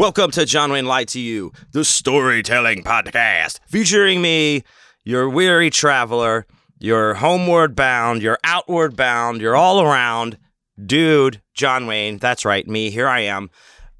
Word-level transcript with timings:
Welcome 0.00 0.30
to 0.30 0.46
John 0.46 0.72
Wayne 0.72 0.86
Lied 0.86 1.08
to 1.08 1.20
You, 1.20 1.52
the 1.72 1.84
storytelling 1.84 2.82
podcast, 2.84 3.60
featuring 3.68 4.22
me, 4.22 4.64
your 5.04 5.28
weary 5.28 5.68
traveler, 5.68 6.46
your 6.78 7.12
homeward 7.12 7.76
bound, 7.76 8.22
your 8.22 8.38
outward 8.42 8.96
bound, 8.96 9.42
your 9.42 9.54
all 9.54 9.82
around 9.82 10.38
dude, 10.82 11.42
John 11.52 11.86
Wayne. 11.86 12.16
That's 12.16 12.46
right, 12.46 12.66
me. 12.66 12.88
Here 12.88 13.08
I 13.08 13.20
am, 13.20 13.50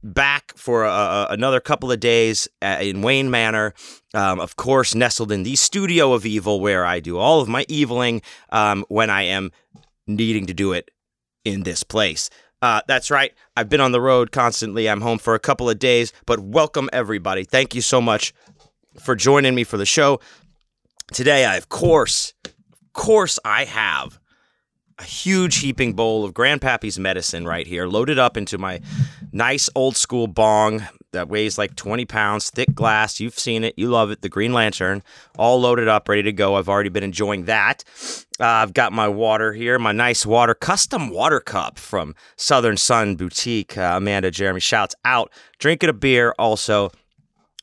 back 0.03 0.55
for 0.57 0.87
another 0.87 1.61
couple 1.61 1.93
of 1.93 2.01
days 2.01 2.49
at, 2.63 2.81
in 2.83 3.03
Wayne 3.03 3.31
Manor. 3.31 3.75
Um, 4.15 4.41
of 4.41 4.57
course, 4.57 4.95
nestled 4.95 5.31
in 5.31 5.43
the 5.43 5.55
studio 5.55 6.15
of 6.15 6.25
evil, 6.25 6.61
where 6.61 6.87
I 6.87 7.01
do 7.01 7.19
all 7.19 7.43
of 7.43 7.49
my 7.49 7.67
eviling 7.69 8.23
um, 8.49 8.87
when 8.89 9.11
I 9.11 9.25
am 9.25 9.53
needing 10.07 10.47
to 10.47 10.55
do 10.55 10.73
it 10.73 10.91
in 11.45 11.65
this 11.65 11.83
place. 11.83 12.31
Uh, 12.63 12.83
that's 12.87 13.11
right. 13.11 13.33
I've 13.57 13.69
been 13.69 13.81
on 13.81 13.93
the 13.93 14.01
road 14.01 14.33
constantly. 14.33 14.89
I'm 14.89 15.01
home 15.01 15.19
for 15.19 15.35
a 15.35 15.39
couple 15.39 15.71
of 15.71 15.79
days, 15.79 16.13
but 16.27 16.41
welcome 16.41 16.91
everybody. 16.93 17.45
Thank 17.45 17.75
you 17.75 17.81
so 17.81 18.01
much 18.01 18.35
for 18.99 19.15
joining 19.15 19.55
me 19.55 19.65
for 19.65 19.77
the 19.79 19.87
show. 19.87 20.21
Today, 21.13 21.45
I, 21.45 21.57
of 21.57 21.69
course, 21.69 22.35
of 22.45 22.93
course, 22.93 23.39
I 23.45 23.65
have 23.65 24.19
a 24.99 25.05
huge 25.05 25.59
heaping 25.59 25.95
bowl 25.95 26.25
of 26.25 26.35
Grandpappy's 26.35 26.99
medicine 26.99 27.47
right 27.47 27.67
here, 27.67 27.87
loaded 27.87 28.19
up 28.19 28.37
into 28.37 28.59
my 28.59 28.81
nice 29.33 29.71
old 29.75 29.97
school 29.97 30.27
bong 30.27 30.87
that 31.13 31.29
weighs 31.29 31.59
like 31.59 31.77
20 31.77 32.05
pounds, 32.05 32.51
thick 32.51 32.75
glass. 32.75 33.21
You've 33.21 33.39
seen 33.39 33.65
it, 33.65 33.75
you 33.77 33.89
love 33.89 34.11
it. 34.11 34.23
The 34.23 34.29
Green 34.29 34.53
Lantern, 34.53 35.03
all 35.39 35.61
loaded 35.61 35.89
up, 35.89 36.09
ready 36.09 36.23
to 36.23 36.33
go. 36.33 36.57
I've 36.57 36.69
already 36.69 36.89
been 36.89 37.05
enjoying 37.05 37.45
that. 37.45 37.85
Uh, 38.39 38.45
I've 38.47 38.73
got 38.73 38.93
my 38.93 39.09
water 39.09 39.53
here, 39.53 39.79
my 39.79 39.93
nice 39.93 40.25
water, 40.25 40.55
custom 40.55 41.11
water 41.11 41.41
cup 41.41 41.79
from 41.79 42.15
Southern 42.37 42.77
Sun 42.77 43.17
Boutique. 43.17 43.77
Uh, 43.77 43.95
Amanda 43.97 44.31
Jeremy 44.31 44.61
shouts 44.61 44.95
out. 45.05 45.31
Drinking 45.59 45.91
a 45.91 45.95
beer 45.95 46.35
also 46.39 46.91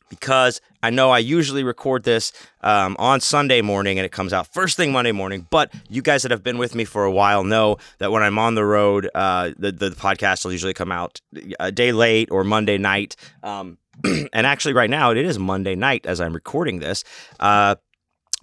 because 0.10 0.62
I 0.88 0.90
know 0.90 1.12
I 1.12 1.20
usually 1.20 1.66
record 1.66 2.04
this 2.04 2.32
um, 2.62 2.96
on 2.98 3.20
Sunday 3.20 3.62
morning 3.62 4.00
and 4.00 4.06
it 4.06 4.14
comes 4.14 4.32
out 4.32 4.48
first 4.54 4.78
thing 4.78 4.94
Monday 4.94 5.12
morning. 5.12 5.46
But 5.50 5.74
you 5.90 6.02
guys 6.02 6.22
that 6.22 6.32
have 6.32 6.44
been 6.44 6.58
with 6.58 6.76
me 6.76 6.86
for 6.86 7.04
a 7.04 7.12
while 7.12 7.44
know 7.44 7.76
that 7.98 8.10
when 8.10 8.24
I'm 8.24 8.40
on 8.40 8.56
the 8.56 8.64
road, 8.64 9.10
uh, 9.14 9.52
the, 9.58 9.74
the 9.74 9.90
podcast 9.90 10.46
will 10.46 10.54
usually 10.54 10.74
come 10.74 10.94
out 10.94 11.20
a 11.60 11.74
day 11.74 11.92
late 11.92 12.32
or 12.32 12.46
Monday 12.46 12.78
night. 12.78 13.18
Um, 13.44 13.80
and 14.06 14.48
actually, 14.48 14.76
right 14.76 14.90
now, 14.90 15.12
it 15.12 15.18
is 15.18 15.38
Monday 15.38 15.76
night 15.76 16.06
as 16.06 16.22
I'm 16.22 16.32
recording 16.34 16.80
this. 16.80 17.04
Uh, 17.38 17.76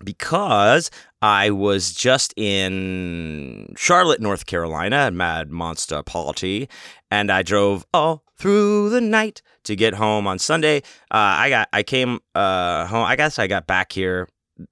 because 0.03 0.91
I 1.23 1.51
was 1.51 1.95
just 1.95 2.35
in 2.37 3.73
Charlotte, 3.77 4.21
North 4.21 4.45
Carolina 4.45 4.97
at 4.97 5.15
Mad 5.15 5.51
Monster 5.51 6.03
Party, 6.03 6.69
and 7.11 7.31
I 7.31 7.43
drove 7.43 7.87
all 7.95 8.24
through 8.37 8.91
the 8.91 9.01
night 9.01 9.43
to 9.65 9.77
get 9.77 9.95
home 9.95 10.27
on 10.27 10.39
Sunday. 10.39 10.79
Uh, 11.11 11.39
I 11.39 11.49
got 11.51 11.69
I 11.73 11.83
came 11.83 12.21
uh, 12.35 12.87
home. 12.87 13.05
I 13.05 13.17
guess 13.17 13.39
I 13.39 13.47
got 13.47 13.67
back 13.67 13.93
here 13.93 14.29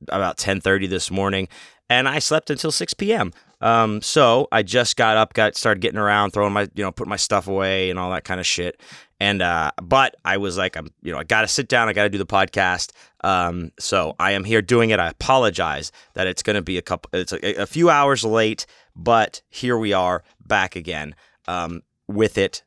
about 0.09 0.37
10:30 0.39 0.89
this 0.89 1.11
morning, 1.11 1.49
and 1.89 2.09
I 2.09 2.19
slept 2.19 2.51
until 2.51 2.71
6 2.71 2.95
p.m. 2.95 3.33
Um, 3.61 4.03
so 4.03 4.49
I 4.51 4.65
just 4.65 4.97
got 4.97 5.17
up, 5.17 5.35
got 5.35 5.55
started 5.57 5.81
getting 5.81 5.99
around, 5.99 6.33
throwing 6.33 6.53
my 6.53 6.69
you 6.75 6.83
know 6.83 6.93
put 6.93 7.07
my 7.07 7.17
stuff 7.17 7.47
away 7.47 7.91
and 7.91 7.99
all 7.99 8.11
that 8.11 8.25
kind 8.25 8.41
of 8.41 8.47
shit. 8.47 8.81
And 9.21 9.41
uh, 9.41 9.71
but 9.81 10.17
I 10.25 10.37
was 10.37 10.59
like, 10.59 10.77
I'm 10.77 10.89
you 11.03 11.13
know 11.13 11.19
I 11.19 11.25
got 11.25 11.43
to 11.43 11.49
sit 11.49 11.69
down, 11.69 11.89
I 11.89 11.93
got 11.93 12.03
to 12.03 12.11
do 12.11 12.19
the 12.19 12.27
podcast. 12.27 12.91
Um, 13.23 13.71
so 13.79 14.17
I 14.19 14.33
am 14.33 14.43
here 14.43 14.63
doing 14.63 14.91
it. 14.91 14.99
I 14.99 15.09
apologize 15.09 15.93
that 16.15 16.27
it's 16.27 16.43
going 16.43 16.57
to 16.57 16.63
be 16.63 16.77
a 16.77 16.83
couple, 16.83 17.09
it's 17.13 17.33
a, 17.33 17.63
a, 17.63 17.67
few 17.67 17.89
hours 17.89 18.25
late, 18.25 18.67
but 18.97 19.43
here 19.49 19.79
we 19.79 19.93
are 19.93 20.25
back 20.45 20.75
again 20.75 21.15
um, 21.47 21.83
with 22.09 22.37
it 22.37 22.65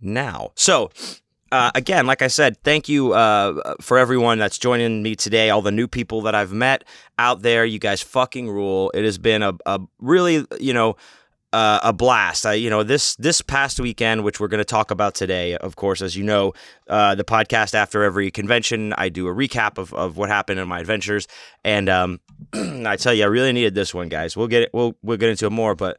now. 0.00 0.52
So 0.54 0.90
uh, 1.52 1.70
again, 1.74 2.06
like 2.06 2.22
I 2.22 2.26
said, 2.28 2.62
thank 2.64 2.88
you 2.88 3.12
uh, 3.12 3.74
for 3.80 3.98
everyone 3.98 4.38
that's 4.38 4.58
joining 4.58 5.02
me 5.02 5.14
today. 5.14 5.50
All 5.50 5.62
the 5.62 5.70
new 5.70 5.86
people 5.86 6.22
that 6.22 6.34
I've 6.34 6.52
met 6.52 6.84
out 7.18 7.42
there, 7.42 7.64
you 7.64 7.78
guys 7.78 8.02
fucking 8.02 8.50
rule. 8.50 8.90
It 8.94 9.04
has 9.04 9.16
been 9.16 9.42
a, 9.42 9.54
a 9.64 9.80
really, 10.00 10.44
you 10.58 10.74
know, 10.74 10.96
uh, 11.52 11.78
a 11.84 11.92
blast. 11.92 12.44
I, 12.44 12.54
you 12.54 12.68
know, 12.68 12.82
this 12.82 13.14
this 13.16 13.40
past 13.40 13.78
weekend, 13.78 14.24
which 14.24 14.40
we're 14.40 14.48
going 14.48 14.58
to 14.58 14.64
talk 14.64 14.90
about 14.90 15.14
today, 15.14 15.56
of 15.56 15.76
course, 15.76 16.02
as 16.02 16.16
you 16.16 16.24
know, 16.24 16.52
uh, 16.88 17.14
the 17.14 17.24
podcast 17.24 17.74
after 17.74 18.02
every 18.02 18.30
convention, 18.30 18.92
I 18.94 19.08
do 19.08 19.28
a 19.28 19.32
recap 19.32 19.78
of, 19.78 19.94
of 19.94 20.16
what 20.16 20.28
happened 20.28 20.58
in 20.58 20.66
my 20.68 20.80
adventures, 20.80 21.28
and 21.64 21.88
um, 21.88 22.20
I 22.52 22.96
tell 22.96 23.14
you, 23.14 23.22
I 23.22 23.28
really 23.28 23.52
needed 23.52 23.74
this 23.74 23.94
one, 23.94 24.08
guys. 24.08 24.36
We'll 24.36 24.48
get 24.48 24.64
it. 24.64 24.70
We'll 24.72 24.96
we'll 25.02 25.16
get 25.16 25.30
into 25.30 25.46
it 25.46 25.50
more, 25.50 25.74
but. 25.74 25.98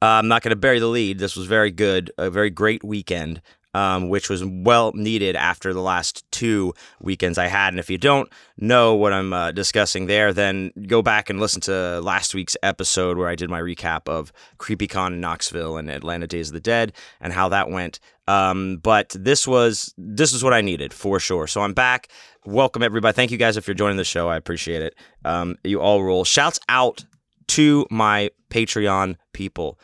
Uh, 0.00 0.06
I'm 0.06 0.28
not 0.28 0.42
going 0.42 0.50
to 0.50 0.56
bury 0.56 0.78
the 0.78 0.86
lead. 0.86 1.18
This 1.18 1.36
was 1.36 1.46
very 1.46 1.70
good, 1.70 2.12
a 2.18 2.30
very 2.30 2.50
great 2.50 2.84
weekend 2.84 3.42
um, 3.74 4.08
which 4.08 4.28
was 4.28 4.44
well 4.44 4.92
needed 4.94 5.36
after 5.36 5.72
the 5.72 5.80
last 5.80 6.24
two 6.30 6.74
weekends 7.00 7.38
I 7.38 7.46
had. 7.46 7.72
And 7.72 7.78
if 7.78 7.90
you 7.90 7.98
don't 7.98 8.28
know 8.56 8.94
what 8.94 9.12
I'm 9.12 9.32
uh, 9.32 9.52
discussing 9.52 10.06
there, 10.06 10.32
then 10.32 10.72
go 10.86 11.02
back 11.02 11.28
and 11.30 11.38
listen 11.38 11.60
to 11.62 12.00
last 12.00 12.34
week's 12.34 12.56
episode 12.62 13.18
where 13.18 13.28
I 13.28 13.34
did 13.34 13.50
my 13.50 13.60
recap 13.60 14.08
of 14.08 14.32
CreepyCon 14.58 15.08
in 15.08 15.20
Knoxville 15.20 15.76
and 15.76 15.90
Atlanta 15.90 16.26
Days 16.26 16.48
of 16.48 16.54
the 16.54 16.60
Dead 16.60 16.92
and 17.20 17.32
how 17.32 17.48
that 17.50 17.70
went. 17.70 18.00
Um, 18.26 18.78
but 18.78 19.14
this 19.18 19.46
was 19.46 19.94
this 19.96 20.32
is 20.32 20.42
what 20.44 20.52
I 20.52 20.60
needed 20.60 20.92
for 20.92 21.18
sure. 21.18 21.46
So 21.46 21.62
I'm 21.62 21.72
back. 21.72 22.08
Welcome 22.44 22.82
everybody. 22.82 23.14
Thank 23.14 23.30
you 23.30 23.38
guys 23.38 23.56
if 23.56 23.66
you're 23.66 23.74
joining 23.74 23.96
the 23.96 24.04
show. 24.04 24.28
I 24.28 24.36
appreciate 24.36 24.82
it. 24.82 24.94
Um, 25.24 25.56
you 25.64 25.80
all 25.80 26.02
rule. 26.02 26.24
Shouts 26.24 26.58
out 26.68 27.04
to 27.48 27.86
my 27.90 28.30
Patreon 28.50 29.16
people. 29.32 29.78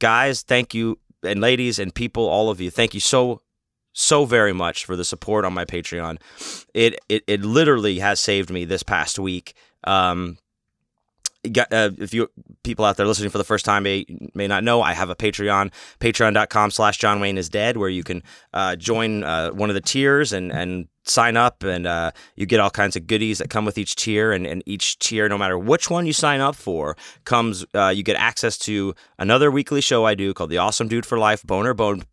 Guys, 0.00 0.42
thank 0.42 0.74
you 0.74 0.98
and 1.22 1.40
ladies 1.40 1.78
and 1.78 1.94
people, 1.94 2.26
all 2.26 2.50
of 2.50 2.60
you, 2.60 2.70
thank 2.70 2.94
you 2.94 3.00
so 3.00 3.40
so 3.94 4.24
very 4.24 4.54
much 4.54 4.86
for 4.86 4.96
the 4.96 5.04
support 5.04 5.44
on 5.44 5.52
my 5.52 5.64
Patreon. 5.64 6.18
It 6.74 6.98
it, 7.08 7.22
it 7.26 7.42
literally 7.42 7.98
has 7.98 8.20
saved 8.20 8.50
me 8.50 8.64
this 8.64 8.82
past 8.82 9.18
week. 9.18 9.54
Um, 9.84 10.38
uh, 11.44 11.90
if 11.98 12.14
you 12.14 12.28
people 12.62 12.84
out 12.84 12.96
there 12.96 13.06
listening 13.06 13.30
for 13.30 13.38
the 13.38 13.44
first 13.44 13.64
time 13.64 13.82
may 13.82 14.06
may 14.34 14.46
not 14.46 14.64
know, 14.64 14.82
I 14.82 14.92
have 14.92 15.10
a 15.10 15.16
Patreon, 15.16 15.72
patreon.com 16.00 16.70
slash 16.70 16.98
John 16.98 17.20
Wayne 17.20 17.38
is 17.38 17.48
dead, 17.48 17.76
where 17.76 17.88
you 17.88 18.04
can 18.04 18.22
uh, 18.52 18.76
join 18.76 19.24
uh, 19.24 19.50
one 19.50 19.70
of 19.70 19.74
the 19.74 19.80
tiers 19.80 20.32
and 20.32 20.52
and 20.52 20.88
sign 21.04 21.36
up 21.36 21.64
and 21.64 21.86
uh, 21.86 22.12
you 22.36 22.46
get 22.46 22.60
all 22.60 22.70
kinds 22.70 22.96
of 22.96 23.06
goodies 23.06 23.38
that 23.38 23.50
come 23.50 23.64
with 23.64 23.76
each 23.76 23.96
tier 23.96 24.32
and, 24.32 24.46
and 24.46 24.62
each 24.66 24.98
tier 24.98 25.28
no 25.28 25.36
matter 25.36 25.58
which 25.58 25.90
one 25.90 26.06
you 26.06 26.12
sign 26.12 26.40
up 26.40 26.54
for 26.54 26.96
comes 27.24 27.64
uh, 27.74 27.88
you 27.88 28.02
get 28.02 28.16
access 28.16 28.56
to 28.56 28.94
another 29.18 29.50
weekly 29.50 29.80
show 29.80 30.04
i 30.04 30.14
do 30.14 30.32
called 30.32 30.50
the 30.50 30.58
awesome 30.58 30.86
dude 30.86 31.04
for 31.04 31.18
life 31.18 31.42
boner 31.42 31.74
bone 31.74 32.04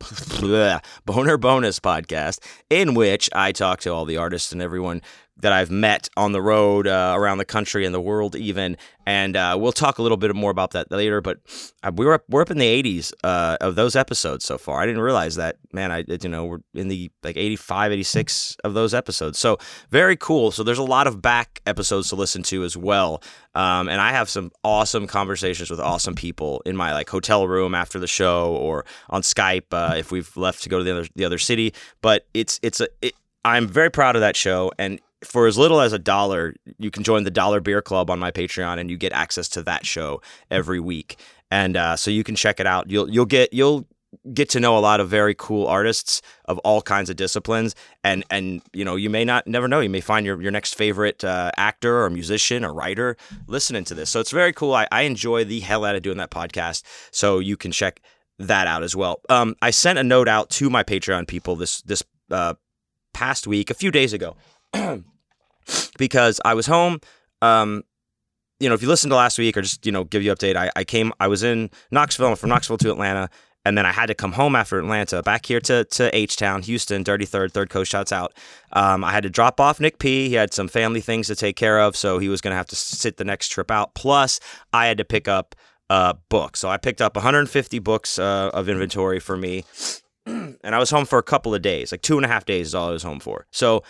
boner 1.06 1.38
bonus 1.38 1.80
podcast 1.80 2.38
in 2.68 2.92
which 2.92 3.30
i 3.34 3.50
talk 3.50 3.80
to 3.80 3.90
all 3.90 4.04
the 4.04 4.18
artists 4.18 4.52
and 4.52 4.60
everyone 4.60 5.00
that 5.38 5.52
I've 5.52 5.70
met 5.70 6.08
on 6.16 6.32
the 6.32 6.40
road 6.40 6.86
uh, 6.86 7.14
around 7.16 7.38
the 7.38 7.44
country 7.44 7.84
and 7.84 7.94
the 7.94 8.00
world, 8.00 8.36
even. 8.36 8.76
And 9.06 9.36
uh, 9.36 9.56
we'll 9.60 9.72
talk 9.72 9.98
a 9.98 10.02
little 10.02 10.16
bit 10.16 10.34
more 10.34 10.50
about 10.50 10.70
that 10.70 10.90
later. 10.90 11.20
But 11.20 11.38
uh, 11.82 11.90
we 11.94 12.06
were 12.06 12.14
up, 12.14 12.24
we're 12.28 12.40
up 12.40 12.50
in 12.50 12.58
the 12.58 12.82
80s 12.82 13.12
uh, 13.24 13.58
of 13.60 13.74
those 13.74 13.96
episodes 13.96 14.44
so 14.44 14.56
far. 14.56 14.80
I 14.80 14.86
didn't 14.86 15.02
realize 15.02 15.34
that, 15.34 15.56
man. 15.72 15.90
I 15.90 16.04
you 16.08 16.28
know 16.28 16.44
we're 16.44 16.60
in 16.72 16.88
the 16.88 17.10
like 17.22 17.36
85, 17.36 17.92
86 17.92 18.56
of 18.64 18.74
those 18.74 18.94
episodes. 18.94 19.38
So 19.38 19.58
very 19.90 20.16
cool. 20.16 20.50
So 20.50 20.62
there's 20.62 20.78
a 20.78 20.84
lot 20.84 21.06
of 21.06 21.20
back 21.20 21.60
episodes 21.66 22.08
to 22.10 22.16
listen 22.16 22.42
to 22.44 22.64
as 22.64 22.76
well. 22.76 23.22
Um, 23.54 23.88
and 23.88 24.00
I 24.00 24.12
have 24.12 24.30
some 24.30 24.52
awesome 24.62 25.06
conversations 25.06 25.70
with 25.70 25.80
awesome 25.80 26.14
people 26.14 26.62
in 26.64 26.76
my 26.76 26.92
like 26.92 27.08
hotel 27.08 27.46
room 27.46 27.74
after 27.74 27.98
the 27.98 28.06
show 28.06 28.54
or 28.56 28.86
on 29.10 29.22
Skype 29.22 29.72
uh, 29.72 29.94
if 29.96 30.10
we've 30.10 30.34
left 30.36 30.62
to 30.62 30.68
go 30.68 30.78
to 30.78 30.84
the 30.84 30.92
other 30.92 31.08
the 31.16 31.24
other 31.24 31.38
city. 31.38 31.74
But 32.00 32.26
it's 32.34 32.60
it's 32.62 32.80
a 32.80 32.88
it, 33.02 33.14
I'm 33.44 33.68
very 33.68 33.90
proud 33.90 34.16
of 34.16 34.20
that 34.20 34.36
show, 34.36 34.72
and 34.78 35.00
for 35.24 35.46
as 35.46 35.58
little 35.58 35.80
as 35.80 35.92
a 35.92 35.98
dollar, 35.98 36.54
you 36.78 36.90
can 36.90 37.02
join 37.02 37.24
the 37.24 37.30
Dollar 37.30 37.60
Beer 37.60 37.82
Club 37.82 38.10
on 38.10 38.18
my 38.18 38.30
Patreon, 38.30 38.78
and 38.78 38.90
you 38.90 38.96
get 38.96 39.12
access 39.12 39.48
to 39.50 39.62
that 39.64 39.86
show 39.86 40.20
every 40.50 40.80
week. 40.80 41.16
And 41.50 41.76
uh, 41.76 41.96
so 41.96 42.10
you 42.10 42.24
can 42.24 42.34
check 42.34 42.60
it 42.60 42.66
out. 42.66 42.90
You'll 42.90 43.10
you'll 43.10 43.26
get 43.26 43.52
you'll 43.52 43.86
get 44.32 44.48
to 44.48 44.60
know 44.60 44.78
a 44.78 44.80
lot 44.80 45.00
of 45.00 45.08
very 45.08 45.34
cool 45.34 45.66
artists 45.66 46.22
of 46.44 46.58
all 46.58 46.80
kinds 46.82 47.10
of 47.10 47.16
disciplines. 47.16 47.74
And 48.02 48.24
and 48.30 48.62
you 48.72 48.84
know 48.84 48.96
you 48.96 49.10
may 49.10 49.24
not 49.24 49.46
never 49.46 49.68
know 49.68 49.80
you 49.80 49.90
may 49.90 50.00
find 50.00 50.24
your, 50.26 50.40
your 50.40 50.52
next 50.52 50.74
favorite 50.74 51.24
uh, 51.24 51.52
actor 51.56 52.02
or 52.02 52.10
musician 52.10 52.64
or 52.64 52.72
writer 52.72 53.16
listening 53.46 53.84
to 53.84 53.94
this. 53.94 54.10
So 54.10 54.20
it's 54.20 54.30
very 54.30 54.52
cool. 54.52 54.74
I, 54.74 54.88
I 54.90 55.02
enjoy 55.02 55.44
the 55.44 55.60
hell 55.60 55.84
out 55.84 55.96
of 55.96 56.02
doing 56.02 56.18
that 56.18 56.30
podcast. 56.30 56.82
So 57.10 57.38
you 57.38 57.56
can 57.56 57.72
check 57.72 58.00
that 58.38 58.66
out 58.66 58.82
as 58.82 58.96
well. 58.96 59.20
Um, 59.28 59.54
i 59.62 59.70
sent 59.70 59.98
a 59.98 60.04
note 60.04 60.28
out 60.28 60.50
to 60.50 60.68
my 60.68 60.82
patreon 60.82 61.26
people 61.26 61.56
this 61.56 61.82
this 61.82 62.02
uh, 62.30 62.54
past 63.12 63.46
week 63.46 63.70
a 63.70 63.74
few 63.74 63.90
days 63.90 64.12
ago 64.12 64.36
because 65.98 66.40
I 66.44 66.54
was 66.54 66.66
home. 66.66 67.00
Um, 67.42 67.82
you 68.60 68.68
know, 68.68 68.74
if 68.74 68.82
you 68.82 68.88
listen 68.88 69.10
to 69.10 69.16
last 69.16 69.38
week 69.38 69.56
or 69.56 69.62
just, 69.62 69.84
you 69.84 69.92
know, 69.92 70.04
give 70.04 70.22
you 70.22 70.32
update, 70.32 70.56
I, 70.56 70.70
I 70.76 70.84
came, 70.84 71.12
I 71.20 71.28
was 71.28 71.42
in 71.42 71.70
Knoxville, 71.90 72.36
from 72.36 72.50
Knoxville 72.50 72.78
to 72.78 72.90
Atlanta, 72.90 73.28
and 73.64 73.76
then 73.76 73.84
I 73.86 73.92
had 73.92 74.06
to 74.06 74.14
come 74.14 74.32
home 74.32 74.54
after 74.54 74.78
Atlanta, 74.78 75.22
back 75.22 75.46
here 75.46 75.60
to, 75.60 75.84
to 75.84 76.14
H 76.16 76.36
Town, 76.36 76.62
Houston, 76.62 77.02
Dirty 77.02 77.24
Third, 77.24 77.52
Third 77.52 77.70
Coast 77.70 77.90
shouts 77.90 78.12
out. 78.12 78.34
Um, 78.72 79.02
I 79.02 79.10
had 79.10 79.22
to 79.24 79.30
drop 79.30 79.60
off 79.60 79.80
Nick 79.80 79.98
P. 79.98 80.28
He 80.28 80.34
had 80.34 80.52
some 80.52 80.68
family 80.68 81.00
things 81.00 81.26
to 81.28 81.34
take 81.34 81.56
care 81.56 81.80
of, 81.80 81.96
so 81.96 82.18
he 82.18 82.28
was 82.28 82.40
going 82.40 82.52
to 82.52 82.56
have 82.56 82.66
to 82.66 82.76
sit 82.76 83.16
the 83.16 83.24
next 83.24 83.48
trip 83.48 83.70
out. 83.70 83.94
Plus, 83.94 84.38
I 84.72 84.86
had 84.86 84.98
to 84.98 85.04
pick 85.04 85.28
up 85.28 85.54
uh, 85.90 86.14
books. 86.28 86.60
So 86.60 86.68
I 86.68 86.76
picked 86.76 87.02
up 87.02 87.16
150 87.16 87.78
books 87.80 88.18
uh, 88.18 88.50
of 88.54 88.68
inventory 88.68 89.20
for 89.20 89.36
me 89.36 89.64
and 90.26 90.74
I 90.74 90.78
was 90.78 90.90
home 90.90 91.04
for 91.04 91.18
a 91.18 91.22
couple 91.22 91.54
of 91.54 91.60
days, 91.60 91.92
like 91.92 92.02
two 92.02 92.16
and 92.16 92.24
a 92.24 92.28
half 92.28 92.46
days 92.46 92.68
is 92.68 92.74
all 92.74 92.88
I 92.88 92.92
was 92.92 93.02
home 93.02 93.20
for. 93.20 93.46
So 93.50 93.82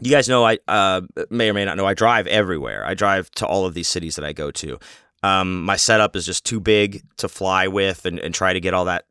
you 0.00 0.10
guys 0.10 0.28
know 0.28 0.44
I 0.44 0.58
uh, 0.68 1.02
may 1.30 1.48
or 1.48 1.54
may 1.54 1.64
not 1.64 1.76
know 1.76 1.86
I 1.86 1.94
drive 1.94 2.26
everywhere. 2.26 2.84
I 2.86 2.94
drive 2.94 3.30
to 3.32 3.46
all 3.46 3.66
of 3.66 3.74
these 3.74 3.88
cities 3.88 4.16
that 4.16 4.24
I 4.24 4.32
go 4.32 4.50
to. 4.50 4.78
Um, 5.22 5.64
my 5.64 5.76
setup 5.76 6.14
is 6.14 6.26
just 6.26 6.44
too 6.44 6.60
big 6.60 7.02
to 7.16 7.28
fly 7.28 7.66
with 7.66 8.04
and, 8.04 8.18
and 8.18 8.34
try 8.34 8.52
to 8.52 8.60
get 8.60 8.74
all 8.74 8.84
that. 8.84 9.06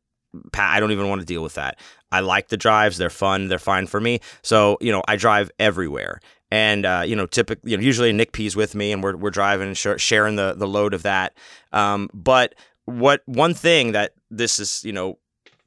I 0.53 0.79
don't 0.79 0.91
even 0.91 1.09
want 1.09 1.21
to 1.21 1.25
deal 1.25 1.41
with 1.41 1.55
that. 1.55 1.79
I 2.11 2.19
like 2.19 2.49
the 2.49 2.57
drives; 2.57 2.97
they're 2.97 3.09
fun, 3.09 3.47
they're 3.47 3.59
fine 3.59 3.87
for 3.87 3.99
me. 3.99 4.19
So 4.41 4.77
you 4.81 4.91
know, 4.91 5.01
I 5.07 5.15
drive 5.15 5.49
everywhere, 5.59 6.19
and 6.51 6.85
uh, 6.85 7.03
you 7.05 7.15
know, 7.15 7.25
typically, 7.25 7.71
you 7.71 7.77
know, 7.77 7.83
usually 7.83 8.13
Nick 8.13 8.31
P's 8.31 8.55
with 8.55 8.75
me, 8.75 8.91
and 8.91 9.01
we're 9.03 9.15
we're 9.15 9.31
driving 9.31 9.67
and 9.67 9.77
sh- 9.77 9.87
sharing 9.97 10.35
the 10.35 10.53
the 10.53 10.67
load 10.67 10.93
of 10.93 11.03
that. 11.03 11.33
Um, 11.71 12.09
but 12.13 12.55
what 12.85 13.21
one 13.25 13.53
thing 13.53 13.93
that 13.93 14.13
this 14.29 14.59
is, 14.59 14.83
you 14.83 14.93
know, 14.93 15.17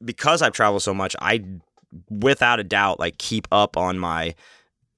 because 0.03 0.41
I've 0.41 0.53
traveled 0.53 0.83
so 0.83 0.93
much, 0.93 1.15
I 1.19 1.43
without 2.09 2.59
a 2.59 2.63
doubt 2.63 2.99
like 2.99 3.17
keep 3.17 3.47
up 3.51 3.75
on 3.75 3.97
my 3.97 4.35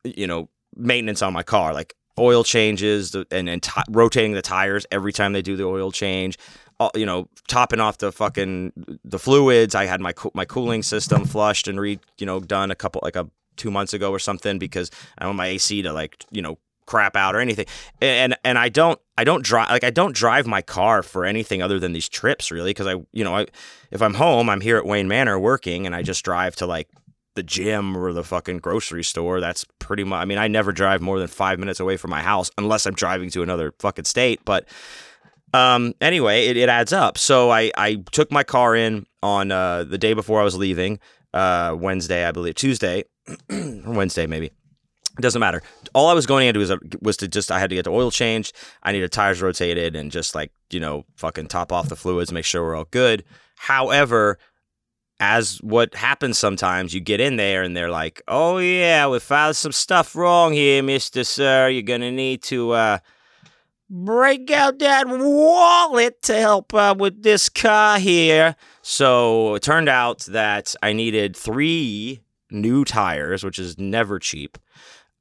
you 0.04 0.28
know 0.28 0.50
maintenance 0.76 1.22
on 1.22 1.34
my 1.34 1.44
car 1.44 1.74
like 1.74 1.96
oil 2.20 2.44
changes 2.44 3.16
and 3.32 3.50
and 3.50 3.64
t- 3.64 3.82
rotating 3.90 4.34
the 4.34 4.42
tires 4.42 4.86
every 4.92 5.14
time 5.14 5.34
they 5.34 5.42
do 5.42 5.56
the 5.56 5.66
oil 5.66 5.92
change. 5.92 6.38
You 6.96 7.06
know 7.06 7.30
topping 7.48 7.80
off 7.80 8.00
the 8.00 8.12
fucking 8.12 8.74
the 9.06 9.20
fluids. 9.20 9.76
I 9.76 9.86
had 9.86 10.02
my 10.02 10.14
my 10.34 10.46
cooling 10.46 10.82
system 10.82 11.26
flushed 11.26 11.68
and 11.68 11.80
re 11.80 12.00
you 12.18 12.26
know 12.26 12.40
done 12.40 12.72
a 12.72 12.76
couple 12.76 13.02
like 13.04 13.16
a 13.16 13.30
2 13.58 13.70
months 13.70 13.94
ago 13.94 14.10
or 14.10 14.18
something 14.18 14.58
because 14.58 14.90
i 15.18 15.26
want 15.26 15.38
my 15.38 15.48
AC 15.48 15.82
to 15.84 15.94
like 15.94 16.24
you 16.32 16.42
know 16.42 16.58
crap 16.92 17.16
out 17.16 17.36
or 17.36 17.40
anything. 17.40 17.66
And 18.02 18.36
and 18.44 18.58
I 18.58 18.70
don't 18.70 19.00
I 19.18 19.24
don't 19.24 19.44
drive 19.44 19.70
like 19.70 19.84
I 19.84 19.92
don't 19.92 20.16
drive 20.16 20.48
my 20.48 20.62
car 20.62 21.04
for 21.04 21.24
anything 21.26 21.62
other 21.62 21.80
than 21.80 21.94
these 21.94 22.10
trips 22.10 22.52
really 22.52 22.72
because 22.72 22.88
I 22.88 22.96
you 23.12 23.24
know 23.24 23.36
I 23.36 23.46
if 23.92 24.02
I'm 24.02 24.16
home 24.16 24.50
I'm 24.50 24.62
here 24.62 24.78
at 24.78 24.86
Wayne 24.86 25.08
Manor 25.08 25.40
working 25.40 25.86
and 25.86 25.96
I 25.96 26.02
just 26.02 26.26
drive 26.26 26.56
to 26.58 26.66
like 26.66 26.90
the 27.36 27.44
gym 27.44 27.96
or 27.96 28.14
the 28.14 28.24
fucking 28.24 28.58
grocery 28.58 29.04
store. 29.04 29.40
That's 29.40 29.66
pretty 29.80 30.04
much. 30.04 30.22
I 30.22 30.26
mean, 30.26 30.38
I 30.38 30.48
never 30.48 30.72
drive 30.72 31.02
more 31.02 31.20
than 31.20 31.28
five 31.28 31.60
minutes 31.60 31.80
away 31.80 31.98
from 31.98 32.12
my 32.12 32.22
house 32.22 32.52
unless 32.58 32.86
I'm 32.86 32.94
driving 32.94 33.30
to 33.32 33.44
another 33.44 33.74
fucking 33.80 34.06
state. 34.06 34.42
But 34.46 34.68
um, 35.54 35.94
anyway, 36.02 36.48
it, 36.48 36.58
it 36.58 36.70
adds 36.70 36.94
up. 36.94 37.18
So 37.18 37.52
I 37.52 37.72
I 37.78 37.96
took 38.12 38.32
my 38.32 38.44
car 38.44 38.76
in 38.76 39.06
on 39.24 39.52
uh, 39.52 39.84
the 39.84 39.98
day 39.98 40.14
before 40.14 40.42
I 40.42 40.44
was 40.44 40.56
leaving, 40.56 41.00
uh, 41.34 41.76
Wednesday, 41.78 42.26
I 42.26 42.32
believe, 42.32 42.56
Tuesday 42.56 43.04
or 43.50 43.94
Wednesday 43.94 44.26
maybe. 44.28 44.52
It 45.18 45.22
doesn't 45.22 45.42
matter. 45.42 45.62
All 45.94 46.08
I 46.08 46.14
was 46.14 46.26
going 46.26 46.48
into 46.48 46.62
was, 46.62 46.72
was 47.02 47.18
to 47.18 47.28
just 47.28 47.52
I 47.52 47.60
had 47.60 47.70
to 47.70 47.76
get 47.76 47.84
the 47.84 47.92
oil 47.92 48.12
changed. 48.12 48.56
I 48.82 48.94
needed 48.94 49.12
tires 49.12 49.42
rotated 49.42 49.94
and 49.96 50.10
just 50.10 50.36
like 50.36 50.52
you 50.70 50.80
know 50.80 51.06
fucking 51.18 51.48
top 51.48 51.72
off 51.72 51.90
the 51.90 51.98
fluids, 51.98 52.32
make 52.32 52.46
sure 52.46 52.64
we're 52.64 52.76
all 52.76 52.88
good. 52.92 53.26
However, 53.58 54.40
as 55.22 55.60
what 55.62 55.94
happens 55.94 56.40
sometimes, 56.40 56.96
you 56.96 57.00
get 57.00 57.22
in 57.22 57.36
there 57.36 57.62
and 57.62 57.78
they're 57.78 57.92
like, 57.92 58.22
"Oh 58.28 58.58
yeah, 58.58 59.08
we 59.08 59.20
found 59.20 59.56
some 59.56 59.72
stuff 59.72 60.16
wrong 60.16 60.52
here, 60.52 60.82
Mister 60.82 61.24
Sir. 61.24 61.70
You're 61.70 61.84
gonna 61.84 62.12
need 62.12 62.42
to 62.44 62.72
uh, 62.72 62.98
break 63.88 64.50
out 64.50 64.80
that 64.80 65.08
wallet 65.08 66.24
to 66.24 66.34
help 66.34 66.74
uh, 66.74 66.96
with 66.98 67.22
this 67.22 67.50
car 67.50 68.00
here." 68.00 68.56
So 68.82 69.54
it 69.56 69.62
turned 69.62 69.90
out 69.90 70.22
that 70.22 70.76
I 70.82 70.92
needed 70.92 71.38
three 71.38 72.22
new 72.50 72.84
tires, 72.84 73.44
which 73.44 73.60
is 73.60 73.78
never 73.78 74.18
cheap, 74.18 74.58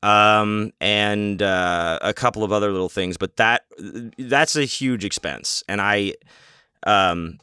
um, 0.03 0.73
and 0.81 1.43
uh, 1.43 1.99
a 2.00 2.14
couple 2.14 2.43
of 2.43 2.53
other 2.53 2.73
little 2.73 2.88
things. 2.88 3.19
But 3.19 3.37
that 3.37 3.67
that's 4.17 4.56
a 4.56 4.64
huge 4.64 5.05
expense, 5.05 5.62
and 5.69 5.79
I 5.82 6.14
um 6.87 7.38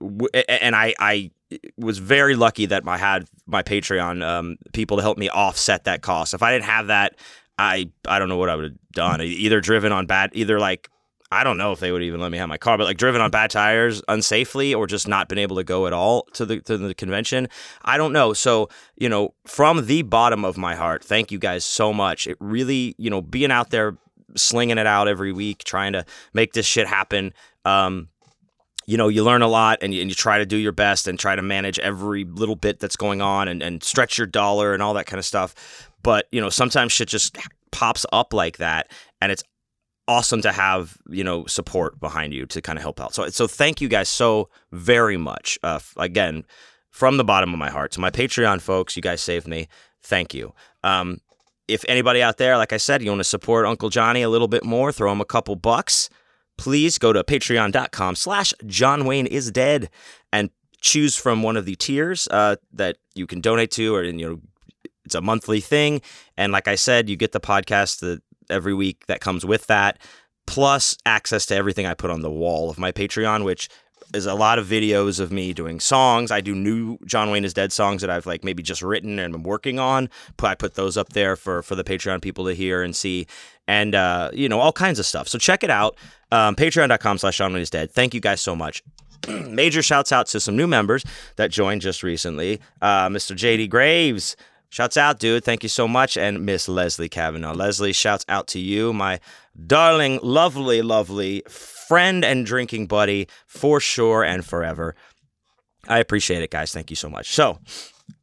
and 0.00 0.76
I 0.76 0.94
I 0.98 1.30
was 1.76 1.98
very 1.98 2.36
lucky 2.36 2.66
that 2.66 2.86
I 2.86 2.98
had 2.98 3.28
my 3.46 3.62
Patreon 3.62 4.24
um, 4.24 4.56
people 4.72 4.98
to 4.98 5.02
help 5.02 5.18
me 5.18 5.28
offset 5.28 5.84
that 5.84 6.02
cost. 6.02 6.34
If 6.34 6.42
I 6.42 6.52
didn't 6.52 6.66
have 6.66 6.88
that, 6.88 7.16
I 7.58 7.90
I 8.06 8.18
don't 8.18 8.28
know 8.28 8.36
what 8.36 8.50
I 8.50 8.56
would 8.56 8.64
have 8.64 8.78
done. 8.92 9.20
Either 9.20 9.60
driven 9.60 9.92
on 9.92 10.06
bad, 10.06 10.30
either 10.34 10.60
like 10.60 10.90
I 11.30 11.44
don't 11.44 11.58
know 11.58 11.72
if 11.72 11.80
they 11.80 11.92
would 11.92 12.02
even 12.02 12.20
let 12.20 12.32
me 12.32 12.38
have 12.38 12.48
my 12.48 12.56
car, 12.56 12.78
but 12.78 12.84
like 12.84 12.96
driven 12.96 13.20
on 13.20 13.30
bad 13.30 13.50
tires 13.50 14.00
unsafely 14.02 14.74
or 14.74 14.86
just 14.86 15.06
not 15.06 15.28
been 15.28 15.38
able 15.38 15.56
to 15.56 15.64
go 15.64 15.86
at 15.86 15.92
all 15.92 16.22
to 16.34 16.46
the 16.46 16.60
to 16.62 16.78
the 16.78 16.94
convention. 16.94 17.48
I 17.82 17.98
don't 17.98 18.12
know. 18.12 18.32
So, 18.32 18.68
you 18.96 19.08
know, 19.08 19.34
from 19.44 19.86
the 19.86 20.02
bottom 20.02 20.44
of 20.44 20.56
my 20.56 20.74
heart, 20.74 21.04
thank 21.04 21.30
you 21.30 21.38
guys 21.38 21.64
so 21.64 21.92
much. 21.92 22.26
It 22.26 22.36
really, 22.40 22.94
you 22.98 23.10
know, 23.10 23.20
being 23.20 23.50
out 23.50 23.70
there 23.70 23.96
slinging 24.36 24.78
it 24.78 24.86
out 24.86 25.08
every 25.08 25.32
week, 25.32 25.64
trying 25.64 25.92
to 25.92 26.04
make 26.32 26.52
this 26.54 26.66
shit 26.66 26.86
happen. 26.86 27.34
Um, 27.64 28.08
you 28.88 28.96
know, 28.96 29.08
you 29.08 29.22
learn 29.22 29.42
a 29.42 29.48
lot 29.48 29.78
and 29.82 29.92
you, 29.92 30.00
and 30.00 30.10
you 30.10 30.14
try 30.14 30.38
to 30.38 30.46
do 30.46 30.56
your 30.56 30.72
best 30.72 31.06
and 31.06 31.18
try 31.18 31.36
to 31.36 31.42
manage 31.42 31.78
every 31.80 32.24
little 32.24 32.56
bit 32.56 32.80
that's 32.80 32.96
going 32.96 33.20
on 33.20 33.46
and, 33.46 33.62
and 33.62 33.84
stretch 33.84 34.16
your 34.16 34.26
dollar 34.26 34.72
and 34.72 34.82
all 34.82 34.94
that 34.94 35.04
kind 35.04 35.18
of 35.18 35.26
stuff. 35.26 35.90
But, 36.02 36.26
you 36.32 36.40
know, 36.40 36.48
sometimes 36.48 36.90
shit 36.90 37.06
just 37.06 37.36
pops 37.70 38.06
up 38.14 38.32
like 38.32 38.56
that 38.56 38.90
and 39.20 39.30
it's 39.30 39.44
awesome 40.08 40.40
to 40.40 40.52
have, 40.52 40.96
you 41.10 41.22
know, 41.22 41.44
support 41.44 42.00
behind 42.00 42.32
you 42.32 42.46
to 42.46 42.62
kind 42.62 42.78
of 42.78 42.82
help 42.82 42.98
out. 42.98 43.14
So, 43.14 43.28
so 43.28 43.46
thank 43.46 43.82
you 43.82 43.88
guys 43.88 44.08
so 44.08 44.48
very 44.72 45.18
much. 45.18 45.58
Uh, 45.62 45.80
again, 45.98 46.46
from 46.90 47.18
the 47.18 47.24
bottom 47.24 47.52
of 47.52 47.58
my 47.58 47.68
heart. 47.68 47.92
To 47.92 48.00
my 48.00 48.10
Patreon 48.10 48.62
folks, 48.62 48.96
you 48.96 49.02
guys 49.02 49.20
saved 49.20 49.46
me. 49.46 49.68
Thank 50.02 50.32
you. 50.32 50.54
Um, 50.82 51.18
if 51.68 51.84
anybody 51.88 52.22
out 52.22 52.38
there, 52.38 52.56
like 52.56 52.72
I 52.72 52.78
said, 52.78 53.02
you 53.02 53.10
want 53.10 53.20
to 53.20 53.24
support 53.24 53.66
Uncle 53.66 53.90
Johnny 53.90 54.22
a 54.22 54.30
little 54.30 54.48
bit 54.48 54.64
more, 54.64 54.92
throw 54.92 55.12
him 55.12 55.20
a 55.20 55.26
couple 55.26 55.56
bucks 55.56 56.08
please 56.58 56.98
go 56.98 57.12
to 57.12 57.24
patreon.com 57.24 58.14
slash 58.14 58.52
John 58.66 59.06
Wayne 59.06 59.26
is 59.26 59.50
dead 59.50 59.88
and 60.32 60.50
choose 60.80 61.16
from 61.16 61.42
one 61.42 61.56
of 61.56 61.64
the 61.64 61.76
tiers 61.76 62.28
uh, 62.30 62.56
that 62.72 62.98
you 63.14 63.26
can 63.26 63.40
donate 63.40 63.70
to 63.72 63.94
or 63.94 64.02
you 64.02 64.12
know 64.12 64.40
it's 65.04 65.14
a 65.14 65.22
monthly 65.22 65.60
thing 65.60 66.02
and 66.36 66.52
like 66.52 66.68
I 66.68 66.74
said 66.74 67.08
you 67.08 67.16
get 67.16 67.32
the 67.32 67.40
podcast 67.40 68.20
every 68.50 68.74
week 68.74 69.06
that 69.06 69.20
comes 69.20 69.46
with 69.46 69.66
that 69.68 69.98
plus 70.46 70.96
access 71.06 71.46
to 71.46 71.54
everything 71.54 71.86
I 71.86 71.94
put 71.94 72.10
on 72.10 72.20
the 72.20 72.30
wall 72.30 72.68
of 72.68 72.78
my 72.78 72.92
Patreon 72.92 73.44
which 73.44 73.68
is 74.14 74.26
a 74.26 74.34
lot 74.34 74.58
of 74.58 74.66
videos 74.66 75.20
of 75.20 75.30
me 75.30 75.52
doing 75.52 75.80
songs. 75.80 76.30
I 76.30 76.40
do 76.40 76.54
new 76.54 76.98
John 77.04 77.30
Wayne 77.30 77.44
is 77.44 77.52
Dead 77.52 77.72
songs 77.72 78.00
that 78.00 78.10
I've 78.10 78.26
like 78.26 78.44
maybe 78.44 78.62
just 78.62 78.82
written 78.82 79.18
and 79.18 79.34
I'm 79.34 79.42
working 79.42 79.78
on. 79.78 80.08
I 80.42 80.54
put 80.54 80.74
those 80.74 80.96
up 80.96 81.10
there 81.10 81.36
for 81.36 81.62
for 81.62 81.74
the 81.74 81.84
Patreon 81.84 82.22
people 82.22 82.46
to 82.46 82.54
hear 82.54 82.82
and 82.82 82.96
see, 82.96 83.26
and 83.68 83.94
uh, 83.94 84.30
you 84.32 84.48
know 84.48 84.58
all 84.58 84.72
kinds 84.72 84.98
of 84.98 85.06
stuff. 85.06 85.28
So 85.28 85.38
check 85.38 85.62
it 85.62 85.70
out. 85.70 85.96
Um, 86.32 86.56
Patreon.com 86.56 87.18
slash 87.18 87.40
is 87.40 87.70
Dead. 87.70 87.92
Thank 87.92 88.14
you 88.14 88.20
guys 88.20 88.40
so 88.40 88.56
much. 88.56 88.82
Major 89.28 89.82
shouts 89.82 90.10
out 90.10 90.26
to 90.28 90.40
some 90.40 90.56
new 90.56 90.66
members 90.66 91.04
that 91.36 91.50
joined 91.50 91.82
just 91.82 92.02
recently. 92.02 92.60
Uh, 92.82 93.08
Mr. 93.08 93.36
JD 93.36 93.70
Graves. 93.70 94.36
Shouts 94.70 94.98
out, 94.98 95.18
dude. 95.18 95.44
Thank 95.44 95.62
you 95.62 95.68
so 95.70 95.88
much. 95.88 96.18
And 96.18 96.44
Miss 96.44 96.68
Leslie 96.68 97.08
Kavanaugh. 97.08 97.54
Leslie, 97.54 97.94
shouts 97.94 98.26
out 98.28 98.46
to 98.48 98.58
you, 98.58 98.92
my 98.92 99.18
darling, 99.66 100.20
lovely, 100.22 100.82
lovely 100.82 101.42
friend 101.48 102.22
and 102.22 102.44
drinking 102.44 102.86
buddy 102.86 103.28
for 103.46 103.80
sure 103.80 104.22
and 104.22 104.44
forever. 104.44 104.94
I 105.88 105.98
appreciate 106.00 106.42
it, 106.42 106.50
guys. 106.50 106.70
Thank 106.70 106.90
you 106.90 106.96
so 106.96 107.08
much. 107.08 107.32
So, 107.32 107.58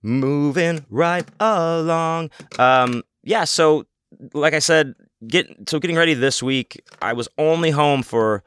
moving 0.04 0.86
right 0.92 1.28
along. 1.40 2.30
Um, 2.60 3.02
yeah, 3.24 3.46
so 3.46 3.88
like 4.34 4.54
I 4.54 4.60
said, 4.60 4.94
get 5.28 5.70
so 5.70 5.80
getting 5.80 5.98
ready 5.98 6.14
this 6.14 6.42
week. 6.42 6.82
I 7.02 7.14
was 7.14 7.28
only 7.38 7.72
home 7.72 8.04
for 8.04 8.44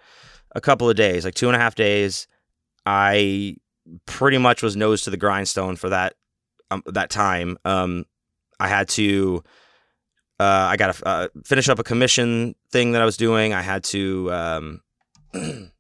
a 0.54 0.61
couple 0.61 0.88
of 0.88 0.97
days, 0.97 1.25
like 1.25 1.35
two 1.35 1.49
and 1.49 1.56
a 1.56 1.58
half 1.58 1.75
days. 1.75 2.26
I 2.87 3.56
pretty 4.06 4.38
much 4.38 4.62
was 4.62 4.76
nose 4.76 5.02
to 5.02 5.11
the 5.11 5.16
grindstone 5.16 5.76
for 5.76 5.88
that 5.88 6.14
um, 6.70 6.82
that 6.87 7.11
time. 7.11 7.58
Um, 7.64 8.04
I 8.61 8.68
had 8.68 8.88
to 8.90 9.42
uh, 10.40 10.68
I 10.70 10.76
got 10.76 10.94
to 10.94 11.06
uh, 11.06 11.28
finish 11.44 11.68
up 11.68 11.78
a 11.78 11.85
commission 11.85 12.54
thing 12.70 12.92
that 12.92 13.02
I 13.02 13.04
was 13.04 13.16
doing. 13.16 13.52
I 13.52 13.62
had 13.62 13.82
to 13.85 14.32
um, 14.32 14.80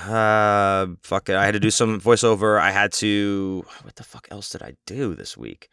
uh, 0.00 0.86
fuck 1.02 1.28
it. 1.28 1.36
I 1.36 1.44
had 1.44 1.52
to 1.52 1.60
do 1.60 1.70
some 1.70 2.00
voiceover. 2.00 2.60
I 2.60 2.72
had 2.72 2.92
to. 2.94 3.64
What 3.82 3.96
the 3.96 4.04
fuck 4.04 4.26
else 4.30 4.50
did 4.50 4.62
I 4.62 4.74
do 4.86 5.14
this 5.14 5.36
week? 5.36 5.70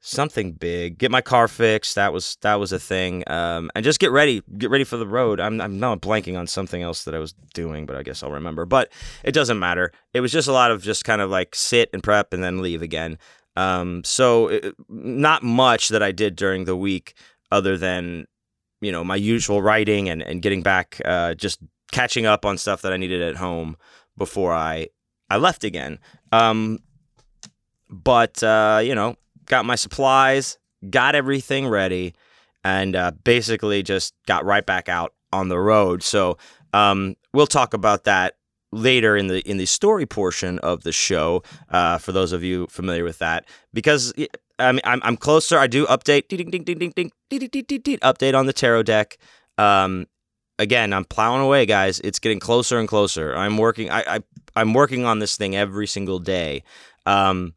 Something 0.00 0.52
big. 0.52 0.96
Get 0.96 1.10
my 1.10 1.20
car 1.20 1.48
fixed. 1.48 1.96
That 1.96 2.12
was 2.12 2.38
that 2.42 2.54
was 2.56 2.72
a 2.72 2.78
thing. 2.78 3.24
Um, 3.26 3.70
and 3.74 3.84
just 3.84 3.98
get 3.98 4.12
ready. 4.12 4.42
Get 4.56 4.70
ready 4.70 4.84
for 4.84 4.96
the 4.96 5.06
road. 5.06 5.40
I'm 5.40 5.60
I'm 5.60 5.80
blanking 5.80 6.38
on 6.38 6.46
something 6.46 6.82
else 6.82 7.04
that 7.04 7.14
I 7.14 7.18
was 7.18 7.34
doing, 7.52 7.84
but 7.84 7.96
I 7.96 8.04
guess 8.04 8.22
I'll 8.22 8.30
remember. 8.30 8.64
But 8.64 8.92
it 9.24 9.32
doesn't 9.32 9.58
matter. 9.58 9.90
It 10.14 10.20
was 10.20 10.30
just 10.30 10.46
a 10.46 10.52
lot 10.52 10.70
of 10.70 10.82
just 10.82 11.04
kind 11.04 11.20
of 11.20 11.30
like 11.30 11.54
sit 11.54 11.90
and 11.92 12.02
prep 12.02 12.32
and 12.32 12.44
then 12.44 12.62
leave 12.62 12.80
again. 12.80 13.18
Um, 13.56 14.04
so 14.04 14.48
it, 14.48 14.74
not 14.88 15.42
much 15.42 15.88
that 15.88 16.02
I 16.02 16.12
did 16.12 16.36
during 16.36 16.64
the 16.64 16.76
week 16.76 17.14
other 17.50 17.76
than 17.76 18.26
you 18.80 18.92
know 18.92 19.02
my 19.02 19.16
usual 19.16 19.62
writing 19.62 20.08
and, 20.08 20.22
and 20.22 20.40
getting 20.42 20.62
back 20.62 21.00
uh, 21.04 21.34
just 21.34 21.58
catching 21.90 22.24
up 22.24 22.46
on 22.46 22.56
stuff 22.56 22.82
that 22.82 22.92
I 22.92 22.96
needed 22.96 23.20
at 23.20 23.34
home 23.34 23.76
before 24.16 24.52
I 24.52 24.88
I 25.28 25.38
left 25.38 25.64
again. 25.64 25.98
Um, 26.30 26.78
but 27.90 28.42
uh, 28.42 28.80
you 28.82 28.94
know, 28.94 29.16
got 29.48 29.64
my 29.64 29.74
supplies, 29.74 30.58
got 30.90 31.14
everything 31.14 31.66
ready, 31.66 32.14
and 32.64 32.94
uh, 32.94 33.12
basically 33.24 33.82
just 33.82 34.14
got 34.26 34.44
right 34.44 34.64
back 34.64 34.88
out 34.88 35.14
on 35.32 35.48
the 35.48 35.58
road. 35.58 36.02
So 36.02 36.38
um, 36.72 37.16
we'll 37.32 37.46
talk 37.46 37.74
about 37.74 38.04
that 38.04 38.34
later 38.70 39.16
in 39.16 39.28
the 39.28 39.40
in 39.48 39.56
the 39.56 39.66
story 39.66 40.06
portion 40.06 40.58
of 40.60 40.82
the 40.82 40.92
show. 40.92 41.42
Uh, 41.70 41.98
for 41.98 42.12
those 42.12 42.32
of 42.32 42.42
you 42.42 42.66
familiar 42.68 43.04
with 43.04 43.18
that, 43.18 43.46
because 43.72 44.12
I 44.58 44.72
mean, 44.72 44.80
I'm, 44.84 45.00
I'm 45.02 45.16
closer. 45.16 45.58
I 45.58 45.66
do 45.66 45.86
update 45.86 46.28
ding 46.28 46.50
ding 46.50 46.64
ding 46.64 46.78
ding 46.78 47.10
ding 47.30 47.98
update 47.98 48.38
on 48.38 48.46
the 48.46 48.52
tarot 48.52 48.84
deck. 48.84 49.18
Um, 49.56 50.06
again, 50.58 50.92
I'm 50.92 51.04
plowing 51.04 51.42
away, 51.42 51.66
guys. 51.66 52.00
It's 52.00 52.18
getting 52.18 52.40
closer 52.40 52.78
and 52.78 52.88
closer. 52.88 53.34
I'm 53.34 53.56
working. 53.56 53.90
I, 53.90 54.20
I 54.56 54.60
am 54.60 54.74
working 54.74 55.04
on 55.04 55.18
this 55.18 55.36
thing 55.36 55.56
every 55.56 55.86
single 55.86 56.18
day. 56.18 56.64
Um, 57.06 57.54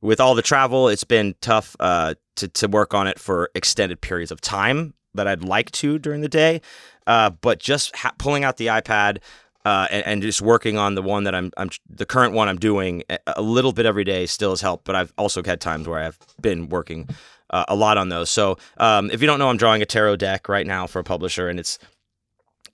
with 0.00 0.20
all 0.20 0.34
the 0.34 0.42
travel, 0.42 0.88
it's 0.88 1.04
been 1.04 1.34
tough 1.40 1.76
uh, 1.80 2.14
to 2.36 2.48
to 2.48 2.68
work 2.68 2.94
on 2.94 3.06
it 3.06 3.18
for 3.18 3.50
extended 3.54 4.00
periods 4.00 4.30
of 4.30 4.40
time 4.40 4.94
that 5.14 5.26
I'd 5.26 5.42
like 5.42 5.70
to 5.72 5.98
during 5.98 6.20
the 6.20 6.28
day. 6.28 6.60
Uh, 7.06 7.30
but 7.30 7.58
just 7.58 7.94
ha- 7.96 8.12
pulling 8.18 8.44
out 8.44 8.56
the 8.56 8.66
iPad, 8.66 9.18
uh, 9.64 9.86
and, 9.90 10.06
and, 10.06 10.22
just 10.22 10.42
working 10.42 10.76
on 10.76 10.96
the 10.96 11.02
one 11.02 11.24
that 11.24 11.34
I'm, 11.34 11.52
I'm 11.56 11.70
the 11.88 12.06
current 12.06 12.34
one 12.34 12.48
I'm 12.48 12.58
doing 12.58 13.04
a 13.26 13.42
little 13.42 13.72
bit 13.72 13.86
every 13.86 14.04
day 14.04 14.26
still 14.26 14.50
has 14.50 14.60
helped. 14.60 14.84
But 14.84 14.96
I've 14.96 15.12
also 15.16 15.42
had 15.42 15.60
times 15.60 15.88
where 15.88 16.00
I've 16.00 16.18
been 16.40 16.68
working 16.68 17.08
uh, 17.50 17.64
a 17.68 17.76
lot 17.76 17.96
on 17.96 18.08
those. 18.08 18.30
So 18.30 18.58
um, 18.78 19.10
if 19.10 19.20
you 19.20 19.26
don't 19.26 19.38
know, 19.38 19.48
I'm 19.48 19.56
drawing 19.56 19.82
a 19.82 19.86
tarot 19.86 20.16
deck 20.16 20.48
right 20.48 20.66
now 20.66 20.86
for 20.86 20.98
a 20.98 21.04
publisher, 21.04 21.48
and 21.48 21.58
it's 21.58 21.78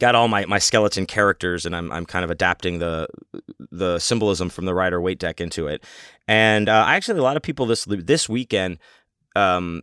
got 0.03 0.17
all 0.17 0.27
my, 0.27 0.45
my 0.47 0.59
skeleton 0.59 1.07
characters, 1.07 1.65
and 1.65 1.77
I'm 1.77 1.93
I'm 1.93 2.05
kind 2.05 2.25
of 2.25 2.31
adapting 2.31 2.81
the 2.81 3.07
the 3.71 4.01
symbolism 4.01 4.51
from 4.51 4.65
the 4.65 4.75
Rider 4.75 5.01
Waite 5.01 5.21
deck 5.21 5.41
into 5.41 5.69
it. 5.69 5.85
And 6.27 6.69
uh, 6.69 6.85
actually, 6.89 7.21
a 7.21 7.23
lot 7.23 7.37
of 7.37 7.43
people 7.43 7.67
this 7.67 7.87
this 7.89 8.29
weekend 8.29 8.79
um, 9.37 9.83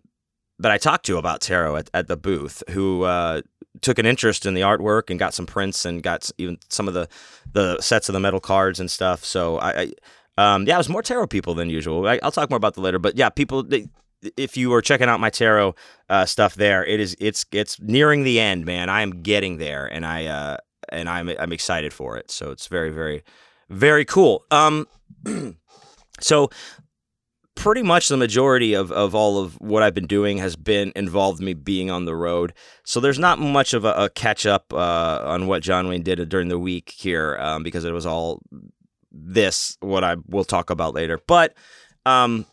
that 0.60 0.72
I 0.72 0.78
talked 0.78 1.06
to 1.06 1.18
about 1.18 1.40
tarot 1.40 1.78
at, 1.78 1.90
at 1.94 2.08
the 2.08 2.18
booth 2.18 2.62
who 2.72 3.04
uh, 3.04 3.42
took 3.82 3.98
an 3.98 4.06
interest 4.06 4.46
in 4.46 4.56
the 4.56 4.62
artwork 4.62 5.10
and 5.10 5.18
got 5.18 5.34
some 5.34 5.46
prints 5.46 5.86
and 5.86 6.04
got 6.04 6.30
even 6.38 6.58
some 6.68 6.90
of 6.90 6.94
the 6.94 7.08
the 7.54 7.80
sets 7.80 8.10
of 8.10 8.14
the 8.14 8.20
metal 8.20 8.42
cards 8.42 8.82
and 8.82 8.92
stuff. 8.92 9.24
So 9.24 9.58
I, 9.58 9.82
I 10.38 10.54
um, 10.56 10.68
yeah, 10.68 10.76
it 10.76 10.80
was 10.80 10.90
more 10.90 11.02
tarot 11.02 11.28
people 11.28 11.54
than 11.54 11.70
usual. 11.70 12.06
I, 12.06 12.20
will 12.22 12.32
talk 12.32 12.50
more 12.50 12.58
about 12.58 12.74
the 12.74 12.82
later, 12.82 13.00
but 13.00 13.18
yeah, 13.18 13.30
people. 13.30 13.64
They, 13.64 13.88
if 14.38 14.58
you 14.58 14.74
are 14.74 14.82
checking 14.82 15.08
out 15.08 15.20
my 15.20 15.30
tarot 15.30 15.76
uh, 16.10 16.26
stuff 16.26 16.56
there, 16.56 16.86
it 16.86 17.00
is 17.00 17.16
it's 17.20 17.46
it's 17.52 17.80
nearing 17.82 18.24
the 18.24 18.40
end, 18.40 18.66
man. 18.66 18.90
I 18.90 19.02
am 19.02 19.22
getting 19.22 19.58
there, 19.58 19.86
and 19.86 20.06
I 20.06 20.26
uh, 20.26 20.58
and 20.90 21.10
I'm 21.10 21.30
I'm 21.40 21.52
excited 21.52 21.94
for 21.94 22.18
it. 22.18 22.32
So 22.32 22.52
it's 22.52 22.68
very 22.68 22.90
very 22.90 23.24
very 23.70 24.06
cool. 24.06 24.46
Um, 24.52 24.88
so 26.20 26.50
pretty 27.60 27.84
much 27.84 28.08
the 28.08 28.16
majority 28.16 28.74
of, 28.74 28.90
of 28.90 29.14
all 29.14 29.38
of 29.38 29.60
what 29.60 29.84
I've 29.84 29.94
been 29.94 30.08
doing 30.08 30.38
has 30.38 30.56
been 30.56 30.94
involved 30.96 31.42
me 31.42 31.54
being 31.54 31.92
on 31.92 32.06
the 32.06 32.16
road. 32.16 32.54
So 32.86 33.02
there's 33.02 33.20
not 33.20 33.38
much 33.38 33.74
of 33.74 33.84
a, 33.84 33.92
a 33.92 34.10
catch 34.10 34.46
up 34.46 34.74
uh, 34.74 35.22
on 35.26 35.46
what 35.46 35.62
John 35.62 35.90
Wayne 35.90 36.02
did 36.02 36.28
during 36.30 36.48
the 36.48 36.58
week 36.58 36.94
here 36.98 37.38
um, 37.38 37.62
because 37.62 37.84
it 37.84 37.92
was 37.92 38.06
all 38.06 38.42
this, 39.12 39.78
what 39.82 40.06
I 40.06 40.16
will 40.28 40.46
talk 40.46 40.70
about 40.70 40.94
later. 40.94 41.20
But 41.28 41.54
um, 42.06 42.46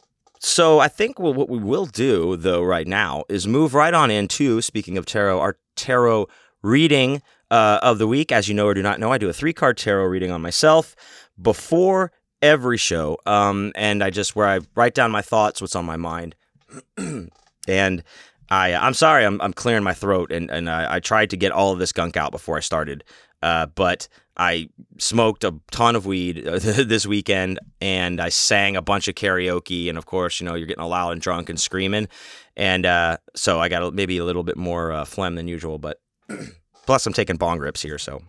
so 0.47 0.79
I 0.79 0.87
think 0.87 1.19
what 1.19 1.49
we 1.49 1.59
will 1.59 1.87
do, 1.87 2.37
though, 2.37 2.62
right 2.62 2.87
now 2.87 3.25
is 3.29 3.49
move 3.49 3.75
right 3.75 3.93
on 3.93 4.12
into, 4.12 4.62
speaking 4.62 4.97
of 4.97 5.05
tarot, 5.05 5.41
our 5.41 5.59
tarot 5.75 6.29
reading 6.62 7.21
uh, 7.50 7.81
of 7.83 7.99
the 7.99 8.07
week. 8.07 8.31
As 8.31 8.47
you 8.47 8.55
know 8.55 8.67
or 8.67 8.73
do 8.73 8.81
not 8.81 9.00
know, 9.00 9.11
I 9.11 9.19
do 9.19 9.29
a 9.29 9.33
three 9.33 9.53
card 9.53 9.76
tarot 9.76 10.05
reading 10.05 10.31
on 10.31 10.41
myself 10.41 10.95
before 11.43 12.12
every 12.43 12.79
show. 12.79 13.19
Um, 13.26 13.73
and 13.75 14.05
I 14.05 14.11
just 14.11 14.37
where 14.37 14.47
I 14.47 14.61
write 14.76 14.95
down 14.95 15.11
my 15.11 15.21
thoughts, 15.21 15.61
what's 15.61 15.75
on 15.75 15.85
my 15.85 15.97
mind, 15.97 16.37
and 16.97 18.05
I 18.49 18.73
I'm 18.73 18.95
sorry, 18.95 19.25
I'm 19.25 19.41
I'm 19.41 19.53
clearing 19.53 19.83
my 19.83 19.95
throat, 19.95 20.31
and 20.31 20.49
and 20.49 20.71
I, 20.71 20.95
I 20.95 21.00
tried 21.00 21.31
to 21.31 21.37
get 21.37 21.50
all 21.50 21.73
of 21.73 21.81
this 21.81 21.91
gunk 21.91 22.17
out 22.17 22.31
before 22.31 22.57
I 22.57 22.61
started, 22.61 23.03
uh, 23.43 23.67
but 23.67 24.07
I 24.37 24.69
smoked 24.99 25.45
a 25.45 25.55
ton 25.71 25.97
of 25.97 26.07
weed 26.07 26.45
this 26.45 27.07
weekend, 27.07 27.59
and 27.81 28.21
I 28.21 28.28
sang 28.28 28.76
a 28.76 28.83
bunch 28.83 29.09
of 29.09 29.14
karaoke, 29.14 29.88
and 29.88 29.97
of 29.97 30.07
course, 30.07 30.40
you 30.40 30.47
know, 30.47 30.55
you're 30.55 30.66
getting 30.66 30.85
loud 30.85 31.12
and 31.12 31.21
drunk 31.21 31.49
and 31.49 31.59
screaming, 31.59 32.09
and 32.57 32.85
uh, 32.85 33.19
so 33.35 33.61
I 33.61 33.69
got 33.69 33.95
maybe 33.95 34.19
a 34.19 34.25
little 34.25 34.43
bit 34.43 34.57
more 34.57 34.93
uh, 34.93 35.05
phlegm 35.05 35.35
than 35.37 35.49
usual, 35.49 35.78
but 35.78 36.00
plus 36.87 37.07
I'm 37.07 37.12
taking 37.12 37.37
bong 37.37 37.59
rips 37.59 37.83
here, 37.83 37.99
so 37.99 38.23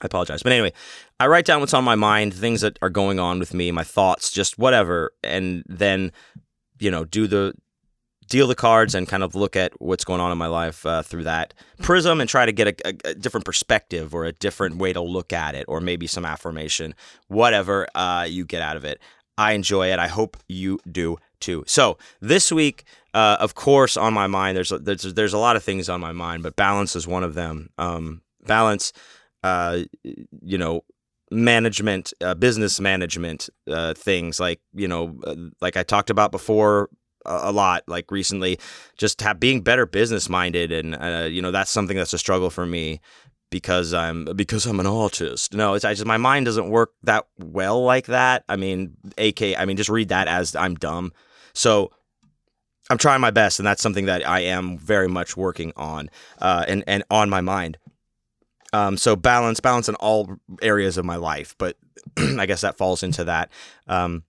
I 0.00 0.06
apologize. 0.06 0.42
But 0.42 0.52
anyway, 0.52 0.72
I 1.18 1.26
write 1.26 1.46
down 1.46 1.60
what's 1.60 1.74
on 1.74 1.84
my 1.84 1.94
mind, 1.96 2.34
things 2.34 2.60
that 2.60 2.78
are 2.82 2.90
going 2.90 3.18
on 3.18 3.38
with 3.38 3.54
me, 3.54 3.70
my 3.72 3.84
thoughts, 3.84 4.30
just 4.30 4.58
whatever, 4.58 5.12
and 5.22 5.64
then 5.68 6.12
you 6.78 6.90
know 6.90 7.04
do 7.04 7.26
the 7.26 7.54
deal 8.28 8.46
the 8.46 8.54
cards 8.54 8.94
and 8.94 9.08
kind 9.08 9.22
of 9.22 9.34
look 9.34 9.56
at 9.56 9.72
what's 9.80 10.04
going 10.04 10.20
on 10.20 10.32
in 10.32 10.38
my 10.38 10.46
life 10.46 10.84
uh, 10.86 11.02
through 11.02 11.24
that 11.24 11.54
prism 11.82 12.20
and 12.20 12.28
try 12.28 12.46
to 12.46 12.52
get 12.52 12.68
a, 12.68 12.88
a, 12.88 13.10
a, 13.10 13.14
different 13.14 13.44
perspective 13.44 14.14
or 14.14 14.24
a 14.24 14.32
different 14.32 14.76
way 14.76 14.92
to 14.92 15.00
look 15.00 15.32
at 15.32 15.54
it 15.54 15.64
or 15.68 15.80
maybe 15.80 16.06
some 16.06 16.24
affirmation 16.24 16.94
whatever 17.28 17.86
uh, 17.94 18.26
you 18.28 18.44
get 18.44 18.62
out 18.62 18.76
of 18.76 18.84
it. 18.84 19.00
I 19.36 19.52
enjoy 19.52 19.92
it. 19.92 19.98
I 19.98 20.06
hope 20.06 20.36
you 20.48 20.78
do 20.90 21.18
too. 21.40 21.64
So 21.66 21.98
this 22.20 22.52
week 22.52 22.84
uh, 23.12 23.36
of 23.40 23.54
course 23.54 23.96
on 23.96 24.14
my 24.14 24.26
mind 24.26 24.56
there's, 24.56 24.70
there's 24.70 25.14
there's 25.14 25.34
a 25.34 25.38
lot 25.38 25.56
of 25.56 25.62
things 25.62 25.88
on 25.88 26.00
my 26.00 26.12
mind 26.12 26.42
but 26.42 26.56
balance 26.56 26.96
is 26.96 27.06
one 27.06 27.24
of 27.24 27.34
them. 27.34 27.70
Um, 27.78 28.22
balance 28.46 28.92
uh, 29.44 29.84
you 30.42 30.56
know, 30.56 30.82
management, 31.30 32.14
uh, 32.22 32.34
business 32.34 32.80
management 32.80 33.50
uh, 33.70 33.92
things 33.92 34.40
like 34.40 34.60
you 34.72 34.88
know, 34.88 35.18
like 35.60 35.76
I 35.76 35.82
talked 35.82 36.08
about 36.08 36.32
before 36.32 36.88
a, 37.24 37.52
lot, 37.52 37.84
like 37.86 38.10
recently, 38.10 38.58
just 38.96 39.20
have, 39.22 39.40
being 39.40 39.60
better 39.60 39.86
business 39.86 40.28
minded, 40.28 40.72
and 40.72 40.94
uh, 40.94 41.28
you 41.30 41.42
know 41.42 41.50
that's 41.50 41.70
something 41.70 41.96
that's 41.96 42.12
a 42.12 42.18
struggle 42.18 42.50
for 42.50 42.66
me 42.66 43.00
because 43.50 43.94
I'm 43.94 44.24
because 44.36 44.66
I'm 44.66 44.80
an 44.80 44.86
artist. 44.86 45.54
No, 45.54 45.74
it's 45.74 45.84
I 45.84 45.94
just 45.94 46.06
my 46.06 46.16
mind 46.16 46.46
doesn't 46.46 46.70
work 46.70 46.92
that 47.04 47.26
well 47.38 47.82
like 47.82 48.06
that. 48.06 48.44
I 48.48 48.56
mean, 48.56 48.96
AK, 49.18 49.58
I 49.58 49.64
mean, 49.64 49.76
just 49.76 49.90
read 49.90 50.08
that 50.08 50.28
as 50.28 50.56
I'm 50.56 50.74
dumb. 50.74 51.12
So 51.52 51.92
I'm 52.90 52.98
trying 52.98 53.20
my 53.20 53.30
best, 53.30 53.58
and 53.58 53.66
that's 53.66 53.82
something 53.82 54.06
that 54.06 54.26
I 54.28 54.40
am 54.40 54.76
very 54.76 55.08
much 55.08 55.36
working 55.36 55.72
on, 55.76 56.10
uh, 56.40 56.64
and 56.66 56.84
and 56.86 57.04
on 57.10 57.30
my 57.30 57.40
mind. 57.40 57.78
Um, 58.74 58.96
so 58.96 59.14
balance, 59.14 59.60
balance 59.60 59.88
in 59.88 59.94
all 59.94 60.34
areas 60.60 60.98
of 60.98 61.04
my 61.04 61.14
life, 61.14 61.54
but 61.58 61.76
I 62.16 62.44
guess 62.46 62.62
that 62.62 62.76
falls 62.76 63.04
into 63.04 63.22
that 63.22 63.52
um, 63.86 64.24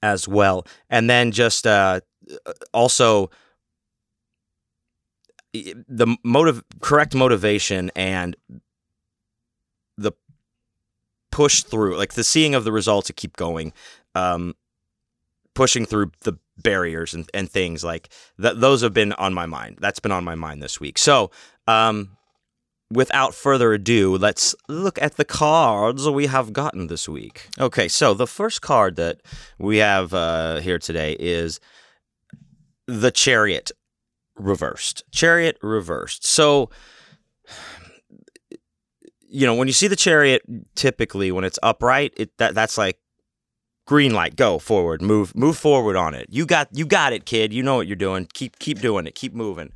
as 0.00 0.28
well. 0.28 0.64
And 0.88 1.10
then 1.10 1.32
just 1.32 1.66
uh, 1.66 2.00
also 2.72 3.30
the 5.52 6.16
motive, 6.24 6.62
correct 6.80 7.14
motivation, 7.14 7.90
and 7.94 8.36
the 9.96 10.12
push 11.30 11.62
through, 11.62 11.96
like 11.96 12.14
the 12.14 12.24
seeing 12.24 12.54
of 12.54 12.64
the 12.64 12.72
results 12.72 13.06
to 13.06 13.12
keep 13.12 13.36
going, 13.36 13.72
um, 14.14 14.54
pushing 15.54 15.86
through 15.86 16.10
the 16.20 16.36
barriers 16.58 17.14
and, 17.14 17.28
and 17.34 17.50
things 17.50 17.84
like 17.84 18.08
that. 18.38 18.60
Those 18.60 18.82
have 18.82 18.92
been 18.92 19.12
on 19.14 19.34
my 19.34 19.46
mind. 19.46 19.78
That's 19.80 20.00
been 20.00 20.12
on 20.12 20.24
my 20.24 20.34
mind 20.34 20.62
this 20.62 20.80
week. 20.80 20.98
So, 20.98 21.30
um, 21.66 22.16
without 22.90 23.34
further 23.34 23.72
ado, 23.72 24.16
let's 24.16 24.54
look 24.68 25.00
at 25.00 25.16
the 25.16 25.24
cards 25.24 26.08
we 26.08 26.26
have 26.26 26.52
gotten 26.52 26.88
this 26.88 27.08
week. 27.08 27.48
Okay, 27.58 27.88
so 27.88 28.14
the 28.14 28.26
first 28.26 28.60
card 28.60 28.96
that 28.96 29.20
we 29.58 29.78
have 29.78 30.14
uh, 30.14 30.56
here 30.60 30.78
today 30.78 31.16
is 31.18 31.60
the 32.86 33.10
Chariot 33.10 33.70
reversed. 34.36 35.04
Chariot 35.10 35.58
reversed. 35.62 36.26
So, 36.26 36.70
you 39.20 39.46
know, 39.46 39.54
when 39.54 39.68
you 39.68 39.74
see 39.74 39.88
the 39.88 39.96
Chariot, 39.96 40.42
typically 40.74 41.32
when 41.32 41.44
it's 41.44 41.58
upright, 41.62 42.12
it 42.16 42.36
that 42.38 42.54
that's 42.54 42.78
like 42.78 42.98
green 43.86 44.14
light 44.14 44.34
go 44.34 44.58
forward 44.58 45.02
move 45.02 45.34
move 45.36 45.56
forward 45.56 45.96
on 45.96 46.14
it. 46.14 46.26
You 46.30 46.46
got 46.46 46.68
you 46.72 46.86
got 46.86 47.12
it 47.12 47.26
kid. 47.26 47.52
You 47.52 47.62
know 47.62 47.76
what 47.76 47.86
you're 47.86 47.96
doing. 47.96 48.28
Keep 48.32 48.58
keep 48.58 48.80
doing 48.80 49.06
it. 49.06 49.14
Keep 49.14 49.34
moving. 49.34 49.72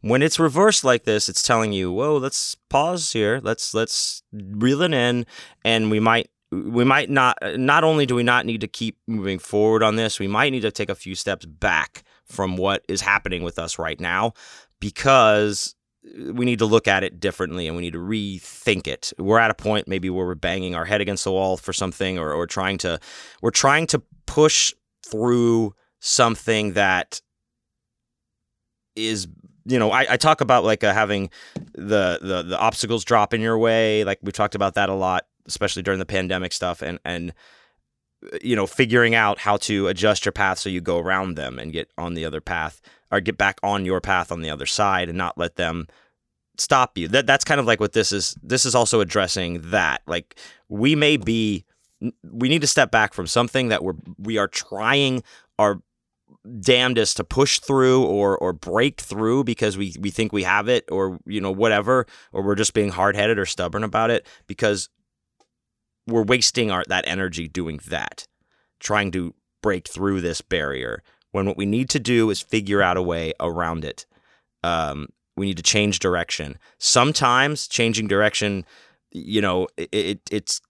When 0.00 0.22
it's 0.22 0.38
reversed 0.38 0.84
like 0.84 1.04
this 1.04 1.28
it's 1.28 1.42
telling 1.42 1.72
you 1.72 1.92
whoa 1.92 2.16
let's 2.16 2.56
pause 2.68 3.12
here. 3.12 3.40
Let's 3.42 3.74
let's 3.74 4.22
reel 4.32 4.82
it 4.82 4.92
in. 4.92 5.26
And 5.64 5.90
we 5.90 6.00
might 6.00 6.28
we 6.50 6.84
might 6.84 7.08
not 7.08 7.36
not 7.56 7.84
only 7.84 8.04
do 8.04 8.14
we 8.14 8.22
not 8.22 8.46
need 8.46 8.60
to 8.60 8.68
keep 8.68 8.98
moving 9.06 9.38
forward 9.38 9.82
on 9.82 9.96
this 9.96 10.20
we 10.20 10.28
might 10.28 10.50
need 10.50 10.60
to 10.60 10.70
take 10.70 10.90
a 10.90 10.94
few 10.94 11.14
steps 11.14 11.46
back 11.46 12.02
from 12.32 12.56
what 12.56 12.84
is 12.88 13.00
happening 13.00 13.42
with 13.42 13.58
us 13.58 13.78
right 13.78 14.00
now 14.00 14.32
because 14.80 15.74
we 16.30 16.44
need 16.44 16.58
to 16.58 16.66
look 16.66 16.88
at 16.88 17.04
it 17.04 17.20
differently 17.20 17.68
and 17.68 17.76
we 17.76 17.82
need 17.82 17.92
to 17.92 17.98
rethink 17.98 18.88
it. 18.88 19.12
We're 19.18 19.38
at 19.38 19.50
a 19.50 19.54
point 19.54 19.86
maybe 19.86 20.10
where 20.10 20.26
we're 20.26 20.34
banging 20.34 20.74
our 20.74 20.84
head 20.84 21.00
against 21.00 21.24
the 21.24 21.30
wall 21.30 21.56
for 21.56 21.72
something 21.72 22.18
or, 22.18 22.32
or 22.32 22.46
trying 22.46 22.78
to 22.78 22.98
we're 23.40 23.50
trying 23.50 23.86
to 23.88 24.02
push 24.26 24.72
through 25.06 25.74
something 26.00 26.72
that 26.72 27.20
is 28.96 29.28
you 29.64 29.78
know 29.78 29.90
I, 29.90 30.06
I 30.10 30.16
talk 30.16 30.40
about 30.40 30.64
like 30.64 30.82
uh, 30.82 30.92
having 30.92 31.30
the, 31.74 32.18
the 32.20 32.42
the 32.42 32.58
obstacles 32.58 33.04
drop 33.04 33.32
in 33.32 33.40
your 33.40 33.56
way 33.56 34.04
like 34.04 34.18
we 34.22 34.32
talked 34.32 34.54
about 34.54 34.74
that 34.74 34.88
a 34.88 34.94
lot 34.94 35.26
especially 35.46 35.82
during 35.82 36.00
the 36.00 36.06
pandemic 36.06 36.52
stuff 36.52 36.82
and 36.82 36.98
and 37.04 37.32
you 38.42 38.56
know 38.56 38.66
figuring 38.66 39.14
out 39.14 39.38
how 39.38 39.56
to 39.56 39.88
adjust 39.88 40.24
your 40.24 40.32
path 40.32 40.58
so 40.58 40.68
you 40.68 40.80
go 40.80 40.98
around 40.98 41.36
them 41.36 41.58
and 41.58 41.72
get 41.72 41.90
on 41.98 42.14
the 42.14 42.24
other 42.24 42.40
path 42.40 42.80
or 43.10 43.20
get 43.20 43.36
back 43.36 43.58
on 43.62 43.84
your 43.84 44.00
path 44.00 44.32
on 44.32 44.40
the 44.40 44.50
other 44.50 44.66
side 44.66 45.08
and 45.08 45.18
not 45.18 45.36
let 45.36 45.56
them 45.56 45.86
stop 46.58 46.96
you. 46.96 47.08
That 47.08 47.26
that's 47.26 47.44
kind 47.44 47.60
of 47.60 47.66
like 47.66 47.80
what 47.80 47.92
this 47.92 48.12
is. 48.12 48.36
This 48.42 48.64
is 48.64 48.74
also 48.74 49.00
addressing 49.00 49.70
that. 49.70 50.02
Like 50.06 50.36
we 50.68 50.94
may 50.94 51.16
be, 51.16 51.64
we 52.22 52.48
need 52.48 52.60
to 52.62 52.66
step 52.66 52.90
back 52.90 53.14
from 53.14 53.26
something 53.26 53.68
that 53.68 53.84
we're 53.84 53.94
we 54.18 54.38
are 54.38 54.48
trying 54.48 55.22
our 55.58 55.80
damnedest 56.60 57.18
to 57.18 57.24
push 57.24 57.60
through 57.60 58.04
or 58.04 58.36
or 58.38 58.52
break 58.52 59.00
through 59.00 59.44
because 59.44 59.76
we 59.76 59.94
we 60.00 60.10
think 60.10 60.32
we 60.32 60.42
have 60.42 60.68
it 60.68 60.84
or 60.90 61.18
you 61.26 61.40
know 61.40 61.52
whatever 61.52 62.06
or 62.32 62.42
we're 62.42 62.56
just 62.56 62.74
being 62.74 62.88
hard-headed 62.88 63.38
or 63.38 63.46
stubborn 63.46 63.84
about 63.84 64.10
it 64.10 64.26
because 64.46 64.88
we're 66.06 66.22
wasting 66.24 66.70
our 66.70 66.84
that 66.88 67.06
energy 67.06 67.48
doing 67.48 67.80
that 67.88 68.26
trying 68.80 69.10
to 69.12 69.34
break 69.62 69.88
through 69.88 70.20
this 70.20 70.40
barrier 70.40 71.02
when 71.30 71.46
what 71.46 71.56
we 71.56 71.66
need 71.66 71.88
to 71.88 72.00
do 72.00 72.30
is 72.30 72.40
figure 72.40 72.82
out 72.82 72.96
a 72.96 73.02
way 73.02 73.32
around 73.40 73.84
it. 73.84 74.06
Um, 74.64 75.08
we 75.36 75.46
need 75.46 75.56
to 75.56 75.62
change 75.62 75.98
direction. 75.98 76.58
Sometimes 76.78 77.68
changing 77.68 78.08
direction 78.08 78.64
you 79.12 79.40
know 79.40 79.68
it, 79.76 79.88
it 79.92 80.20
it's 80.30 80.60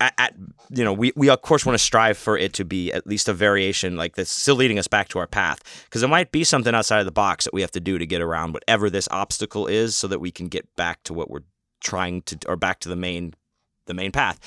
at, 0.00 0.14
at, 0.18 0.34
you 0.70 0.84
know 0.84 0.92
we, 0.92 1.12
we 1.16 1.28
of 1.28 1.42
course 1.42 1.64
want 1.64 1.74
to 1.74 1.84
strive 1.84 2.18
for 2.18 2.36
it 2.36 2.52
to 2.54 2.64
be 2.64 2.92
at 2.92 3.06
least 3.06 3.28
a 3.28 3.32
variation 3.32 3.96
like 3.96 4.16
that's 4.16 4.30
still 4.30 4.56
leading 4.56 4.78
us 4.78 4.88
back 4.88 5.08
to 5.08 5.18
our 5.18 5.26
path 5.26 5.84
because 5.84 6.02
it 6.02 6.08
might 6.08 6.32
be 6.32 6.44
something 6.44 6.74
outside 6.74 6.98
of 6.98 7.04
the 7.04 7.12
box 7.12 7.44
that 7.44 7.54
we 7.54 7.60
have 7.60 7.70
to 7.70 7.80
do 7.80 7.98
to 7.98 8.06
get 8.06 8.20
around 8.20 8.52
whatever 8.52 8.90
this 8.90 9.08
obstacle 9.10 9.66
is 9.66 9.96
so 9.96 10.08
that 10.08 10.20
we 10.20 10.30
can 10.30 10.48
get 10.48 10.66
back 10.76 11.02
to 11.04 11.12
what 11.14 11.30
we're 11.30 11.42
trying 11.84 12.22
to 12.22 12.38
or 12.48 12.56
back 12.56 12.80
to 12.80 12.88
the 12.88 12.96
main 12.96 13.34
the 13.86 13.94
main 13.94 14.10
path. 14.10 14.40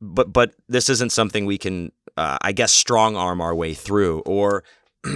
But 0.00 0.32
but 0.32 0.54
this 0.68 0.88
isn't 0.88 1.10
something 1.10 1.46
we 1.46 1.58
can 1.58 1.90
uh, 2.16 2.38
i 2.42 2.52
guess 2.52 2.72
strong 2.72 3.16
arm 3.16 3.40
our 3.40 3.54
way 3.54 3.74
through 3.74 4.20
or 4.20 4.64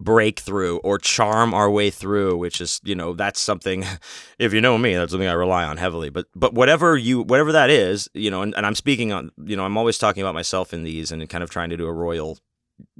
breakthrough 0.00 0.78
or 0.78 0.98
charm 0.98 1.54
our 1.54 1.70
way 1.70 1.90
through 1.90 2.36
which 2.36 2.60
is 2.60 2.80
you 2.82 2.94
know 2.94 3.12
that's 3.12 3.40
something 3.40 3.84
if 4.38 4.52
you 4.52 4.60
know 4.60 4.76
me 4.78 4.94
that's 4.94 5.12
something 5.12 5.28
i 5.28 5.32
rely 5.32 5.64
on 5.64 5.76
heavily. 5.76 6.10
But 6.10 6.26
but 6.34 6.54
whatever 6.54 6.96
you 6.96 7.22
whatever 7.22 7.52
that 7.52 7.70
is 7.70 8.08
you 8.14 8.30
know 8.30 8.42
and, 8.42 8.54
and 8.56 8.66
i'm 8.66 8.74
speaking 8.74 9.12
on 9.12 9.30
you 9.44 9.56
know 9.56 9.64
i'm 9.64 9.76
always 9.76 9.98
talking 9.98 10.22
about 10.22 10.34
myself 10.34 10.72
in 10.72 10.82
these 10.84 11.12
and 11.12 11.28
kind 11.28 11.44
of 11.44 11.50
trying 11.50 11.70
to 11.70 11.76
do 11.76 11.86
a 11.86 11.92
royal 11.92 12.38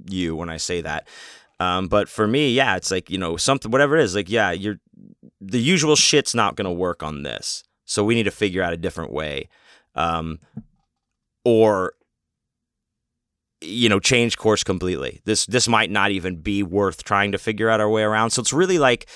you 0.09 0.37
when 0.37 0.49
i 0.49 0.57
say 0.57 0.81
that 0.81 1.09
um, 1.61 1.89
but 1.89 2.09
for 2.09 2.27
me 2.27 2.51
yeah 2.51 2.77
it's 2.77 2.91
like 2.91 3.11
you 3.11 3.19
know 3.19 3.37
something 3.37 3.71
whatever 3.71 3.97
it 3.97 4.05
is 4.05 4.15
like 4.15 4.31
yeah 4.31 4.51
you're 4.51 4.79
the 5.43 5.61
usual 5.61 5.97
shit's 5.97 6.35
not 6.35 6.57
going 6.57 6.67
to 6.67 6.71
work 6.71 7.03
on 7.03 7.23
this. 7.23 7.65
So 7.85 8.05
we 8.05 8.15
need 8.15 8.23
to 8.25 8.31
figure 8.31 8.63
out 8.63 8.73
a 8.73 8.77
different 8.77 9.13
way 9.13 9.49
um, 9.95 10.39
or 11.45 11.95
you 13.61 13.89
know 13.89 14.01
change 14.01 14.37
course 14.39 14.65
completely. 14.65 15.21
This 15.25 15.47
this 15.47 15.69
might 15.69 15.91
not 15.91 16.11
even 16.11 16.41
be 16.41 16.63
worth 16.63 17.05
trying 17.05 17.33
to 17.33 17.39
figure 17.39 17.69
out 17.69 17.81
our 17.81 17.91
way 17.91 18.03
around. 18.03 18.31
So 18.31 18.41
it's 18.41 18.53
really 18.53 18.79
like 18.79 19.09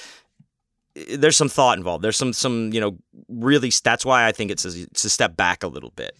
eh, 0.96 1.16
there's 1.16 1.36
some 1.36 1.48
thought 1.48 1.78
involved. 1.78 2.04
There's 2.04 2.16
some 2.16 2.32
some 2.32 2.72
you 2.72 2.80
know 2.80 2.98
really 3.28 3.72
that's 3.82 4.04
why 4.04 4.26
i 4.26 4.30
think 4.32 4.50
it's 4.52 4.64
a, 4.64 4.82
it's 4.82 5.04
a 5.04 5.10
step 5.10 5.36
back 5.36 5.64
a 5.64 5.66
little 5.66 5.90
bit 5.96 6.16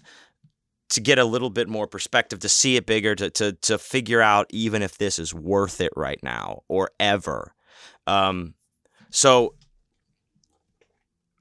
to 0.89 1.01
get 1.01 1.19
a 1.19 1.25
little 1.25 1.51
bit 1.51 1.69
more 1.69 1.87
perspective 1.87 2.39
to 2.41 2.49
see 2.49 2.77
it 2.77 2.87
bigger 2.87 3.15
to 3.15 3.31
to 3.31 3.53
to 3.53 3.79
figure 3.79 4.23
out 4.23 4.47
even 4.51 4.83
if 4.83 4.99
this 4.99 5.19
is 5.19 5.35
worth 5.35 5.81
it 5.81 5.93
right 5.97 6.21
now 6.23 6.63
or 6.69 6.91
ever 7.01 7.55
um 8.07 8.55
so 9.11 9.55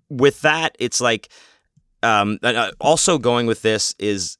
with 0.09 0.41
that 0.41 0.75
it's 0.79 0.99
like 0.99 1.29
um 2.03 2.39
uh, 2.43 2.71
also 2.79 3.17
going 3.17 3.45
with 3.45 3.61
this 3.61 3.93
is 3.99 4.37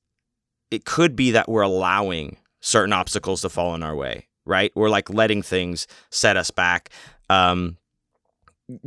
it 0.71 0.85
could 0.85 1.15
be 1.15 1.31
that 1.31 1.47
we're 1.47 1.62
allowing 1.62 2.38
certain 2.62 2.93
obstacles 2.93 3.41
to 3.41 3.49
fall 3.49 3.75
in 3.75 3.84
our 3.84 3.95
way, 3.95 4.27
right? 4.45 4.71
We're 4.75 4.89
like 4.89 5.10
letting 5.10 5.41
things 5.41 5.88
set 6.10 6.38
us 6.38 6.51
back. 6.51 6.89
Um, 7.30 7.77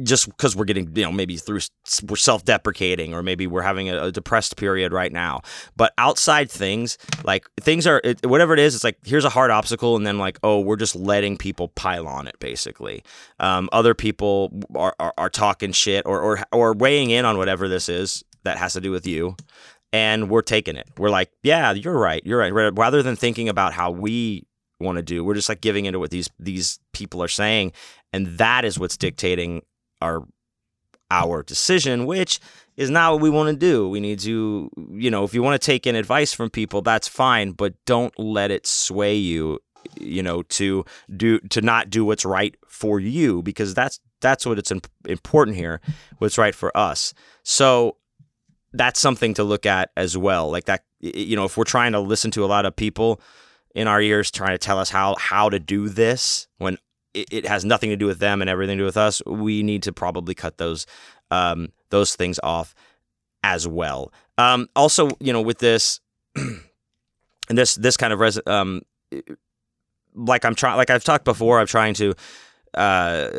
just 0.03 0.27
because 0.27 0.57
we're 0.57 0.65
getting, 0.65 0.95
you 0.97 1.05
know, 1.05 1.13
maybe 1.13 1.37
through 1.37 1.61
we're 2.09 2.17
self-deprecating, 2.17 3.15
or 3.15 3.23
maybe 3.23 3.47
we're 3.47 3.63
having 3.63 3.89
a, 3.89 4.05
a, 4.05 4.13
depressed 4.13 4.57
period 4.57 4.93
right 4.93 5.13
now. 5.13 5.41
But 5.77 5.93
outside 5.99 6.51
things, 6.51 6.99
like 7.25 7.47
things 7.61 7.87
are 7.87 8.01
it, 8.03 8.27
whatever 8.27 8.53
it 8.53 8.59
is, 8.59 8.75
it's 8.75 8.85
like 8.85 8.99
here's 9.05 9.25
a 9.25 9.31
hard 9.31 9.51
obstacle, 9.51 9.97
and 9.97 10.07
then 10.07 10.19
like 10.19 10.39
oh, 10.43 10.61
we're 10.61 10.77
just 10.77 10.97
letting 10.97 11.37
people 11.37 11.69
pile 11.69 12.09
on 12.09 12.27
it. 12.27 12.39
Basically, 12.41 13.05
um, 13.39 13.69
other 13.73 13.95
people 13.95 14.53
are, 14.75 14.95
are, 14.99 15.15
are 15.17 15.31
talking 15.31 15.73
shit 15.73 16.05
or, 16.07 16.21
or 16.21 16.41
or 16.53 16.73
weighing 16.75 17.11
in 17.11 17.25
on 17.25 17.39
whatever 17.39 17.69
this 17.69 17.89
is 17.89 18.25
that 18.45 18.59
has 18.59 18.73
to 18.73 18.81
do 18.81 18.91
with 18.91 19.07
you 19.07 19.37
and 19.93 20.29
we're 20.29 20.43
taking 20.43 20.77
it. 20.77 20.89
We're 20.99 21.11
like, 21.11 21.31
yeah, 21.43 21.73
you're 21.73 21.99
right, 21.99 22.23
you're 22.25 22.39
right. 22.39 22.51
Rather 22.77 23.03
than 23.03 23.17
thinking 23.17 23.49
about 23.49 23.73
how 23.73 23.91
we 23.91 24.47
want 24.81 24.97
to 24.97 25.03
do, 25.03 25.25
we're 25.25 25.35
just 25.35 25.49
like 25.49 25.61
giving 25.61 25.87
into 25.87 25.99
what 25.99 26.11
these 26.11 26.31
these 26.39 26.79
people 26.93 27.23
are 27.23 27.29
saying, 27.29 27.73
and 28.13 28.27
that 28.39 28.65
is 28.65 28.79
what's 28.79 28.97
dictating 28.97 29.63
our 30.01 30.25
our 31.11 31.43
decision, 31.43 32.07
which 32.07 32.39
is 32.77 32.91
not 32.91 33.13
what 33.13 33.23
we 33.23 33.31
want 33.31 33.49
to 33.49 33.57
do. 33.57 33.89
We 33.89 34.01
need 34.01 34.21
to, 34.21 34.71
you 34.93 35.11
know, 35.11 35.25
if 35.25 35.35
you 35.35 35.43
want 35.43 35.61
to 35.61 35.65
take 35.65 35.87
in 35.87 35.97
advice 35.97 36.33
from 36.33 36.51
people, 36.51 36.83
that's 36.83 37.09
fine, 37.09 37.53
but 37.53 37.75
don't 37.87 38.17
let 38.19 38.51
it 38.51 38.67
sway 38.67 39.15
you, 39.15 39.59
you 39.99 40.23
know, 40.23 40.43
to 40.43 40.85
do 41.17 41.41
to 41.41 41.61
not 41.61 41.91
do 41.91 42.05
what's 42.05 42.25
right 42.25 42.55
for 42.67 43.01
you 43.01 43.43
because 43.43 43.75
that's 43.75 44.01
that's 44.21 44.45
what 44.45 44.59
it's 44.59 44.73
important 45.07 45.57
here, 45.57 45.81
what's 46.19 46.39
right 46.39 46.55
for 46.55 46.77
us. 46.77 47.15
So 47.43 47.97
that's 48.73 49.01
something 49.01 49.35
to 49.35 49.45
look 49.45 49.67
at 49.67 49.91
as 49.97 50.17
well. 50.17 50.51
Like 50.51 50.67
that, 50.67 50.85
you 51.01 51.37
know, 51.37 51.45
if 51.45 51.57
we're 51.57 51.65
trying 51.65 51.93
to 51.93 52.01
listen 52.01 52.31
to 52.33 52.45
a 52.45 52.47
lot 52.47 52.67
of 52.67 52.77
people 52.77 53.21
in 53.79 53.87
our 53.87 54.03
ears 54.03 54.33
trying 54.33 54.55
to 54.55 54.59
tell 54.59 54.81
us 54.81 54.91
how 54.91 55.15
how 55.21 55.49
to 55.49 55.61
do 55.61 55.89
this 55.89 56.49
when 56.59 56.77
it, 57.15 57.29
it 57.31 57.47
has 57.47 57.65
nothing 57.65 57.91
to 57.91 57.97
do 57.97 58.07
with 58.07 58.19
them 58.19 58.41
and 58.41 58.51
everything 58.51 58.77
to 58.77 58.83
do 58.83 58.87
with 58.87 58.97
us, 58.97 59.23
we 59.25 59.63
need 59.63 59.85
to 59.85 59.93
probably 59.93 60.35
cut 60.35 60.59
those 60.59 60.85
um, 61.31 61.69
those 61.91 62.17
things 62.17 62.41
off 62.43 62.75
as 63.45 63.69
well. 63.69 64.13
Um, 64.37 64.69
also, 64.75 65.11
you 65.21 65.33
know, 65.33 65.41
with 65.41 65.59
this 65.59 66.01
and 66.35 66.61
this 67.49 67.77
this 67.77 67.97
kind 67.97 68.13
of 68.13 68.19
res- 68.19 68.41
um, 68.49 68.83
like 70.13 70.45
I'm 70.45 70.57
trying, 70.57 70.77
like 70.77 70.91
I've 70.91 71.05
talked 71.05 71.25
before, 71.25 71.61
I'm 71.61 71.67
trying 71.67 71.95
to. 71.95 72.15
Uh, 72.75 73.31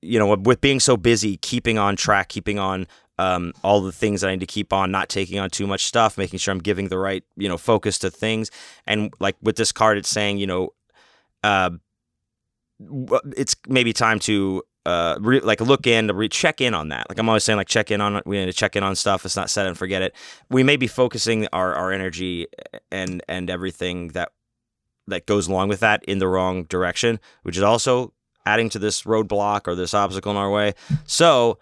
you 0.00 0.18
know, 0.18 0.36
with 0.36 0.60
being 0.60 0.78
so 0.78 0.96
busy, 0.96 1.36
keeping 1.38 1.76
on 1.76 1.96
track, 1.96 2.28
keeping 2.28 2.58
on 2.58 2.86
um, 3.18 3.52
all 3.64 3.80
the 3.80 3.92
things 3.92 4.20
that 4.20 4.28
I 4.28 4.32
need 4.32 4.40
to 4.40 4.46
keep 4.46 4.72
on, 4.72 4.90
not 4.90 5.08
taking 5.08 5.38
on 5.38 5.50
too 5.50 5.66
much 5.66 5.86
stuff, 5.86 6.16
making 6.16 6.38
sure 6.38 6.52
I'm 6.52 6.60
giving 6.60 6.88
the 6.88 6.98
right, 6.98 7.24
you 7.36 7.48
know, 7.48 7.58
focus 7.58 7.98
to 8.00 8.10
things. 8.10 8.50
And 8.86 9.12
like 9.18 9.36
with 9.42 9.56
this 9.56 9.72
card, 9.72 9.98
it's 9.98 10.08
saying, 10.08 10.38
you 10.38 10.46
know, 10.46 10.70
uh, 11.42 11.70
it's 13.36 13.56
maybe 13.66 13.92
time 13.92 14.20
to 14.20 14.62
uh, 14.86 15.18
re- 15.20 15.40
like 15.40 15.60
look 15.60 15.86
in 15.86 16.08
to 16.08 16.14
re- 16.14 16.28
check 16.28 16.60
in 16.60 16.74
on 16.74 16.88
that. 16.88 17.08
Like 17.08 17.18
I'm 17.18 17.28
always 17.28 17.44
saying, 17.44 17.56
like 17.56 17.68
check 17.68 17.90
in 17.90 18.00
on 18.00 18.22
we 18.24 18.38
need 18.38 18.46
to 18.46 18.52
check 18.52 18.76
in 18.76 18.82
on 18.82 18.94
stuff. 18.94 19.24
It's 19.24 19.36
not 19.36 19.50
set 19.50 19.66
and 19.66 19.76
forget 19.76 20.00
it. 20.00 20.14
We 20.48 20.62
may 20.62 20.76
be 20.76 20.86
focusing 20.86 21.46
our, 21.52 21.74
our 21.74 21.92
energy 21.92 22.46
and 22.90 23.22
and 23.28 23.50
everything 23.50 24.08
that 24.08 24.32
that 25.08 25.26
goes 25.26 25.48
along 25.48 25.68
with 25.68 25.80
that 25.80 26.04
in 26.04 26.18
the 26.18 26.28
wrong 26.28 26.64
direction, 26.64 27.18
which 27.42 27.56
is 27.56 27.62
also 27.62 28.12
adding 28.46 28.68
to 28.70 28.78
this 28.78 29.02
roadblock 29.02 29.66
or 29.66 29.74
this 29.74 29.92
obstacle 29.92 30.30
in 30.30 30.38
our 30.38 30.50
way. 30.50 30.74
So 31.04 31.58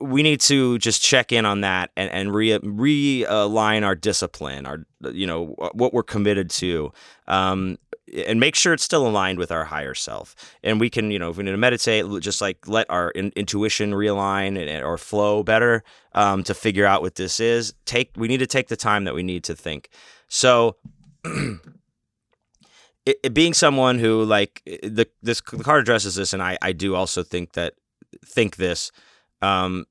we 0.00 0.22
need 0.22 0.40
to 0.40 0.78
just 0.78 1.00
check 1.00 1.32
in 1.32 1.44
on 1.44 1.60
that 1.60 1.90
and, 1.96 2.10
and 2.10 2.34
re, 2.34 2.50
realign 2.50 3.84
our 3.84 3.94
discipline, 3.94 4.66
our 4.66 4.84
you 5.12 5.26
know 5.26 5.54
what 5.74 5.94
we're 5.94 6.02
committed 6.02 6.50
to, 6.50 6.92
um, 7.28 7.78
and 8.26 8.40
make 8.40 8.56
sure 8.56 8.72
it's 8.72 8.82
still 8.82 9.06
aligned 9.06 9.38
with 9.38 9.52
our 9.52 9.64
higher 9.64 9.94
self. 9.94 10.34
And 10.64 10.80
we 10.80 10.90
can 10.90 11.10
you 11.10 11.18
know 11.18 11.30
if 11.30 11.36
we 11.36 11.44
need 11.44 11.52
to 11.52 11.56
meditate, 11.56 12.04
just 12.20 12.40
like 12.40 12.66
let 12.66 12.90
our 12.90 13.10
in, 13.10 13.32
intuition 13.36 13.92
realign 13.92 14.58
and, 14.58 14.84
or 14.84 14.98
flow 14.98 15.42
better 15.42 15.84
um, 16.12 16.42
to 16.44 16.54
figure 16.54 16.86
out 16.86 17.02
what 17.02 17.14
this 17.14 17.38
is. 17.38 17.72
Take 17.84 18.10
we 18.16 18.26
need 18.26 18.38
to 18.38 18.46
take 18.46 18.68
the 18.68 18.76
time 18.76 19.04
that 19.04 19.14
we 19.14 19.22
need 19.22 19.44
to 19.44 19.54
think. 19.54 19.88
So. 20.28 20.76
it, 23.06 23.18
it 23.22 23.34
being 23.34 23.54
someone 23.54 23.98
who 23.98 24.24
like 24.24 24.62
the 24.64 25.08
this 25.22 25.40
the 25.40 25.64
card 25.64 25.82
addresses 25.82 26.16
this, 26.16 26.32
and 26.32 26.42
I 26.42 26.58
I 26.60 26.72
do 26.72 26.94
also 26.94 27.22
think 27.22 27.52
that 27.52 27.74
think 28.24 28.56
this 28.56 28.90
um, 29.42 29.86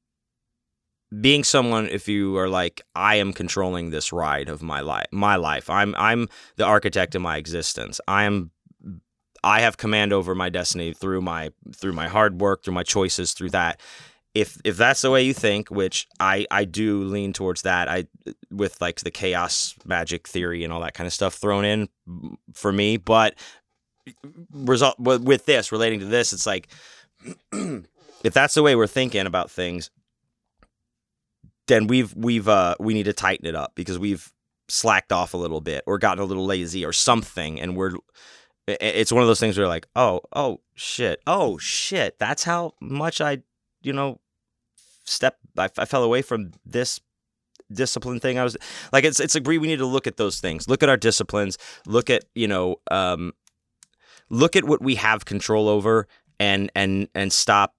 being 1.21 1.43
someone 1.43 1.87
if 1.87 2.07
you 2.07 2.37
are 2.37 2.49
like 2.49 2.81
I 2.95 3.15
am 3.15 3.33
controlling 3.33 3.89
this 3.89 4.11
ride 4.11 4.49
of 4.49 4.61
my 4.61 4.81
life 4.81 5.07
my 5.11 5.35
life. 5.35 5.69
I'm 5.69 5.95
I'm 5.97 6.27
the 6.55 6.65
architect 6.65 7.15
of 7.15 7.21
my 7.21 7.37
existence. 7.37 8.01
I 8.07 8.23
am 8.23 8.51
I 9.43 9.61
have 9.61 9.77
command 9.77 10.11
over 10.11 10.33
my 10.33 10.49
destiny 10.49 10.93
through 10.93 11.21
my 11.21 11.51
through 11.75 11.93
my 11.93 12.07
hard 12.07 12.41
work 12.41 12.63
through 12.63 12.73
my 12.73 12.83
choices 12.83 13.33
through 13.33 13.51
that. 13.51 13.79
If 14.33 14.57
if 14.65 14.75
that's 14.75 15.01
the 15.01 15.11
way 15.11 15.23
you 15.23 15.33
think 15.33 15.69
which 15.69 16.07
I 16.19 16.47
I 16.51 16.65
do 16.65 17.03
lean 17.03 17.31
towards 17.31 17.61
that 17.61 17.87
I 17.87 18.07
with 18.49 18.81
like 18.81 18.99
the 19.01 19.11
chaos 19.11 19.75
magic 19.85 20.27
theory 20.27 20.63
and 20.63 20.73
all 20.73 20.81
that 20.81 20.95
kind 20.95 21.07
of 21.07 21.13
stuff 21.13 21.35
thrown 21.35 21.63
in 21.63 21.87
for 22.53 22.71
me 22.71 22.97
but 22.97 23.35
result 24.51 24.99
with 24.99 25.45
this 25.45 25.71
relating 25.71 25.99
to 25.99 26.05
this 26.05 26.33
it's 26.33 26.45
like 26.45 26.67
if 28.25 28.33
that's 28.33 28.55
the 28.55 28.63
way 28.63 28.75
we're 28.75 28.87
thinking 28.87 29.27
about 29.27 29.51
things, 29.51 29.91
then 31.67 31.87
we've 31.87 32.13
we've 32.15 32.47
uh 32.47 32.75
we 32.79 32.93
need 32.93 33.03
to 33.03 33.13
tighten 33.13 33.45
it 33.45 33.55
up 33.55 33.73
because 33.75 33.99
we've 33.99 34.31
slacked 34.67 35.11
off 35.11 35.33
a 35.33 35.37
little 35.37 35.61
bit 35.61 35.83
or 35.85 35.97
gotten 35.99 36.23
a 36.23 36.25
little 36.25 36.45
lazy 36.45 36.83
or 36.83 36.91
something. 36.91 37.61
And 37.61 37.75
we're 37.75 37.93
it's 38.67 39.11
one 39.11 39.21
of 39.21 39.27
those 39.27 39.39
things 39.39 39.57
where 39.57 39.67
like, 39.67 39.87
oh, 39.95 40.21
oh 40.33 40.61
shit, 40.73 41.21
oh 41.27 41.57
shit, 41.59 42.17
that's 42.17 42.43
how 42.43 42.73
much 42.81 43.21
I, 43.21 43.43
you 43.83 43.93
know, 43.93 44.19
step 45.03 45.37
I, 45.55 45.69
I 45.77 45.85
fell 45.85 46.03
away 46.03 46.23
from 46.23 46.51
this 46.65 46.99
discipline 47.71 48.19
thing. 48.19 48.39
I 48.39 48.43
was 48.43 48.57
like, 48.91 49.03
it's 49.03 49.19
it's 49.19 49.35
agree 49.35 49.59
we 49.59 49.67
need 49.67 49.79
to 49.79 49.85
look 49.85 50.07
at 50.07 50.17
those 50.17 50.39
things, 50.39 50.67
look 50.67 50.81
at 50.81 50.89
our 50.89 50.97
disciplines, 50.97 51.59
look 51.85 52.09
at 52.09 52.25
you 52.33 52.47
know, 52.47 52.77
um, 52.89 53.33
look 54.31 54.55
at 54.55 54.63
what 54.63 54.81
we 54.81 54.95
have 54.95 55.25
control 55.25 55.69
over, 55.69 56.07
and 56.39 56.71
and 56.75 57.07
and 57.13 57.31
stop 57.31 57.75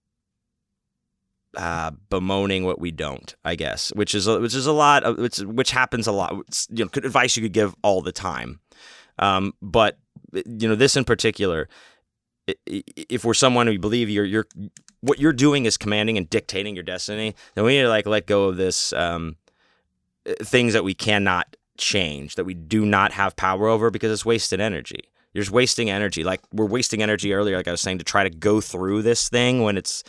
uh, 1.57 1.91
bemoaning 2.11 2.65
what 2.65 2.81
we 2.81 2.91
don't, 2.91 3.35
I 3.45 3.55
guess, 3.55 3.91
which 3.95 4.15
is 4.15 4.27
a, 4.27 4.41
which 4.41 4.55
is 4.55 4.67
a 4.67 4.73
lot 4.73 5.05
of 5.05 5.19
which 5.19 5.39
which 5.39 5.71
happens 5.71 6.07
a 6.07 6.13
lot. 6.13 6.35
It's, 6.49 6.69
you 6.71 6.85
know, 6.85 6.91
advice 6.95 7.37
you 7.37 7.43
could 7.43 7.53
give 7.53 7.75
all 7.83 8.03
the 8.03 8.13
time, 8.13 8.61
um, 9.19 9.55
but 9.63 9.99
you 10.33 10.69
know 10.69 10.75
this 10.75 10.97
in 10.97 11.05
particular. 11.05 11.69
If 12.67 13.25
we're 13.25 13.35
someone 13.35 13.67
who 13.67 13.79
believe 13.79 14.09
you're 14.09 14.25
you're 14.25 14.47
what 15.01 15.19
you're 15.19 15.33
doing 15.33 15.65
is 15.65 15.77
commanding 15.77 16.17
and 16.17 16.29
dictating 16.29 16.75
your 16.75 16.85
destiny, 16.85 17.35
then 17.55 17.65
we 17.65 17.75
need 17.75 17.83
to 17.83 17.89
like 17.89 18.07
let 18.07 18.27
go 18.27 18.45
of 18.45 18.57
this 18.57 18.93
um, 18.93 19.37
things 20.43 20.73
that 20.73 20.85
we 20.85 20.95
cannot 20.95 21.57
change, 21.79 22.35
that 22.37 22.45
we 22.45 22.55
do 22.55 22.85
not 22.85 23.13
have 23.13 23.37
power 23.37 23.69
over 23.69 23.91
because 23.91 24.13
it's 24.13 24.25
wasted 24.25 24.61
energy. 24.61 25.11
You're 25.33 25.43
just 25.43 25.53
wasting 25.53 25.91
energy. 25.91 26.25
Like 26.25 26.41
we're 26.53 26.67
wasting 26.67 27.03
energy 27.03 27.35
earlier, 27.35 27.57
like 27.57 27.69
I 27.69 27.71
was 27.71 27.81
saying, 27.81 27.99
to 27.99 28.05
try 28.05 28.25
to 28.25 28.31
go 28.31 28.61
through 28.61 29.03
this 29.03 29.29
thing 29.29 29.63
when 29.63 29.77
it's 29.77 30.03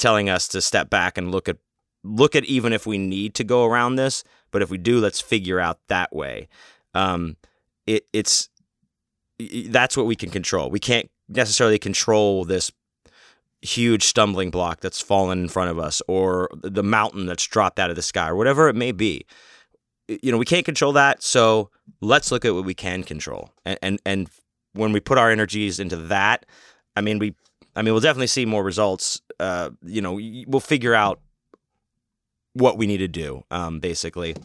telling 0.00 0.28
us 0.28 0.48
to 0.48 0.60
step 0.60 0.90
back 0.90 1.16
and 1.16 1.30
look 1.30 1.48
at 1.48 1.58
look 2.02 2.34
at 2.34 2.44
even 2.46 2.72
if 2.72 2.86
we 2.86 2.98
need 2.98 3.34
to 3.34 3.44
go 3.44 3.64
around 3.64 3.96
this, 3.96 4.24
but 4.50 4.62
if 4.62 4.70
we 4.70 4.78
do, 4.78 4.98
let's 4.98 5.20
figure 5.20 5.60
out 5.60 5.78
that 5.88 6.14
way. 6.14 6.48
Um, 6.94 7.36
it, 7.86 8.06
it's 8.12 8.48
that's 9.68 9.96
what 9.96 10.06
we 10.06 10.16
can 10.16 10.30
control. 10.30 10.70
We 10.70 10.80
can't 10.80 11.10
necessarily 11.28 11.78
control 11.78 12.44
this 12.44 12.70
huge 13.62 14.04
stumbling 14.04 14.50
block 14.50 14.80
that's 14.80 15.00
fallen 15.00 15.40
in 15.42 15.48
front 15.48 15.70
of 15.70 15.78
us 15.78 16.00
or 16.08 16.48
the 16.62 16.82
mountain 16.82 17.26
that's 17.26 17.46
dropped 17.46 17.78
out 17.78 17.90
of 17.90 17.96
the 17.96 18.02
sky 18.02 18.28
or 18.28 18.36
whatever 18.36 18.68
it 18.68 18.76
may 18.76 18.92
be. 18.92 19.26
You 20.08 20.32
know, 20.32 20.38
we 20.38 20.46
can't 20.46 20.64
control 20.64 20.92
that, 20.94 21.22
so 21.22 21.70
let's 22.00 22.32
look 22.32 22.44
at 22.44 22.54
what 22.54 22.64
we 22.64 22.74
can 22.74 23.02
control. 23.02 23.50
And 23.64 23.78
and, 23.82 24.02
and 24.04 24.30
when 24.72 24.92
we 24.92 25.00
put 25.00 25.18
our 25.18 25.30
energies 25.30 25.78
into 25.78 25.96
that, 25.96 26.46
I 26.96 27.00
mean, 27.00 27.18
we 27.18 27.34
I 27.76 27.82
mean, 27.82 27.94
we'll 27.94 28.00
definitely 28.00 28.26
see 28.26 28.46
more 28.46 28.64
results. 28.64 29.20
Uh, 29.40 29.70
you 29.82 30.00
know, 30.00 30.20
we'll 30.46 30.60
figure 30.60 30.94
out 30.94 31.20
what 32.52 32.76
we 32.76 32.86
need 32.86 32.98
to 32.98 33.08
do, 33.08 33.44
um, 33.50 33.80
basically, 33.80 34.36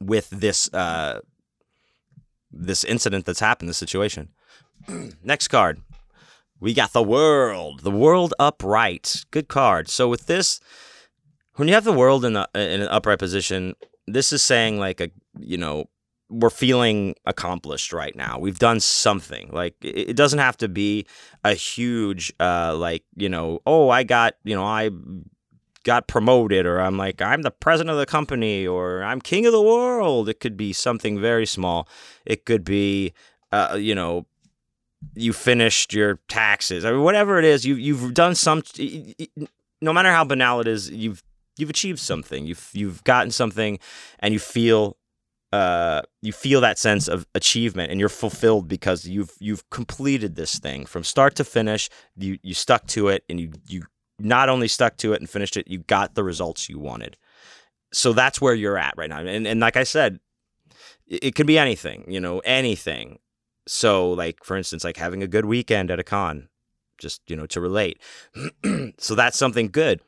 with 0.00 0.30
this 0.30 0.72
uh, 0.72 1.20
this 2.50 2.84
incident 2.84 3.26
that's 3.26 3.40
happened, 3.40 3.68
this 3.68 3.78
situation. 3.78 4.28
Next 5.24 5.48
card, 5.48 5.80
we 6.60 6.74
got 6.74 6.92
the 6.92 7.02
world, 7.02 7.80
the 7.80 7.90
world 7.90 8.34
upright. 8.38 9.24
Good 9.30 9.48
card. 9.48 9.88
So 9.88 10.08
with 10.08 10.26
this, 10.26 10.60
when 11.56 11.68
you 11.68 11.74
have 11.74 11.84
the 11.84 11.92
world 11.92 12.24
in, 12.24 12.34
the, 12.34 12.48
in 12.54 12.82
an 12.82 12.88
upright 12.88 13.18
position, 13.18 13.74
this 14.06 14.32
is 14.32 14.42
saying 14.42 14.78
like 14.78 15.00
a 15.00 15.10
you 15.38 15.56
know 15.56 15.86
we're 16.32 16.50
feeling 16.50 17.14
accomplished 17.26 17.92
right 17.92 18.16
now. 18.16 18.38
We've 18.38 18.58
done 18.58 18.80
something. 18.80 19.50
Like 19.52 19.74
it 19.82 20.16
doesn't 20.16 20.38
have 20.38 20.56
to 20.58 20.68
be 20.68 21.06
a 21.44 21.54
huge 21.54 22.32
uh 22.40 22.74
like, 22.76 23.04
you 23.16 23.28
know, 23.28 23.60
oh, 23.66 23.90
I 23.90 24.02
got, 24.02 24.34
you 24.42 24.56
know, 24.56 24.64
I 24.64 24.90
got 25.84 26.06
promoted 26.06 26.64
or 26.64 26.80
I'm 26.80 26.96
like 26.96 27.20
I'm 27.20 27.42
the 27.42 27.50
president 27.50 27.90
of 27.90 27.98
the 27.98 28.06
company 28.06 28.66
or 28.66 29.02
I'm 29.02 29.20
king 29.20 29.46
of 29.46 29.52
the 29.52 29.62
world. 29.62 30.28
It 30.28 30.40
could 30.40 30.56
be 30.56 30.72
something 30.72 31.20
very 31.20 31.46
small. 31.46 31.86
It 32.24 32.46
could 32.46 32.64
be 32.64 33.12
uh 33.52 33.76
you 33.78 33.94
know, 33.94 34.26
you 35.14 35.32
finished 35.34 35.92
your 35.92 36.18
taxes. 36.28 36.84
I 36.84 36.92
mean 36.92 37.02
whatever 37.02 37.38
it 37.38 37.44
is, 37.44 37.66
you 37.66 37.74
you've 37.74 38.14
done 38.14 38.34
some 38.34 38.62
no 39.82 39.92
matter 39.92 40.10
how 40.10 40.24
banal 40.24 40.60
it 40.60 40.68
is, 40.68 40.90
you've 40.90 41.22
you've 41.58 41.70
achieved 41.70 41.98
something. 41.98 42.46
You've 42.46 42.70
you've 42.72 43.04
gotten 43.04 43.30
something 43.30 43.78
and 44.20 44.32
you 44.32 44.40
feel 44.40 44.96
uh, 45.52 46.00
you 46.22 46.32
feel 46.32 46.62
that 46.62 46.78
sense 46.78 47.08
of 47.08 47.26
achievement 47.34 47.90
and 47.90 48.00
you're 48.00 48.08
fulfilled 48.08 48.68
because 48.68 49.06
you've 49.06 49.34
you've 49.38 49.68
completed 49.68 50.34
this 50.34 50.58
thing 50.58 50.86
from 50.86 51.04
start 51.04 51.34
to 51.36 51.44
finish. 51.44 51.90
You 52.16 52.38
you 52.42 52.54
stuck 52.54 52.86
to 52.88 53.08
it 53.08 53.24
and 53.28 53.38
you 53.38 53.52
you 53.66 53.82
not 54.18 54.48
only 54.48 54.66
stuck 54.66 54.96
to 54.98 55.12
it 55.12 55.20
and 55.20 55.28
finished 55.28 55.56
it, 55.56 55.68
you 55.68 55.80
got 55.80 56.14
the 56.14 56.24
results 56.24 56.68
you 56.70 56.78
wanted. 56.78 57.18
So 57.92 58.14
that's 58.14 58.40
where 58.40 58.54
you're 58.54 58.78
at 58.78 58.94
right 58.96 59.10
now. 59.10 59.18
And 59.18 59.46
and 59.46 59.60
like 59.60 59.76
I 59.76 59.84
said, 59.84 60.20
it, 61.06 61.24
it 61.24 61.34
can 61.34 61.46
be 61.46 61.58
anything, 61.58 62.04
you 62.08 62.20
know, 62.20 62.38
anything. 62.40 63.18
So 63.68 64.10
like 64.10 64.42
for 64.44 64.56
instance, 64.56 64.84
like 64.84 64.96
having 64.96 65.22
a 65.22 65.28
good 65.28 65.44
weekend 65.44 65.90
at 65.90 66.00
a 66.00 66.04
con, 66.04 66.48
just 66.96 67.20
you 67.26 67.36
know 67.36 67.46
to 67.46 67.60
relate. 67.60 68.00
so 68.98 69.14
that's 69.14 69.36
something 69.36 69.68
good. 69.68 70.00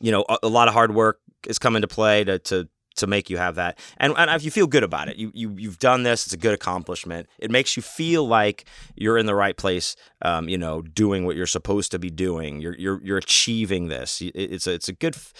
You 0.00 0.10
know, 0.10 0.24
a, 0.28 0.38
a 0.42 0.48
lot 0.48 0.66
of 0.66 0.74
hard 0.74 0.92
work 0.92 1.20
is 1.46 1.60
coming 1.60 1.82
to 1.82 1.88
play 1.88 2.24
to 2.24 2.40
to 2.40 2.68
to 3.00 3.06
make 3.06 3.28
you 3.28 3.36
have 3.36 3.56
that. 3.56 3.78
And, 3.98 4.14
and 4.16 4.30
if 4.30 4.44
you 4.44 4.50
feel 4.50 4.66
good 4.66 4.84
about 4.84 5.08
it, 5.08 5.16
you, 5.16 5.30
you, 5.34 5.54
you've 5.58 5.78
done 5.78 6.02
this, 6.02 6.24
it's 6.24 6.34
a 6.34 6.38
good 6.38 6.54
accomplishment. 6.54 7.28
It 7.38 7.50
makes 7.50 7.76
you 7.76 7.82
feel 7.82 8.26
like 8.26 8.64
you're 8.94 9.18
in 9.18 9.26
the 9.26 9.34
right 9.34 9.56
place, 9.56 9.96
um, 10.22 10.48
you 10.48 10.58
know, 10.58 10.82
doing 10.82 11.24
what 11.24 11.36
you're 11.36 11.46
supposed 11.46 11.90
to 11.92 11.98
be 11.98 12.10
doing. 12.10 12.60
You're, 12.60 12.76
you're, 12.76 13.02
you're 13.02 13.18
achieving 13.18 13.88
this. 13.88 14.22
It's 14.22 14.66
a, 14.66 14.72
it's 14.72 14.88
a 14.88 14.92
good 14.92 15.16
f- 15.16 15.32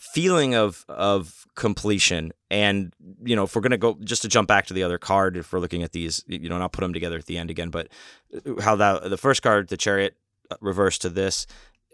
feeling 0.00 0.54
of, 0.54 0.84
of 0.88 1.46
completion. 1.54 2.32
And, 2.50 2.92
you 3.24 3.34
know, 3.34 3.44
if 3.44 3.54
we're 3.54 3.62
going 3.62 3.70
to 3.70 3.78
go 3.78 3.96
just 4.04 4.22
to 4.22 4.28
jump 4.28 4.48
back 4.48 4.66
to 4.66 4.74
the 4.74 4.82
other 4.82 4.98
card, 4.98 5.36
if 5.36 5.52
we're 5.52 5.60
looking 5.60 5.82
at 5.82 5.92
these, 5.92 6.22
you 6.26 6.48
know, 6.48 6.56
and 6.56 6.62
I'll 6.62 6.68
put 6.68 6.82
them 6.82 6.92
together 6.92 7.16
at 7.16 7.26
the 7.26 7.38
end 7.38 7.50
again, 7.50 7.70
but 7.70 7.88
uh, 8.34 8.60
how 8.60 8.76
that, 8.76 9.08
the 9.08 9.16
first 9.16 9.42
card, 9.42 9.68
the 9.68 9.76
chariot 9.76 10.16
uh, 10.50 10.56
reversed 10.60 11.02
to 11.02 11.08
this, 11.08 11.46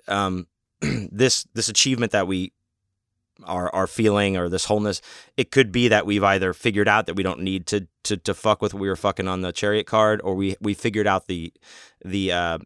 um, 0.09 0.47
this, 0.81 1.45
this 1.55 1.69
achievement 1.69 2.13
that 2.13 2.27
we, 2.27 2.53
our 3.45 3.75
our 3.75 3.87
feeling 3.87 4.37
or 4.37 4.49
this 4.49 4.67
wholeness. 4.67 5.01
It 5.37 5.51
could 5.51 5.73
be 5.73 5.89
that 5.89 6.07
we've 6.07 6.23
either 6.23 6.53
figured 6.53 6.89
out 6.89 7.07
that 7.07 7.15
we 7.15 7.23
don't 7.23 7.41
need 7.41 7.67
to 7.69 7.87
to 8.05 8.17
to 8.17 8.35
fuck 8.35 8.63
with 8.63 8.75
what 8.75 8.81
we 8.81 8.89
were 8.89 8.97
fucking 8.97 9.29
on 9.29 9.43
the 9.43 9.53
chariot 9.53 9.87
card, 9.87 10.21
or 10.23 10.35
we 10.35 10.57
we 10.61 10.75
figured 10.75 11.07
out 11.07 11.27
the 11.27 11.53
the 12.05 12.33
uh, 12.33 12.59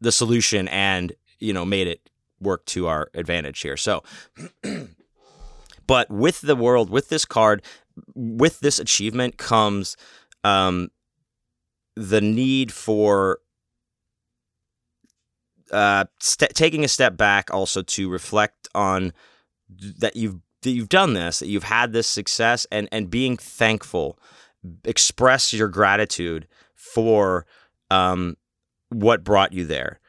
the 0.00 0.12
solution 0.12 0.68
and 0.68 1.12
you 1.38 1.52
know 1.52 1.64
made 1.64 1.86
it 1.86 2.08
work 2.40 2.64
to 2.66 2.86
our 2.86 3.10
advantage 3.14 3.60
here. 3.60 3.76
So, 3.76 4.02
but 5.86 6.10
with 6.10 6.40
the 6.40 6.56
world, 6.56 6.90
with 6.90 7.08
this 7.08 7.24
card, 7.24 7.62
with 8.14 8.60
this 8.60 8.78
achievement 8.78 9.36
comes 9.36 9.96
um, 10.42 10.90
the 11.96 12.20
need 12.20 12.72
for 12.72 13.38
uh, 15.70 16.04
st- 16.20 16.54
taking 16.54 16.84
a 16.84 16.88
step 16.88 17.16
back, 17.16 17.52
also 17.52 17.82
to 17.82 18.08
reflect 18.08 18.68
on 18.74 19.12
that 19.68 20.16
you've 20.16 20.40
that 20.62 20.70
you've 20.70 20.88
done 20.88 21.12
this, 21.14 21.38
that 21.38 21.46
you've 21.48 21.64
had 21.64 21.92
this 21.92 22.06
success, 22.06 22.66
and 22.70 22.88
and 22.90 23.10
being 23.10 23.36
thankful, 23.36 24.18
express 24.84 25.52
your 25.52 25.68
gratitude 25.68 26.46
for 26.74 27.46
um, 27.90 28.36
what 28.88 29.24
brought 29.24 29.52
you 29.52 29.64
there, 29.66 30.00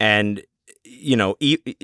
and 0.00 0.42
you 0.84 1.16
know, 1.16 1.36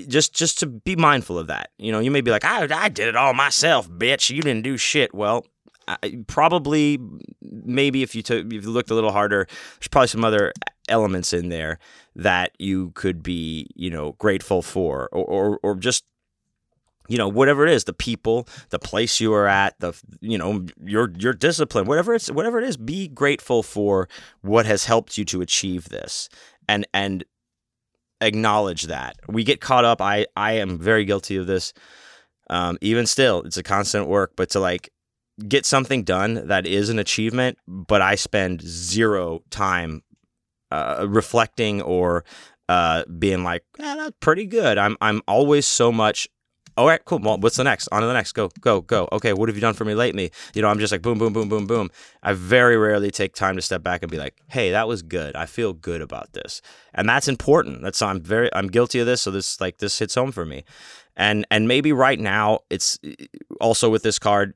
just 0.08 0.34
just 0.34 0.58
to 0.60 0.66
be 0.66 0.96
mindful 0.96 1.38
of 1.38 1.46
that. 1.46 1.70
You 1.78 1.92
know, 1.92 2.00
you 2.00 2.10
may 2.10 2.20
be 2.20 2.30
like, 2.30 2.44
I 2.44 2.66
I 2.70 2.88
did 2.88 3.08
it 3.08 3.16
all 3.16 3.34
myself, 3.34 3.88
bitch. 3.88 4.30
You 4.30 4.42
didn't 4.42 4.62
do 4.62 4.76
shit. 4.76 5.14
Well, 5.14 5.46
I, 5.86 6.24
probably 6.26 6.98
maybe 7.40 8.02
if 8.02 8.14
you 8.14 8.22
took 8.22 8.46
if 8.46 8.64
you 8.64 8.70
looked 8.70 8.90
a 8.90 8.94
little 8.94 9.12
harder, 9.12 9.46
there's 9.78 9.88
probably 9.88 10.08
some 10.08 10.24
other 10.24 10.52
elements 10.88 11.32
in 11.32 11.48
there 11.48 11.78
that 12.16 12.52
you 12.58 12.90
could 12.92 13.22
be 13.22 13.66
you 13.74 13.90
know 13.90 14.12
grateful 14.12 14.62
for, 14.62 15.08
or 15.12 15.24
or, 15.24 15.60
or 15.62 15.74
just 15.76 16.04
you 17.08 17.18
know 17.18 17.28
whatever 17.28 17.66
it 17.66 17.72
is 17.72 17.84
the 17.84 17.92
people 17.92 18.46
the 18.70 18.78
place 18.78 19.20
you 19.20 19.32
are 19.32 19.46
at 19.46 19.78
the 19.80 19.92
you 20.20 20.38
know 20.38 20.64
your 20.84 21.10
your 21.18 21.32
discipline 21.32 21.86
whatever 21.86 22.14
it's 22.14 22.30
whatever 22.30 22.58
it 22.58 22.64
is 22.64 22.76
be 22.76 23.08
grateful 23.08 23.62
for 23.62 24.08
what 24.42 24.66
has 24.66 24.84
helped 24.84 25.18
you 25.18 25.24
to 25.24 25.40
achieve 25.40 25.88
this 25.88 26.28
and 26.68 26.86
and 26.94 27.24
acknowledge 28.20 28.84
that. 28.84 29.16
We 29.28 29.44
get 29.44 29.60
caught 29.60 29.84
up. 29.84 30.00
I 30.00 30.26
i 30.36 30.52
am 30.52 30.78
very 30.78 31.04
guilty 31.04 31.36
of 31.36 31.46
this. 31.46 31.72
Um, 32.50 32.78
even 32.80 33.06
still 33.06 33.42
it's 33.42 33.58
a 33.58 33.62
constant 33.62 34.08
work 34.08 34.32
but 34.34 34.48
to 34.50 34.60
like 34.60 34.90
get 35.46 35.66
something 35.66 36.02
done 36.02 36.48
that 36.48 36.66
is 36.66 36.88
an 36.88 36.98
achievement 36.98 37.58
but 37.68 38.00
i 38.00 38.14
spend 38.14 38.62
zero 38.62 39.42
time 39.50 40.02
uh, 40.72 41.06
reflecting 41.06 41.82
or 41.82 42.24
uh, 42.68 43.04
being 43.18 43.44
like, 43.44 43.64
yeah, 43.78 43.94
that's 43.96 44.16
pretty 44.20 44.46
good. 44.46 44.78
I'm 44.78 44.96
I'm 45.00 45.22
always 45.26 45.66
so 45.66 45.90
much 45.90 46.28
all 46.78 46.86
right, 46.86 47.04
cool. 47.04 47.18
Well, 47.18 47.38
what's 47.38 47.56
the 47.56 47.64
next? 47.64 47.88
On 47.90 48.02
to 48.02 48.06
the 48.06 48.12
next. 48.12 48.32
Go, 48.32 48.50
go, 48.60 48.82
go. 48.82 49.08
Okay, 49.10 49.32
what 49.32 49.48
have 49.48 49.56
you 49.56 49.60
done 49.60 49.74
for 49.74 49.84
me 49.84 49.94
lately? 49.94 50.30
You 50.54 50.62
know, 50.62 50.68
I'm 50.68 50.78
just 50.78 50.92
like 50.92 51.02
boom, 51.02 51.18
boom, 51.18 51.32
boom, 51.32 51.48
boom, 51.48 51.66
boom. 51.66 51.90
I 52.22 52.34
very 52.34 52.76
rarely 52.76 53.10
take 53.10 53.34
time 53.34 53.56
to 53.56 53.62
step 53.62 53.82
back 53.82 54.04
and 54.04 54.12
be 54.12 54.16
like, 54.16 54.40
hey, 54.46 54.70
that 54.70 54.86
was 54.86 55.02
good. 55.02 55.34
I 55.34 55.46
feel 55.46 55.72
good 55.72 56.00
about 56.00 56.34
this, 56.34 56.62
and 56.94 57.08
that's 57.08 57.26
important. 57.26 57.82
That's 57.82 58.00
I'm 58.00 58.20
very 58.20 58.48
I'm 58.54 58.68
guilty 58.68 59.00
of 59.00 59.06
this, 59.06 59.22
so 59.22 59.32
this 59.32 59.60
like 59.60 59.78
this 59.78 59.98
hits 59.98 60.14
home 60.14 60.30
for 60.30 60.46
me, 60.46 60.62
and 61.16 61.44
and 61.50 61.66
maybe 61.66 61.92
right 61.92 62.20
now 62.20 62.60
it's 62.70 62.96
eh, 63.02 63.26
also 63.60 63.90
with 63.90 64.04
this 64.04 64.20
card, 64.20 64.54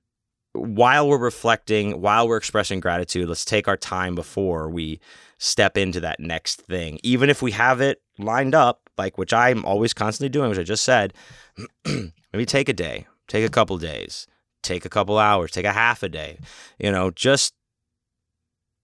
while 0.53 1.09
we're 1.09 1.19
reflecting, 1.19 2.01
while 2.01 2.29
we're 2.29 2.37
expressing 2.37 2.79
gratitude, 2.79 3.29
let's 3.29 3.45
take 3.45 3.67
our 3.67 3.77
time 3.77 4.15
before 4.15 4.71
we 4.71 5.01
step 5.39 5.77
into 5.77 5.99
that 5.99 6.21
next 6.21 6.61
thing. 6.61 7.01
Even 7.03 7.29
if 7.29 7.43
we 7.43 7.51
have 7.51 7.81
it 7.81 8.01
lined 8.17 8.55
up, 8.55 8.89
like 8.97 9.19
which 9.19 9.33
I'm 9.33 9.65
always 9.65 9.93
constantly 9.93 10.29
doing, 10.29 10.51
which 10.51 10.59
I 10.61 10.63
just 10.63 10.85
said, 10.85 11.15
maybe 12.33 12.47
take 12.47 12.69
a 12.69 12.73
day, 12.73 13.07
take 13.29 13.45
a 13.45 13.51
couple 13.51 13.77
days, 13.79 14.27
take 14.63 14.85
a 14.85 14.89
couple 14.89 15.19
hours, 15.19 15.51
take 15.51 15.65
a 15.65 15.73
half 15.73 16.03
a 16.03 16.09
day, 16.09 16.39
you 16.79 16.91
know, 16.91 17.11
just 17.11 17.55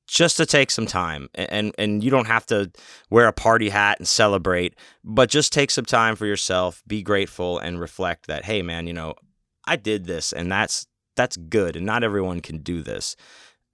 just 0.07 0.39
to 0.39 0.47
take 0.47 0.71
some 0.71 0.87
time. 0.87 1.29
And 1.35 1.75
and 1.79 2.03
you 2.03 2.11
don't 2.11 2.27
have 2.27 2.47
to 2.47 2.71
wear 3.11 3.27
a 3.27 3.33
party 3.33 3.69
hat 3.69 3.99
and 3.99 4.09
celebrate 4.09 4.75
but 5.05 5.29
just 5.29 5.53
take 5.53 5.71
some 5.71 5.85
time 5.85 6.17
for 6.17 6.27
yourself 6.27 6.83
be 6.87 7.03
grateful 7.03 7.59
and 7.59 7.79
reflect 7.79 8.27
that 8.27 8.45
hey 8.47 8.63
man 8.63 8.87
you 8.87 8.95
know 8.95 9.15
I 9.67 9.77
did 9.77 10.07
this 10.07 10.33
and 10.33 10.51
that's 10.51 10.87
that's 11.19 11.37
good 11.37 11.77
and 11.77 11.85
not 11.85 12.03
everyone 12.03 12.41
can 12.41 12.59
do 12.59 12.81
this. 12.81 13.17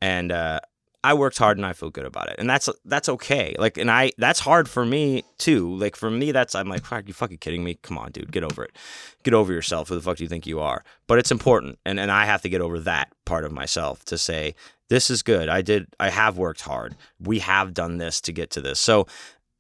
And 0.00 0.32
uh, 0.32 0.60
I 1.04 1.12
worked 1.12 1.36
hard 1.36 1.58
and 1.58 1.66
I 1.66 1.74
feel 1.74 1.90
good 1.90 2.06
about 2.06 2.30
it 2.30 2.36
and 2.38 2.48
that's 2.48 2.68
that's 2.86 3.10
okay. 3.10 3.54
Like 3.58 3.76
and 3.76 3.90
I 3.90 4.12
that's 4.16 4.40
hard 4.40 4.70
for 4.70 4.86
me 4.86 5.22
too. 5.36 5.76
Like 5.76 5.96
for 5.96 6.10
me 6.10 6.32
that's 6.32 6.54
I'm 6.54 6.68
like 6.68 6.90
are 6.90 7.02
you 7.06 7.12
fucking 7.12 7.38
kidding 7.38 7.62
me? 7.62 7.74
Come 7.82 7.98
on 7.98 8.10
dude 8.10 8.32
get 8.32 8.42
over 8.42 8.64
it. 8.64 8.74
Get 9.22 9.34
over 9.34 9.52
yourself 9.52 9.90
who 9.90 9.96
the 9.96 10.00
fuck 10.00 10.16
do 10.16 10.24
you 10.24 10.28
think 10.28 10.46
you 10.46 10.60
are? 10.60 10.82
But 11.06 11.18
it's 11.18 11.30
important 11.30 11.78
and 11.84 12.00
and 12.00 12.10
I 12.10 12.24
have 12.24 12.40
to 12.42 12.48
get 12.48 12.62
over 12.62 12.80
that 12.80 13.12
part 13.26 13.44
of 13.44 13.52
myself 13.52 14.02
to 14.06 14.16
say 14.16 14.54
this 14.88 15.10
is 15.10 15.22
good. 15.22 15.50
I 15.50 15.60
did 15.60 15.88
I 16.00 16.08
have 16.08 16.38
worked 16.38 16.62
hard. 16.62 16.96
We 17.20 17.40
have 17.40 17.74
done 17.74 17.98
this 17.98 18.22
to 18.22 18.32
get 18.32 18.50
to 18.52 18.62
this. 18.62 18.80
So 18.80 19.06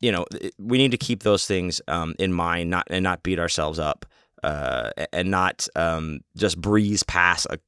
you 0.00 0.10
know 0.10 0.24
we 0.58 0.78
need 0.78 0.92
to 0.92 0.96
keep 0.96 1.24
those 1.24 1.44
things 1.44 1.82
um, 1.88 2.14
in 2.18 2.32
mind 2.32 2.70
not 2.70 2.86
and 2.88 3.02
not 3.02 3.22
beat 3.22 3.38
ourselves 3.38 3.78
up 3.78 4.06
uh, 4.42 4.90
and 5.12 5.30
not 5.30 5.68
um, 5.76 6.20
just 6.36 6.60
breeze 6.60 7.02
past 7.02 7.46
a 7.50 7.58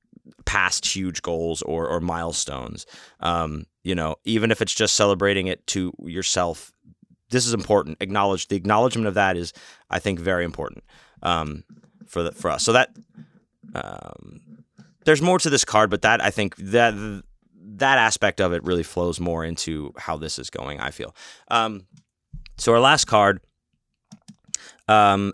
past 0.44 0.86
huge 0.86 1.22
goals 1.22 1.62
or 1.62 1.88
or 1.88 2.00
milestones. 2.00 2.86
Um, 3.20 3.66
you 3.82 3.94
know, 3.94 4.16
even 4.24 4.50
if 4.50 4.60
it's 4.60 4.74
just 4.74 4.96
celebrating 4.96 5.46
it 5.46 5.66
to 5.68 5.92
yourself, 6.04 6.72
this 7.30 7.46
is 7.46 7.54
important. 7.54 7.98
Acknowledge 8.00 8.48
the 8.48 8.56
acknowledgement 8.56 9.06
of 9.06 9.14
that 9.14 9.36
is, 9.36 9.52
I 9.90 9.98
think, 9.98 10.20
very 10.20 10.44
important 10.44 10.84
um, 11.22 11.64
for 12.06 12.24
the, 12.24 12.32
for 12.32 12.50
us. 12.50 12.62
So 12.64 12.72
that 12.72 12.90
um, 13.74 14.40
there's 15.04 15.22
more 15.22 15.38
to 15.38 15.50
this 15.50 15.64
card, 15.64 15.90
but 15.90 16.02
that 16.02 16.22
I 16.22 16.30
think 16.30 16.56
that 16.56 17.22
that 17.78 17.98
aspect 17.98 18.40
of 18.40 18.52
it 18.52 18.64
really 18.64 18.82
flows 18.82 19.20
more 19.20 19.44
into 19.44 19.92
how 19.98 20.16
this 20.16 20.38
is 20.38 20.50
going. 20.50 20.80
I 20.80 20.90
feel. 20.90 21.14
Um, 21.48 21.86
so 22.58 22.72
our 22.72 22.80
last 22.80 23.06
card 23.06 23.40
um, 24.88 25.32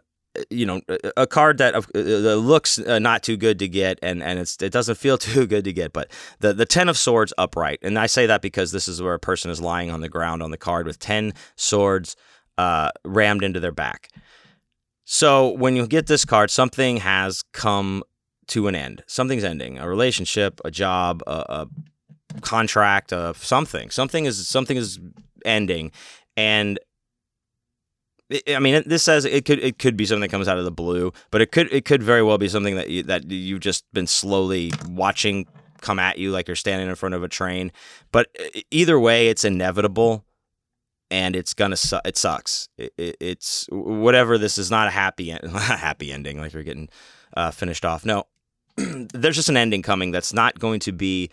you 0.51 0.65
know, 0.65 0.81
a 1.17 1.27
card 1.27 1.59
that 1.59 1.75
uh, 1.75 1.99
looks 1.99 2.79
uh, 2.79 2.99
not 2.99 3.23
too 3.23 3.37
good 3.37 3.59
to 3.59 3.69
get, 3.69 3.99
and 4.03 4.23
and 4.23 4.39
it 4.39 4.73
doesn't 4.73 4.97
feel 4.97 5.19
too 5.19 5.47
good 5.47 5.65
to 5.65 5.73
get. 5.73 5.93
But 5.93 6.11
the 6.41 6.53
the 6.53 6.67
ten 6.67 6.89
of 6.89 6.97
swords 6.97 7.33
upright, 7.39 7.79
and 7.83 7.99
I 7.99 8.07
say 8.07 8.27
that 8.27 8.43
because 8.43 8.73
this 8.73 8.89
is 8.89 9.03
where 9.03 9.15
a 9.15 9.19
person 9.19 9.51
is 9.51 9.61
lying 9.61 9.91
on 9.91 10.01
the 10.01 10.09
ground 10.09 10.43
on 10.43 10.51
the 10.51 10.59
card 10.59 10.87
with 10.87 10.99
ten 10.99 11.35
swords 11.57 12.17
uh, 12.59 12.91
rammed 13.05 13.43
into 13.43 13.61
their 13.61 13.73
back. 13.73 14.09
So 15.05 15.51
when 15.51 15.77
you 15.77 15.87
get 15.87 16.07
this 16.07 16.25
card, 16.25 16.51
something 16.51 16.99
has 16.99 17.43
come 17.53 18.03
to 18.49 18.69
an 18.69 18.75
end. 18.75 19.03
Something's 19.07 19.45
ending. 19.45 19.79
A 19.79 19.89
relationship, 19.89 20.61
a 20.65 20.71
job, 20.71 21.23
a, 21.27 21.31
a 21.31 22.41
contract, 22.41 23.13
a 23.13 23.35
something. 23.37 23.91
Something 23.91 24.25
is 24.25 24.47
something 24.49 24.77
is 24.77 24.99
ending, 25.45 25.93
and 26.37 26.79
I 28.49 28.59
mean, 28.59 28.83
this 28.87 29.03
says 29.03 29.25
it 29.25 29.45
could 29.45 29.59
it 29.59 29.79
could 29.79 29.97
be 29.97 30.07
something 30.07 30.23
that 30.23 30.31
comes 30.31 30.49
out 30.49 30.59
of 30.59 30.65
the 30.65 30.71
blue, 30.71 31.13
but 31.31 31.41
it 31.41 31.53
could 31.53 31.73
it 31.73 31.85
could 31.85 32.03
very 32.03 32.23
well 32.23 32.39
be 32.39 32.49
something 32.49 32.77
that 32.77 32.89
you, 32.89 33.03
that 33.05 33.31
you've 33.31 33.61
just 33.61 33.85
been 33.93 34.07
slowly 34.07 34.73
watching 34.89 35.47
come 35.81 35.99
at 35.99 36.17
you 36.17 36.31
like 36.31 36.49
you're 36.49 36.57
standing 36.57 36.89
in 36.89 36.95
front 36.95 37.15
of 37.15 37.23
a 37.23 37.29
train. 37.29 37.73
But 38.13 38.29
either 38.71 38.99
way, 38.99 39.29
it's 39.29 39.45
inevitable, 39.45 40.25
and 41.11 41.37
it's 41.37 41.53
gonna 41.55 41.77
su- 41.77 42.01
it 42.05 42.17
sucks. 42.17 42.69
It, 42.79 42.93
it, 42.97 43.17
it's 43.21 43.67
whatever. 43.71 44.39
This 44.39 44.57
is 44.57 44.71
not 44.71 44.89
a 44.89 44.93
happy 44.93 45.31
en- 45.31 45.49
happy 45.51 46.13
ending. 46.13 46.39
Like 46.41 46.53
you're 46.55 46.63
getting 46.63 46.89
uh, 47.37 47.51
finished 47.51 47.85
off. 47.85 48.05
No, 48.05 48.25
there's 48.77 49.37
just 49.37 49.49
an 49.49 49.57
ending 49.57 49.83
coming 49.83 50.11
that's 50.11 50.33
not 50.33 50.59
going 50.59 50.81
to 50.81 50.93
be 50.93 51.31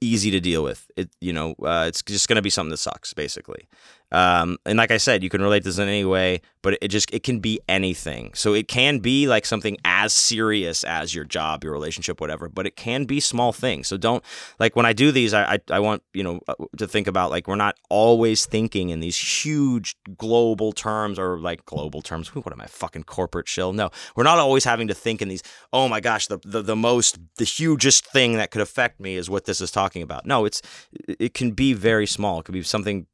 easy 0.00 0.30
to 0.30 0.40
deal 0.40 0.62
with. 0.62 0.90
It 0.96 1.10
you 1.20 1.32
know 1.32 1.54
uh, 1.62 1.86
it's 1.88 2.02
just 2.02 2.28
going 2.28 2.36
to 2.36 2.42
be 2.42 2.50
something 2.50 2.70
that 2.70 2.78
sucks 2.78 3.14
basically. 3.14 3.68
Um, 4.12 4.58
and 4.66 4.76
like 4.76 4.90
I 4.90 4.96
said, 4.96 5.22
you 5.22 5.30
can 5.30 5.40
relate 5.40 5.64
this 5.64 5.78
in 5.78 5.88
any 5.88 6.04
way, 6.04 6.40
but 6.62 6.78
it 6.82 6.88
just 6.88 7.12
it 7.12 7.22
can 7.22 7.38
be 7.38 7.60
anything. 7.68 8.32
So 8.34 8.54
it 8.54 8.68
can 8.68 8.98
be 8.98 9.28
like 9.28 9.46
something 9.46 9.76
as 9.84 10.12
serious 10.12 10.84
as 10.84 11.14
your 11.14 11.24
job, 11.24 11.62
your 11.64 11.72
relationship, 11.72 12.20
whatever. 12.20 12.48
But 12.48 12.66
it 12.66 12.76
can 12.76 13.04
be 13.04 13.20
small 13.20 13.52
things. 13.52 13.88
So 13.88 13.96
don't 13.96 14.24
like 14.58 14.76
when 14.76 14.86
I 14.86 14.92
do 14.92 15.12
these, 15.12 15.32
I 15.32 15.54
I, 15.54 15.58
I 15.70 15.80
want 15.80 16.02
you 16.12 16.22
know 16.22 16.40
uh, 16.48 16.54
to 16.78 16.88
think 16.88 17.06
about 17.06 17.30
like 17.30 17.46
we're 17.46 17.56
not 17.56 17.76
always 17.88 18.46
thinking 18.46 18.90
in 18.90 19.00
these 19.00 19.16
huge 19.16 19.96
global 20.16 20.72
terms 20.72 21.18
or 21.18 21.38
like 21.38 21.64
global 21.64 22.02
terms. 22.02 22.34
What 22.34 22.52
am 22.52 22.60
I 22.60 22.66
fucking 22.66 23.04
corporate 23.04 23.48
shill? 23.48 23.72
No, 23.72 23.90
we're 24.16 24.24
not 24.24 24.38
always 24.38 24.64
having 24.64 24.88
to 24.88 24.94
think 24.94 25.22
in 25.22 25.28
these. 25.28 25.42
Oh 25.72 25.88
my 25.88 26.00
gosh, 26.00 26.26
the 26.26 26.38
the, 26.44 26.62
the 26.62 26.76
most 26.76 27.18
the 27.36 27.44
hugest 27.44 28.06
thing 28.06 28.34
that 28.34 28.50
could 28.50 28.62
affect 28.62 29.00
me 29.00 29.16
is 29.16 29.30
what 29.30 29.44
this 29.44 29.60
is 29.60 29.70
talking 29.70 30.02
about. 30.02 30.26
No, 30.26 30.44
it's 30.44 30.62
it 31.06 31.34
can 31.34 31.52
be 31.52 31.74
very 31.74 32.06
small. 32.06 32.40
It 32.40 32.44
could 32.44 32.52
be 32.52 32.62
something 32.62 33.06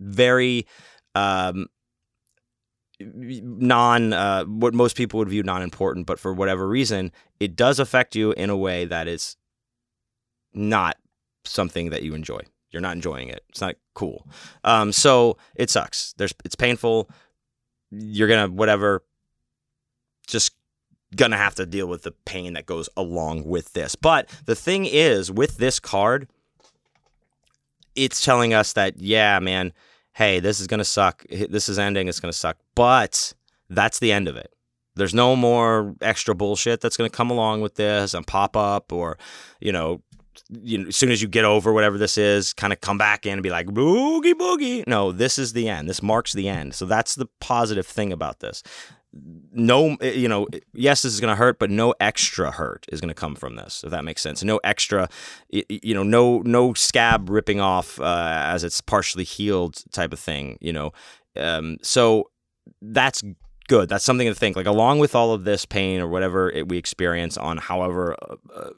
very 0.00 0.66
um, 1.14 1.66
non 3.00 4.12
uh, 4.12 4.44
what 4.44 4.74
most 4.74 4.96
people 4.96 5.18
would 5.18 5.28
view 5.28 5.42
non-important 5.42 6.06
but 6.06 6.18
for 6.18 6.32
whatever 6.32 6.68
reason 6.68 7.12
it 7.40 7.56
does 7.56 7.78
affect 7.78 8.14
you 8.14 8.32
in 8.32 8.50
a 8.50 8.56
way 8.56 8.84
that 8.84 9.08
is 9.08 9.36
not 10.54 10.96
something 11.44 11.90
that 11.90 12.02
you 12.02 12.14
enjoy. 12.14 12.40
You're 12.70 12.82
not 12.82 12.94
enjoying 12.94 13.28
it. 13.28 13.44
It's 13.48 13.60
not 13.60 13.76
cool. 13.94 14.26
Um, 14.64 14.92
so 14.92 15.36
it 15.54 15.70
sucks. 15.70 16.14
There's 16.16 16.34
it's 16.44 16.56
painful. 16.56 17.08
You're 17.90 18.28
gonna 18.28 18.48
whatever 18.48 19.04
just 20.26 20.52
gonna 21.14 21.36
have 21.36 21.54
to 21.56 21.66
deal 21.66 21.86
with 21.86 22.02
the 22.02 22.12
pain 22.24 22.54
that 22.54 22.66
goes 22.66 22.88
along 22.96 23.44
with 23.44 23.72
this. 23.74 23.94
But 23.94 24.28
the 24.46 24.56
thing 24.56 24.86
is 24.86 25.30
with 25.30 25.58
this 25.58 25.78
card 25.78 26.28
it's 27.96 28.24
telling 28.24 28.54
us 28.54 28.72
that 28.74 29.00
yeah 29.00 29.38
man 29.38 29.72
hey, 30.14 30.40
this 30.40 30.60
is 30.60 30.66
going 30.66 30.78
to 30.78 30.84
suck. 30.84 31.24
This 31.28 31.68
is 31.68 31.78
ending. 31.78 32.08
It's 32.08 32.20
going 32.20 32.32
to 32.32 32.38
suck. 32.38 32.56
But 32.74 33.34
that's 33.68 33.98
the 33.98 34.12
end 34.12 34.28
of 34.28 34.36
it. 34.36 34.52
There's 34.96 35.14
no 35.14 35.34
more 35.34 35.94
extra 36.00 36.34
bullshit 36.34 36.80
that's 36.80 36.96
going 36.96 37.10
to 37.10 37.16
come 37.16 37.30
along 37.30 37.60
with 37.60 37.74
this 37.74 38.14
and 38.14 38.24
pop 38.26 38.56
up 38.56 38.92
or, 38.92 39.18
you 39.60 39.72
know, 39.72 40.02
you 40.50 40.78
know, 40.78 40.88
as 40.88 40.96
soon 40.96 41.10
as 41.10 41.20
you 41.20 41.26
get 41.26 41.44
over 41.44 41.72
whatever 41.72 41.98
this 41.98 42.16
is, 42.16 42.52
kind 42.52 42.72
of 42.72 42.80
come 42.80 42.98
back 42.98 43.26
in 43.26 43.34
and 43.34 43.42
be 43.42 43.50
like 43.50 43.66
boogie 43.66 44.34
boogie. 44.34 44.86
No, 44.86 45.10
this 45.10 45.38
is 45.38 45.52
the 45.52 45.68
end. 45.68 45.88
This 45.88 46.02
marks 46.02 46.32
the 46.32 46.48
end. 46.48 46.74
So 46.74 46.86
that's 46.86 47.14
the 47.16 47.26
positive 47.40 47.86
thing 47.86 48.12
about 48.12 48.40
this 48.40 48.62
no, 49.52 49.96
you 50.00 50.28
know, 50.28 50.48
yes, 50.72 51.02
this 51.02 51.12
is 51.12 51.20
going 51.20 51.30
to 51.30 51.36
hurt, 51.36 51.58
but 51.58 51.70
no 51.70 51.94
extra 52.00 52.50
hurt 52.50 52.86
is 52.90 53.00
going 53.00 53.08
to 53.08 53.14
come 53.14 53.34
from 53.34 53.56
this, 53.56 53.84
if 53.84 53.90
that 53.90 54.04
makes 54.04 54.20
sense. 54.22 54.42
No 54.42 54.58
extra, 54.64 55.08
you 55.50 55.94
know, 55.94 56.02
no 56.02 56.40
no 56.40 56.74
scab 56.74 57.30
ripping 57.30 57.60
off 57.60 58.00
uh, 58.00 58.42
as 58.46 58.64
it's 58.64 58.80
partially 58.80 59.24
healed 59.24 59.82
type 59.92 60.12
of 60.12 60.18
thing, 60.18 60.58
you 60.60 60.72
know. 60.72 60.92
Um, 61.36 61.78
so 61.82 62.30
that's 62.82 63.22
good. 63.68 63.88
That's 63.88 64.04
something 64.04 64.26
to 64.26 64.34
think. 64.34 64.56
Like 64.56 64.66
along 64.66 64.98
with 64.98 65.14
all 65.14 65.32
of 65.32 65.44
this 65.44 65.64
pain 65.64 66.00
or 66.00 66.08
whatever 66.08 66.50
it, 66.50 66.68
we 66.68 66.76
experience 66.76 67.36
on 67.36 67.58
however 67.58 68.16
uh, 68.22 68.36
uh, 68.54 68.70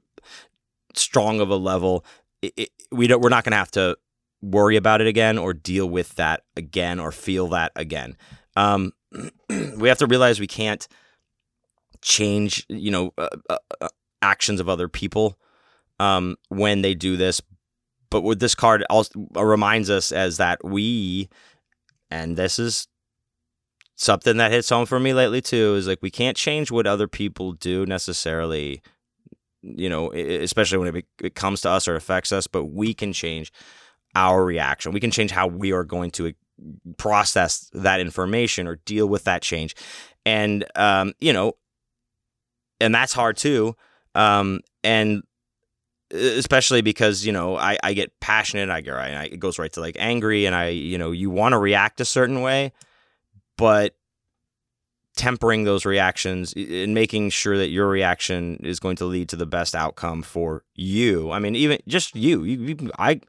strong 0.94 1.40
of 1.40 1.48
a 1.48 1.56
level, 1.56 2.04
it, 2.42 2.52
it, 2.56 2.68
we 2.90 3.06
don't. 3.06 3.22
We're 3.22 3.30
not 3.30 3.44
going 3.44 3.52
to 3.52 3.58
have 3.58 3.70
to 3.72 3.96
worry 4.42 4.76
about 4.76 5.00
it 5.00 5.06
again 5.06 5.38
or 5.38 5.54
deal 5.54 5.88
with 5.88 6.14
that 6.16 6.42
again 6.56 7.00
or 7.00 7.10
feel 7.10 7.48
that 7.48 7.72
again. 7.74 8.16
Um, 8.54 8.92
we 9.76 9.88
have 9.88 9.98
to 9.98 10.06
realize 10.06 10.40
we 10.40 10.46
can't 10.46 10.86
change, 12.02 12.64
you 12.68 12.90
know, 12.90 13.12
uh, 13.18 13.28
uh, 13.50 13.58
uh, 13.80 13.88
actions 14.22 14.60
of 14.60 14.68
other 14.68 14.88
people 14.88 15.38
um, 15.98 16.36
when 16.48 16.82
they 16.82 16.94
do 16.94 17.16
this. 17.16 17.40
But 18.10 18.22
what 18.22 18.40
this 18.40 18.54
card 18.54 18.84
also 18.88 19.26
uh, 19.36 19.44
reminds 19.44 19.90
us 19.90 20.12
as 20.12 20.36
that 20.36 20.64
we, 20.64 21.28
and 22.10 22.36
this 22.36 22.58
is 22.58 22.86
something 23.96 24.36
that 24.36 24.52
hits 24.52 24.68
home 24.68 24.86
for 24.86 25.00
me 25.00 25.12
lately 25.12 25.40
too, 25.40 25.74
is 25.74 25.86
like 25.88 25.98
we 26.02 26.10
can't 26.10 26.36
change 26.36 26.70
what 26.70 26.86
other 26.86 27.08
people 27.08 27.52
do 27.52 27.84
necessarily. 27.86 28.82
You 29.62 29.88
know, 29.88 30.12
especially 30.12 30.78
when 30.78 30.94
it, 30.94 31.06
it 31.20 31.34
comes 31.34 31.62
to 31.62 31.70
us 31.70 31.88
or 31.88 31.96
affects 31.96 32.30
us, 32.30 32.46
but 32.46 32.66
we 32.66 32.94
can 32.94 33.12
change 33.12 33.52
our 34.14 34.44
reaction. 34.44 34.92
We 34.92 35.00
can 35.00 35.10
change 35.10 35.32
how 35.32 35.48
we 35.48 35.72
are 35.72 35.82
going 35.82 36.12
to 36.12 36.34
process 36.96 37.70
that 37.72 38.00
information 38.00 38.66
or 38.66 38.76
deal 38.84 39.06
with 39.06 39.24
that 39.24 39.42
change. 39.42 39.74
And, 40.24 40.64
um, 40.74 41.12
you 41.20 41.32
know, 41.32 41.54
and 42.80 42.94
that's 42.94 43.12
hard 43.12 43.36
too. 43.36 43.76
Um, 44.14 44.60
and 44.82 45.22
especially 46.10 46.82
because, 46.82 47.26
you 47.26 47.32
know, 47.32 47.56
I, 47.56 47.78
I 47.82 47.92
get 47.92 48.18
passionate. 48.20 48.70
I 48.70 48.80
get, 48.80 48.94
I, 48.94 49.24
it 49.24 49.40
goes 49.40 49.58
right 49.58 49.72
to 49.72 49.80
like 49.80 49.96
angry 49.98 50.46
and 50.46 50.54
I, 50.54 50.68
you 50.68 50.98
know, 50.98 51.10
you 51.10 51.30
want 51.30 51.52
to 51.52 51.58
react 51.58 52.00
a 52.00 52.04
certain 52.04 52.42
way, 52.42 52.72
but 53.56 53.94
tempering 55.16 55.64
those 55.64 55.84
reactions 55.86 56.52
and 56.54 56.94
making 56.94 57.30
sure 57.30 57.56
that 57.56 57.70
your 57.70 57.88
reaction 57.88 58.56
is 58.62 58.78
going 58.78 58.96
to 58.96 59.06
lead 59.06 59.28
to 59.30 59.36
the 59.36 59.46
best 59.46 59.74
outcome 59.74 60.22
for 60.22 60.62
you. 60.74 61.30
I 61.30 61.38
mean, 61.38 61.56
even 61.56 61.78
just 61.88 62.14
you, 62.14 62.44
you, 62.44 62.58
you 62.58 62.90
I, 62.98 63.20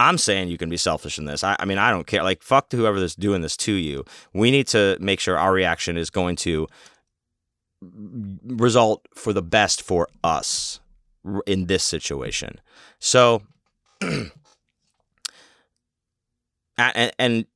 I'm 0.00 0.16
saying 0.16 0.48
you 0.48 0.56
can 0.56 0.70
be 0.70 0.78
selfish 0.78 1.18
in 1.18 1.26
this. 1.26 1.44
I, 1.44 1.56
I 1.58 1.66
mean, 1.66 1.76
I 1.76 1.90
don't 1.90 2.06
care. 2.06 2.22
Like, 2.22 2.42
fuck 2.42 2.72
whoever 2.72 2.96
is 2.96 3.14
doing 3.14 3.42
this 3.42 3.56
to 3.58 3.72
you. 3.72 4.04
We 4.32 4.50
need 4.50 4.66
to 4.68 4.96
make 4.98 5.20
sure 5.20 5.36
our 5.36 5.52
reaction 5.52 5.98
is 5.98 6.08
going 6.08 6.36
to 6.36 6.66
result 7.82 9.06
for 9.14 9.34
the 9.34 9.42
best 9.42 9.82
for 9.82 10.08
us 10.24 10.80
in 11.46 11.66
this 11.66 11.82
situation. 11.82 12.60
So, 12.98 13.42
and, 14.00 14.32
and 17.18 17.46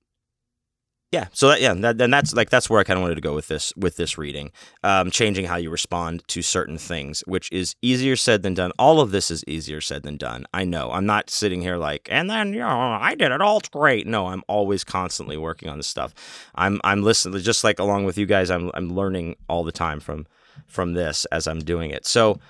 yeah 1.14 1.29
so 1.33 1.48
that 1.48 1.61
yeah 1.61 1.72
that, 1.72 2.00
and 2.00 2.12
that's 2.12 2.35
like 2.35 2.50
that's 2.50 2.68
where 2.68 2.81
i 2.81 2.85
kind 2.85 2.98
of 2.98 3.03
wanted 3.03 3.14
to 3.14 3.20
go 3.20 3.35
with 3.35 3.48
this 3.48 3.72
with 3.77 3.96
this 3.96 4.18
reading 4.18 4.50
um, 4.83 5.11
changing 5.11 5.44
how 5.44 5.57
you 5.57 5.70
respond 5.70 6.27
to 6.29 6.42
certain 6.42 6.77
things 6.77 7.22
which 7.27 7.50
is 7.53 7.77
easier 7.83 8.16
said 8.16 8.42
than 8.42 8.55
done. 8.55 8.72
All 8.79 9.00
of 9.00 9.11
this 9.12 9.31
is 9.31 9.44
easier 9.46 9.81
said 9.81 10.03
than 10.03 10.16
done 10.16 10.46
i 10.53 10.64
know. 10.64 10.90
I'm 10.90 11.07
not 11.07 11.31
sitting 11.31 11.61
here 11.62 11.77
like 11.77 12.09
and 12.11 12.29
then 12.29 12.53
you 12.53 12.61
know 12.61 12.68
i 12.68 13.14
did 13.14 13.31
it 13.31 13.40
all 13.40 13.59
it's 13.59 13.68
great. 13.68 14.07
No 14.07 14.27
i'm 14.27 14.42
always 14.48 14.83
constantly 14.85 15.37
working 15.37 15.68
on 15.68 15.79
this 15.79 15.87
stuff. 15.87 16.14
I'm 16.55 16.81
i'm 16.85 17.03
listening 17.03 17.40
just 17.40 17.64
like 17.64 17.79
along 17.79 18.05
with 18.05 18.18
you 18.18 18.27
guys 18.27 18.50
i'm 18.50 18.70
i'm 18.74 18.90
learning 18.90 19.37
all 19.48 19.64
the 19.64 19.72
time 19.72 20.00
from 20.00 20.27
from 20.66 20.94
this 20.94 21.24
as 21.27 21.46
i'm 21.46 21.61
doing 21.61 21.90
it. 21.90 22.07
So 22.07 22.40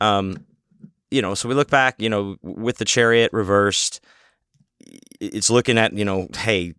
um 0.00 0.44
you 1.10 1.22
know 1.22 1.34
so 1.34 1.48
we 1.48 1.54
look 1.54 1.70
back 1.70 1.94
you 1.98 2.08
know 2.08 2.36
with 2.42 2.78
the 2.78 2.84
chariot 2.84 3.32
reversed 3.32 4.00
it's 5.20 5.50
looking 5.50 5.78
at 5.78 5.92
you 5.92 6.04
know 6.04 6.28
hey 6.36 6.74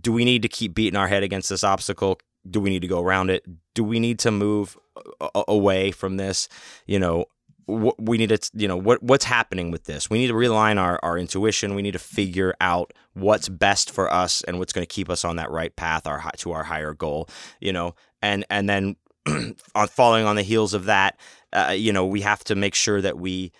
do 0.00 0.12
we 0.12 0.24
need 0.24 0.42
to 0.42 0.48
keep 0.48 0.74
beating 0.74 0.96
our 0.96 1.08
head 1.08 1.22
against 1.22 1.48
this 1.48 1.64
obstacle? 1.64 2.18
Do 2.48 2.60
we 2.60 2.70
need 2.70 2.82
to 2.82 2.88
go 2.88 3.00
around 3.00 3.30
it? 3.30 3.44
Do 3.74 3.84
we 3.84 4.00
need 4.00 4.18
to 4.20 4.30
move 4.30 4.76
a- 5.20 5.44
away 5.48 5.90
from 5.90 6.16
this? 6.16 6.48
You 6.86 6.98
know, 6.98 7.26
wh- 7.66 7.98
we 7.98 8.18
need 8.18 8.30
to, 8.30 8.50
you 8.54 8.68
know, 8.68 8.76
what 8.76 9.02
what's 9.02 9.24
happening 9.24 9.70
with 9.70 9.84
this? 9.84 10.10
We 10.10 10.18
need 10.18 10.28
to 10.28 10.34
realign 10.34 10.78
our, 10.78 10.98
our 11.02 11.18
intuition. 11.18 11.74
We 11.74 11.82
need 11.82 11.92
to 11.92 11.98
figure 11.98 12.54
out 12.60 12.92
what's 13.14 13.48
best 13.48 13.90
for 13.90 14.12
us 14.12 14.42
and 14.42 14.58
what's 14.58 14.72
going 14.72 14.86
to 14.86 14.92
keep 14.92 15.08
us 15.08 15.24
on 15.24 15.36
that 15.36 15.50
right 15.50 15.74
path, 15.74 16.06
our 16.06 16.22
to 16.38 16.52
our 16.52 16.64
higher 16.64 16.94
goal. 16.94 17.28
You 17.60 17.72
know, 17.72 17.94
and 18.22 18.44
and 18.50 18.68
then 18.68 18.96
on 19.74 19.88
following 19.88 20.26
on 20.26 20.36
the 20.36 20.42
heels 20.42 20.74
of 20.74 20.86
that, 20.86 21.18
uh, 21.52 21.74
you 21.76 21.92
know, 21.92 22.04
we 22.04 22.20
have 22.20 22.44
to 22.44 22.54
make 22.54 22.74
sure 22.74 23.00
that 23.00 23.18
we 23.18 23.52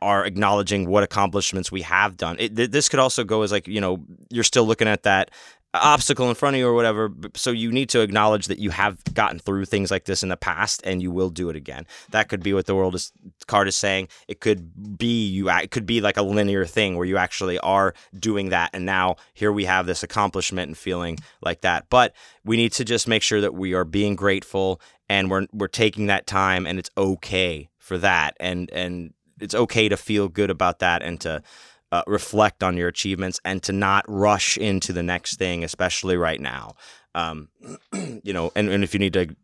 are 0.00 0.24
acknowledging 0.24 0.88
what 0.88 1.02
accomplishments 1.02 1.72
we 1.72 1.82
have 1.82 2.16
done. 2.16 2.36
It, 2.38 2.56
th- 2.56 2.70
this 2.70 2.88
could 2.88 3.00
also 3.00 3.24
go 3.24 3.42
as 3.42 3.52
like 3.52 3.66
you 3.66 3.80
know 3.80 4.04
you're 4.30 4.44
still 4.44 4.66
looking 4.66 4.88
at 4.88 5.02
that 5.02 5.30
obstacle 5.74 6.28
in 6.28 6.34
front 6.34 6.56
of 6.56 6.60
you 6.60 6.66
or 6.66 6.74
whatever. 6.74 7.12
So 7.34 7.50
you 7.50 7.70
need 7.70 7.90
to 7.90 8.00
acknowledge 8.00 8.46
that 8.46 8.58
you 8.58 8.70
have 8.70 9.02
gotten 9.12 9.38
through 9.38 9.66
things 9.66 9.90
like 9.90 10.06
this 10.06 10.22
in 10.22 10.30
the 10.30 10.36
past 10.36 10.80
and 10.84 11.02
you 11.02 11.10
will 11.10 11.28
do 11.28 11.50
it 11.50 11.56
again. 11.56 11.86
That 12.10 12.28
could 12.28 12.42
be 12.42 12.54
what 12.54 12.66
the 12.66 12.74
world 12.74 12.94
is 12.94 13.12
card 13.46 13.68
is 13.68 13.76
saying. 13.76 14.08
It 14.28 14.40
could 14.40 14.98
be 14.98 15.26
you. 15.26 15.50
It 15.50 15.70
could 15.70 15.86
be 15.86 16.00
like 16.00 16.16
a 16.16 16.22
linear 16.22 16.64
thing 16.64 16.96
where 16.96 17.06
you 17.06 17.16
actually 17.16 17.58
are 17.58 17.94
doing 18.18 18.48
that, 18.50 18.70
and 18.72 18.86
now 18.86 19.16
here 19.34 19.52
we 19.52 19.64
have 19.66 19.86
this 19.86 20.02
accomplishment 20.02 20.68
and 20.68 20.78
feeling 20.78 21.18
like 21.42 21.60
that. 21.62 21.86
But 21.90 22.14
we 22.44 22.56
need 22.56 22.72
to 22.72 22.84
just 22.84 23.08
make 23.08 23.22
sure 23.22 23.40
that 23.40 23.54
we 23.54 23.74
are 23.74 23.84
being 23.84 24.16
grateful 24.16 24.80
and 25.08 25.30
we're 25.30 25.46
we're 25.52 25.68
taking 25.68 26.06
that 26.06 26.26
time, 26.26 26.66
and 26.66 26.78
it's 26.78 26.90
okay 26.96 27.68
for 27.78 27.98
that. 27.98 28.36
And 28.40 28.70
and 28.70 29.12
it's 29.40 29.54
okay 29.54 29.88
to 29.88 29.96
feel 29.96 30.28
good 30.28 30.50
about 30.50 30.78
that 30.80 31.02
and 31.02 31.20
to 31.20 31.42
uh, 31.90 32.02
reflect 32.06 32.62
on 32.62 32.76
your 32.76 32.88
achievements 32.88 33.40
and 33.44 33.62
to 33.62 33.72
not 33.72 34.04
rush 34.08 34.56
into 34.58 34.92
the 34.92 35.02
next 35.02 35.38
thing, 35.38 35.64
especially 35.64 36.16
right 36.16 36.40
now. 36.40 36.74
Um, 37.14 37.48
you 38.22 38.32
know, 38.32 38.52
and, 38.54 38.68
and 38.68 38.84
if 38.84 38.94
you 38.94 39.00
need 39.00 39.14
to 39.14 39.34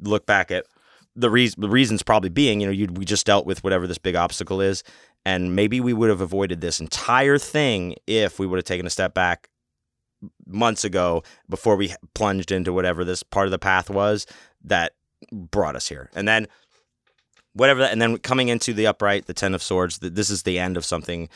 look 0.00 0.26
back 0.26 0.50
at 0.50 0.66
the 1.16 1.30
reason, 1.30 1.60
the 1.60 1.68
reasons 1.68 2.02
probably 2.02 2.30
being, 2.30 2.60
you 2.60 2.66
know, 2.66 2.72
you 2.72 2.86
we 2.92 3.04
just 3.04 3.26
dealt 3.26 3.46
with 3.46 3.64
whatever 3.64 3.86
this 3.86 3.98
big 3.98 4.14
obstacle 4.14 4.60
is, 4.60 4.84
and 5.24 5.56
maybe 5.56 5.80
we 5.80 5.92
would 5.92 6.10
have 6.10 6.20
avoided 6.20 6.60
this 6.60 6.80
entire 6.80 7.38
thing 7.38 7.94
if 8.06 8.38
we 8.38 8.46
would 8.46 8.56
have 8.56 8.64
taken 8.64 8.86
a 8.86 8.90
step 8.90 9.14
back 9.14 9.48
months 10.46 10.84
ago 10.84 11.22
before 11.48 11.76
we 11.76 11.94
plunged 12.14 12.52
into 12.52 12.72
whatever 12.72 13.04
this 13.04 13.22
part 13.22 13.46
of 13.46 13.50
the 13.50 13.58
path 13.58 13.90
was 13.90 14.26
that 14.62 14.92
brought 15.32 15.76
us 15.76 15.88
here. 15.88 16.10
And 16.14 16.26
then 16.26 16.46
whatever 17.58 17.80
that, 17.80 17.92
and 17.92 18.00
then 18.00 18.18
coming 18.18 18.48
into 18.48 18.72
the 18.72 18.86
upright, 18.86 19.26
the 19.26 19.34
Ten 19.34 19.54
of 19.54 19.62
Swords, 19.62 19.98
this 19.98 20.30
is 20.30 20.44
the 20.44 20.58
end 20.58 20.76
of 20.76 20.84
something. 20.84 21.28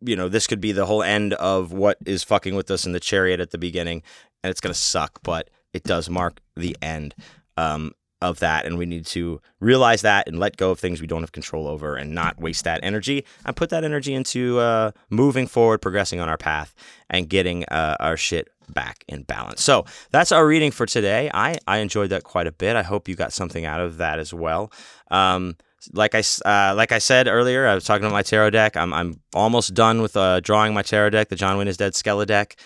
You 0.00 0.16
know, 0.16 0.28
this 0.28 0.46
could 0.46 0.60
be 0.60 0.72
the 0.72 0.86
whole 0.86 1.02
end 1.02 1.34
of 1.34 1.72
what 1.72 1.98
is 2.04 2.22
fucking 2.22 2.54
with 2.54 2.70
us 2.70 2.84
in 2.84 2.92
the 2.92 3.00
chariot 3.00 3.40
at 3.40 3.50
the 3.50 3.58
beginning, 3.58 4.02
and 4.42 4.50
it's 4.50 4.60
gonna 4.60 4.74
suck, 4.74 5.20
but 5.22 5.48
it 5.72 5.84
does 5.84 6.10
mark 6.10 6.40
the 6.56 6.76
end 6.82 7.14
um, 7.56 7.92
of 8.24 8.40
that, 8.40 8.66
and 8.66 8.78
we 8.78 8.86
need 8.86 9.06
to 9.06 9.40
realize 9.60 10.02
that 10.02 10.26
and 10.28 10.38
let 10.38 10.56
go 10.56 10.70
of 10.70 10.78
things 10.78 11.00
we 11.00 11.06
don't 11.06 11.22
have 11.22 11.32
control 11.32 11.68
over, 11.68 11.96
and 11.96 12.14
not 12.14 12.40
waste 12.40 12.64
that 12.64 12.80
energy, 12.82 13.24
and 13.44 13.54
put 13.54 13.70
that 13.70 13.84
energy 13.84 14.14
into 14.14 14.58
uh, 14.58 14.90
moving 15.10 15.46
forward, 15.46 15.78
progressing 15.78 16.20
on 16.20 16.28
our 16.28 16.38
path, 16.38 16.74
and 17.10 17.28
getting 17.28 17.64
uh, 17.66 17.96
our 18.00 18.16
shit 18.16 18.48
back 18.68 19.04
in 19.08 19.22
balance. 19.22 19.62
So 19.62 19.84
that's 20.10 20.32
our 20.32 20.46
reading 20.46 20.70
for 20.70 20.86
today. 20.86 21.30
I, 21.34 21.58
I 21.66 21.78
enjoyed 21.78 22.10
that 22.10 22.24
quite 22.24 22.46
a 22.46 22.52
bit. 22.52 22.76
I 22.76 22.82
hope 22.82 23.08
you 23.08 23.14
got 23.14 23.32
something 23.32 23.64
out 23.64 23.80
of 23.80 23.98
that 23.98 24.18
as 24.18 24.32
well. 24.32 24.72
Um, 25.10 25.56
like 25.92 26.14
I 26.14 26.22
uh, 26.46 26.74
like 26.74 26.92
I 26.92 26.98
said 26.98 27.28
earlier, 27.28 27.66
I 27.66 27.74
was 27.74 27.84
talking 27.84 28.04
about 28.04 28.14
my 28.14 28.22
tarot 28.22 28.50
deck. 28.50 28.76
I'm 28.76 28.92
I'm 28.94 29.20
almost 29.34 29.74
done 29.74 30.00
with 30.00 30.16
uh, 30.16 30.40
drawing 30.40 30.72
my 30.72 30.82
tarot 30.82 31.10
deck, 31.10 31.28
the 31.28 31.36
John 31.36 31.58
Wayne 31.58 31.68
is 31.68 31.76
Dead 31.76 31.92
Skella 31.92 32.26
deck. 32.26 32.56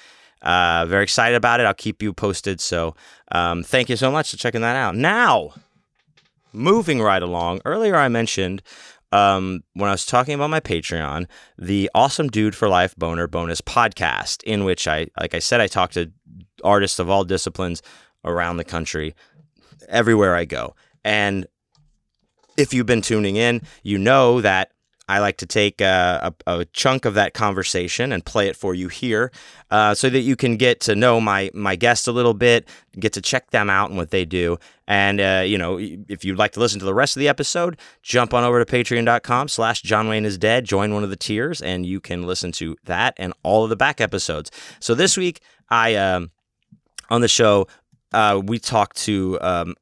Uh, 0.42 0.86
very 0.86 1.02
excited 1.02 1.36
about 1.36 1.60
it. 1.60 1.66
I'll 1.66 1.74
keep 1.74 2.02
you 2.02 2.12
posted. 2.12 2.60
So 2.60 2.94
um, 3.32 3.62
thank 3.62 3.88
you 3.88 3.96
so 3.96 4.10
much 4.10 4.30
for 4.30 4.36
checking 4.36 4.60
that 4.60 4.76
out. 4.76 4.94
Now, 4.94 5.54
moving 6.52 7.00
right 7.00 7.22
along. 7.22 7.60
Earlier, 7.64 7.96
I 7.96 8.08
mentioned 8.08 8.62
um, 9.12 9.62
when 9.74 9.88
I 9.88 9.92
was 9.92 10.06
talking 10.06 10.34
about 10.34 10.50
my 10.50 10.60
Patreon, 10.60 11.26
the 11.56 11.90
Awesome 11.94 12.28
Dude 12.28 12.54
for 12.54 12.68
Life 12.68 12.94
Boner 12.96 13.26
Bonus 13.26 13.60
podcast, 13.60 14.42
in 14.44 14.64
which 14.64 14.86
I, 14.86 15.06
like 15.18 15.34
I 15.34 15.38
said, 15.38 15.60
I 15.60 15.66
talk 15.66 15.92
to 15.92 16.10
artists 16.62 16.98
of 16.98 17.08
all 17.08 17.24
disciplines 17.24 17.82
around 18.24 18.56
the 18.56 18.64
country, 18.64 19.14
everywhere 19.88 20.34
I 20.34 20.44
go. 20.44 20.74
And 21.04 21.46
if 22.56 22.74
you've 22.74 22.86
been 22.86 23.02
tuning 23.02 23.36
in, 23.36 23.62
you 23.82 23.98
know 23.98 24.40
that 24.40 24.72
I 25.08 25.20
like 25.20 25.38
to 25.38 25.46
take 25.46 25.80
a, 25.80 26.34
a, 26.46 26.60
a, 26.60 26.64
chunk 26.66 27.04
of 27.04 27.14
that 27.14 27.32
conversation 27.32 28.12
and 28.12 28.24
play 28.24 28.48
it 28.48 28.56
for 28.56 28.74
you 28.74 28.88
here 28.88 29.32
uh, 29.70 29.94
so 29.94 30.10
that 30.10 30.20
you 30.20 30.36
can 30.36 30.56
get 30.56 30.80
to 30.82 30.94
know 30.94 31.20
my, 31.20 31.50
my 31.54 31.76
guest 31.76 32.06
a 32.06 32.12
little 32.12 32.34
bit, 32.34 32.68
get 32.98 33.14
to 33.14 33.22
check 33.22 33.50
them 33.50 33.70
out 33.70 33.88
and 33.88 33.96
what 33.96 34.10
they 34.10 34.24
do. 34.24 34.58
And, 34.86 35.20
uh, 35.20 35.42
you 35.46 35.56
know, 35.56 35.78
if 35.78 36.24
you'd 36.24 36.38
like 36.38 36.52
to 36.52 36.60
listen 36.60 36.78
to 36.80 36.84
the 36.84 36.94
rest 36.94 37.16
of 37.16 37.20
the 37.20 37.28
episode, 37.28 37.78
jump 38.02 38.34
on 38.34 38.44
over 38.44 38.62
to 38.62 38.70
patreon.com 38.70 39.48
slash 39.48 39.82
John 39.82 40.08
Wayne 40.08 40.26
is 40.26 40.36
dead, 40.36 40.64
join 40.64 40.92
one 40.92 41.04
of 41.04 41.10
the 41.10 41.16
tiers, 41.16 41.62
and 41.62 41.86
you 41.86 42.00
can 42.00 42.24
listen 42.24 42.52
to 42.52 42.76
that 42.84 43.14
and 43.16 43.32
all 43.42 43.64
of 43.64 43.70
the 43.70 43.76
back 43.76 44.00
episodes. 44.00 44.50
So 44.78 44.94
this 44.94 45.16
week, 45.16 45.40
I, 45.70 45.94
um, 45.94 46.30
on 47.10 47.22
the 47.22 47.28
show, 47.28 47.66
uh, 48.12 48.40
we 48.44 48.58
talked 48.58 48.96
to 49.04 49.38
um, 49.40 49.74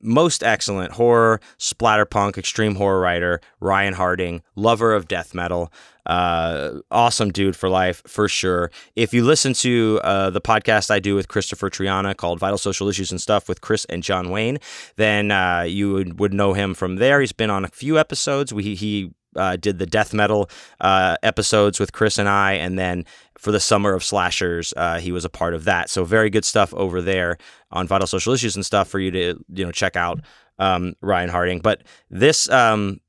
most 0.00 0.42
excellent 0.42 0.92
horror, 0.92 1.40
splatterpunk, 1.58 2.38
extreme 2.38 2.74
horror 2.74 3.00
writer, 3.00 3.40
Ryan 3.60 3.94
Harding, 3.94 4.42
lover 4.54 4.94
of 4.94 5.08
death 5.08 5.34
metal. 5.34 5.72
Uh, 6.04 6.80
awesome 6.90 7.32
dude 7.32 7.56
for 7.56 7.68
life, 7.68 8.02
for 8.06 8.28
sure. 8.28 8.70
If 8.94 9.12
you 9.12 9.24
listen 9.24 9.52
to 9.54 10.00
uh, 10.04 10.30
the 10.30 10.40
podcast 10.40 10.90
I 10.90 11.00
do 11.00 11.16
with 11.16 11.28
Christopher 11.28 11.68
Triana 11.68 12.16
called 12.16 12.38
Vital 12.38 12.58
Social 12.58 12.88
Issues 12.88 13.10
and 13.10 13.20
Stuff 13.20 13.48
with 13.48 13.60
Chris 13.60 13.84
and 13.86 14.02
John 14.02 14.30
Wayne, 14.30 14.58
then 14.96 15.30
uh, 15.32 15.62
you 15.62 15.92
would, 15.92 16.20
would 16.20 16.32
know 16.32 16.52
him 16.52 16.74
from 16.74 16.96
there. 16.96 17.20
He's 17.20 17.32
been 17.32 17.50
on 17.50 17.64
a 17.64 17.68
few 17.68 17.98
episodes. 17.98 18.52
We, 18.54 18.76
he 18.76 19.10
uh, 19.36 19.56
did 19.56 19.78
the 19.78 19.86
death 19.86 20.12
metal 20.14 20.50
uh, 20.80 21.16
episodes 21.22 21.78
with 21.78 21.92
Chris 21.92 22.18
and 22.18 22.28
I, 22.28 22.54
and 22.54 22.78
then 22.78 23.04
for 23.38 23.52
the 23.52 23.60
summer 23.60 23.94
of 23.94 24.02
slashers, 24.02 24.72
uh, 24.76 24.98
he 24.98 25.12
was 25.12 25.24
a 25.24 25.28
part 25.28 25.54
of 25.54 25.64
that. 25.64 25.90
So 25.90 26.04
very 26.04 26.30
good 26.30 26.44
stuff 26.44 26.72
over 26.74 27.02
there 27.02 27.38
on 27.70 27.86
vital 27.86 28.06
social 28.06 28.32
issues 28.32 28.56
and 28.56 28.64
stuff 28.64 28.88
for 28.88 28.98
you 28.98 29.10
to 29.10 29.44
you 29.52 29.64
know 29.64 29.72
check 29.72 29.96
out 29.96 30.20
um, 30.58 30.94
Ryan 31.00 31.28
Harding. 31.28 31.60
But 31.60 31.82
this 32.10 32.48
um, 32.48 33.00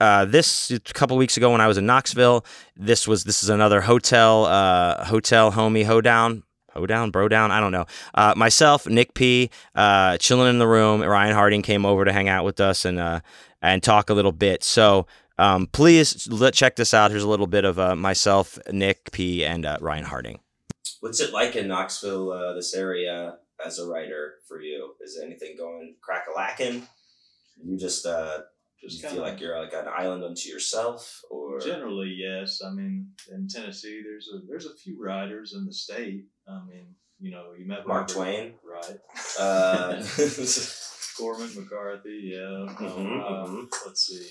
uh, 0.00 0.24
this 0.24 0.70
a 0.70 0.80
couple 0.80 1.16
weeks 1.16 1.36
ago 1.36 1.52
when 1.52 1.60
I 1.60 1.68
was 1.68 1.78
in 1.78 1.86
Knoxville, 1.86 2.44
this 2.76 3.06
was 3.06 3.24
this 3.24 3.42
is 3.42 3.50
another 3.50 3.80
hotel 3.82 4.46
uh, 4.46 5.04
hotel 5.04 5.52
homie 5.52 5.84
hoedown. 5.84 6.42
Hoedown, 6.72 7.10
bro 7.10 7.26
down, 7.26 7.50
I 7.50 7.58
don't 7.58 7.72
know. 7.72 7.86
Uh, 8.14 8.32
myself, 8.36 8.86
Nick 8.86 9.14
P, 9.14 9.50
uh, 9.74 10.16
chilling 10.18 10.48
in 10.48 10.60
the 10.60 10.68
room. 10.68 11.02
Ryan 11.02 11.34
Harding 11.34 11.62
came 11.62 11.84
over 11.84 12.04
to 12.04 12.12
hang 12.12 12.28
out 12.28 12.44
with 12.44 12.60
us 12.60 12.84
and 12.84 13.00
uh, 13.00 13.20
and 13.60 13.82
talk 13.82 14.08
a 14.08 14.14
little 14.14 14.30
bit. 14.30 14.62
So 14.62 15.08
um, 15.40 15.66
please 15.66 16.28
let, 16.30 16.54
check 16.54 16.76
this 16.76 16.92
out. 16.94 17.10
Here's 17.10 17.22
a 17.22 17.28
little 17.28 17.46
bit 17.46 17.64
of 17.64 17.78
uh, 17.78 17.96
myself, 17.96 18.58
Nick 18.70 19.10
P, 19.12 19.44
and 19.44 19.64
uh, 19.66 19.78
Ryan 19.80 20.04
Harding. 20.04 20.40
What's 21.00 21.20
it 21.20 21.32
like 21.32 21.56
in 21.56 21.68
Knoxville, 21.68 22.30
uh, 22.32 22.54
this 22.54 22.74
area, 22.74 23.36
as 23.64 23.78
a 23.78 23.86
writer 23.86 24.34
for 24.46 24.60
you? 24.60 24.94
Is 25.02 25.18
anything 25.24 25.56
going 25.56 25.96
crack 26.00 26.26
a 26.32 26.36
lacking? 26.36 26.86
You 27.64 27.78
just 27.78 28.06
uh, 28.06 28.38
just 28.82 29.06
feel 29.06 29.22
like 29.22 29.40
you're 29.40 29.58
like 29.58 29.72
an 29.72 29.86
island 29.88 30.24
unto 30.24 30.48
yourself, 30.48 31.22
or 31.30 31.58
generally 31.60 32.08
yes. 32.16 32.60
I 32.64 32.70
mean, 32.70 33.08
in 33.32 33.48
Tennessee, 33.48 34.02
there's 34.04 34.28
a 34.34 34.46
there's 34.48 34.66
a 34.66 34.74
few 34.76 35.02
writers 35.02 35.54
in 35.54 35.66
the 35.66 35.72
state. 35.72 36.24
I 36.48 36.64
mean, 36.66 36.94
you 37.18 37.30
know, 37.30 37.52
you 37.58 37.66
met 37.66 37.86
Mark 37.86 38.08
Twain. 38.08 38.54
right? 38.64 38.98
Uh, 39.38 40.02
Cormac 41.18 41.54
McCarthy, 41.54 42.30
yeah. 42.32 42.38
No, 42.40 42.66
Mhm, 42.78 43.20
uh, 43.20 43.46
mhm. 43.46 43.68
Let's 43.86 44.06
see. 44.06 44.26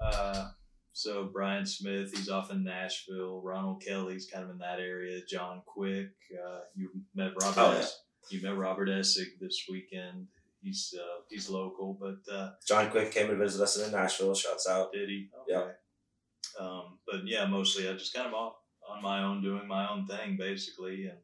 Uh, 0.00 0.48
so 0.92 1.28
Brian 1.32 1.66
Smith, 1.66 2.12
he's 2.16 2.28
off 2.28 2.50
in 2.50 2.62
Nashville. 2.64 3.40
Ronald 3.42 3.82
Kelly's 3.82 4.28
kind 4.32 4.44
of 4.44 4.50
in 4.50 4.58
that 4.58 4.78
area. 4.80 5.20
John 5.28 5.62
Quick, 5.66 6.10
uh, 6.32 6.60
you 6.76 6.90
met 7.14 7.32
Robert. 7.40 7.60
Oh, 7.60 7.72
Es- 7.72 8.00
You 8.30 8.40
met 8.42 8.56
Robert 8.56 8.88
Essig 8.88 9.38
this 9.40 9.64
weekend. 9.70 10.26
He's 10.62 10.94
uh, 10.98 11.20
he's 11.28 11.50
local, 11.50 11.98
but 12.00 12.32
uh, 12.32 12.50
John 12.66 12.90
Quick 12.90 13.10
came 13.10 13.28
and 13.28 13.38
visited 13.38 13.64
us 13.64 13.76
in 13.76 13.92
Nashville. 13.92 14.34
Shouts 14.34 14.66
out. 14.68 14.92
did 14.92 15.08
he? 15.08 15.28
Yeah. 15.48 15.66
Um, 16.58 16.98
but 17.06 17.26
yeah, 17.26 17.44
mostly 17.46 17.88
I 17.88 17.92
just 17.94 18.14
kind 18.14 18.28
of 18.28 18.34
off 18.34 18.54
on 18.88 19.02
my 19.02 19.22
own, 19.24 19.42
doing 19.42 19.66
my 19.66 19.90
own 19.90 20.06
thing 20.06 20.36
basically, 20.38 21.06
and 21.06 21.18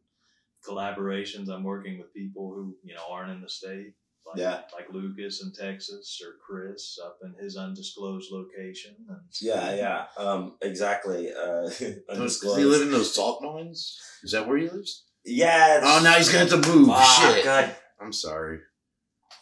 collaborations. 0.66 1.49
I'm 1.49 1.62
working 1.64 1.99
with 1.99 2.12
people 2.12 2.53
who 2.53 2.75
you 2.83 2.95
know 2.95 3.05
aren't 3.11 3.31
in 3.31 3.41
the 3.41 3.49
state, 3.49 3.95
like, 4.31 4.39
Yeah. 4.41 4.61
like 4.74 4.87
Lucas 4.93 5.43
in 5.43 5.53
Texas 5.53 6.20
or 6.24 6.35
Chris 6.45 6.99
up 7.05 7.18
in 7.22 7.35
his 7.43 7.57
undisclosed 7.57 8.31
location. 8.33 8.95
And 9.09 9.18
Yeah, 9.41 9.74
yeah. 9.74 10.05
Um, 10.16 10.57
exactly. 10.62 11.33
Uh, 11.33 11.62
Does 11.68 11.78
he 11.78 11.95
undisclosed. 12.09 12.61
live 12.66 12.83
in 12.83 12.91
those 12.91 13.14
salt 13.14 13.43
mines? 13.43 13.99
Is 14.22 14.33
that 14.33 14.47
where 14.49 14.57
he 14.59 14.68
lives? 14.68 15.05
yeah. 15.24 15.76
it's- 15.78 15.85
Oh, 15.87 16.03
now 16.03 16.14
he's 16.14 16.28
gonna 16.28 16.49
have 16.51 16.62
to 16.62 16.68
move. 16.68 16.89
Ah, 16.91 17.33
Shit. 17.35 17.45
God 17.45 17.76
I'm 18.01 18.12
sorry. 18.12 18.61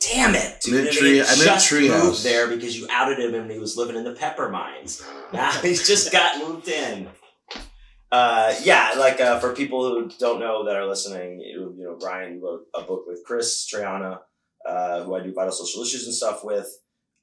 damn 0.01 0.34
it, 0.34 0.61
dude. 0.61 0.74
I'm 0.74 0.80
in 0.80 0.86
And 0.89 0.97
tree- 0.97 1.20
I'm 1.22 1.39
in 1.39 1.45
just 1.45 1.70
treehouse. 1.72 2.05
moved 2.05 2.24
there 2.24 2.47
because 2.49 2.78
you 2.78 2.86
outed 2.91 3.18
him 3.20 3.34
and 3.34 3.51
he 3.51 3.59
was 3.59 3.76
living 3.76 3.97
in 3.97 4.05
the 4.05 4.14
pepper 4.14 4.49
mines. 4.49 5.03
Now 5.32 5.51
he's 5.51 5.86
just 5.86 6.11
got 6.11 6.39
moved 6.43 6.68
in. 6.68 7.09
Uh, 8.11 8.55
yeah, 8.62 8.95
like 8.97 9.20
uh, 9.20 9.39
for 9.39 9.55
people 9.55 9.86
who 9.86 10.09
don't 10.18 10.41
know 10.41 10.64
that 10.64 10.74
are 10.76 10.86
listening, 10.86 11.41
you, 11.41 11.74
you 11.76 11.84
know, 11.84 11.97
Brian 12.01 12.41
wrote 12.41 12.62
a 12.74 12.80
book 12.80 13.05
with 13.07 13.22
Chris 13.26 13.68
Triana, 13.70 14.20
uh, 14.68 15.02
who 15.04 15.14
I 15.14 15.22
do 15.22 15.32
vital 15.32 15.52
social 15.52 15.82
issues 15.82 16.04
and 16.04 16.14
stuff 16.14 16.44
with, 16.44 16.68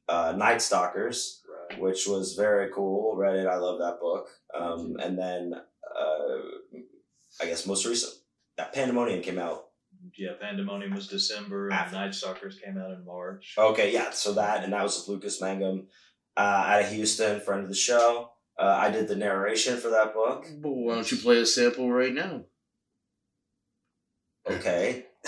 uh, 0.08 0.34
Night 0.38 0.62
Stalkers, 0.62 1.42
right, 1.70 1.80
which 1.82 2.08
was 2.08 2.34
very 2.36 2.70
cool. 2.74 3.16
Read 3.16 3.38
it, 3.38 3.48
I 3.48 3.58
love 3.58 3.80
that 3.80 4.00
book. 4.00 4.28
Um, 4.60 4.96
and 5.00 5.18
then 5.18 5.54
uh, 5.54 6.38
I 7.42 7.46
guess 7.46 7.66
most 7.66 7.86
recent, 7.86 8.14
that 8.58 8.74
Pandemonium 8.74 9.22
came 9.22 9.40
out. 9.40 9.66
yeah, 10.18 10.34
Pandemonium 10.40 10.94
was 10.94 11.08
December, 11.08 11.70
and 11.70 11.74
After. 11.74 11.96
Night 11.96 12.14
Stalkers 12.16 12.60
came 12.64 12.78
out 12.78 12.92
in 12.92 13.06
March. 13.06 13.56
Okay, 13.58 13.92
yeah, 13.94 14.12
so 14.12 14.34
that 14.34 14.64
and 14.64 14.74
that 14.74 14.84
was 14.84 14.98
with 14.98 15.08
Lucas 15.08 15.42
Mangum, 15.42 15.88
uh, 16.38 16.40
out 16.68 16.82
of 16.84 16.90
Houston, 16.90 17.42
friend 17.42 17.64
of 17.64 17.70
the 17.70 17.76
show. 17.76 18.30
Uh, 18.58 18.78
I 18.80 18.90
did 18.90 19.08
the 19.08 19.16
narration 19.18 19.78
for 19.78 19.90
that 19.90 20.14
book. 20.14 20.46
Well, 20.62 20.76
why 20.76 20.96
don't 20.96 21.12
you 21.12 21.18
play 21.18 21.40
a 21.40 21.46
sample 21.46 21.92
right 21.92 22.14
now? 22.14 22.44
Okay. 24.50 25.06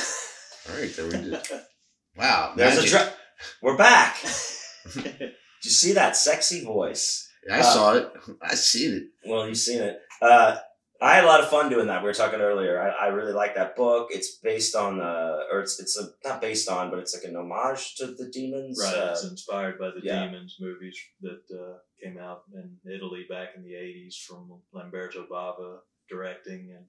All 0.70 0.80
right, 0.80 0.96
there 0.96 1.06
we 1.06 1.32
go. 1.32 1.42
Wow, 2.18 2.54
There's 2.56 2.76
magic. 2.78 2.90
a 2.90 2.94
tra- 2.96 3.14
We're 3.62 3.78
back. 3.78 4.18
Did 4.94 5.34
you 5.64 5.72
see 5.72 5.94
that 5.94 6.16
sexy 6.16 6.64
voice? 6.64 7.30
I 7.52 7.60
uh, 7.60 7.64
saw 7.64 7.94
it. 7.96 8.12
I 8.42 8.56
seen 8.56 8.94
it. 8.96 9.04
Well, 9.30 9.48
you've 9.48 9.58
seen 9.58 9.82
it. 9.82 10.00
Uh, 10.22 10.58
I 11.00 11.14
had 11.16 11.26
a 11.26 11.28
lot 11.28 11.42
of 11.42 11.50
fun 11.50 11.70
doing 11.70 11.88
that. 11.88 12.02
We 12.02 12.08
were 12.08 12.14
talking 12.14 12.42
earlier. 12.42 12.82
I, 12.82 13.06
I 13.06 13.08
really 13.10 13.34
like 13.34 13.54
that 13.56 13.76
book. 13.76 14.08
It's 14.10 14.38
based 14.38 14.76
on, 14.76 15.00
uh, 15.00 15.42
or 15.52 15.60
it's 15.62 15.80
it's 15.80 15.96
a, 15.96 16.08
not 16.28 16.42
based 16.42 16.70
on, 16.70 16.90
but 16.90 16.98
it's 17.00 17.16
like 17.16 17.30
an 17.30 17.36
homage 17.38 17.96
to 17.98 18.08
the 18.08 18.30
demons. 18.34 18.80
Right, 18.84 18.96
Uh, 18.96 19.12
it's 19.12 19.24
inspired 19.24 19.78
by 19.78 19.92
the 19.92 20.02
yeah. 20.02 20.26
Demons 20.26 20.58
movies 20.60 20.98
that 21.22 21.44
uh, 21.54 21.78
came 22.04 22.18
out 22.18 22.42
in 22.52 22.78
Italy 22.92 23.26
back 23.30 23.50
in 23.56 23.62
the 23.64 23.74
'80s 23.74 24.16
from 24.28 24.50
Lamberto 24.74 25.28
Bava 25.32 25.78
directing 26.10 26.74
and 26.76 26.86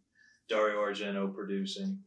Dario 0.49 0.79
Argento 0.79 1.35
producing. 1.35 1.99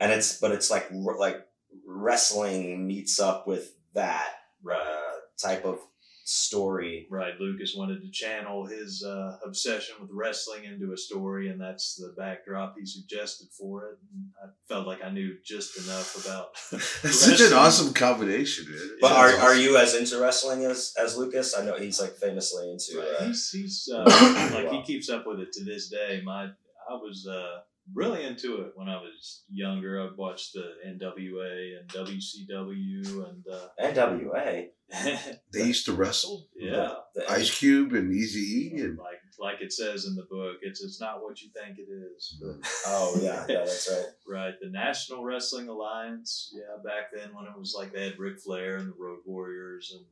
and 0.00 0.10
it's 0.10 0.40
but 0.40 0.52
it's 0.52 0.70
like 0.70 0.88
like 0.90 1.44
wrestling 1.86 2.86
meets 2.86 3.18
up 3.20 3.46
with 3.46 3.72
that 3.94 4.28
Right, 4.64 4.80
uh, 4.80 5.12
type 5.40 5.64
of 5.64 5.80
story. 6.24 7.06
right. 7.10 7.34
Lucas 7.40 7.74
wanted 7.76 8.00
to 8.00 8.10
channel 8.10 8.64
his 8.64 9.04
uh, 9.04 9.38
obsession 9.44 9.96
with 10.00 10.08
wrestling 10.12 10.64
into 10.64 10.92
a 10.92 10.96
story, 10.96 11.48
and 11.48 11.60
that's 11.60 11.96
the 11.96 12.14
backdrop 12.16 12.76
he 12.78 12.86
suggested 12.86 13.48
for 13.58 13.86
it. 13.86 13.98
And 14.14 14.26
I 14.42 14.48
felt 14.68 14.86
like 14.86 15.02
I 15.04 15.10
knew 15.10 15.36
just 15.44 15.76
enough 15.78 16.24
about. 16.24 16.50
That's 16.70 17.18
such 17.20 17.40
an 17.40 17.52
awesome 17.52 17.92
combination, 17.92 18.66
man. 18.70 18.90
But 19.00 19.12
are, 19.12 19.30
it's 19.30 19.38
are 19.40 19.54
you 19.56 19.76
as 19.76 19.94
into 19.96 20.20
wrestling 20.20 20.64
as 20.64 20.94
as 20.96 21.16
Lucas? 21.16 21.56
I 21.58 21.64
know 21.64 21.76
he's 21.76 22.00
like 22.00 22.12
famously 22.14 22.70
into. 22.70 23.00
Right. 23.00 23.16
Uh, 23.20 23.24
He's 23.26 23.50
he's 23.50 23.88
uh, 23.92 24.04
like 24.54 24.70
he 24.70 24.82
keeps 24.82 25.08
up 25.10 25.26
with 25.26 25.40
it 25.40 25.52
to 25.54 25.64
this 25.64 25.88
day. 25.88 26.22
My 26.24 26.44
I 26.88 26.94
was 26.94 27.26
uh, 27.28 27.60
really 27.94 28.24
into 28.24 28.62
it 28.62 28.72
when 28.74 28.88
I 28.88 28.96
was 28.96 29.42
younger. 29.50 30.00
I 30.00 30.08
watched 30.16 30.52
the 30.54 30.64
NWA 30.86 31.78
and 31.78 31.88
WCW 31.88 33.28
and 33.28 33.44
uh, 33.50 33.68
NWA. 33.82 34.66
They 35.52 35.64
used 35.64 35.86
to 35.86 35.92
wrestle. 35.94 36.48
yeah, 36.54 36.94
The- 37.14 37.20
the- 37.22 37.30
Ice 37.30 37.58
Cube 37.58 37.92
and 37.94 38.12
Easy 38.12 38.74
E 38.76 38.80
and 38.80 38.98
like 38.98 39.18
like 39.38 39.60
it 39.60 39.72
says 39.72 40.04
in 40.04 40.14
the 40.14 40.26
book, 40.30 40.56
it's 40.62 40.82
it's 40.82 41.00
not 41.00 41.22
what 41.22 41.40
you 41.40 41.48
think 41.54 41.78
it 41.78 41.90
is. 41.90 42.38
But, 42.40 42.70
oh 42.86 43.18
yeah, 43.20 43.44
yeah, 43.48 43.58
that's 43.64 43.88
right. 43.90 44.06
right. 44.28 44.54
The 44.60 44.68
National 44.70 45.24
Wrestling 45.24 45.68
Alliance, 45.68 46.52
yeah, 46.54 46.76
back 46.84 47.06
then 47.14 47.34
when 47.34 47.46
it 47.46 47.58
was 47.58 47.74
like 47.76 47.92
they 47.92 48.04
had 48.04 48.18
Ric 48.18 48.38
Flair 48.38 48.76
and 48.76 48.88
the 48.88 48.94
Road 48.98 49.20
Warriors 49.24 49.92
and 49.96 50.04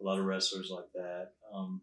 a 0.00 0.04
lot 0.04 0.18
of 0.20 0.24
wrestlers 0.24 0.70
like 0.70 0.90
that. 0.94 1.30
Um, 1.52 1.80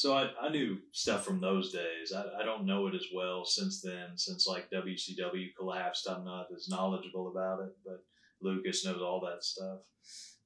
so 0.00 0.14
I, 0.14 0.30
I 0.40 0.48
knew 0.48 0.78
stuff 0.92 1.26
from 1.26 1.42
those 1.42 1.74
days. 1.74 2.14
I, 2.16 2.40
I 2.40 2.42
don't 2.42 2.64
know 2.64 2.86
it 2.86 2.94
as 2.94 3.04
well 3.14 3.44
since 3.44 3.82
then, 3.82 4.16
since 4.16 4.46
like 4.46 4.70
WCW 4.70 5.48
collapsed. 5.58 6.08
I'm 6.08 6.24
not 6.24 6.46
as 6.56 6.70
knowledgeable 6.70 7.28
about 7.28 7.60
it, 7.60 7.76
but 7.84 8.02
Lucas 8.40 8.82
knows 8.82 9.02
all 9.02 9.20
that 9.20 9.44
stuff. 9.44 9.80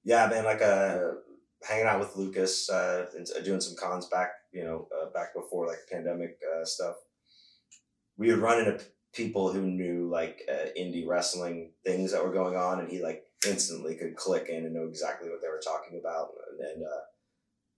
Yeah, 0.02 0.26
man, 0.26 0.44
like 0.44 0.60
uh, 0.60 0.98
hanging 1.62 1.86
out 1.86 2.00
with 2.00 2.16
Lucas, 2.16 2.68
uh, 2.68 3.06
and 3.16 3.28
uh, 3.30 3.42
doing 3.42 3.60
some 3.60 3.76
cons 3.76 4.06
back, 4.06 4.30
you 4.50 4.64
know, 4.64 4.88
uh, 4.90 5.10
back 5.10 5.32
before 5.36 5.68
like 5.68 5.86
pandemic 5.88 6.36
uh, 6.52 6.64
stuff. 6.64 6.96
We 8.18 8.30
would 8.30 8.40
run 8.40 8.58
into 8.58 8.84
people 9.12 9.52
who 9.52 9.62
knew 9.62 10.08
like 10.10 10.42
uh, 10.50 10.70
indie 10.76 11.06
wrestling 11.06 11.70
things 11.84 12.10
that 12.10 12.24
were 12.24 12.32
going 12.32 12.56
on, 12.56 12.80
and 12.80 12.90
he 12.90 13.00
like 13.00 13.22
instantly 13.46 13.94
could 13.94 14.16
click 14.16 14.48
in 14.48 14.64
and 14.64 14.74
know 14.74 14.88
exactly 14.88 15.30
what 15.30 15.40
they 15.40 15.48
were 15.48 15.62
talking 15.64 16.00
about. 16.00 16.30
And, 16.50 16.68
and 16.68 16.82
uh, 16.84 17.02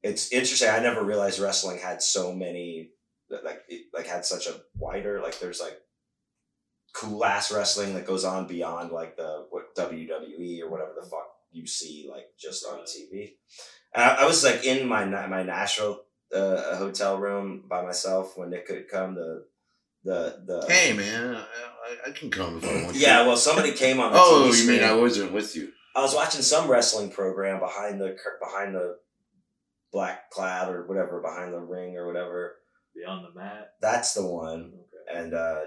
it's 0.06 0.32
interesting. 0.32 0.68
I 0.68 0.78
never 0.78 1.02
realized 1.02 1.38
wrestling 1.38 1.78
had 1.78 2.02
so 2.02 2.32
many, 2.34 2.90
like, 3.30 3.62
it, 3.68 3.86
like 3.92 4.06
had 4.06 4.24
such 4.24 4.46
a 4.46 4.60
wider 4.76 5.20
like. 5.20 5.38
There's 5.38 5.60
like 5.60 5.78
cool 6.94 7.24
ass 7.24 7.52
wrestling 7.52 7.94
that 7.94 8.06
goes 8.06 8.24
on 8.24 8.46
beyond 8.46 8.90
like 8.90 9.16
the 9.16 9.46
what 9.50 9.74
WWE 9.76 10.62
or 10.62 10.70
whatever 10.70 10.92
the 10.98 11.06
fuck 11.06 11.28
you 11.50 11.66
see 11.66 12.08
like 12.10 12.26
just 12.38 12.64
on 12.66 12.80
TV. 12.80 13.34
And 13.94 14.04
I, 14.04 14.22
I 14.22 14.26
was 14.26 14.44
like 14.44 14.64
in 14.64 14.88
my 14.88 15.04
my 15.04 15.42
Nashville 15.42 16.02
uh, 16.34 16.76
hotel 16.76 17.18
room 17.18 17.64
by 17.68 17.82
myself 17.82 18.36
when 18.36 18.50
Nick 18.50 18.66
could 18.66 18.88
come. 18.88 19.14
to 19.14 19.40
the 20.04 20.40
the 20.46 20.64
hey, 20.72 20.92
man, 20.92 21.34
I, 21.34 22.08
I, 22.08 22.10
can 22.12 22.30
come 22.30 22.58
if 22.58 22.64
I 22.64 22.84
want. 22.84 22.94
to. 22.94 23.00
yeah. 23.00 23.26
Well, 23.26 23.36
somebody 23.36 23.72
came 23.72 23.98
on. 24.00 24.12
The 24.12 24.18
Oh, 24.22 24.50
TV 24.50 24.62
you 24.62 24.70
mean 24.70 24.84
I 24.84 24.94
wasn't 24.94 25.32
with 25.32 25.56
you? 25.56 25.72
I 25.96 26.00
was 26.00 26.14
watching 26.14 26.42
some 26.42 26.70
wrestling 26.70 27.10
program 27.10 27.58
behind 27.58 28.00
the 28.00 28.16
behind 28.40 28.74
the 28.74 28.98
black 29.96 30.30
cloud 30.30 30.68
or 30.70 30.86
whatever 30.86 31.22
behind 31.22 31.52
the 31.54 31.58
ring 31.60 31.96
or 31.96 32.06
whatever. 32.06 32.56
Beyond 32.94 33.26
the 33.26 33.38
mat. 33.40 33.68
That's 33.80 34.12
the 34.14 34.26
one. 34.26 34.72
Okay. 35.08 35.18
and 35.20 35.32
uh, 35.34 35.60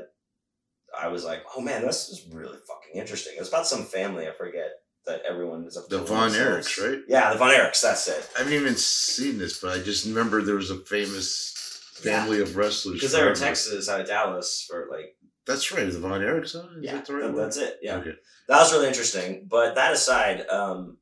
I 0.98 1.08
was 1.08 1.24
like, 1.26 1.42
"Oh 1.56 1.62
man, 1.62 1.82
this 1.86 2.10
is 2.10 2.28
really 2.32 2.58
fucking 2.68 3.00
interesting." 3.02 3.34
It 3.36 3.40
was 3.40 3.50
about 3.50 3.66
some 3.68 3.86
family 3.86 4.28
I 4.28 4.32
forget 4.32 4.70
that 5.08 5.22
everyone 5.28 5.66
is 5.66 5.78
up 5.78 5.88
The 5.90 6.00
Von 6.00 6.32
themselves. 6.32 6.68
Erichs, 6.68 6.88
right? 6.92 7.00
Yeah, 7.08 7.32
the 7.34 7.40
Von 7.40 7.50
Erichs. 7.52 7.82
That's 7.82 8.08
it. 8.08 8.30
I 8.36 8.40
haven't 8.40 8.54
even 8.54 8.76
seen 8.76 9.38
this, 9.40 9.60
but 9.60 9.78
I 9.78 9.82
just 9.82 10.06
remember 10.06 10.42
there 10.42 10.56
was 10.56 10.70
a 10.72 10.78
famous 10.78 11.54
family 11.96 12.42
of 12.42 12.56
wrestlers. 12.56 12.96
Because 12.96 13.14
they 13.14 13.24
were 13.24 13.30
in. 13.32 13.36
Texas, 13.36 13.90
out 13.90 14.02
of 14.02 14.08
Dallas, 14.08 14.66
for 14.70 14.88
like 14.92 15.16
That's 15.48 15.72
right. 15.72 15.92
The 15.92 16.00
Von 16.00 16.22
Erichs. 16.22 16.54
Huh? 16.54 16.68
Is 16.78 16.84
yeah, 16.84 16.94
that 16.96 17.06
the 17.06 17.14
right 17.14 17.22
that- 17.24 17.34
one? 17.34 17.42
that's 17.44 17.58
it. 17.58 17.80
Yeah, 17.82 17.98
Okay. 17.98 18.14
that 18.48 18.60
was 18.60 18.72
really 18.74 18.88
interesting. 18.88 19.48
But 19.50 19.76
that 19.76 19.94
aside, 19.94 20.48
um, 20.50 20.98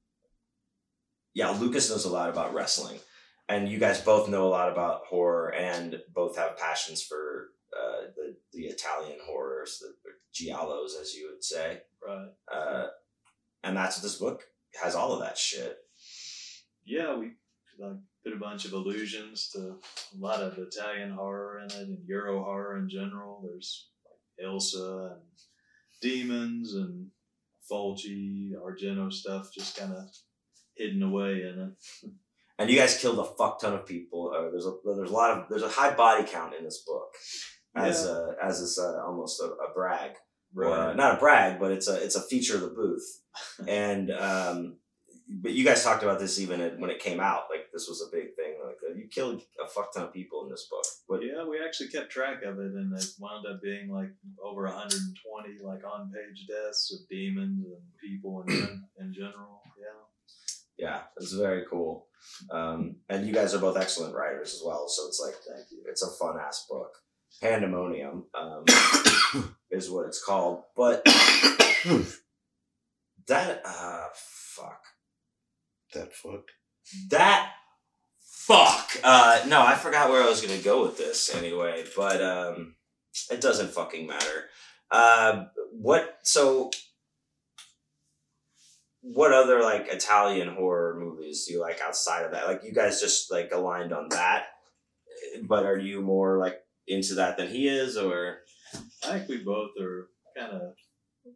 yeah, 1.33 1.49
Lucas 1.51 1.89
knows 1.89 2.05
a 2.05 2.09
lot 2.09 2.29
about 2.29 2.53
wrestling, 2.53 2.99
and 3.49 3.69
you 3.69 3.79
guys 3.79 4.01
both 4.01 4.29
know 4.29 4.45
a 4.47 4.49
lot 4.49 4.71
about 4.71 5.05
horror, 5.09 5.53
and 5.53 6.01
both 6.13 6.37
have 6.37 6.57
passions 6.57 7.01
for 7.03 7.49
uh, 7.77 8.07
the 8.15 8.35
the 8.53 8.65
Italian 8.65 9.19
horrors, 9.25 9.79
the 9.79 9.93
giallos, 10.33 10.99
as 11.01 11.13
you 11.13 11.29
would 11.31 11.43
say. 11.43 11.81
Right. 12.05 12.29
Uh, 12.51 12.87
and 13.63 13.75
that's 13.75 13.97
what 13.97 14.03
this 14.03 14.15
book 14.17 14.43
has 14.81 14.95
all 14.95 15.13
of 15.13 15.21
that 15.21 15.37
shit. 15.37 15.77
Yeah, 16.85 17.17
we 17.17 17.31
like 17.79 17.97
put 18.23 18.33
a 18.33 18.39
bunch 18.39 18.65
of 18.65 18.73
allusions 18.73 19.49
to 19.53 19.59
a 19.59 20.17
lot 20.17 20.41
of 20.41 20.57
Italian 20.57 21.11
horror 21.11 21.59
in 21.59 21.65
it 21.65 21.87
and 21.87 21.99
Euro 22.07 22.43
horror 22.43 22.77
in 22.77 22.89
general. 22.89 23.41
There's 23.43 23.89
like 24.05 24.47
Elsa 24.47 25.11
and 25.13 25.21
demons 26.01 26.75
and 26.75 27.07
Fulci, 27.69 28.51
Argento 28.53 29.11
stuff 29.11 29.53
just 29.53 29.77
kind 29.77 29.93
of 29.93 30.05
hidden 30.75 31.03
away 31.03 31.41
in 31.43 31.73
it. 32.03 32.09
And 32.59 32.69
you 32.69 32.77
guys 32.77 32.97
killed 32.97 33.19
a 33.19 33.23
fuck 33.25 33.59
ton 33.61 33.73
of 33.73 33.85
people. 33.85 34.33
Uh, 34.35 34.49
there's 34.49 34.65
a 34.65 34.73
there's 34.83 35.11
a 35.11 35.13
lot 35.13 35.31
of 35.37 35.49
there's 35.49 35.63
a 35.63 35.69
high 35.69 35.93
body 35.93 36.23
count 36.27 36.53
in 36.55 36.63
this 36.63 36.83
book. 36.85 37.09
as 37.75 38.03
Yeah. 38.05 38.31
a 38.41 38.45
as 38.47 38.59
is 38.59 38.79
uh 38.79 39.03
almost 39.05 39.39
a, 39.41 39.45
a 39.45 39.73
brag 39.75 40.11
Right. 40.53 40.71
uh, 40.89 40.93
not 40.93 41.15
a 41.15 41.19
brag, 41.19 41.59
but 41.59 41.71
it's 41.71 41.87
a 41.87 41.95
it's 42.03 42.15
a 42.15 42.21
feature 42.21 42.55
of 42.55 42.61
the 42.61 42.69
booth. 42.69 43.07
and 43.67 44.09
um, 44.11 44.77
but 45.29 45.51
you 45.51 45.65
guys 45.65 45.83
talked 45.83 46.03
about 46.03 46.19
this 46.19 46.39
even 46.39 46.61
at, 46.61 46.79
when 46.79 46.89
it 46.89 46.99
came 46.99 47.19
out. 47.19 47.43
Like 47.51 47.67
this 47.73 47.87
was 47.87 48.01
a 48.01 48.09
big 48.15 48.33
thing. 48.35 48.53
Like 48.65 48.77
uh, 48.89 48.93
you 48.95 49.07
killed 49.09 49.41
a 49.63 49.67
fuck 49.67 49.93
ton 49.93 50.05
of 50.05 50.13
people 50.13 50.45
in 50.45 50.49
this 50.49 50.67
book. 50.71 50.85
But 51.09 51.19
yeah, 51.21 51.43
we 51.47 51.59
actually 51.63 51.89
kept 51.89 52.09
track 52.09 52.41
of 52.43 52.57
it, 52.59 52.71
and 52.79 52.97
it 52.97 53.05
wound 53.19 53.45
up 53.45 53.61
being 53.61 53.91
like 53.91 54.09
over 54.41 54.63
120 54.63 55.59
like 55.63 55.83
on 55.83 56.09
page 56.11 56.47
deaths 56.47 56.91
of 56.93 57.07
demons 57.09 57.65
and 57.67 57.83
people 58.01 58.43
in 58.47 58.83
in 58.99 59.13
general. 59.13 59.61
Yeah. 59.77 59.99
Yeah, 60.77 61.01
it's 61.17 61.33
very 61.33 61.63
cool. 61.69 62.07
Um, 62.51 62.97
and 63.09 63.25
you 63.27 63.33
guys 63.33 63.53
are 63.53 63.59
both 63.59 63.77
excellent 63.77 64.15
writers 64.15 64.53
as 64.53 64.61
well. 64.65 64.87
So 64.87 65.07
it's 65.07 65.21
like 65.23 65.35
Thank 65.55 65.71
you. 65.71 65.83
it's 65.87 66.03
a 66.03 66.11
fun 66.11 66.37
ass 66.39 66.65
book. 66.69 66.91
Pandemonium 67.41 68.25
um, 68.33 68.65
is 69.71 69.89
what 69.89 70.07
it's 70.07 70.23
called. 70.23 70.63
But 70.75 71.03
that 73.27 73.61
uh 73.65 74.05
fuck 74.15 74.81
that 75.93 76.13
fuck. 76.13 76.47
that 77.09 77.51
fuck 78.19 78.89
uh 79.03 79.41
no 79.47 79.61
i 79.61 79.75
forgot 79.75 80.09
where 80.09 80.23
i 80.23 80.29
was 80.29 80.41
gonna 80.41 80.57
go 80.59 80.83
with 80.83 80.97
this 80.97 81.33
anyway 81.35 81.83
but 81.95 82.21
um 82.21 82.75
it 83.29 83.41
doesn't 83.41 83.71
fucking 83.71 84.07
matter 84.07 84.45
uh 84.91 85.45
what 85.71 86.17
so 86.23 86.71
what 89.13 89.31
other 89.31 89.61
like 89.61 89.87
italian 89.87 90.49
horror 90.49 90.97
movies 90.99 91.45
do 91.45 91.53
you 91.53 91.61
like 91.61 91.79
outside 91.81 92.23
of 92.23 92.31
that 92.31 92.47
like 92.47 92.63
you 92.63 92.73
guys 92.73 92.99
just 92.99 93.31
like 93.31 93.51
aligned 93.51 93.93
on 93.93 94.07
that 94.09 94.47
but 95.43 95.65
are 95.65 95.77
you 95.77 96.01
more 96.01 96.37
like 96.37 96.59
into 96.87 97.15
that 97.15 97.37
than 97.37 97.47
he 97.47 97.67
is 97.67 97.97
or 97.97 98.39
I 99.03 99.19
think 99.19 99.29
we 99.29 99.37
both 99.37 99.71
are 99.79 100.07
kind 100.37 100.53
of 100.53 100.61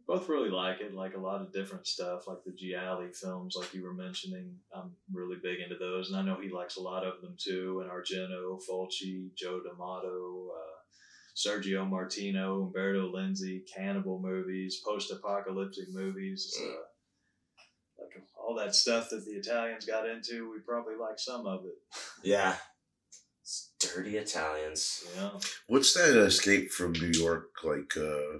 both 0.06 0.28
really 0.28 0.50
like 0.50 0.80
it. 0.80 0.94
Like 0.94 1.14
a 1.14 1.20
lot 1.20 1.40
of 1.40 1.52
different 1.52 1.86
stuff, 1.86 2.26
like 2.26 2.38
the 2.44 2.52
Gialli 2.52 3.08
films, 3.12 3.56
like 3.58 3.72
you 3.74 3.82
were 3.82 3.94
mentioning. 3.94 4.54
I'm 4.74 4.92
really 5.12 5.36
big 5.42 5.60
into 5.60 5.76
those, 5.76 6.10
and 6.10 6.18
I 6.18 6.22
know 6.22 6.40
he 6.40 6.50
likes 6.50 6.76
a 6.76 6.82
lot 6.82 7.04
of 7.04 7.20
them 7.20 7.36
too. 7.38 7.82
And 7.82 7.90
Argento, 7.90 8.58
Fulci, 8.68 9.34
Joe 9.36 9.60
D'Amato, 9.60 10.50
uh, 10.56 10.78
Sergio 11.36 11.88
Martino, 11.88 12.62
Umberto 12.62 13.12
Lenzi, 13.12 13.62
cannibal 13.74 14.20
movies, 14.20 14.80
post-apocalyptic 14.84 15.88
movies. 15.92 16.54
Uh, 16.62 16.82
all 18.46 18.54
that 18.56 18.74
stuff 18.74 19.08
that 19.10 19.24
the 19.24 19.32
Italians 19.32 19.84
got 19.86 20.08
into, 20.08 20.50
we 20.50 20.58
probably 20.66 20.94
like 20.96 21.18
some 21.18 21.46
of 21.46 21.64
it. 21.64 21.74
yeah 22.22 22.56
It's 23.42 23.72
dirty 23.80 24.16
italians 24.16 25.04
Yeah. 25.16 25.30
What's 25.66 25.92
that 25.94 26.16
escape 26.16 26.70
from 26.70 26.92
New 26.92 27.12
York 27.12 27.50
like? 27.64 27.96
uh 27.96 28.38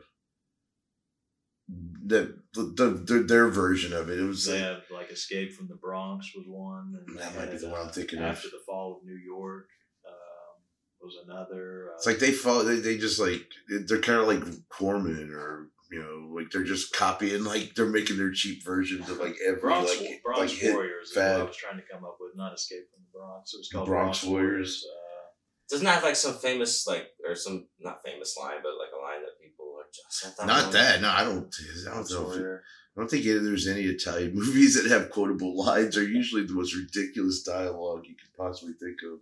the, 2.04 2.36
the, 2.54 3.02
the 3.06 3.24
their 3.26 3.48
version 3.48 3.92
of 3.92 4.10
it. 4.10 4.18
It 4.18 4.24
was 4.24 4.44
They 4.46 4.54
like, 4.60 4.62
have 4.62 4.82
like 4.90 5.10
Escape 5.10 5.52
from 5.54 5.68
the 5.68 5.76
Bronx 5.76 6.30
was 6.34 6.44
one. 6.46 6.94
And 7.06 7.18
That 7.18 7.32
they 7.32 7.38
might 7.38 7.46
be 7.46 7.52
had, 7.52 7.60
the 7.60 7.68
one 7.70 7.80
I'm 7.80 7.88
uh, 7.88 7.92
thinking 7.92 8.18
of. 8.18 8.24
After 8.26 8.48
the 8.48 8.60
Fall 8.66 8.98
of 9.00 9.06
New 9.06 9.16
York 9.16 9.68
um, 10.06 10.54
was 11.00 11.14
another. 11.24 11.90
Uh, 11.92 11.94
it's 11.96 12.06
like 12.06 12.18
they 12.18 12.32
follow. 12.32 12.64
They, 12.64 12.76
they 12.80 12.98
just 12.98 13.18
like 13.20 13.46
they're 13.86 14.00
kind 14.00 14.20
of 14.20 14.26
like 14.26 14.42
Corman 14.68 15.30
or 15.32 15.68
you 15.92 16.00
know 16.02 16.34
like 16.34 16.50
they're 16.50 16.64
just 16.64 16.92
copying 16.94 17.44
like 17.44 17.74
they're 17.74 17.86
making 17.86 18.16
their 18.18 18.32
cheap 18.32 18.64
versions 18.64 19.08
of 19.10 19.18
like 19.18 19.36
every 19.46 19.60
Bronx, 19.60 20.00
like 20.00 20.22
Bronx 20.24 20.40
like 20.40 20.50
hit 20.50 20.74
Warriors 20.74 21.10
is 21.10 21.16
what 21.16 21.24
I 21.26 21.42
was 21.42 21.56
trying 21.56 21.76
to 21.76 21.84
come 21.92 22.04
up 22.04 22.16
with, 22.18 22.32
not 22.34 22.54
Escape 22.54 22.84
from 22.92 23.02
the 23.04 23.18
Bronx. 23.18 23.52
It 23.54 23.58
was 23.58 23.68
called 23.72 23.86
Bronx 23.88 24.20
Bronx, 24.20 24.24
Warriors. 24.32 24.84
Uh, 24.88 25.28
Doesn't 25.70 25.84
that 25.84 25.94
have 25.94 26.02
like 26.04 26.16
some 26.16 26.34
famous 26.34 26.86
like 26.86 27.08
or 27.28 27.34
some 27.36 27.68
not 27.78 28.02
famous 28.04 28.36
line, 28.40 28.58
but 28.62 28.72
like 28.78 28.90
a 28.96 29.00
line 29.02 29.20
that 29.22 29.38
people 29.42 29.66
are 29.78 29.86
just 29.92 30.40
I 30.40 30.46
Not 30.46 30.64
one- 30.64 30.72
that. 30.72 31.00
No, 31.02 31.10
I 31.10 31.24
don't. 31.24 31.54
I 31.90 31.94
don't 31.94 32.10
know. 32.10 32.30
If 32.32 32.38
it, 32.38 32.60
I 32.96 33.00
don't 33.00 33.08
think 33.10 33.24
there's 33.24 33.68
any 33.68 33.82
Italian 33.82 34.34
movies 34.34 34.74
that 34.82 34.90
have 34.90 35.10
quotable 35.10 35.56
lines. 35.56 35.96
Are 35.96 36.02
usually 36.04 36.44
the 36.44 36.52
most 36.54 36.74
ridiculous 36.74 37.42
dialogue 37.42 38.04
you 38.06 38.14
could 38.16 38.34
possibly 38.36 38.74
think 38.80 38.96
of. 39.12 39.18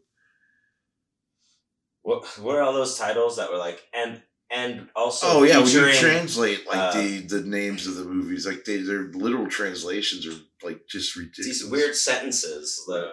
What 2.03 2.25
what 2.39 2.57
are 2.57 2.63
all 2.63 2.73
those 2.73 2.97
titles 2.99 3.37
that 3.37 3.51
were 3.51 3.59
like 3.59 3.83
and 3.93 4.23
and 4.53 4.89
also 4.97 5.27
oh 5.29 5.43
yeah, 5.45 5.59
when 5.59 5.69
you 5.69 5.93
translate 5.93 6.67
like 6.67 6.77
uh, 6.77 6.93
the 7.01 7.19
the 7.21 7.41
names 7.43 7.87
of 7.87 7.95
the 7.97 8.05
movies, 8.05 8.47
like 8.47 8.65
they 8.65 8.79
their 8.79 9.05
literal 9.13 9.47
translations 9.47 10.27
are 10.27 10.35
like 10.63 10.87
just 10.89 11.17
ridiculous 11.17 11.61
these 11.61 11.71
weird 11.71 11.95
sentences 11.95 12.85
like, 12.89 13.05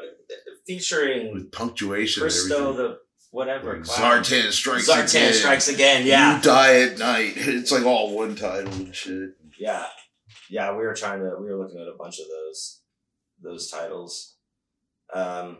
featuring 0.65 1.33
with 1.33 1.51
punctuation. 1.51 2.21
Christo 2.21 2.55
and 2.55 2.79
everything. 2.79 2.91
the 2.91 2.99
whatever 3.31 3.73
Like. 3.77 3.85
Zartan 3.85 4.51
strikes 4.51 4.89
Zartan 4.89 5.03
again. 5.15 5.33
strikes 5.33 5.67
again. 5.67 6.05
Yeah, 6.05 6.37
You 6.37 6.41
die 6.41 6.81
at 6.81 6.97
night. 6.97 7.33
It's 7.37 7.71
like 7.71 7.85
all 7.85 8.15
one 8.15 8.35
title 8.35 8.73
and 8.73 8.95
shit. 8.95 9.31
yeah, 9.59 9.85
yeah. 10.49 10.71
We 10.71 10.83
were 10.83 10.93
trying 10.93 11.19
to 11.19 11.35
we 11.39 11.45
were 11.51 11.57
looking 11.57 11.79
at 11.79 11.87
a 11.87 11.95
bunch 11.97 12.19
of 12.19 12.25
those 12.27 12.81
those 13.41 13.69
titles, 13.69 14.35
um, 15.13 15.59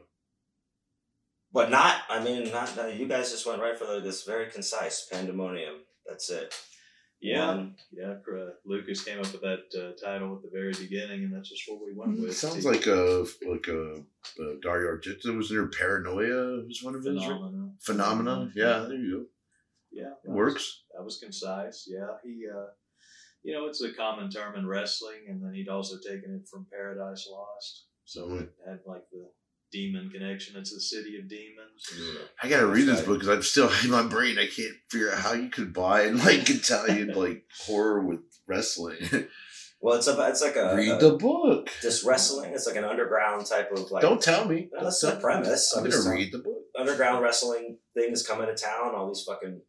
but 1.52 1.70
not. 1.70 2.02
I 2.10 2.24
mean, 2.24 2.52
not. 2.52 2.76
no, 2.76 2.88
you 2.88 3.08
guys 3.08 3.32
just 3.32 3.45
went 3.45 3.62
right 3.62 3.78
for 3.78 3.86
the, 3.86 4.00
this 4.02 4.24
very 4.24 4.50
concise 4.52 5.08
pandemonium. 5.12 5.76
That's 6.08 6.30
it. 6.30 6.54
yeah, 7.22 7.48
One- 7.48 7.76
yeah. 7.91 8.12
uh, 8.32 8.50
Lucas 8.66 9.04
came 9.04 9.20
up 9.20 9.32
with 9.32 9.41
that 9.41 9.64
uh, 9.78 9.91
title 10.06 10.36
at 10.36 10.41
the 10.43 10.50
very 10.54 10.74
beginning, 10.74 11.24
and 11.24 11.34
that's 11.34 11.50
just 11.50 11.64
what 11.68 11.80
we 11.84 11.93
went 11.95 12.20
with. 12.22 12.36
Sounds 12.38 12.62
See, 12.64 12.68
like 12.70 12.86
a 12.88 13.26
like 13.50 13.68
a, 13.68 13.95
a 14.43 14.60
Dario 14.62 14.95
Argento. 14.98 15.36
Was 15.36 15.50
there 15.50 15.68
Paranoia? 15.68 16.64
Was 16.66 16.82
one 16.84 16.95
of 16.95 17.04
his 17.04 17.22
phenomena. 17.24 17.70
phenomena? 17.82 18.52
Yeah, 18.56 18.86
there 18.88 18.98
you 18.98 19.12
go. 19.18 19.26
Yeah, 19.91 20.10
that 20.24 20.32
was- 20.32 20.36
works. 20.36 20.84
That 20.95 21.04
was 21.04 21.18
concise. 21.18 21.88
Yeah, 21.89 22.08
he. 22.24 22.45
Uh, 22.54 22.68
you 23.43 23.54
know, 23.54 23.68
it's 23.68 23.82
a 23.82 23.93
common 23.93 24.30
term 24.30 24.56
in 24.56 24.68
wrestling, 24.68 25.26
and 25.30 25.41
then 25.41 25.54
he'd 25.54 25.70
also 25.70 25.95
taken 25.98 26.36
it 26.36 26.48
from 26.50 26.66
Paradise 26.72 27.28
Lost, 27.32 27.86
so 28.04 28.28
Mhm. 28.28 28.41
it 28.43 28.50
had 28.68 28.80
like 28.86 29.04
the 29.12 29.30
demon 29.72 30.09
connection. 30.09 30.55
It's 30.57 30.74
the 30.74 30.80
city 30.82 31.18
of 31.18 31.28
demons. 31.30 31.84
Mm. 31.93 32.28
I 32.43 32.49
gotta 32.49 32.68
read 32.68 32.88
this 32.88 33.01
book 33.01 33.20
because 33.20 33.30
I'm 33.30 33.41
still 33.43 33.72
in 33.84 33.91
my 33.91 34.03
brain. 34.03 34.38
I 34.38 34.47
can't 34.47 34.76
figure 34.89 35.11
out 35.11 35.20
how 35.20 35.34
you 35.34 35.49
could 35.49 35.74
buy 35.74 36.05
like 36.07 36.49
Italian 36.49 37.09
like 37.15 37.43
horror 37.65 38.05
with 38.05 38.20
wrestling. 38.47 38.97
Well, 39.80 39.95
it's 39.95 40.07
a 40.07 40.28
it's 40.28 40.41
like 40.41 40.55
a, 40.55 40.76
read 40.76 40.89
a- 40.89 40.97
the 40.97 41.18
book. 41.18 41.70
Just 41.82 42.03
wrestling. 42.03 42.53
It's 42.53 42.65
like 42.65 42.78
an 42.78 42.84
underground 42.84 43.45
type 43.45 43.72
of 43.72 43.91
like 43.91 44.01
Don't 44.01 44.22
tell 44.22 44.45
me. 44.45 44.70
No, 44.74 44.84
that's 44.86 45.01
the 45.01 45.18
premise. 45.18 45.74
I'm 45.76 45.84
I'm 45.84 45.89
gonna 45.89 46.09
read 46.09 46.32
the 46.32 46.39
book. 46.39 46.63
underground 46.78 47.24
wrestling 47.24 47.78
things 47.93 48.26
come 48.26 48.41
into 48.41 48.55
town. 48.55 48.95
All 48.95 49.07
these 49.07 49.24
fucking. 49.28 49.61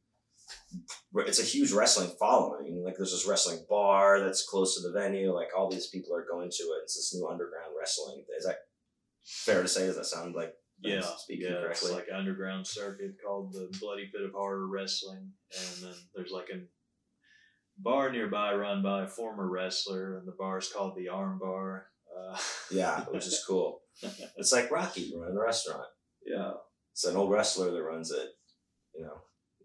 It's 1.27 1.41
a 1.41 1.45
huge 1.45 1.73
wrestling 1.73 2.11
following. 2.19 2.83
Like 2.85 2.95
there's 2.97 3.13
this 3.13 3.27
wrestling 3.27 3.67
bar 3.69 4.21
that's 4.21 4.49
close 4.49 4.77
to 4.77 4.89
the 4.89 4.99
venue. 4.99 5.35
Like 5.35 5.49
all 5.57 5.71
these 5.71 5.89
people 5.89 6.15
are 6.15 6.25
going 6.31 6.49
to 6.51 6.63
it. 6.63 6.81
It's 6.85 6.95
this 6.97 7.15
new 7.15 7.29
underground 7.29 7.73
wrestling. 7.79 8.25
Is 8.39 8.47
that 8.47 8.57
fair 9.25 9.63
to 9.63 9.69
say? 9.69 9.87
Does 9.87 9.97
that 9.97 10.07
sound 10.07 10.35
like 10.35 10.55
Yeah, 10.81 11.01
speaking 11.03 11.47
yeah, 11.47 11.61
correctly? 11.61 11.89
it's 11.91 11.95
like 11.95 12.09
an 12.09 12.17
underground 12.17 12.67
circuit 12.67 13.17
called 13.25 13.53
the 13.53 13.69
Bloody 13.81 14.07
Pit 14.13 14.23
of 14.25 14.33
Horror 14.33 14.67
Wrestling, 14.67 15.33
and 15.59 15.83
then 15.83 15.95
there's 16.15 16.31
like 16.31 16.49
a 16.53 16.61
bar 17.79 18.11
nearby 18.11 18.55
run 18.55 18.83
by 18.83 19.05
a 19.05 19.09
former 19.09 19.49
wrestler, 19.49 20.17
and 20.19 20.27
the 20.27 20.33
bar 20.39 20.59
is 20.59 20.69
called 20.73 20.97
the 20.97 21.09
Arm 21.09 21.39
Bar. 21.39 21.87
Uh, 22.17 22.37
yeah, 22.71 23.01
which 23.11 23.27
is 23.27 23.45
cool. 23.47 23.83
It's 24.37 24.53
like 24.53 24.71
Rocky 24.71 25.13
running 25.17 25.37
a 25.37 25.41
restaurant. 25.41 25.87
yeah, 26.25 26.53
It's 26.93 27.05
an 27.05 27.17
old 27.17 27.31
wrestler 27.31 27.71
that 27.71 27.83
runs 27.83 28.11
it. 28.13 28.29
You 28.95 29.03
know. 29.03 29.19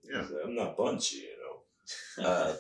Yeah. 0.03 0.27
I'm 0.43 0.55
not 0.55 0.75
bunchy. 0.77 1.17
You 1.17 1.27
know. 1.37 2.25
Uh, 2.29 2.55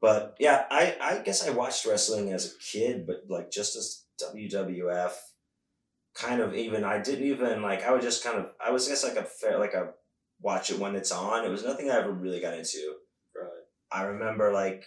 But 0.00 0.36
yeah, 0.40 0.64
I, 0.70 0.96
I 1.00 1.18
guess 1.22 1.46
I 1.46 1.50
watched 1.50 1.84
wrestling 1.84 2.32
as 2.32 2.46
a 2.54 2.58
kid, 2.58 3.06
but 3.06 3.24
like 3.28 3.50
just 3.50 3.76
as 3.76 4.04
WWF, 4.22 5.12
kind 6.14 6.40
of 6.40 6.54
even 6.54 6.84
I 6.84 7.00
didn't 7.02 7.26
even 7.26 7.62
like 7.62 7.84
I 7.84 7.92
would 7.92 8.02
just 8.02 8.24
kind 8.24 8.38
of 8.38 8.46
I 8.64 8.70
was 8.70 8.86
just 8.86 9.04
like 9.04 9.16
a 9.16 9.24
fair 9.24 9.58
like 9.58 9.74
a 9.74 9.92
watch 10.40 10.70
it 10.70 10.78
when 10.78 10.96
it's 10.96 11.12
on. 11.12 11.44
It 11.44 11.50
was 11.50 11.64
nothing 11.64 11.90
I 11.90 11.98
ever 11.98 12.12
really 12.12 12.40
got 12.40 12.54
into. 12.54 12.94
right. 13.34 13.48
I 13.92 14.02
remember 14.04 14.52
like 14.52 14.84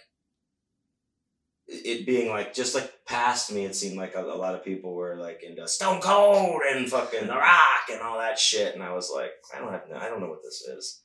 it 1.66 2.06
being 2.06 2.28
like 2.28 2.54
just 2.54 2.74
like 2.74 2.92
past 3.06 3.52
me. 3.52 3.64
It 3.64 3.74
seemed 3.74 3.96
like 3.96 4.14
a, 4.14 4.22
a 4.22 4.36
lot 4.36 4.54
of 4.54 4.64
people 4.64 4.94
were 4.94 5.16
like 5.16 5.42
into 5.42 5.66
Stone 5.66 6.00
Cold 6.00 6.60
and 6.70 6.88
fucking 6.88 7.26
The 7.26 7.34
Rock 7.34 7.88
and 7.90 8.00
all 8.02 8.18
that 8.18 8.38
shit, 8.38 8.74
and 8.74 8.82
I 8.82 8.92
was 8.94 9.10
like, 9.14 9.30
I 9.54 9.58
don't 9.58 9.72
have 9.72 9.84
I 9.96 10.08
don't 10.08 10.20
know 10.20 10.28
what 10.28 10.42
this 10.42 10.62
is. 10.62 11.00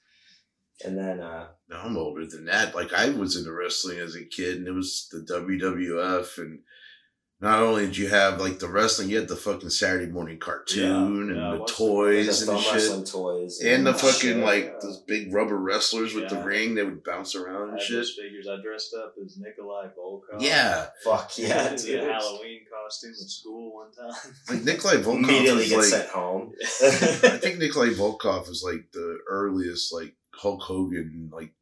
And 0.83 0.97
then 0.97 1.19
uh, 1.19 1.47
No, 1.69 1.77
I'm 1.77 1.97
older 1.97 2.25
than 2.25 2.45
that. 2.45 2.73
Like 2.75 2.93
I 2.93 3.09
was 3.09 3.35
into 3.35 3.51
wrestling 3.51 3.99
as 3.99 4.15
a 4.15 4.23
kid, 4.23 4.57
and 4.57 4.67
it 4.67 4.71
was 4.71 5.07
the 5.11 5.19
WWF, 5.19 6.37
and 6.37 6.59
not 7.41 7.61
only 7.61 7.85
did 7.85 7.95
you 7.97 8.09
have 8.09 8.39
like 8.39 8.59
the 8.59 8.67
wrestling, 8.67 9.09
you 9.09 9.17
had 9.17 9.29
the 9.29 9.35
fucking 9.35 9.69
Saturday 9.69 10.11
morning 10.11 10.39
cartoon 10.39 11.29
Yeah, 11.29 11.35
yeah, 11.35 11.51
and 11.53 11.61
the 11.61 11.65
toys 11.65 12.25
just 12.25 12.47
and 12.49 12.59
shit, 12.59 13.05
toys 13.07 13.61
and 13.63 13.85
the 13.87 13.91
all 13.93 13.97
fucking 13.97 14.19
shit. 14.19 14.37
like 14.37 14.65
yeah. 14.65 14.79
those 14.81 14.97
big 15.07 15.33
rubber 15.33 15.57
wrestlers 15.57 16.13
with 16.13 16.27
the 16.29 16.37
ring. 16.43 16.75
that 16.75 16.85
would 16.85 17.03
bounce 17.03 17.35
around 17.35 17.69
and 17.69 17.79
had 17.79 17.81
shit. 17.81 18.05
figures. 18.07 18.47
I 18.49 18.61
dressed 18.61 18.93
up 18.93 19.15
as 19.23 19.37
Nikolai 19.37 19.87
Volkov. 19.97 20.41
Yeah, 20.41 20.87
Fuck 21.03 21.37
yeah, 21.37 21.69
in 21.71 21.75
dude. 21.77 22.03
a 22.03 22.11
Halloween 22.13 22.61
costume 22.69 23.11
at 23.11 23.29
school 23.29 23.73
one 23.73 23.91
time. 23.91 24.33
like 24.49 24.63
Nikolai 24.65 24.95
Volkov 25.01 25.23
Immediately 25.23 25.63
is 25.63 25.69
get 25.69 25.77
like 25.77 25.85
sent 25.85 26.09
home. 26.09 26.51
I 26.61 26.89
think 27.41 27.59
Nikolai 27.59 27.89
Volkov 27.93 28.49
is 28.49 28.63
like 28.65 28.91
the 28.91 29.19
earliest 29.29 29.93
like 29.93 30.13
Hulk 30.33 30.61
Hogan 30.63 31.29
like 31.31 31.53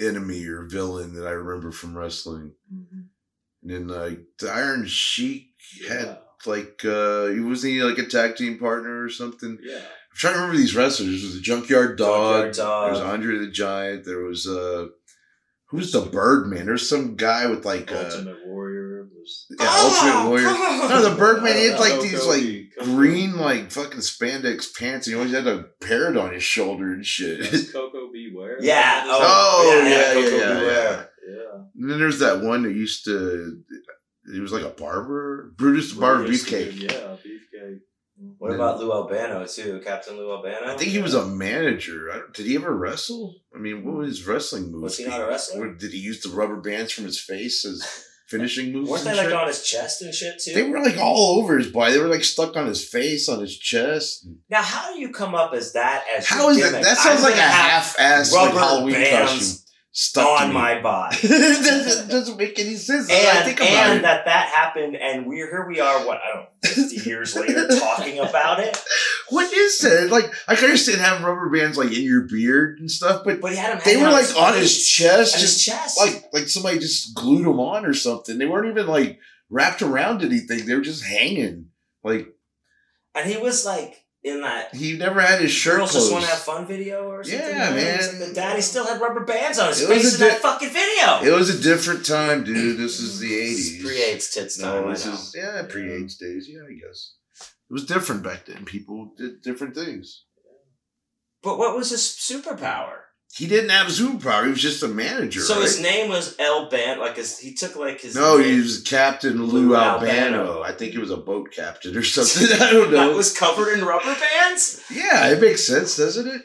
enemy 0.00 0.44
or 0.46 0.64
villain 0.66 1.14
that 1.14 1.26
I 1.26 1.30
remember 1.30 1.70
from 1.70 1.96
wrestling. 1.96 2.52
Mhm. 2.74 3.04
And 3.68 3.88
then 3.88 3.88
like 3.88 4.20
the 4.38 4.48
Iron 4.50 4.86
Sheik 4.86 5.48
had 5.88 6.04
Yeah. 6.04 6.16
like 6.46 6.84
uh 6.84 7.26
he 7.26 7.40
wasn't 7.40 7.72
he 7.72 7.82
like 7.82 7.98
a 7.98 8.06
tag 8.06 8.36
team 8.36 8.58
partner 8.58 9.02
or 9.02 9.08
something. 9.10 9.58
Yeah. 9.62 9.78
I'm 9.78 10.16
trying 10.16 10.34
to 10.34 10.38
remember 10.40 10.58
these 10.58 10.76
wrestlers. 10.76 11.20
There 11.22 11.28
was 11.30 11.36
a 11.36 11.40
Junkyard 11.40 11.98
Dog. 11.98 12.54
Junkyard 12.54 12.54
Dog. 12.56 12.84
There 12.84 12.92
was 13.04 13.12
Andre 13.12 13.38
the 13.38 13.50
Giant. 13.50 14.04
There 14.04 14.20
was 14.22 14.46
uh 14.46 14.86
who's 15.70 15.90
the 15.90 16.02
Birdman? 16.02 16.66
There's 16.66 16.88
some 16.88 17.16
guy 17.16 17.46
with 17.46 17.64
like 17.64 17.90
uh 17.90 17.96
Ultimate 18.04 18.46
Warrior 18.46 19.08
was. 19.12 19.46
yeah, 19.58 19.66
Ultimate 19.68 20.28
Warrior. 20.30 20.88
No, 20.88 21.10
the 21.10 21.16
Birdman, 21.16 21.56
he 21.56 21.64
had 21.66 21.76
Uh, 21.76 21.80
like 21.80 21.90
Coco 21.94 22.02
these 22.04 22.26
like 22.26 22.86
green 22.94 23.36
like 23.36 23.72
fucking 23.72 23.98
spandex 24.00 24.72
pants 24.78 25.08
and 25.08 25.14
he 25.14 25.18
always 25.18 25.32
had 25.32 25.48
a 25.48 25.64
parrot 25.82 26.16
on 26.16 26.32
his 26.32 26.44
shoulder 26.44 26.92
and 26.92 27.04
shit. 27.04 27.40
That's 27.50 27.72
Koko 27.72 28.12
B. 28.12 28.30
Ware. 28.32 28.58
Yeah, 28.60 29.02
Oh, 29.06 29.82
yeah, 29.84 29.90
yeah, 29.90 30.12
Coco 30.14 30.36
yeah, 30.36 30.36
yeah, 30.38 30.60
Beware. 30.60 30.72
Yeah. 30.92 31.04
And 31.78 31.90
then 31.90 31.98
there's 31.98 32.18
that 32.20 32.40
one 32.42 32.62
that 32.62 32.72
used 32.74 33.04
to 33.06 33.62
he 34.32 34.40
was 34.40 34.52
like 34.52 34.64
a 34.64 34.70
barber. 34.70 35.52
Brutus 35.56 35.92
the 35.92 36.00
Barber 36.00 36.24
Beefcake. 36.26 36.80
Yeah, 36.80 37.16
beefcake. 37.24 37.78
What 38.38 38.52
about 38.54 38.80
Lou 38.80 38.90
Albano 38.92 39.46
too? 39.46 39.80
Captain 39.84 40.16
Lou 40.16 40.30
Albano. 40.32 40.72
I 40.72 40.76
think 40.76 40.90
he 40.90 41.02
was 41.02 41.14
a 41.14 41.26
manager. 41.26 42.10
I 42.10 42.16
don't- 42.16 42.32
Did 42.34 42.46
he 42.46 42.56
ever 42.56 42.74
wrestle? 42.74 43.34
I 43.54 43.58
mean, 43.58 43.84
what 43.84 43.96
was 43.96 44.08
his 44.18 44.26
wrestling 44.26 44.72
moves? 44.72 44.82
Was 44.82 44.96
he 44.98 45.04
not 45.06 45.20
a 45.20 45.26
wrestler? 45.26 45.68
Or 45.68 45.74
Did 45.74 45.92
he 45.92 45.98
use 45.98 46.22
the 46.22 46.30
rubber 46.30 46.56
bands 46.56 46.92
from 46.92 47.04
his 47.04 47.20
face 47.20 47.64
as 47.66 47.86
finishing 48.28 48.72
moves? 48.72 48.88
Weren't 48.90 49.04
they 49.04 49.10
and 49.10 49.18
like 49.18 49.26
shit? 49.28 49.36
on 49.36 49.46
his 49.48 49.62
chest 49.62 50.00
and 50.02 50.14
shit 50.14 50.40
too? 50.42 50.54
They 50.54 50.62
were 50.68 50.82
like 50.82 50.96
all 50.96 51.38
over 51.42 51.58
his 51.58 51.68
body. 51.70 51.92
They 51.92 51.98
were 51.98 52.08
like 52.08 52.24
stuck 52.24 52.56
on 52.56 52.66
his 52.66 52.88
face, 52.88 53.28
on 53.28 53.40
his 53.40 53.56
chest. 53.58 54.26
now, 54.48 54.62
how 54.62 54.92
do 54.94 54.98
you 54.98 55.10
come 55.12 55.34
up 55.34 55.52
as 55.52 55.74
that 55.74 56.04
as 56.16 56.26
How 56.26 56.44
your 56.44 56.50
is 56.52 56.56
that? 56.58 56.64
gimmick? 56.70 56.82
That 56.84 56.96
sounds 56.96 57.18
I'm 57.22 57.30
like 57.30 57.38
a 57.38 57.42
half-ass 57.42 58.32
like 58.32 58.52
Halloween 58.54 58.94
bands 58.94 59.30
costume 59.30 59.62
stuck 59.96 60.42
on 60.42 60.52
my 60.52 60.78
body. 60.82 61.16
it 61.22 61.64
doesn't, 61.64 62.10
doesn't 62.10 62.36
make 62.36 62.58
any 62.58 62.76
sense. 62.76 63.10
I 63.10 63.14
and 63.14 63.44
think 63.46 63.60
about 63.60 63.96
and 63.96 64.04
that 64.04 64.26
that 64.26 64.48
happened, 64.48 64.94
and 64.94 65.26
we're 65.26 65.48
here. 65.48 65.66
We 65.66 65.80
are 65.80 66.06
what 66.06 66.20
I 66.22 66.34
don't 66.34 66.42
know, 66.42 66.48
fifty 66.62 67.08
years 67.08 67.34
later 67.34 67.66
talking 67.80 68.18
about 68.18 68.60
it. 68.60 68.78
What 69.30 69.52
is 69.52 69.82
it 69.82 70.10
Like, 70.10 70.30
I 70.46 70.54
can 70.54 70.66
understand 70.66 71.00
having 71.00 71.24
rubber 71.24 71.48
bands 71.48 71.78
like 71.78 71.92
in 71.96 72.02
your 72.02 72.28
beard 72.28 72.78
and 72.78 72.90
stuff, 72.90 73.22
but 73.24 73.40
But 73.40 73.52
he 73.52 73.56
had 73.56 73.72
him. 73.72 73.80
they 73.84 73.96
were 73.96 74.10
like 74.10 74.36
on 74.36 74.54
his 74.54 74.86
chest, 74.86 75.34
on 75.34 75.40
his 75.40 75.64
chest. 75.64 75.98
like 75.98 76.24
like 76.32 76.48
somebody 76.48 76.78
just 76.78 77.14
glued 77.14 77.46
them 77.46 77.58
on 77.58 77.86
or 77.86 77.94
something. 77.94 78.36
They 78.36 78.46
weren't 78.46 78.68
even 78.68 78.86
like 78.86 79.18
wrapped 79.48 79.80
around 79.80 80.22
anything. 80.22 80.66
They 80.66 80.74
were 80.74 80.82
just 80.82 81.04
hanging. 81.04 81.70
Like 82.04 82.28
and 83.14 83.28
he 83.30 83.38
was 83.38 83.64
like 83.64 84.05
in 84.26 84.40
that. 84.40 84.74
he 84.74 84.96
never 84.96 85.20
had 85.20 85.40
his 85.40 85.52
shirt 85.52 85.76
Girls 85.78 85.92
closed. 85.92 86.06
just 86.06 86.12
want 86.12 86.24
to 86.24 86.30
have 86.30 86.40
fun 86.40 86.66
video 86.66 87.08
or 87.08 87.22
something. 87.22 87.48
Yeah, 87.48 87.70
man. 87.70 88.18
the 88.18 88.32
daddy 88.34 88.60
still 88.60 88.84
had 88.86 89.00
rubber 89.00 89.24
bands 89.24 89.58
on 89.58 89.68
his 89.68 89.82
It 89.82 89.88
was 89.88 90.02
face 90.02 90.20
a 90.20 90.24
in 90.24 90.30
that 90.30 90.40
fucking 90.42 90.70
video. 90.70 91.32
It 91.32 91.36
was 91.38 91.48
a 91.54 91.62
different 91.62 92.04
time, 92.04 92.42
dude. 92.44 92.76
This 92.78 92.98
is 93.00 93.20
the 93.20 93.32
eighties. 93.32 93.82
Pre 93.82 94.02
AIDS 94.02 94.34
tits 94.34 94.58
time. 94.58 94.82
No, 94.82 94.88
I 94.88 94.92
this 94.92 95.06
know. 95.06 95.12
is 95.12 95.34
yeah, 95.36 95.62
pre 95.68 95.92
AIDS 95.92 96.16
days. 96.16 96.48
Yeah, 96.50 96.62
I 96.68 96.74
guess 96.74 97.14
it 97.40 97.72
was 97.72 97.86
different 97.86 98.22
back 98.22 98.46
then. 98.46 98.64
People 98.64 99.12
did 99.16 99.42
different 99.42 99.74
things. 99.74 100.24
But 101.42 101.58
what 101.58 101.76
was 101.76 101.90
his 101.90 102.00
superpower? 102.00 103.05
He 103.34 103.46
didn't 103.46 103.68
have 103.70 103.88
superpower. 103.88 104.44
He 104.44 104.50
was 104.50 104.62
just 104.62 104.82
a 104.82 104.88
manager. 104.88 105.40
So 105.40 105.54
right? 105.54 105.64
his 105.64 105.80
name 105.80 106.08
was 106.08 106.34
El 106.38 106.70
Ban. 106.70 106.98
Like 106.98 107.16
his, 107.16 107.38
he 107.38 107.52
took 107.52 107.76
like 107.76 108.00
his. 108.00 108.14
No, 108.14 108.38
name- 108.38 108.48
he 108.48 108.56
was 108.60 108.82
Captain 108.82 109.44
Lou, 109.44 109.68
Lou 109.68 109.76
Albano. 109.76 110.10
Albano. 110.10 110.62
I 110.62 110.72
think 110.72 110.92
he 110.92 110.98
was 110.98 111.10
a 111.10 111.18
boat 111.18 111.50
captain 111.54 111.94
or 111.96 112.02
something. 112.04 112.60
I 112.60 112.70
don't 112.72 112.90
know. 112.90 113.08
that 113.08 113.14
was 113.16 113.36
covered 113.36 113.74
in 113.74 113.84
rubber 113.84 114.14
bands. 114.18 114.82
yeah, 114.90 115.28
it 115.28 115.40
makes 115.40 115.66
sense, 115.66 115.96
doesn't 115.96 116.26
it? 116.26 116.42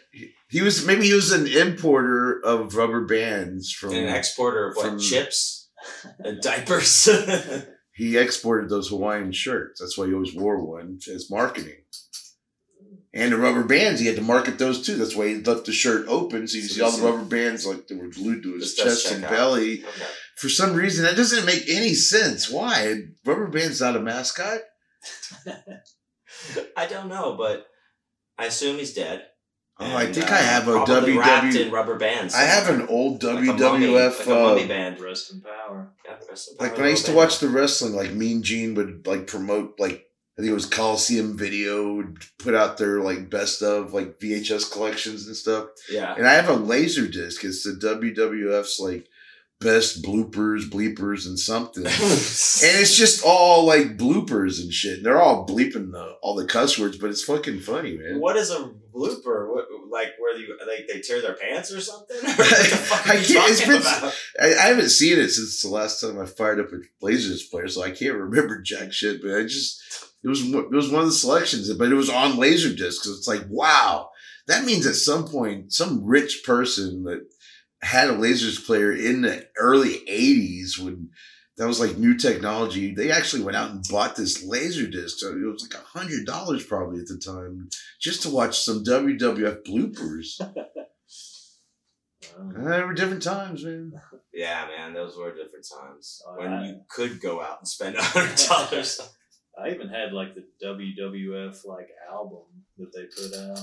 He 0.50 0.62
was 0.62 0.86
maybe 0.86 1.06
he 1.06 1.14
was 1.14 1.32
an 1.32 1.48
importer 1.48 2.44
of 2.44 2.76
rubber 2.76 3.06
bands 3.06 3.72
from. 3.72 3.92
And 3.92 4.10
an 4.10 4.16
exporter 4.16 4.68
of 4.68 4.76
what 4.76 5.00
chips 5.00 5.70
and 6.20 6.42
diapers. 6.42 7.08
he 7.94 8.18
exported 8.18 8.70
those 8.70 8.90
Hawaiian 8.90 9.32
shirts. 9.32 9.80
That's 9.80 9.98
why 9.98 10.08
he 10.08 10.14
always 10.14 10.36
wore 10.36 10.62
one 10.62 11.00
as 11.14 11.32
marketing. 11.32 11.78
And 13.14 13.34
the 13.34 13.38
rubber 13.38 13.64
bands, 13.66 14.00
he 14.00 14.08
had 14.08 14.16
to 14.16 14.22
market 14.22 14.58
those 14.58 14.86
too. 14.86 14.96
That's 14.96 15.16
why 15.18 15.28
he 15.28 15.36
left 15.36 15.66
the 15.66 15.74
shirt 15.74 16.08
open, 16.08 16.48
so 16.48 16.58
you 16.58 16.64
So 16.64 16.74
see 16.76 16.82
all 16.82 16.92
the 16.92 17.04
rubber 17.04 17.26
bands 17.26 17.66
like 17.68 17.88
they 17.88 17.96
were 17.96 18.08
glued 18.08 18.42
to 18.44 18.54
his 18.54 18.74
chest 18.74 19.12
and 19.12 19.26
out. 19.26 19.32
belly. 19.32 19.84
okay. 19.84 20.06
For 20.38 20.48
some 20.48 20.74
reason, 20.74 21.04
that 21.04 21.18
doesn't 21.18 21.46
make 21.46 21.64
any 21.70 21.94
sense. 21.94 22.50
Why? 22.50 22.96
Rubber 23.26 23.48
band's 23.48 23.82
not 23.82 23.98
a 23.98 24.00
mascot. 24.00 24.60
I 26.78 26.86
don't 26.88 27.10
know, 27.10 27.36
but 27.38 27.68
I 28.38 28.46
assume 28.46 28.78
he's 28.78 28.94
dead. 28.94 29.26
Oh, 29.80 29.96
I 29.96 30.12
think 30.12 30.32
uh, 30.32 30.36
I 30.36 30.38
have 30.38 30.68
a 30.68 30.74
probably 30.86 31.18
wrapped 31.18 31.56
WW. 31.56 31.66
in 31.66 31.72
rubber 31.72 31.98
bands. 31.98 32.36
I 32.36 32.42
have 32.44 32.70
an 32.70 32.88
old 32.88 33.24
Like 33.24 33.44
mummy- 33.44 33.88
WWF. 33.88 34.18
like 34.20 34.28
a 34.28 34.30
mummy 34.30 34.64
uh, 34.64 34.68
band. 34.68 35.00
Rest 35.02 35.34
in 35.34 35.42
power. 35.42 35.92
Yeah, 36.06 36.16
rest 36.30 36.52
in 36.52 36.66
like 36.66 36.78
when 36.78 36.86
I 36.86 36.90
used 36.90 37.08
to 37.08 37.14
watch 37.14 37.40
the 37.40 37.50
wrestling, 37.50 37.94
like 37.94 38.14
Mean 38.14 38.44
Gene 38.44 38.76
would 38.76 39.08
like 39.08 39.28
promote 39.28 39.80
like 39.80 40.06
I 40.42 40.44
think 40.44 40.52
it 40.54 40.56
was 40.56 40.66
Coliseum 40.66 41.38
Video 41.38 42.04
put 42.40 42.56
out 42.56 42.80
their 42.80 43.00
like 43.00 43.30
best 43.30 43.62
of 43.62 43.94
like 43.94 44.20
VHS 44.20 44.72
collections 44.72 45.28
and 45.28 45.36
stuff. 45.36 45.68
Yeah. 45.88 46.16
And 46.18 46.28
I 46.28 46.34
have 46.34 46.50
a 46.50 46.54
laser 46.56 47.08
disc. 47.08 47.44
It's 47.44 47.64
the 47.64 47.74
WWF's 47.74 48.80
like 48.80 49.06
best 49.60 50.02
bloopers, 50.02 50.62
bleepers, 50.68 51.28
and 51.28 51.38
something. 51.38 51.86
and 51.86 51.94
it's 51.94 52.98
just 52.98 53.24
all 53.24 53.66
like 53.68 53.98
bloopers 53.98 54.60
and 54.60 54.74
shit. 54.74 54.98
And 54.98 55.06
they're 55.06 55.22
all 55.22 55.46
bleeping 55.46 55.92
the 55.92 56.16
all 56.24 56.34
the 56.34 56.48
cuss 56.48 56.80
words, 56.80 56.98
but 56.98 57.12
it's 57.12 57.24
fucking 57.24 57.60
funny, 57.60 57.96
man. 57.96 58.20
What 58.20 58.36
is 58.36 58.50
a 58.50 58.72
blooper? 58.92 59.48
What, 59.48 59.68
like 59.92 60.14
where 60.18 60.36
you 60.40 60.58
like 60.68 60.88
they 60.92 61.02
tear 61.02 61.22
their 61.22 61.36
pants 61.36 61.72
or 61.72 61.82
something? 61.82 62.18
Or 62.18 62.22
what 62.30 62.38
the 62.38 62.44
fuck 62.78 63.06
are 63.06 63.12
I 63.12 63.22
can't- 63.22 63.68
been- 63.68 63.82
about? 63.82 64.16
I, 64.42 64.48
I 64.56 64.68
haven't 64.70 64.90
seen 64.90 65.20
it 65.20 65.30
since 65.30 65.62
the 65.62 65.70
last 65.70 66.02
time 66.02 66.20
I 66.20 66.26
fired 66.26 66.60
up 66.60 66.72
a 66.72 67.06
Lasers 67.06 67.48
player, 67.48 67.68
so 67.68 67.84
I 67.84 67.92
can't 67.92 68.16
remember 68.16 68.60
jack 68.60 68.92
shit. 68.92 69.22
But 69.22 69.36
I 69.38 69.44
just 69.44 70.08
it 70.24 70.28
was 70.30 70.44
one- 70.44 70.66
it 70.66 70.72
was 70.72 70.90
one 70.90 71.02
of 71.04 71.08
the 71.08 71.14
selections, 71.16 71.72
but 71.74 71.92
it 71.92 71.96
was 71.96 72.10
on 72.10 72.34
Laserdisc. 72.34 72.94
So 73.02 73.12
it's 73.12 73.28
like 73.28 73.46
wow, 73.50 74.10
that 74.48 74.66
means 74.66 74.86
at 74.86 74.96
some 74.96 75.28
point 75.28 75.74
some 75.74 76.04
rich 76.04 76.44
person 76.46 77.04
that 77.06 77.22
had 77.82 78.10
a 78.10 78.14
Lasers 78.14 78.64
player 78.66 78.92
in 78.94 79.22
the 79.22 79.48
early 79.58 80.00
'80s 80.08 80.78
when 80.78 81.10
that 81.58 81.68
was 81.68 81.80
like 81.80 81.98
new 81.98 82.18
technology. 82.18 82.94
They 82.94 83.12
actually 83.12 83.44
went 83.44 83.58
out 83.58 83.72
and 83.72 83.84
bought 83.90 84.16
this 84.16 84.44
Laserdisc. 84.46 85.12
So 85.18 85.30
it 85.32 85.36
was 85.52 85.62
like 85.70 85.82
a 85.82 85.86
hundred 85.86 86.26
dollars 86.26 86.66
probably 86.66 87.00
at 87.00 87.08
the 87.08 87.18
time 87.18 87.70
just 88.00 88.22
to 88.24 88.30
watch 88.30 88.60
some 88.60 88.84
WWF 88.84 89.64
bloopers. 89.64 90.40
Wow. 90.40 90.54
Uh, 92.38 92.64
they 92.70 92.82
were 92.84 92.94
different 92.94 93.24
times, 93.24 93.66
man. 93.66 93.92
Yeah, 94.34 94.68
man, 94.68 94.94
those 94.94 95.18
were 95.18 95.36
different 95.36 95.66
times 95.68 96.22
Oh, 96.28 96.38
when 96.38 96.54
I- 96.54 96.68
you 96.68 96.82
could 96.90 97.20
go 97.20 97.42
out 97.42 97.60
and 97.60 97.68
spend 97.68 97.96
a 97.96 98.02
hundred 98.04 98.38
dollars. 98.48 99.02
I 99.60 99.70
even 99.72 99.90
had 99.90 100.14
like 100.14 100.36
the 100.36 100.44
WWF 100.66 101.66
like 101.66 101.90
album 102.12 102.44
that 102.78 102.92
they 102.94 103.06
put 103.06 103.34
out. 103.40 103.60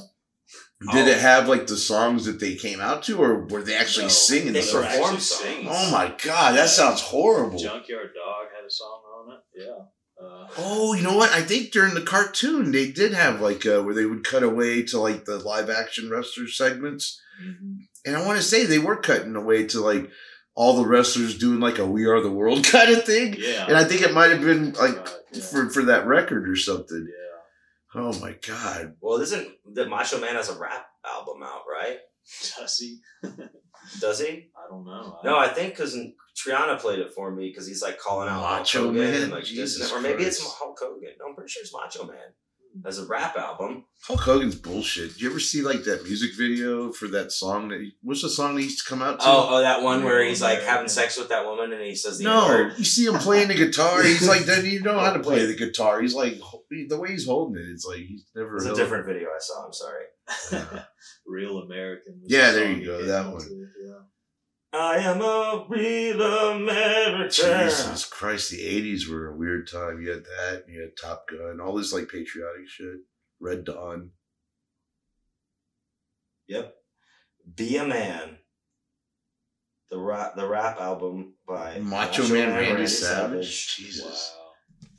Did 0.94 1.08
Oh. 1.08 1.10
it 1.10 1.18
have 1.18 1.48
like 1.48 1.66
the 1.66 1.76
songs 1.76 2.24
that 2.24 2.40
they 2.40 2.54
came 2.54 2.80
out 2.80 3.02
to, 3.04 3.22
or 3.22 3.44
were 3.46 3.62
they 3.62 3.76
actually 3.76 4.04
No, 4.06 4.08
singing 4.10 4.52
they 4.54 4.60
the 4.62 4.74
were 4.74 4.82
performed 4.82 5.04
actually 5.04 5.20
songs. 5.20 5.40
singing. 5.42 5.68
Oh 5.70 5.90
my 5.90 6.14
god, 6.24 6.56
that 6.56 6.68
sounds 6.70 7.00
horrible. 7.02 7.58
Junkyard 7.58 8.12
Dog 8.14 8.46
had 8.56 8.64
a 8.66 8.70
song 8.70 9.02
on 9.18 9.34
it. 9.34 9.40
Yeah. 9.66 10.24
Uh, 10.24 10.48
Oh, 10.56 10.94
you 10.94 11.02
know 11.02 11.16
what? 11.16 11.30
I 11.32 11.42
think 11.42 11.70
during 11.70 11.94
the 11.94 12.00
cartoon 12.00 12.72
they 12.72 12.90
did 12.90 13.12
have 13.12 13.40
like 13.40 13.66
uh, 13.66 13.82
where 13.82 13.94
they 13.94 14.06
would 14.06 14.24
cut 14.24 14.42
away 14.42 14.82
to 14.84 14.98
like 15.00 15.24
the 15.26 15.38
live 15.38 15.68
action 15.68 16.08
wrestler 16.10 16.48
segments, 16.48 17.20
mhm. 17.44 17.80
and 18.06 18.16
I 18.16 18.24
want 18.24 18.38
to 18.38 18.42
say 18.44 18.64
they 18.64 18.78
were 18.78 18.96
cutting 18.96 19.36
away 19.36 19.66
to 19.66 19.80
like 19.80 20.10
all 20.60 20.74
the 20.76 20.84
wrestlers 20.88 21.38
doing 21.38 21.60
like 21.60 21.78
a 21.78 21.86
"We 21.86 22.06
Are 22.06 22.20
the 22.20 22.32
World" 22.40 22.64
kind 22.76 22.90
of 22.90 23.04
thing, 23.04 23.36
Yeah. 23.38 23.66
and 23.68 23.76
I 23.76 23.84
think 23.84 24.02
it 24.02 24.12
might 24.12 24.30
have 24.32 24.40
been 24.42 24.72
like 24.72 24.96
Right, 24.96 25.10
yeah. 25.32 25.42
for 25.42 25.70
for 25.70 25.82
that 25.84 26.06
record 26.06 26.48
or 26.48 26.56
something. 26.56 27.06
yeah. 27.08 28.00
Oh 28.02 28.12
my 28.20 28.32
god! 28.46 28.94
well, 29.00 29.20
isn't 29.20 29.48
the 29.72 29.86
Macho 29.86 30.20
Man 30.20 30.34
has 30.34 30.50
a 30.50 30.58
rap 30.58 30.86
album 31.06 31.42
out, 31.42 31.62
right? 31.72 31.98
Does 32.58 32.76
he? 32.76 32.98
Does 34.00 34.20
he? 34.20 34.50
I 34.56 34.68
don't 34.68 34.84
know. 34.84 35.18
No, 35.24 35.38
I 35.38 35.48
think 35.48 35.74
because 35.74 35.96
Triana 36.36 36.78
played 36.78 36.98
it 36.98 37.12
for 37.14 37.30
me 37.30 37.48
because 37.48 37.66
he's 37.66 37.80
like 37.82 37.98
calling 37.98 38.28
out 38.28 38.42
Macho 38.42 38.82
Hulk 38.82 38.94
Hogan 38.96 39.10
Man? 39.12 39.22
and 39.22 39.32
like 39.32 39.44
Jesus 39.44 39.80
dissing 39.80 39.96
or 39.96 40.00
maybe 40.02 40.24
it's 40.24 40.42
Hulk 40.44 40.76
Hogan. 40.80 41.10
No, 41.18 41.28
I'm 41.28 41.34
pretty 41.34 41.50
sure 41.50 41.62
it's 41.62 41.72
Macho 41.72 42.04
Man. 42.06 42.28
As 42.84 42.98
a 42.98 43.06
rap 43.06 43.36
album. 43.36 43.84
Hulk 44.02 44.20
Hogan's 44.20 44.54
bullshit. 44.54 45.12
Did 45.14 45.20
you 45.20 45.30
ever 45.30 45.40
see 45.40 45.62
like 45.62 45.84
that 45.84 46.04
music 46.04 46.36
video 46.36 46.92
for 46.92 47.08
that 47.08 47.32
song 47.32 47.68
that? 47.68 47.80
He, 47.80 47.94
what's 48.02 48.22
the 48.22 48.30
song 48.30 48.54
that 48.54 48.62
used 48.62 48.84
to 48.84 48.88
come 48.88 49.02
out 49.02 49.20
to? 49.20 49.26
Oh, 49.26 49.48
oh, 49.50 49.60
that 49.60 49.82
one 49.82 50.04
where 50.04 50.24
he's 50.24 50.40
like 50.40 50.62
having 50.62 50.88
sex 50.88 51.18
with 51.18 51.28
that 51.30 51.44
woman 51.44 51.72
and 51.72 51.82
he 51.82 51.94
says 51.94 52.18
the 52.18 52.24
No, 52.24 52.70
you 52.76 52.84
see 52.84 53.06
him 53.06 53.14
playing 53.14 53.48
the 53.48 53.54
guitar. 53.54 54.02
He's 54.02 54.28
like, 54.28 54.46
doesn't 54.46 54.66
even 54.66 54.84
know 54.84 54.98
how 54.98 55.12
to 55.12 55.20
play 55.20 55.44
the 55.46 55.56
guitar. 55.56 56.00
He's 56.00 56.14
like, 56.14 56.40
the 56.70 56.98
way 56.98 57.10
he's 57.10 57.26
holding 57.26 57.62
it, 57.62 57.68
it's 57.68 57.84
like 57.84 57.98
he's 58.00 58.24
never. 58.34 58.56
It's 58.56 58.66
a 58.66 58.74
different 58.74 59.06
video 59.06 59.28
I 59.28 59.38
saw. 59.40 59.66
I'm 59.66 59.72
sorry. 59.72 60.04
Real 61.26 61.58
American. 61.58 62.20
Yeah, 62.24 62.52
the 62.52 62.58
there 62.58 62.72
you 62.72 62.86
go, 62.86 63.04
that 63.04 63.32
one. 63.32 63.42
to, 63.42 63.68
Yeah. 63.84 63.98
I 64.78 64.98
am 64.98 65.20
a 65.20 65.66
real 65.68 66.22
American. 66.22 67.30
Jesus 67.30 68.04
Christ, 68.04 68.50
the 68.50 68.58
'80s 68.58 69.08
were 69.08 69.28
a 69.28 69.36
weird 69.36 69.68
time. 69.70 70.00
You 70.00 70.10
had 70.10 70.24
that, 70.24 70.64
you 70.68 70.80
had 70.80 70.96
Top 70.96 71.28
Gun, 71.28 71.60
all 71.60 71.76
this 71.76 71.92
like 71.92 72.08
patriotic 72.08 72.68
shit. 72.68 73.00
Red 73.40 73.64
Dawn. 73.64 74.10
Yep. 76.48 76.74
Be 77.54 77.76
a 77.76 77.86
Man, 77.86 78.38
the 79.90 79.98
rap 79.98 80.36
the 80.36 80.46
rap 80.46 80.80
album 80.80 81.34
by 81.46 81.78
Macho, 81.78 82.28
Man 82.28 82.54
Randy, 82.54 82.86
Savage. 82.86 83.76
Jesus. 83.76 84.34
Wow. 84.36 84.37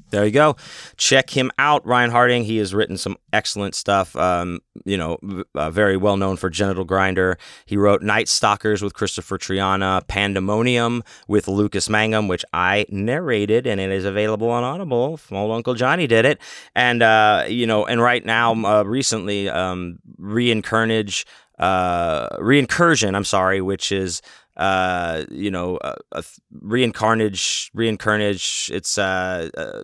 There 0.10 0.26
you 0.26 0.32
go. 0.32 0.56
Check 0.98 1.30
him 1.30 1.52
out, 1.60 1.86
Ryan 1.86 2.12
Harding. 2.12 2.44
He 2.44 2.58
has 2.58 2.74
written 2.74 2.98
some 2.98 3.18
excellent 3.32 3.76
stuff. 3.76 4.16
Um, 4.16 4.60
you 4.86 4.98
know, 4.98 5.20
uh, 5.56 5.70
very 5.70 5.98
well 5.98 6.18
known 6.18 6.38
for 6.38 6.50
Genital 6.50 6.84
Grinder. 6.84 7.38
He 7.66 7.78
wrote 7.78 8.02
Night 8.02 8.28
Stalkers 8.28 8.82
with 8.82 8.94
Christopher 8.94 9.38
Triana, 9.38 10.08
Pandemonium 10.08 11.04
with 11.28 11.48
Lucas 11.48 11.90
Mangum, 11.90 12.28
which 12.28 12.44
I 12.54 12.86
narrated, 12.90 13.68
and 13.68 13.80
it 13.80 13.92
is 13.92 14.06
available 14.06 14.50
on 14.50 14.64
Audible. 14.64 15.20
Old 15.32 15.52
Uncle 15.52 15.76
Johnny 15.76 16.08
did 16.08 16.26
it, 16.26 16.40
and 16.76 17.04
uh, 17.04 17.46
you 17.48 17.68
know, 17.68 17.86
and 17.86 18.02
right 18.02 18.26
now, 18.26 18.54
uh, 18.66 18.84
recently, 18.84 19.48
um, 19.50 20.00
Reincarnage, 20.20 21.26
uh, 21.60 22.30
Reincursion. 22.38 23.16
I'm 23.16 23.24
sorry, 23.24 23.62
which 23.62 23.92
is 23.92 24.22
uh, 24.60 25.24
you 25.32 25.50
know, 25.50 25.80
a, 25.82 25.96
a 26.12 26.24
reincarnage, 26.62 27.72
reincarnage. 27.74 28.70
It's 28.70 28.98
uh, 28.98 29.50
uh, 29.58 29.84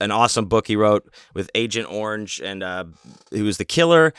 an 0.00 0.10
awesome 0.10 0.46
book 0.46 0.66
he 0.66 0.74
wrote 0.74 1.08
with 1.34 1.50
Agent 1.54 1.92
Orange, 1.92 2.40
and 2.42 2.62
uh, 2.62 2.86
he 3.30 3.42
was 3.42 3.58
the 3.58 3.66
killer. 3.66 4.14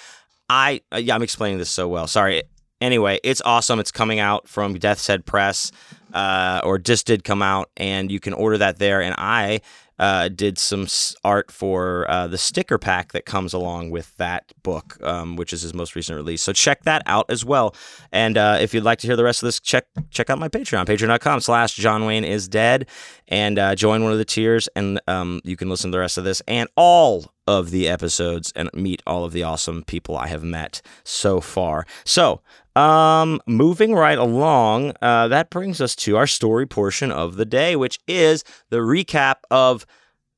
I 0.49 0.81
uh, 0.93 0.97
yeah, 0.97 1.15
I'm 1.15 1.23
explaining 1.23 1.57
this 1.57 1.71
so 1.71 1.87
well. 1.87 2.05
Sorry. 2.07 2.43
Anyway, 2.79 3.19
it's 3.23 3.41
awesome. 3.43 3.79
It's 3.79 3.91
coming 3.91 4.19
out 4.19 4.47
from 4.47 4.75
Death's 4.75 5.07
Head 5.07 5.25
Press, 5.25 5.71
uh, 6.13 6.61
or 6.63 6.77
just 6.77 7.07
did 7.07 7.23
come 7.23 7.41
out, 7.41 7.71
and 7.75 8.11
you 8.11 8.19
can 8.19 8.33
order 8.33 8.59
that 8.59 8.77
there. 8.77 9.01
And 9.01 9.15
I 9.17 9.61
uh, 9.99 10.29
did 10.29 10.57
some 10.57 10.87
art 11.23 11.51
for 11.51 12.09
uh, 12.09 12.27
the 12.27 12.37
sticker 12.37 12.77
pack 12.77 13.11
that 13.13 13.25
comes 13.25 13.53
along 13.53 13.89
with 13.89 14.15
that 14.17 14.51
book, 14.63 14.97
um, 15.03 15.35
which 15.35 15.53
is 15.53 15.61
his 15.61 15.73
most 15.73 15.95
recent 15.95 16.15
release. 16.15 16.41
So 16.41 16.53
check 16.53 16.83
that 16.83 17.01
out 17.05 17.25
as 17.29 17.43
well. 17.43 17.75
And 18.11 18.37
uh, 18.37 18.57
if 18.59 18.73
you'd 18.73 18.83
like 18.83 18.99
to 18.99 19.07
hear 19.07 19.15
the 19.15 19.23
rest 19.23 19.41
of 19.41 19.47
this, 19.47 19.59
check 19.59 19.85
check 20.09 20.29
out 20.29 20.39
my 20.39 20.49
Patreon, 20.49 20.85
patreon.com 20.85 21.39
slash 21.39 21.75
John 21.75 22.05
Wayne 22.05 22.23
is 22.23 22.47
dead, 22.47 22.87
and 23.27 23.59
uh, 23.59 23.75
join 23.75 24.03
one 24.03 24.11
of 24.11 24.17
the 24.17 24.25
tiers, 24.25 24.67
and 24.75 24.99
um, 25.07 25.41
you 25.43 25.55
can 25.55 25.69
listen 25.69 25.91
to 25.91 25.95
the 25.95 25.99
rest 25.99 26.17
of 26.17 26.23
this 26.23 26.41
and 26.47 26.69
all 26.75 27.31
of 27.47 27.71
the 27.71 27.87
episodes 27.87 28.51
and 28.55 28.69
meet 28.73 29.01
all 29.07 29.23
of 29.23 29.31
the 29.31 29.43
awesome 29.43 29.83
people 29.83 30.17
I 30.17 30.27
have 30.27 30.43
met 30.43 30.81
so 31.03 31.39
far. 31.39 31.85
So, 32.05 32.41
um, 32.75 33.41
moving 33.47 33.93
right 33.93 34.17
along, 34.17 34.93
uh, 35.01 35.29
that 35.29 35.49
brings 35.49 35.81
us 35.81 35.95
to 35.97 36.17
our 36.17 36.27
story 36.27 36.67
portion 36.67 37.11
of 37.11 37.37
the 37.37 37.45
day, 37.45 37.75
which 37.75 37.99
is 38.07 38.43
the 38.69 38.77
recap 38.77 39.37
of 39.49 39.85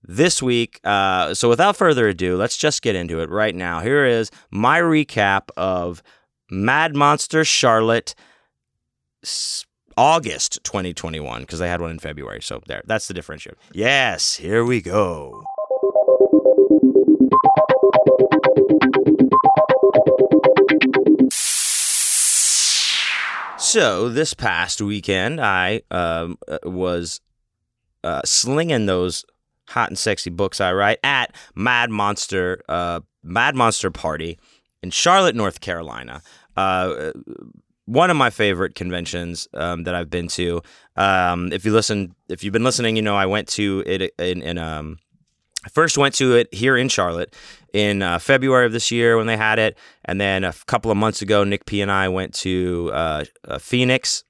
this 0.03 0.41
week. 0.41 0.80
Uh, 0.84 1.34
so, 1.34 1.49
without 1.49 1.76
further 1.76 2.07
ado, 2.07 2.38
let's 2.38 2.55
just 2.55 2.82
get 2.82 2.95
into 2.95 3.20
it 3.20 3.30
right 3.30 3.55
now. 3.55 3.82
Here 3.82 4.05
is 4.05 4.32
my 4.51 4.80
recap 4.80 5.49
of 5.57 6.01
Mad 6.49 6.95
Monster 6.95 7.43
Charlotte. 7.43 8.16
August 9.97 10.64
2021 10.64 11.41
because 11.41 11.60
they 11.60 11.68
had 11.68 11.82
one 11.82 11.91
in 11.91 11.99
February. 11.99 12.41
So 12.41 12.62
there, 12.68 12.82
that's 12.86 13.10
the 13.10 13.14
differentiator. 13.14 13.55
Yes, 13.74 14.38
here 14.38 14.64
we 14.64 14.82
go. 14.82 15.43
So 23.70 24.09
this 24.09 24.34
past 24.34 24.82
weekend, 24.82 25.39
I 25.39 25.84
um, 25.91 26.39
uh, 26.47 26.57
was 26.63 27.22
uh, 28.03 28.22
slinging 28.26 28.88
those 28.88 29.24
hot 29.67 29.89
and 29.89 29.97
sexy 29.99 30.32
books 30.32 30.59
I 30.59 30.74
write 30.74 30.97
at 31.03 31.36
Mad 31.53 31.91
Monster 31.91 32.63
uh, 32.67 33.01
Mad 33.22 33.55
Monster 33.55 33.91
Party 33.91 34.39
in 34.82 34.89
Charlotte, 34.89 35.36
North 35.36 35.61
Carolina. 35.61 36.24
Uh, 36.57 37.11
one 37.86 38.09
of 38.09 38.17
my 38.17 38.32
favorite 38.32 38.74
conventions 38.74 39.47
um, 39.53 39.84
that 39.84 39.93
I've 39.93 40.09
been 40.09 40.30
to. 40.30 40.63
Um, 40.95 41.53
if 41.53 41.63
you 41.63 41.72
listen, 41.72 42.15
if 42.28 42.43
you've 42.43 42.53
been 42.53 42.63
listening, 42.63 42.95
you 42.95 43.03
know 43.03 43.15
I 43.15 43.28
went 43.28 43.47
to 43.49 43.84
it 43.86 44.11
in, 44.17 44.41
in 44.41 44.57
um, 44.57 44.97
I 45.66 45.70
first 45.70 45.97
went 45.97 46.16
to 46.16 46.36
it 46.36 46.53
here 46.53 46.78
in 46.78 46.88
Charlotte 46.88 47.36
in 47.74 48.01
uh, 48.01 48.20
February 48.20 48.66
of 48.66 48.72
this 48.72 48.91
year 48.91 49.18
when 49.18 49.28
they 49.28 49.38
had 49.38 49.60
it, 49.60 49.78
and 50.05 50.20
then 50.20 50.43
a 50.43 50.53
couple 50.68 50.89
of 50.89 50.97
months 50.97 51.22
ago, 51.22 51.43
Nick 51.43 51.66
P 51.66 51.82
and 51.82 51.91
I 51.91 52.07
went 52.07 52.34
to 52.36 52.89
uh, 52.93 53.26
uh, 53.47 53.60
Phoenix 53.60 54.24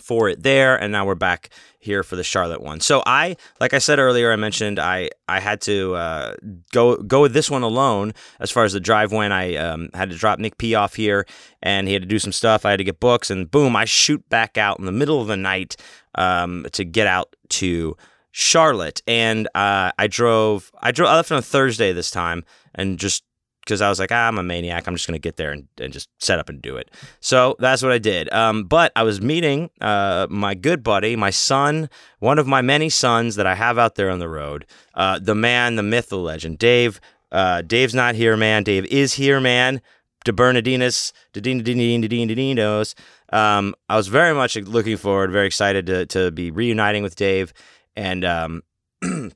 for 0.00 0.28
it 0.28 0.42
there, 0.42 0.74
and 0.76 0.90
now 0.90 1.04
we're 1.04 1.14
back 1.14 1.50
here 1.78 2.02
for 2.02 2.16
the 2.16 2.24
Charlotte 2.24 2.62
one. 2.62 2.80
So 2.80 3.02
I, 3.04 3.36
like 3.60 3.74
I 3.74 3.78
said 3.78 3.98
earlier, 3.98 4.32
I 4.32 4.36
mentioned 4.36 4.78
I 4.78 5.10
I 5.28 5.40
had 5.40 5.60
to 5.62 5.94
uh, 5.94 6.34
go 6.72 6.96
go 6.96 7.20
with 7.20 7.34
this 7.34 7.50
one 7.50 7.62
alone 7.62 8.14
as 8.40 8.50
far 8.50 8.64
as 8.64 8.72
the 8.72 8.80
drive 8.80 9.12
went. 9.12 9.32
I 9.32 9.56
um, 9.56 9.90
had 9.92 10.10
to 10.10 10.16
drop 10.16 10.38
Nick 10.38 10.56
P 10.58 10.74
off 10.74 10.94
here, 10.94 11.26
and 11.62 11.86
he 11.86 11.92
had 11.92 12.02
to 12.02 12.08
do 12.08 12.18
some 12.18 12.32
stuff. 12.32 12.64
I 12.64 12.70
had 12.70 12.78
to 12.78 12.84
get 12.84 12.98
books, 12.98 13.30
and 13.30 13.50
boom, 13.50 13.76
I 13.76 13.84
shoot 13.84 14.26
back 14.30 14.56
out 14.56 14.78
in 14.78 14.86
the 14.86 14.92
middle 14.92 15.20
of 15.20 15.28
the 15.28 15.36
night 15.36 15.76
um, 16.14 16.66
to 16.72 16.84
get 16.84 17.06
out 17.06 17.36
to 17.50 17.96
Charlotte, 18.32 19.02
and 19.06 19.46
uh, 19.54 19.92
I 19.98 20.06
drove. 20.08 20.72
I 20.80 20.90
drove. 20.90 21.10
I 21.10 21.16
left 21.16 21.30
on 21.30 21.38
a 21.38 21.42
Thursday 21.42 21.92
this 21.92 22.10
time, 22.10 22.44
and 22.74 22.98
just 22.98 23.22
because 23.60 23.80
I 23.80 23.88
was 23.88 24.00
like, 24.00 24.10
ah, 24.10 24.26
I'm 24.26 24.38
a 24.38 24.42
maniac. 24.42 24.86
I'm 24.86 24.94
just 24.94 25.06
gonna 25.06 25.18
get 25.18 25.36
there 25.36 25.52
and, 25.52 25.68
and 25.78 25.92
just 25.92 26.08
set 26.18 26.38
up 26.38 26.48
and 26.48 26.60
do 26.60 26.76
it. 26.76 26.90
So 27.20 27.56
that's 27.60 27.82
what 27.82 27.92
I 27.92 27.98
did. 27.98 28.32
Um, 28.32 28.64
but 28.64 28.90
I 28.96 29.04
was 29.04 29.20
meeting 29.20 29.70
uh, 29.80 30.26
my 30.30 30.54
good 30.54 30.82
buddy, 30.82 31.14
my 31.14 31.30
son, 31.30 31.88
one 32.18 32.38
of 32.38 32.46
my 32.46 32.62
many 32.62 32.88
sons 32.88 33.36
that 33.36 33.46
I 33.46 33.54
have 33.54 33.78
out 33.78 33.94
there 33.94 34.10
on 34.10 34.18
the 34.18 34.28
road. 34.28 34.66
Uh, 34.94 35.18
the 35.20 35.34
man, 35.34 35.76
the 35.76 35.82
myth, 35.82 36.08
the 36.08 36.18
legend, 36.18 36.58
Dave. 36.58 37.00
Uh, 37.30 37.62
Dave's 37.62 37.94
not 37.94 38.14
here, 38.14 38.36
man. 38.36 38.62
Dave 38.62 38.84
is 38.86 39.14
here, 39.14 39.40
man. 39.40 39.80
De 40.24 40.32
Bernardinas, 40.32 41.12
Dinos. 41.34 42.94
Um, 43.32 43.74
I 43.88 43.96
was 43.96 44.08
very 44.08 44.34
much 44.34 44.56
looking 44.56 44.96
forward, 44.96 45.32
very 45.32 45.46
excited 45.46 45.86
to 45.86 46.06
to 46.06 46.30
be 46.30 46.50
reuniting 46.50 47.02
with 47.02 47.16
Dave, 47.16 47.52
and 47.96 48.24
um, 48.24 48.62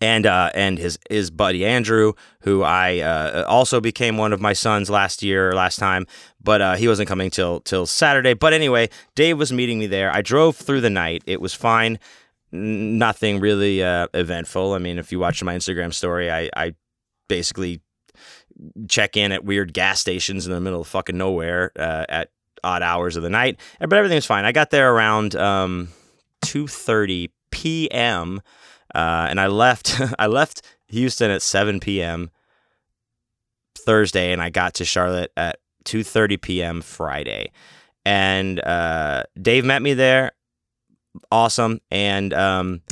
and 0.00 0.26
uh, 0.26 0.50
and 0.54 0.78
his 0.78 0.98
his 1.10 1.30
buddy 1.30 1.64
Andrew, 1.64 2.12
who 2.42 2.62
I 2.62 3.00
uh, 3.00 3.44
also 3.48 3.80
became 3.80 4.16
one 4.16 4.32
of 4.32 4.40
my 4.40 4.52
sons 4.52 4.90
last 4.90 5.22
year, 5.22 5.52
last 5.52 5.78
time, 5.78 6.06
but 6.42 6.60
uh, 6.60 6.74
he 6.76 6.88
wasn't 6.88 7.08
coming 7.08 7.30
till 7.30 7.60
till 7.60 7.86
Saturday. 7.86 8.34
But 8.34 8.52
anyway, 8.52 8.88
Dave 9.14 9.38
was 9.38 9.52
meeting 9.52 9.78
me 9.78 9.86
there. 9.86 10.12
I 10.12 10.22
drove 10.22 10.56
through 10.56 10.82
the 10.82 10.90
night. 10.90 11.22
It 11.26 11.40
was 11.40 11.54
fine. 11.54 11.98
Nothing 12.50 13.40
really 13.40 13.82
uh, 13.82 14.08
eventful. 14.14 14.72
I 14.72 14.78
mean, 14.78 14.98
if 14.98 15.12
you 15.12 15.18
watch 15.18 15.42
my 15.42 15.54
Instagram 15.54 15.92
story, 15.92 16.30
I, 16.30 16.48
I 16.56 16.74
basically 17.28 17.82
check 18.88 19.16
in 19.16 19.32
at 19.32 19.44
weird 19.44 19.72
gas 19.74 20.00
stations 20.00 20.46
in 20.46 20.52
the 20.52 20.60
middle 20.60 20.80
of 20.80 20.88
fucking 20.88 21.16
nowhere 21.16 21.72
uh, 21.78 22.06
at 22.08 22.30
odd 22.64 22.82
hours 22.82 23.16
of 23.16 23.22
the 23.22 23.30
night. 23.30 23.60
But 23.80 23.92
everything 23.92 24.16
was 24.16 24.26
fine. 24.26 24.44
I 24.44 24.52
got 24.52 24.70
there 24.70 24.92
around 24.92 25.34
um, 25.36 25.88
two 26.42 26.66
thirty 26.66 27.30
p.m. 27.62 28.40
Uh, 28.94 29.26
and 29.28 29.40
I 29.40 29.48
left. 29.48 30.00
I 30.18 30.26
left 30.26 30.62
Houston 30.88 31.30
at 31.30 31.42
7 31.42 31.80
p.m. 31.80 32.30
Thursday, 33.76 34.32
and 34.32 34.40
I 34.42 34.50
got 34.50 34.74
to 34.74 34.84
Charlotte 34.84 35.32
at 35.36 35.58
2:30 35.84 36.40
p.m. 36.40 36.82
Friday. 36.82 37.50
And 38.04 38.60
uh, 38.60 39.24
Dave 39.40 39.64
met 39.64 39.82
me 39.82 39.94
there. 39.94 40.32
Awesome, 41.32 41.80
and 41.90 42.32
um, 42.32 42.82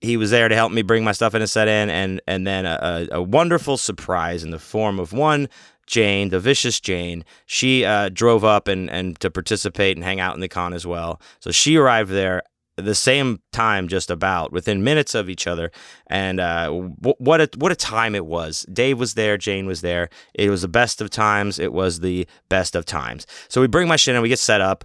he 0.00 0.16
was 0.16 0.30
there 0.30 0.48
to 0.48 0.54
help 0.54 0.72
me 0.72 0.82
bring 0.82 1.04
my 1.04 1.12
stuff 1.12 1.34
in 1.34 1.42
and 1.42 1.50
set 1.50 1.68
in, 1.68 1.88
and 1.88 2.20
and 2.26 2.46
then 2.46 2.66
a, 2.66 3.06
a, 3.12 3.16
a 3.18 3.22
wonderful 3.22 3.76
surprise 3.76 4.42
in 4.42 4.50
the 4.50 4.58
form 4.58 4.98
of 4.98 5.12
one 5.12 5.48
Jane, 5.86 6.30
the 6.30 6.40
vicious 6.40 6.80
Jane. 6.80 7.24
She 7.46 7.84
uh, 7.84 8.08
drove 8.08 8.44
up 8.44 8.66
and 8.66 8.90
and 8.90 9.18
to 9.20 9.30
participate 9.30 9.96
and 9.96 10.04
hang 10.04 10.20
out 10.20 10.34
in 10.34 10.40
the 10.40 10.48
con 10.48 10.72
as 10.72 10.86
well. 10.86 11.20
So 11.38 11.52
she 11.52 11.76
arrived 11.76 12.10
there 12.10 12.42
the 12.84 12.94
same 12.94 13.40
time, 13.52 13.88
just 13.88 14.10
about 14.10 14.52
within 14.52 14.84
minutes 14.84 15.14
of 15.14 15.30
each 15.30 15.46
other. 15.46 15.70
And 16.08 16.40
uh, 16.40 16.66
w- 16.66 17.14
what 17.18 17.40
a 17.40 17.48
what 17.56 17.72
a 17.72 17.76
time 17.76 18.14
it 18.14 18.26
was. 18.26 18.66
Dave 18.72 18.98
was 18.98 19.14
there, 19.14 19.38
Jane 19.38 19.66
was 19.66 19.80
there. 19.80 20.08
It 20.34 20.50
was 20.50 20.62
the 20.62 20.68
best 20.68 21.00
of 21.00 21.10
times. 21.10 21.58
It 21.58 21.72
was 21.72 22.00
the 22.00 22.26
best 22.48 22.76
of 22.76 22.84
times. 22.84 23.26
So 23.48 23.60
we 23.60 23.66
bring 23.66 23.88
my 23.88 23.96
shit 23.96 24.12
in, 24.12 24.16
and 24.16 24.22
we 24.22 24.28
get 24.28 24.38
set 24.38 24.60
up. 24.60 24.84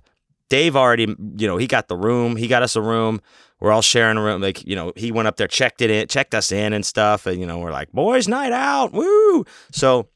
Dave 0.49 0.75
already, 0.75 1.03
you 1.37 1.47
know, 1.47 1.55
he 1.55 1.65
got 1.65 1.87
the 1.87 1.95
room. 1.95 2.35
He 2.35 2.47
got 2.49 2.61
us 2.61 2.75
a 2.75 2.81
room. 2.81 3.21
We're 3.61 3.71
all 3.71 3.81
sharing 3.81 4.17
a 4.17 4.21
room. 4.21 4.41
Like, 4.41 4.67
you 4.67 4.75
know, 4.75 4.91
he 4.97 5.11
went 5.11 5.29
up 5.29 5.37
there, 5.37 5.47
checked 5.47 5.81
it 5.81 5.89
in, 5.89 6.07
checked 6.07 6.35
us 6.35 6.51
in 6.51 6.73
and 6.73 6.85
stuff. 6.85 7.25
And, 7.25 7.39
you 7.39 7.45
know, 7.45 7.59
we're 7.59 7.71
like, 7.71 7.91
boys' 7.93 8.27
night 8.27 8.51
out. 8.51 8.91
Woo. 8.91 9.45
So, 9.71 10.09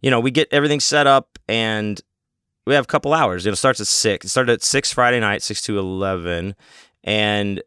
you 0.00 0.10
know, 0.10 0.18
we 0.18 0.32
get 0.32 0.48
everything 0.50 0.80
set 0.80 1.06
up 1.06 1.38
and 1.46 2.00
we 2.66 2.74
have 2.74 2.84
a 2.84 2.88
couple 2.88 3.12
hours. 3.14 3.46
It 3.46 3.56
starts 3.56 3.80
at 3.80 3.86
six. 3.86 4.26
It 4.26 4.28
started 4.30 4.52
at 4.52 4.62
six 4.62 4.92
Friday 4.92 5.20
night, 5.20 5.42
six 5.42 5.62
to 5.62 5.78
eleven, 5.78 6.54
and 7.04 7.62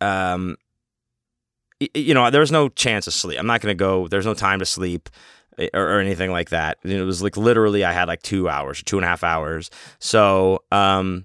um, 0.00 0.56
y- 1.80 1.88
you 1.94 2.14
know, 2.14 2.30
there 2.30 2.40
was 2.40 2.52
no 2.52 2.68
chance 2.68 3.06
of 3.06 3.14
sleep. 3.14 3.38
I'm 3.38 3.46
not 3.46 3.60
gonna 3.60 3.74
go. 3.74 4.08
There's 4.08 4.26
no 4.26 4.34
time 4.34 4.58
to 4.58 4.66
sleep 4.66 5.08
eh, 5.58 5.68
or, 5.74 5.96
or 5.96 6.00
anything 6.00 6.30
like 6.30 6.50
that. 6.50 6.78
It 6.84 7.02
was 7.02 7.22
like 7.22 7.36
literally, 7.36 7.84
I 7.84 7.92
had 7.92 8.08
like 8.08 8.22
two 8.22 8.48
hours, 8.48 8.82
two 8.82 8.98
and 8.98 9.04
a 9.04 9.08
half 9.08 9.24
hours. 9.24 9.70
So, 9.98 10.62
um, 10.70 11.24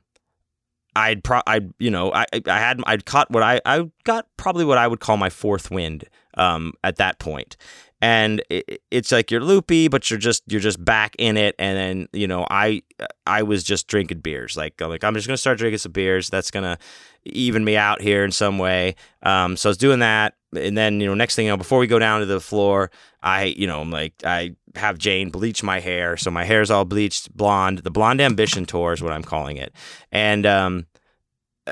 I'd 0.96 1.24
pro 1.24 1.42
I 1.48 1.62
you 1.80 1.90
know 1.90 2.12
I 2.14 2.26
I 2.48 2.60
had 2.60 2.82
I'd 2.86 3.06
caught 3.06 3.32
what 3.32 3.44
I 3.44 3.62
I 3.66 3.90
got 4.04 4.28
probably 4.38 4.66
what 4.66 4.78
I 4.78 4.88
would 4.88 5.00
call 5.00 5.18
my 5.18 5.30
fourth 5.30 5.72
wind 5.72 6.04
um 6.36 6.74
at 6.84 6.98
that 6.98 7.18
point 7.20 7.56
and 8.02 8.42
it, 8.50 8.82
it's 8.90 9.12
like 9.12 9.30
you're 9.30 9.44
loopy 9.44 9.88
but 9.88 10.10
you're 10.10 10.20
just 10.20 10.44
you're 10.48 10.62
just 10.62 10.84
back 10.84 11.16
in 11.20 11.38
it. 11.38 11.56
And 11.60 11.78
then 11.78 12.08
you 12.14 12.28
know 12.28 12.48
I 12.50 12.82
I 13.26 13.44
was 13.44 13.64
just 13.64 13.88
drinking 13.88 14.20
beers. 14.20 14.58
Like 14.58 14.80
like 14.82 15.04
I'm 15.04 15.14
just 15.14 15.28
gonna 15.28 15.38
start 15.38 15.60
drinking 15.60 15.78
some 15.78 15.92
beers. 15.92 16.30
That's 16.30 16.52
gonna 16.52 16.78
even 17.24 17.64
me 17.64 17.78
out 17.78 18.02
here 18.02 18.26
in 18.26 18.32
some 18.32 18.58
way. 18.58 18.96
Um 19.22 19.56
so 19.56 19.70
I 19.70 19.72
was 19.72 19.78
doing 19.78 20.00
that. 20.00 20.34
And 20.56 20.78
then 20.78 21.00
you 21.00 21.08
know 21.08 21.14
next 21.14 21.36
thing 21.36 21.46
you 21.46 21.52
know 21.52 21.58
before 21.58 21.80
we 21.80 21.88
go 21.88 22.00
down 22.00 22.22
to 22.22 22.26
the 22.26 22.42
floor 22.42 22.90
I 23.22 23.46
you 23.46 23.68
know 23.68 23.82
I'm 23.82 23.92
like 23.92 24.14
I 24.26 24.56
have 24.76 24.98
Jane 24.98 25.30
bleach 25.30 25.62
my 25.64 25.80
hair. 25.80 26.18
So 26.18 26.32
my 26.32 26.44
hair's 26.44 26.72
all 26.72 26.86
bleached 26.86 27.36
blonde. 27.36 27.80
The 27.80 27.92
blonde 27.92 28.20
ambition 28.20 28.66
tour 28.66 28.94
is 28.94 29.04
what 29.04 29.14
I'm 29.14 29.24
calling 29.24 29.58
it. 29.58 29.74
And 30.12 30.46
um 30.48 30.88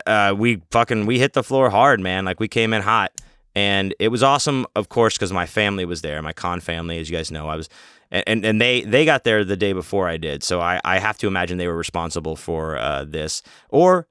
uh 0.05 0.35
we 0.37 0.61
fucking 0.69 1.07
we 1.07 1.17
hit 1.17 1.33
the 1.33 1.43
floor 1.43 1.71
hard 1.71 1.99
man. 1.99 2.23
Like 2.23 2.39
we 2.39 2.47
came 2.47 2.71
in 2.71 2.83
hot 2.83 3.13
and 3.55 3.93
it 3.99 4.09
was 4.09 4.23
awesome 4.23 4.65
of 4.75 4.89
course 4.89 5.15
because 5.15 5.33
my 5.33 5.45
family 5.45 5.85
was 5.85 6.01
there 6.01 6.21
my 6.21 6.33
con 6.33 6.59
family 6.59 6.99
as 6.99 7.09
you 7.09 7.15
guys 7.15 7.31
know 7.31 7.47
I 7.47 7.55
was 7.55 7.69
and 8.11 8.45
and 8.45 8.59
they 8.61 8.81
they 8.81 9.05
got 9.05 9.23
there 9.23 9.43
the 9.43 9.57
day 9.57 9.73
before 9.73 10.07
I 10.07 10.17
did 10.17 10.43
so 10.43 10.61
I 10.61 10.79
I 10.83 10.99
have 10.99 11.17
to 11.19 11.27
imagine 11.27 11.57
they 11.57 11.67
were 11.67 11.77
responsible 11.77 12.35
for 12.35 12.77
uh, 12.77 13.05
this 13.05 13.41
or 13.69 14.07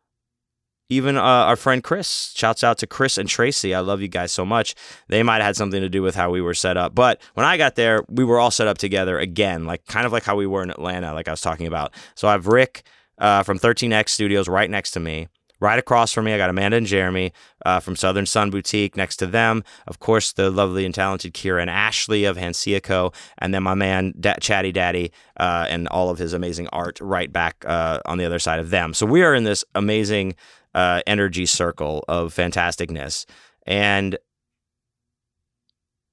even 0.90 1.16
uh, 1.16 1.20
our 1.20 1.56
friend 1.56 1.82
Chris. 1.84 2.32
Shouts 2.34 2.64
out 2.64 2.78
to 2.78 2.86
Chris 2.86 3.18
and 3.18 3.28
Tracy. 3.28 3.74
I 3.74 3.80
love 3.80 4.00
you 4.00 4.08
guys 4.08 4.32
so 4.32 4.44
much. 4.44 4.74
They 5.08 5.22
might 5.22 5.36
have 5.36 5.44
had 5.44 5.56
something 5.56 5.80
to 5.80 5.88
do 5.88 6.02
with 6.02 6.14
how 6.14 6.30
we 6.30 6.40
were 6.40 6.54
set 6.54 6.76
up. 6.76 6.94
But 6.94 7.20
when 7.34 7.44
I 7.44 7.56
got 7.56 7.74
there, 7.74 8.04
we 8.08 8.24
were 8.24 8.38
all 8.38 8.50
set 8.50 8.68
up 8.68 8.78
together 8.78 9.18
again, 9.18 9.66
like 9.66 9.84
kind 9.86 10.06
of 10.06 10.12
like 10.12 10.24
how 10.24 10.36
we 10.36 10.46
were 10.46 10.62
in 10.62 10.70
Atlanta, 10.70 11.12
like 11.12 11.28
I 11.28 11.32
was 11.32 11.40
talking 11.40 11.66
about. 11.66 11.92
So 12.14 12.28
I 12.28 12.32
have 12.32 12.46
Rick 12.46 12.84
uh, 13.18 13.42
from 13.42 13.58
13X 13.58 14.08
Studios 14.08 14.48
right 14.48 14.70
next 14.70 14.92
to 14.92 15.00
me. 15.00 15.28
Right 15.60 15.78
across 15.78 16.12
from 16.12 16.26
me, 16.26 16.32
I 16.32 16.38
got 16.38 16.50
Amanda 16.50 16.76
and 16.76 16.86
Jeremy 16.86 17.32
uh, 17.66 17.80
from 17.80 17.96
Southern 17.96 18.26
Sun 18.26 18.50
Boutique. 18.50 18.96
Next 18.96 19.16
to 19.16 19.26
them, 19.26 19.64
of 19.88 19.98
course, 19.98 20.32
the 20.32 20.50
lovely 20.50 20.84
and 20.84 20.94
talented 20.94 21.34
Kira 21.34 21.60
and 21.60 21.70
Ashley 21.70 22.24
of 22.24 22.36
Hancia 22.36 22.80
Co. 22.80 23.12
And 23.38 23.52
then 23.52 23.64
my 23.64 23.74
man, 23.74 24.14
da- 24.20 24.36
Chatty 24.40 24.70
Daddy, 24.70 25.10
uh, 25.36 25.66
and 25.68 25.88
all 25.88 26.10
of 26.10 26.18
his 26.18 26.32
amazing 26.32 26.68
art 26.68 27.00
right 27.00 27.32
back 27.32 27.64
uh, 27.66 28.00
on 28.06 28.18
the 28.18 28.24
other 28.24 28.38
side 28.38 28.60
of 28.60 28.70
them. 28.70 28.94
So 28.94 29.04
we 29.04 29.22
are 29.22 29.34
in 29.34 29.44
this 29.44 29.64
amazing 29.74 30.36
uh, 30.74 31.02
energy 31.06 31.46
circle 31.46 32.04
of 32.06 32.32
fantasticness. 32.32 33.26
And 33.66 34.16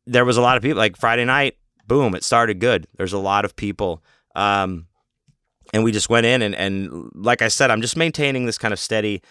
there 0.07 0.25
was 0.25 0.37
a 0.37 0.41
lot 0.41 0.57
of 0.57 0.63
people, 0.63 0.79
like 0.79 0.97
Friday 0.97 1.25
night, 1.25 1.57
boom, 1.87 2.15
it 2.15 2.23
started 2.23 2.59
good. 2.59 2.87
There's 2.97 3.13
a 3.13 3.19
lot 3.19 3.45
of 3.45 3.55
people. 3.55 4.03
Um, 4.35 4.87
and 5.75 5.83
we 5.83 5.91
just 5.91 6.09
went 6.09 6.25
in 6.25 6.41
and, 6.41 6.55
and 6.55 7.11
like 7.13 7.41
I 7.41 7.49
said, 7.49 7.69
I'm 7.69 7.81
just 7.81 7.97
maintaining 7.97 8.45
this 8.45 8.57
kind 8.57 8.73
of 8.73 8.79
steady, 8.79 9.21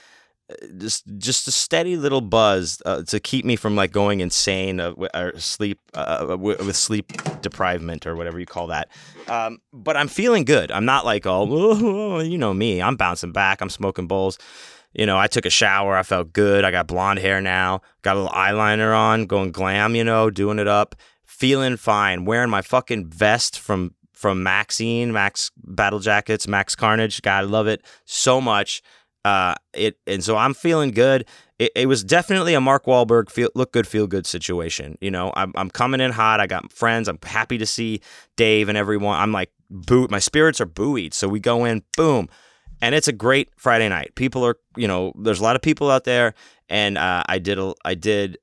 uh, 0.51 0.55
just 0.76 1.03
just 1.16 1.49
a 1.49 1.51
steady 1.51 1.97
little 1.97 2.20
buzz 2.20 2.82
uh, 2.84 3.03
to 3.05 3.18
keep 3.18 3.47
me 3.47 3.57
from 3.57 3.76
like 3.76 3.92
going 3.92 4.20
insane 4.20 4.78
uh, 4.78 4.92
or 5.14 5.32
sleep 5.38 5.80
uh, 5.95 6.36
with 6.38 6.76
sleep 6.76 7.12
deprivement 7.40 8.07
or 8.07 8.14
whatever 8.14 8.38
you 8.38 8.45
call 8.45 8.66
that. 8.66 8.90
Um, 9.26 9.59
but 9.72 9.97
I'm 9.97 10.07
feeling 10.07 10.45
good. 10.45 10.70
I'm 10.70 10.84
not 10.84 11.07
like 11.07 11.22
oh, 11.24 12.20
you 12.20 12.36
know 12.36 12.53
me. 12.53 12.82
I'm 12.82 12.97
bouncing 12.97 13.32
back. 13.32 13.62
I'm 13.62 13.70
smoking 13.70 14.07
bowls. 14.07 14.38
You 14.92 15.07
know, 15.07 15.18
I 15.18 15.28
took 15.28 15.47
a 15.47 15.51
shower. 15.51 15.97
I 15.97 16.03
felt 16.03 16.34
good. 16.34 16.62
I 16.62 16.70
got 16.70 16.86
blonde 16.86 17.20
hair 17.20 17.40
now. 17.40 17.80
Got 18.03 18.16
a 18.16 18.20
little 18.20 18.34
eyeliner 18.36 18.95
on, 18.95 19.24
going 19.24 19.51
glam. 19.51 19.95
You 19.95 20.05
know, 20.05 20.28
doing 20.28 20.59
it 20.59 20.68
up. 20.68 20.95
Feeling 21.24 21.78
fine. 21.78 22.26
Wearing 22.26 22.51
my 22.51 22.61
fucking 22.61 23.07
vest 23.07 23.59
from 23.59 23.95
from 24.25 24.43
Maxine, 24.43 25.12
Max 25.12 25.51
Battle 25.55 25.99
Jackets, 25.99 26.49
Max 26.49 26.75
Carnage. 26.75 27.20
God, 27.20 27.45
I 27.45 27.47
love 27.47 27.66
it 27.66 27.85
so 28.07 28.41
much. 28.41 28.81
Uh, 29.22 29.55
it 29.75 29.99
and 30.07 30.25
so 30.25 30.39
I'm 30.39 30.55
feeling 30.55 30.93
good. 30.93 31.27
It, 31.59 31.72
it 31.77 31.89
was 31.89 32.03
definitely 32.03 32.55
a 32.55 32.61
Mark 32.62 32.87
Wahlberg 32.87 33.29
feel 33.29 33.51
look 33.55 33.72
good, 33.72 33.87
feel 33.87 34.07
good 34.07 34.27
situation. 34.27 34.97
You 35.03 35.11
know, 35.11 35.31
I'm 35.37 35.53
I'm 35.57 35.68
coming 35.68 36.01
in 36.01 36.11
hot. 36.11 36.41
I 36.41 36.47
got 36.47 36.72
friends. 36.72 37.07
I'm 37.07 37.18
happy 37.22 37.59
to 37.59 37.66
see 37.66 38.01
Dave 38.39 38.70
and 38.70 38.79
everyone. 38.79 39.20
I'm 39.20 39.31
like 39.31 39.51
boot. 39.68 40.11
My 40.11 40.20
spirits 40.20 40.59
are 40.59 40.64
buoyed. 40.66 41.12
So 41.12 41.29
we 41.29 41.39
go 41.39 41.66
in, 41.66 41.83
boom, 41.95 42.31
and 42.81 42.95
it's 42.95 43.09
a 43.09 43.12
great 43.12 43.51
Friday 43.59 43.91
night. 43.91 44.14
People 44.14 44.43
are, 44.47 44.57
you 44.75 44.89
know, 44.89 45.12
there's 45.18 45.41
a 45.41 45.43
lot 45.43 45.55
of 45.55 45.61
people 45.61 45.91
out 45.91 46.05
there, 46.05 46.33
and 46.70 46.97
uh, 46.97 47.25
I 47.29 47.39
did 47.41 47.59
a, 47.59 47.75
I 47.85 47.95
did 47.95 48.39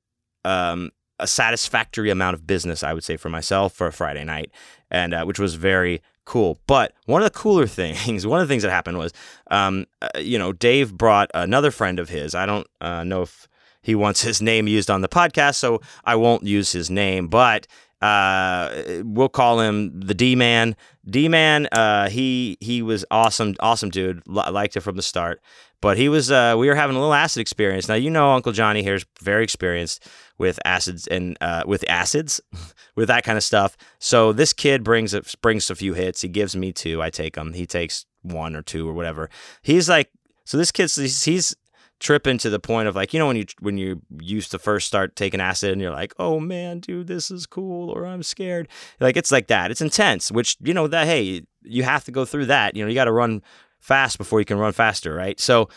um, 0.46 0.92
a 1.22 1.28
satisfactory 1.28 2.10
amount 2.10 2.34
of 2.34 2.46
business, 2.46 2.84
I 2.84 2.94
would 2.94 3.04
say, 3.04 3.16
for 3.16 3.30
myself 3.30 3.74
for 3.74 3.88
a 3.88 3.94
Friday 3.94 4.24
night, 4.24 4.52
and 4.90 5.14
uh, 5.14 5.24
which 5.24 5.40
was 5.40 5.56
very 5.56 6.02
cool. 6.26 6.60
But 6.68 6.94
one 7.06 7.22
of 7.22 7.32
the 7.32 7.38
cooler 7.38 7.68
things, 7.80 8.28
one 8.28 8.42
of 8.42 8.48
the 8.48 8.52
things 8.52 8.64
that 8.64 8.72
happened 8.72 8.98
was, 8.98 9.14
um, 9.50 9.86
uh, 10.02 10.10
you 10.20 10.38
know, 10.38 10.52
Dave 10.52 10.94
brought 10.94 11.32
another 11.34 11.72
friend 11.72 12.00
of 12.00 12.10
his. 12.10 12.36
I 12.36 12.46
don't 12.46 12.68
uh, 12.82 13.04
know 13.04 13.22
if 13.22 13.48
he 13.82 13.96
wants 13.96 14.22
his 14.22 14.42
name 14.42 14.68
used 14.68 14.90
on 14.90 15.02
the 15.02 15.10
podcast, 15.10 15.56
so 15.56 15.82
I 16.04 16.16
won't 16.16 16.44
use 16.44 16.72
his 16.72 16.90
name, 16.90 17.28
but 17.28 17.68
uh, 18.02 19.02
we'll 19.04 19.30
call 19.30 19.60
him 19.60 20.00
the 20.00 20.14
D 20.14 20.36
Man. 20.36 20.76
D 21.08 21.28
Man, 21.28 21.68
uh, 21.72 22.10
he 22.10 22.58
he 22.60 22.82
was 22.82 23.06
awesome, 23.12 23.56
awesome 23.60 23.90
dude. 23.90 24.24
L- 24.28 24.52
liked 24.52 24.76
it 24.76 24.82
from 24.82 24.96
the 24.96 25.02
start. 25.02 25.42
But 25.82 25.98
he 25.98 26.10
was, 26.10 26.32
uh, 26.32 26.56
we 26.58 26.68
were 26.68 26.76
having 26.76 26.96
a 26.96 27.00
little 27.00 27.14
acid 27.14 27.42
experience. 27.42 27.88
Now 27.88 27.96
you 27.96 28.10
know, 28.10 28.32
Uncle 28.32 28.52
Johnny 28.52 28.84
here 28.84 28.96
is 28.96 29.06
very 29.22 29.44
experienced 29.44 30.08
with 30.38 30.60
acids 30.64 31.08
and 31.08 31.38
uh, 31.42 31.64
with 31.66 31.84
acids, 31.90 32.40
with 32.96 33.08
that 33.08 33.24
kind 33.24 33.38
of 33.38 33.44
stuff. 33.44 33.76
So 34.00 34.32
this 34.32 34.54
kid 34.54 34.84
brings 34.84 35.14
a, 35.14 35.24
brings 35.42 35.70
a 35.70 35.76
few 35.76 35.94
hits. 35.94 36.22
He 36.22 36.28
gives 36.28 36.56
me 36.56 36.72
two. 36.72 37.02
I 37.02 37.10
take 37.10 37.36
them. 37.36 37.54
He 37.54 37.66
takes 37.66 38.06
one 38.22 38.56
or 38.56 38.62
two 38.62 38.88
or 38.88 38.94
whatever. 38.94 39.30
He's 39.62 39.90
like, 39.90 40.12
so 40.46 40.58
this 40.58 40.72
kid's 40.72 40.96
he's, 40.96 41.24
he's 41.24 41.56
tripping 42.02 42.40
to 42.40 42.50
the 42.50 42.60
point 42.60 42.88
of 42.88 42.96
like 42.96 43.14
you 43.14 43.20
know 43.20 43.28
when 43.28 43.38
you 43.38 43.46
when 43.60 43.78
you 43.78 44.02
used 44.20 44.50
to 44.50 44.58
first 44.58 44.88
start 44.88 45.16
taking 45.16 45.40
acid 45.40 45.72
and 45.72 45.80
you're 45.80 45.92
like 45.92 46.16
oh 46.18 46.40
man 46.40 46.80
dude 46.80 47.06
this 47.06 47.30
is 47.30 47.46
cool 47.46 47.92
or 47.92 48.08
i'm 48.08 48.24
scared 48.24 48.68
like 49.00 49.16
it's 49.16 49.32
like 49.32 49.46
that 49.46 49.70
it's 49.70 49.82
intense 49.82 50.32
which 50.32 50.58
you 50.62 50.74
know 50.74 50.88
that 50.88 51.06
hey 51.06 51.44
you 51.62 51.84
have 51.84 52.04
to 52.04 52.12
go 52.12 52.26
through 52.26 52.48
that 52.48 52.76
you 52.76 52.84
know 52.84 52.90
you 52.90 52.96
got 52.96 53.06
to 53.06 53.12
run 53.12 53.40
fast 53.82 54.18
before 54.18 54.40
you 54.40 54.46
can 54.46 54.58
run 54.58 54.72
faster 54.72 55.14
right 55.14 55.40
so 55.40 55.68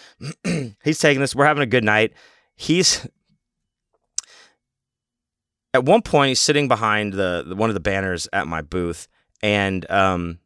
he's 0.85 0.99
taking 0.99 1.21
this 1.21 1.35
we're 1.35 1.45
having 1.45 1.63
a 1.63 1.67
good 1.67 1.85
night 1.85 2.13
he's 2.55 3.07
at 5.73 5.85
one 5.85 6.03
point 6.03 6.29
he's 6.29 6.41
sitting 6.41 6.69
behind 6.69 7.15
the, 7.15 7.45
the 7.47 7.57
one 7.57 7.71
of 7.71 7.75
the 7.75 7.81
banners 7.81 8.29
at 8.33 8.47
my 8.47 8.63
booth 8.63 9.09
and 9.43 9.91
um 9.91 10.39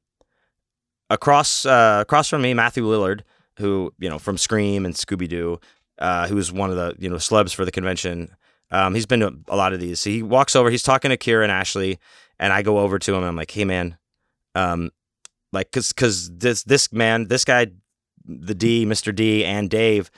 across 1.10 1.66
uh, 1.66 1.98
across 2.00 2.28
from 2.28 2.40
me 2.42 2.54
matthew 2.54 2.84
lillard 2.84 3.22
who 3.58 3.92
you 3.98 4.08
know 4.08 4.18
from 4.18 4.38
Scream 4.38 4.86
and 4.86 4.94
Scooby 4.94 5.28
Doo, 5.28 5.60
uh, 5.98 6.26
who's 6.28 6.50
one 6.50 6.70
of 6.70 6.76
the 6.76 6.94
you 6.98 7.10
know 7.10 7.16
celebs 7.16 7.54
for 7.54 7.64
the 7.64 7.70
convention. 7.70 8.34
Um, 8.70 8.94
he's 8.94 9.06
been 9.06 9.20
to 9.20 9.34
a 9.48 9.56
lot 9.56 9.72
of 9.72 9.80
these. 9.80 10.00
So 10.00 10.10
he 10.10 10.22
walks 10.22 10.54
over. 10.56 10.70
He's 10.70 10.82
talking 10.82 11.10
to 11.10 11.16
Kira 11.16 11.42
and 11.42 11.52
Ashley, 11.52 11.98
and 12.38 12.52
I 12.52 12.62
go 12.62 12.78
over 12.78 12.98
to 12.98 13.12
him. 13.12 13.18
and 13.18 13.26
I'm 13.26 13.36
like, 13.36 13.50
"Hey, 13.50 13.64
man, 13.64 13.98
um, 14.54 14.90
like, 15.52 15.72
cause, 15.72 15.92
cause 15.92 16.30
this 16.36 16.62
this 16.62 16.92
man, 16.92 17.28
this 17.28 17.44
guy, 17.44 17.68
the 18.24 18.54
D, 18.54 18.84
Mr. 18.86 19.14
D, 19.14 19.44
and 19.44 19.68
Dave." 19.70 20.10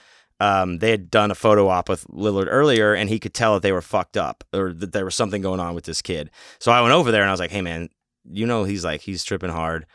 Um, 0.43 0.79
they 0.79 0.91
had 0.91 1.11
done 1.11 1.31
a 1.31 1.35
photo 1.35 1.69
op 1.69 1.91
with 1.91 2.07
Lillard 2.09 2.47
earlier, 2.49 2.95
and 2.95 3.11
he 3.11 3.19
could 3.19 3.35
tell 3.35 3.53
that 3.55 3.63
they 3.63 3.73
were 3.73 3.83
fucked 3.83 4.17
up 4.17 4.43
or 4.55 4.73
that 4.73 4.93
there 4.93 5.05
was 5.05 5.15
something 5.15 5.43
going 5.43 5.61
on 5.61 5.75
with 5.75 5.85
this 5.85 6.01
kid. 6.01 6.31
So 6.59 6.73
I 6.73 6.81
went 6.81 6.95
over 6.95 7.11
there 7.11 7.21
and 7.21 7.29
I 7.29 7.33
was 7.33 7.41
like, 7.41 7.51
"Hey, 7.51 7.61
man, 7.61 7.91
you 8.25 8.47
know 8.47 8.65
he's 8.65 8.85
like 8.85 9.03
he's 9.03 9.23
tripping 9.23 9.51
hard. 9.51 9.87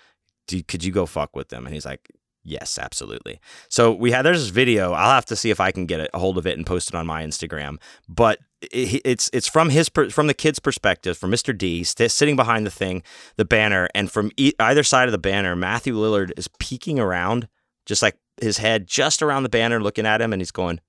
Do, 0.48 0.62
could 0.62 0.84
you 0.84 0.92
go 0.92 1.08
fuck 1.08 1.36
with 1.36 1.50
them?" 1.50 1.66
And 1.66 1.74
he's 1.74 1.86
like, 1.86 2.12
Yes, 2.46 2.78
absolutely. 2.78 3.42
So 3.70 3.92
we 3.92 4.12
had 4.12 4.22
there's 4.22 4.42
this 4.42 4.50
video. 4.50 4.94
I'll 4.94 5.16
have 5.16 5.26
to 5.26 5.36
see 5.36 5.50
if 5.50 5.60
I 5.60 5.72
can 5.72 5.88
get 5.88 6.10
a 6.14 6.20
hold 6.20 6.38
of 6.38 6.46
it 6.46 6.56
and 6.56 6.66
post 6.66 6.90
it 6.90 6.96
on 6.96 7.08
my 7.08 7.24
Instagram. 7.24 7.78
But 8.08 8.38
it's 8.62 9.30
it's 9.34 9.48
from 9.48 9.70
his 9.70 9.90
from 9.90 10.28
the 10.28 10.34
kid's 10.34 10.60
perspective, 10.60 11.18
from 11.18 11.32
Mr. 11.32 11.58
D 11.58 11.84
sitting 11.84 12.36
behind 12.36 12.66
the 12.66 12.72
thing, 12.72 13.04
the 13.38 13.46
banner, 13.46 13.90
and 13.94 14.12
from 14.12 14.32
e- 14.38 14.54
either 14.60 14.84
side 14.84 15.08
of 15.08 15.12
the 15.12 15.18
banner, 15.18 15.56
Matthew 15.56 15.96
Lillard 15.96 16.32
is 16.38 16.48
peeking 16.60 17.00
around, 17.00 17.48
just 17.86 18.02
like 18.02 18.18
his 18.42 18.58
head 18.58 18.88
just 18.88 19.22
around 19.22 19.44
the 19.44 19.50
banner, 19.50 19.82
looking 19.82 20.06
at 20.06 20.22
him, 20.22 20.34
and 20.34 20.42
he's 20.42 20.52
going 20.52 20.80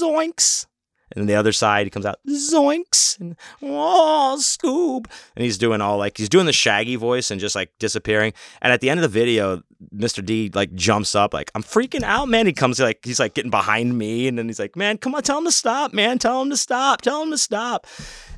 zoinks. 0.00 0.66
And 1.14 1.22
then 1.22 1.26
the 1.26 1.34
other 1.34 1.52
side, 1.52 1.86
he 1.86 1.90
comes 1.90 2.06
out, 2.06 2.18
zoinks, 2.28 3.20
and 3.20 3.36
oh, 3.62 4.36
Scoob. 4.38 5.06
And 5.36 5.44
he's 5.44 5.58
doing 5.58 5.80
all 5.80 5.98
like, 5.98 6.16
he's 6.16 6.28
doing 6.28 6.46
the 6.46 6.52
shaggy 6.52 6.96
voice 6.96 7.30
and 7.30 7.40
just 7.40 7.54
like 7.54 7.70
disappearing. 7.78 8.32
And 8.62 8.72
at 8.72 8.80
the 8.80 8.88
end 8.88 8.98
of 8.98 9.02
the 9.02 9.08
video, 9.08 9.62
Mr. 9.94 10.24
D 10.24 10.50
like 10.54 10.72
jumps 10.74 11.14
up, 11.14 11.34
like, 11.34 11.50
I'm 11.54 11.62
freaking 11.62 12.02
out, 12.02 12.28
man. 12.28 12.46
He 12.46 12.52
comes 12.52 12.80
like, 12.80 13.04
he's 13.04 13.20
like 13.20 13.34
getting 13.34 13.50
behind 13.50 13.98
me. 13.98 14.26
And 14.26 14.38
then 14.38 14.46
he's 14.46 14.58
like, 14.58 14.74
man, 14.74 14.98
come 14.98 15.14
on, 15.14 15.22
tell 15.22 15.38
him 15.38 15.44
to 15.44 15.52
stop, 15.52 15.92
man. 15.92 16.18
Tell 16.18 16.40
him 16.40 16.50
to 16.50 16.56
stop. 16.56 17.02
Tell 17.02 17.22
him 17.22 17.30
to 17.30 17.38
stop. 17.38 17.86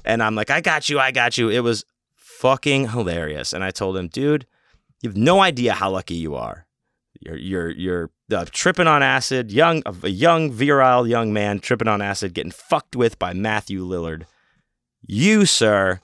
And 0.04 0.22
I'm 0.22 0.34
like, 0.34 0.50
I 0.50 0.60
got 0.60 0.88
you. 0.88 0.98
I 0.98 1.12
got 1.12 1.38
you. 1.38 1.48
It 1.48 1.60
was 1.60 1.84
fucking 2.16 2.88
hilarious. 2.88 3.52
And 3.52 3.62
I 3.62 3.70
told 3.70 3.96
him, 3.96 4.08
dude, 4.08 4.46
you 5.00 5.10
have 5.10 5.16
no 5.16 5.40
idea 5.40 5.74
how 5.74 5.90
lucky 5.90 6.14
you 6.14 6.34
are. 6.34 6.66
You're, 7.20 7.36
you're, 7.36 7.70
you're 7.70 8.10
uh, 8.32 8.44
tripping 8.50 8.86
on 8.86 9.02
acid, 9.02 9.52
young 9.52 9.82
a 9.86 10.08
young 10.08 10.50
virile 10.50 11.06
young 11.06 11.32
man 11.32 11.58
tripping 11.60 11.88
on 11.88 12.00
acid, 12.00 12.34
getting 12.34 12.52
fucked 12.52 12.96
with 12.96 13.18
by 13.18 13.32
Matthew 13.32 13.84
Lillard. 13.84 14.24
You, 15.06 15.44
sir, 15.44 16.00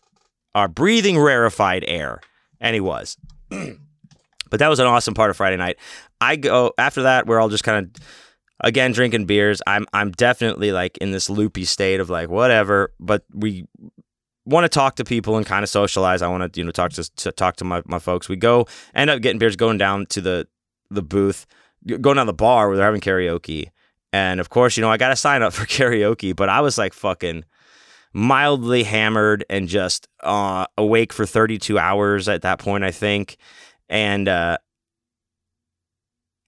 are 0.55 0.69
breathing 0.69 1.19
rarefied 1.19 1.85
air, 1.87 2.21
and 2.61 2.75
he 2.75 2.81
was. 2.81 3.17
but 3.49 4.59
that 4.59 4.69
was 4.69 4.79
an 4.79 4.87
awesome 4.87 5.15
part 5.15 5.31
of 5.31 5.37
Friday 5.37 5.57
night. 5.57 5.79
I 6.21 6.37
go 6.37 6.73
after 6.77 7.03
that. 7.03 7.27
We're 7.27 7.41
all 7.41 7.49
just 7.49 7.65
kind 7.65 7.87
of. 7.87 8.03
again 8.63 8.93
drinking 8.93 9.25
beers. 9.25 9.63
I'm 9.67 9.87
I'm 9.93 10.11
definitely 10.11 10.73
like 10.73 10.99
in 10.99 11.13
this 11.13 11.31
loopy 11.31 11.65
state 11.65 12.01
of 12.01 12.11
like 12.11 12.29
whatever, 12.29 12.93
but 13.01 13.25
we 13.33 13.67
want 14.45 14.65
to 14.65 14.69
talk 14.69 14.97
to 14.97 15.05
people 15.05 15.37
and 15.37 15.47
kind 15.47 15.63
of 15.63 15.69
socialize. 15.69 16.23
I 16.23 16.29
want 16.29 16.53
to 16.53 16.61
you 16.61 16.65
know 16.65 16.73
talk 16.73 16.93
to, 16.93 17.05
to 17.17 17.33
talk 17.33 17.57
to 17.57 17.65
my, 17.65 17.83
my 17.87 17.99
folks. 17.99 18.29
We 18.29 18.37
go 18.37 18.67
end 18.95 19.09
up 19.09 19.23
getting 19.23 19.39
beers, 19.39 19.57
going 19.57 19.79
down 19.79 20.07
to 20.07 20.21
the 20.21 20.47
the 20.91 21.03
booth, 21.03 21.47
going 21.87 22.17
down 22.17 22.27
the 22.27 22.33
bar 22.33 22.69
where 22.69 22.77
they're 22.77 22.87
having 22.87 23.01
karaoke, 23.01 23.71
and 24.13 24.41
of 24.41 24.51
course 24.51 24.77
you 24.77 24.81
know 24.81 24.91
I 24.91 24.97
got 24.97 25.09
to 25.09 25.17
sign 25.17 25.43
up 25.43 25.53
for 25.53 25.67
karaoke, 25.67 26.35
but 26.35 26.49
I 26.49 26.61
was 26.61 26.79
like 26.79 26.93
fucking 26.93 27.45
mildly 28.13 28.83
hammered 28.83 29.45
and 29.49 29.69
just 29.69 30.09
uh, 30.21 30.67
awake 30.77 31.13
for 31.13 31.27
32 31.27 31.79
hours 31.79 32.29
at 32.29 32.43
that 32.43 32.59
point, 32.59 32.85
I 32.85 32.91
think. 32.91 33.37
And 33.89 34.29
uh, 34.29 34.59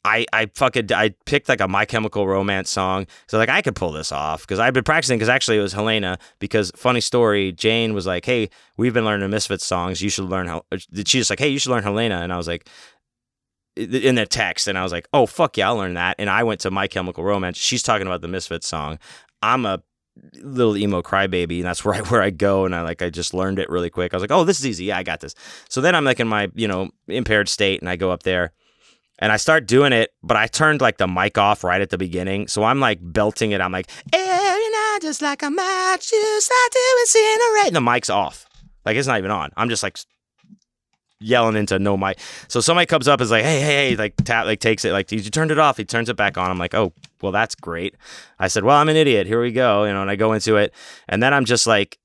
I 0.05 0.27
I 0.33 0.47
fucking 0.55 0.93
I 0.93 1.15
picked 1.27 1.49
like 1.49 1.61
a 1.61 1.69
My 1.69 1.85
Chemical 1.85 2.27
Romance 2.27 2.71
song, 2.71 3.07
so 3.27 3.39
like 3.39 3.49
I 3.49 3.63
could 3.63 3.75
pull 3.75 3.93
this 3.93 4.13
off 4.13 4.43
because 4.43 4.59
I've 4.59 4.75
been 4.75 4.85
practicing. 4.85 5.19
Because 5.19 5.29
actually, 5.29 5.59
it 5.59 5.63
was 5.63 5.73
Helena. 5.73 6.19
Because 6.39 6.73
funny 6.77 7.01
story, 7.01 7.53
Jane 7.53 7.95
was 7.95 8.07
like, 8.07 8.25
"Hey, 8.25 8.49
we've 8.77 8.95
been 8.95 9.05
learning 9.05 9.29
Misfits 9.31 9.67
songs. 9.67 10.03
You 10.03 10.11
should 10.11 10.25
learn 10.25 10.47
how." 10.47 10.65
She's 11.05 11.31
like, 11.31 11.39
"Hey, 11.39 11.49
you 11.49 11.59
should 11.59 11.71
learn 11.71 11.83
Helena," 11.83 12.17
and 12.17 12.33
I 12.33 12.37
was 12.37 12.49
like, 12.49 12.69
in 13.77 14.15
the 14.15 14.27
text, 14.27 14.69
and 14.69 14.79
I 14.79 14.83
was 14.83 14.93
like, 14.93 15.09
"Oh 15.13 15.27
fuck 15.27 15.57
yeah, 15.57 15.69
I'll 15.69 15.77
learn 15.77 15.95
that." 15.95 16.17
And 16.19 16.29
I 16.29 16.43
went 16.43 16.61
to 16.61 16.71
My 16.71 16.87
Chemical 16.87 17.25
Romance. 17.25 17.59
She's 17.59 17.83
talking 17.83 18.07
about 18.07 18.21
the 18.21 18.29
Misfits 18.29 18.67
song. 18.67 18.99
I'm 19.43 19.67
a 19.67 19.83
little 20.35 20.77
emo 20.77 21.01
crybaby 21.01 21.57
and 21.57 21.65
that's 21.65 21.85
where 21.85 21.95
I 21.95 22.01
where 22.03 22.23
I 22.23 22.31
go 22.31 22.65
and 22.65 22.75
I 22.75 22.83
like 22.83 23.03
I 23.03 23.11
just 23.11 23.35
learned 23.35 23.59
it 23.59 23.71
really 23.71 23.91
quick. 23.91 24.13
I 24.13 24.17
was 24.17 24.23
like, 24.23 24.31
"Oh, 24.31 24.45
this 24.45 24.59
is 24.59 24.67
easy. 24.67 24.85
Yeah, 24.87 24.99
I 24.99 25.03
got 25.03 25.21
this." 25.21 25.35
So 25.69 25.81
then 25.81 25.95
I'm 25.95 26.05
like 26.05 26.21
in 26.21 26.29
my, 26.29 26.51
you 26.55 26.69
know, 26.69 26.91
impaired 27.09 27.49
state 27.49 27.81
and 27.81 27.89
I 27.89 27.97
go 27.97 28.11
up 28.11 28.23
there 28.23 28.53
and 29.19 29.31
I 29.31 29.37
start 29.37 29.67
doing 29.67 29.93
it, 29.93 30.13
but 30.23 30.37
I 30.37 30.47
turned 30.47 30.81
like 30.81 30.99
the 30.99 31.07
mic 31.07 31.39
off 31.39 31.65
right 31.65 31.81
at 31.81 31.91
the 31.91 31.99
beginning. 31.99 32.49
So 32.49 32.65
I'm 32.65 32.81
like 32.81 32.99
belting 33.01 33.53
it. 33.53 33.61
I'm 33.61 33.73
like, 33.73 33.89
every 34.13 34.71
night 34.71 34.99
just 35.01 35.23
like 35.23 35.43
a 35.43 35.51
match, 35.51 36.13
you 36.13 36.41
start 36.41 36.73
to 36.73 36.79
incinerate. 37.07 37.67
And 37.69 37.77
the 37.77 37.81
mic's 37.81 38.11
off. 38.11 38.47
Like 38.85 38.97
it's 38.97 39.07
not 39.07 39.19
even 39.19 39.31
on. 39.31 39.51
I'm 39.57 39.69
just 39.69 39.83
like 39.83 39.99
yelling 41.23 41.57
into 41.57 41.79
no 41.79 41.97
mic. 41.97 42.19
So 42.49 42.61
somebody 42.61 42.87
comes 42.87 43.09
up 43.09 43.21
is 43.21 43.31
like, 43.31 43.45
hey, 43.45 43.61
hey, 43.61 43.91
hey, 43.91 43.97
like 43.97 44.15
tap, 44.25 44.47
like 44.47 44.61
takes 44.61 44.85
it, 44.85 44.93
like, 44.93 45.11
you 45.13 45.21
turned 45.21 45.51
it 45.51 45.59
off. 45.59 45.77
He 45.77 45.85
turns 45.85 46.09
it 46.09 46.17
back 46.17 46.37
on. 46.37 46.51
I'm 46.51 46.59
like, 46.59 46.75
oh, 46.75 46.93
well, 47.21 47.33
that's 47.33 47.55
great. 47.55 47.97
I 48.39 48.49
said, 48.49 48.65
well, 48.65 48.77
I'm 48.77 48.89
an 48.89 48.97
idiot. 48.97 49.27
Here 49.27 49.41
we 49.41 49.53
go. 49.53 49.85
You 49.85 49.93
know, 49.93 50.03
and 50.03 50.11
I 50.11 50.17
go 50.17 50.33
into 50.33 50.57
it. 50.57 50.75
And 51.09 51.23
then 51.23 51.33
I'm 51.33 51.45
just 51.45 51.67
like, 51.67 51.99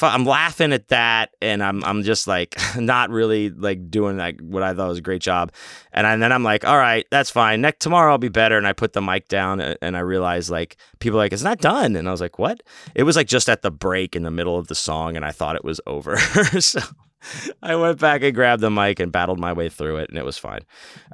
I'm 0.00 0.24
laughing 0.24 0.72
at 0.72 0.88
that, 0.88 1.30
and 1.42 1.62
I'm 1.62 1.84
I'm 1.84 2.02
just 2.02 2.26
like 2.26 2.56
not 2.78 3.10
really 3.10 3.50
like 3.50 3.90
doing 3.90 4.16
like 4.16 4.40
what 4.40 4.62
I 4.62 4.72
thought 4.74 4.88
was 4.88 4.98
a 4.98 5.02
great 5.02 5.22
job, 5.22 5.52
and, 5.92 6.06
I, 6.06 6.14
and 6.14 6.22
then 6.22 6.32
I'm 6.32 6.42
like, 6.42 6.64
all 6.64 6.78
right, 6.78 7.06
that's 7.10 7.30
fine. 7.30 7.60
Next 7.60 7.80
tomorrow 7.80 8.12
I'll 8.12 8.18
be 8.18 8.28
better, 8.28 8.56
and 8.56 8.66
I 8.66 8.72
put 8.72 8.94
the 8.94 9.02
mic 9.02 9.28
down, 9.28 9.60
and 9.60 9.96
I 9.96 10.00
realized 10.00 10.50
like 10.50 10.76
people 11.00 11.18
like 11.18 11.32
it's 11.32 11.42
not 11.42 11.58
done, 11.58 11.96
and 11.96 12.08
I 12.08 12.10
was 12.10 12.20
like, 12.20 12.38
what? 12.38 12.62
It 12.94 13.02
was 13.02 13.16
like 13.16 13.26
just 13.26 13.48
at 13.48 13.62
the 13.62 13.70
break 13.70 14.16
in 14.16 14.22
the 14.22 14.30
middle 14.30 14.56
of 14.56 14.68
the 14.68 14.74
song, 14.74 15.16
and 15.16 15.24
I 15.24 15.32
thought 15.32 15.56
it 15.56 15.64
was 15.64 15.80
over, 15.86 16.16
so 16.60 16.80
I 17.62 17.76
went 17.76 17.98
back 17.98 18.22
and 18.22 18.34
grabbed 18.34 18.62
the 18.62 18.70
mic 18.70 19.00
and 19.00 19.12
battled 19.12 19.38
my 19.38 19.52
way 19.52 19.68
through 19.68 19.96
it, 19.96 20.10
and 20.10 20.18
it 20.18 20.24
was 20.24 20.38
fine. 20.38 20.60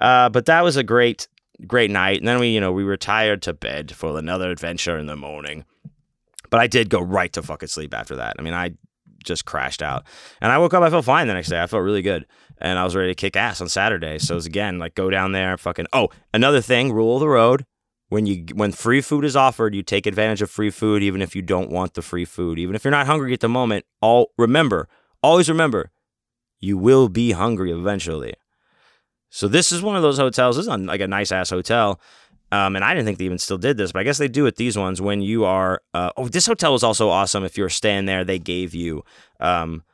Uh, 0.00 0.28
but 0.28 0.46
that 0.46 0.64
was 0.64 0.76
a 0.76 0.82
great 0.82 1.28
great 1.66 1.90
night, 1.90 2.18
and 2.18 2.28
then 2.28 2.38
we 2.38 2.48
you 2.48 2.60
know 2.60 2.72
we 2.72 2.84
retired 2.84 3.42
to 3.42 3.52
bed 3.52 3.92
for 3.92 4.18
another 4.18 4.50
adventure 4.50 4.98
in 4.98 5.06
the 5.06 5.16
morning. 5.16 5.64
But 6.50 6.60
I 6.60 6.66
did 6.66 6.90
go 6.90 7.00
right 7.00 7.32
to 7.34 7.42
fucking 7.42 7.68
sleep 7.68 7.94
after 7.94 8.16
that. 8.16 8.36
I 8.38 8.42
mean, 8.42 8.54
I 8.54 8.72
just 9.24 9.44
crashed 9.44 9.82
out. 9.82 10.04
And 10.40 10.50
I 10.50 10.58
woke 10.58 10.74
up, 10.74 10.82
I 10.82 10.90
felt 10.90 11.04
fine 11.04 11.28
the 11.28 11.34
next 11.34 11.48
day. 11.48 11.62
I 11.62 11.66
felt 11.66 11.82
really 11.82 12.02
good. 12.02 12.26
And 12.58 12.78
I 12.78 12.84
was 12.84 12.96
ready 12.96 13.10
to 13.10 13.14
kick 13.14 13.36
ass 13.36 13.60
on 13.60 13.68
Saturday. 13.68 14.18
So 14.18 14.34
it 14.34 14.36
was 14.36 14.46
again 14.46 14.78
like 14.78 14.94
go 14.94 15.10
down 15.10 15.32
there, 15.32 15.56
fucking 15.56 15.86
oh, 15.92 16.08
another 16.34 16.60
thing, 16.60 16.92
rule 16.92 17.16
of 17.16 17.20
the 17.20 17.28
road. 17.28 17.64
When 18.08 18.26
you 18.26 18.44
when 18.54 18.72
free 18.72 19.00
food 19.00 19.24
is 19.24 19.36
offered, 19.36 19.74
you 19.74 19.82
take 19.82 20.06
advantage 20.06 20.42
of 20.42 20.50
free 20.50 20.70
food 20.70 21.02
even 21.02 21.22
if 21.22 21.36
you 21.36 21.42
don't 21.42 21.70
want 21.70 21.94
the 21.94 22.02
free 22.02 22.24
food. 22.24 22.58
Even 22.58 22.74
if 22.74 22.84
you're 22.84 22.90
not 22.90 23.06
hungry 23.06 23.32
at 23.32 23.40
the 23.40 23.48
moment, 23.48 23.86
all 24.00 24.32
remember, 24.36 24.88
always 25.22 25.48
remember, 25.48 25.92
you 26.60 26.76
will 26.78 27.08
be 27.08 27.32
hungry 27.32 27.72
eventually. 27.72 28.34
So 29.30 29.48
this 29.48 29.72
is 29.72 29.82
one 29.82 29.96
of 29.96 30.02
those 30.02 30.18
hotels. 30.18 30.56
This 30.56 30.66
is 30.66 30.68
like 30.68 31.00
a 31.00 31.06
nice 31.06 31.32
ass 31.32 31.50
hotel. 31.50 32.00
Um, 32.52 32.74
and 32.74 32.84
I 32.84 32.94
didn't 32.94 33.06
think 33.06 33.18
they 33.18 33.26
even 33.26 33.38
still 33.38 33.58
did 33.58 33.76
this, 33.76 33.92
but 33.92 34.00
I 34.00 34.02
guess 34.02 34.18
they 34.18 34.26
do 34.26 34.46
at 34.46 34.56
these 34.56 34.76
ones 34.76 35.00
when 35.00 35.22
you 35.22 35.44
are. 35.44 35.80
Uh, 35.94 36.10
oh, 36.16 36.26
this 36.26 36.46
hotel 36.46 36.72
was 36.72 36.82
also 36.82 37.08
awesome. 37.08 37.44
If 37.44 37.56
you 37.56 37.62
were 37.62 37.70
staying 37.70 38.06
there, 38.06 38.24
they 38.24 38.40
gave 38.40 38.74
you 38.74 39.04
um, 39.38 39.84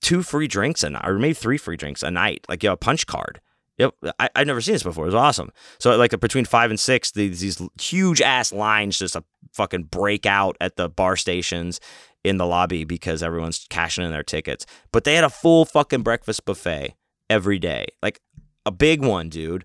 two 0.00 0.22
free 0.22 0.48
drinks 0.48 0.82
a 0.82 0.90
night, 0.90 1.06
or 1.06 1.16
maybe 1.18 1.34
three 1.34 1.58
free 1.58 1.76
drinks 1.76 2.02
a 2.02 2.10
night, 2.10 2.44
like 2.48 2.64
you 2.64 2.70
know, 2.70 2.72
a 2.72 2.76
punch 2.76 3.06
card. 3.06 3.40
Yep, 3.78 3.94
I, 4.18 4.28
I'd 4.34 4.46
never 4.48 4.60
seen 4.60 4.74
this 4.74 4.82
before. 4.82 5.04
It 5.04 5.08
was 5.08 5.14
awesome. 5.14 5.50
So 5.78 5.96
like 5.96 6.18
between 6.20 6.44
five 6.44 6.70
and 6.70 6.78
six, 6.78 7.12
these, 7.12 7.40
these 7.40 7.62
huge 7.80 8.20
ass 8.20 8.52
lines 8.52 8.98
just 8.98 9.16
a 9.16 9.24
fucking 9.52 9.84
break 9.84 10.26
out 10.26 10.56
at 10.60 10.76
the 10.76 10.88
bar 10.88 11.16
stations 11.16 11.80
in 12.24 12.38
the 12.38 12.46
lobby 12.46 12.84
because 12.84 13.22
everyone's 13.22 13.66
cashing 13.70 14.04
in 14.04 14.10
their 14.10 14.22
tickets. 14.22 14.66
But 14.92 15.04
they 15.04 15.14
had 15.14 15.24
a 15.24 15.30
full 15.30 15.64
fucking 15.64 16.02
breakfast 16.02 16.44
buffet 16.44 16.96
every 17.30 17.58
day, 17.58 17.86
like 18.02 18.20
a 18.66 18.70
big 18.70 19.02
one, 19.02 19.28
dude, 19.28 19.64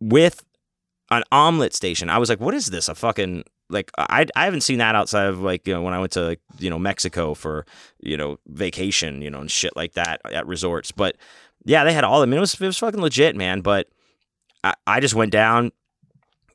with 0.00 0.44
an 1.10 1.24
omelet 1.32 1.74
station. 1.74 2.10
I 2.10 2.18
was 2.18 2.28
like, 2.28 2.40
what 2.40 2.54
is 2.54 2.66
this? 2.66 2.88
A 2.88 2.94
fucking 2.94 3.44
like 3.70 3.90
I 3.96 4.26
I 4.36 4.44
haven't 4.44 4.60
seen 4.60 4.78
that 4.78 4.94
outside 4.94 5.26
of 5.26 5.40
like 5.40 5.66
you 5.66 5.72
know 5.72 5.82
when 5.82 5.94
I 5.94 5.98
went 5.98 6.12
to 6.12 6.22
like, 6.22 6.40
you 6.58 6.68
know 6.68 6.78
Mexico 6.78 7.34
for 7.34 7.64
you 8.00 8.16
know 8.16 8.38
vacation 8.46 9.22
you 9.22 9.30
know 9.30 9.40
and 9.40 9.50
shit 9.50 9.74
like 9.74 9.94
that 9.94 10.20
at 10.30 10.46
resorts. 10.46 10.92
But 10.92 11.16
yeah, 11.64 11.84
they 11.84 11.92
had 11.92 12.04
all. 12.04 12.22
I 12.22 12.26
mean, 12.26 12.36
it 12.36 12.40
was 12.40 12.54
it 12.60 12.66
was 12.66 12.78
fucking 12.78 13.00
legit, 13.00 13.36
man. 13.36 13.62
But 13.62 13.88
I, 14.62 14.74
I 14.86 15.00
just 15.00 15.14
went 15.14 15.32
down, 15.32 15.72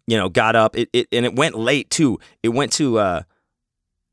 you 0.08 0.18
know, 0.18 0.30
got 0.30 0.56
up. 0.56 0.78
It, 0.78 0.90
it 0.94 1.08
and 1.12 1.26
it 1.26 1.36
went 1.36 1.56
late 1.56 1.90
too. 1.90 2.20
It 2.44 2.50
went 2.50 2.72
to 2.74 3.00
uh, 3.00 3.24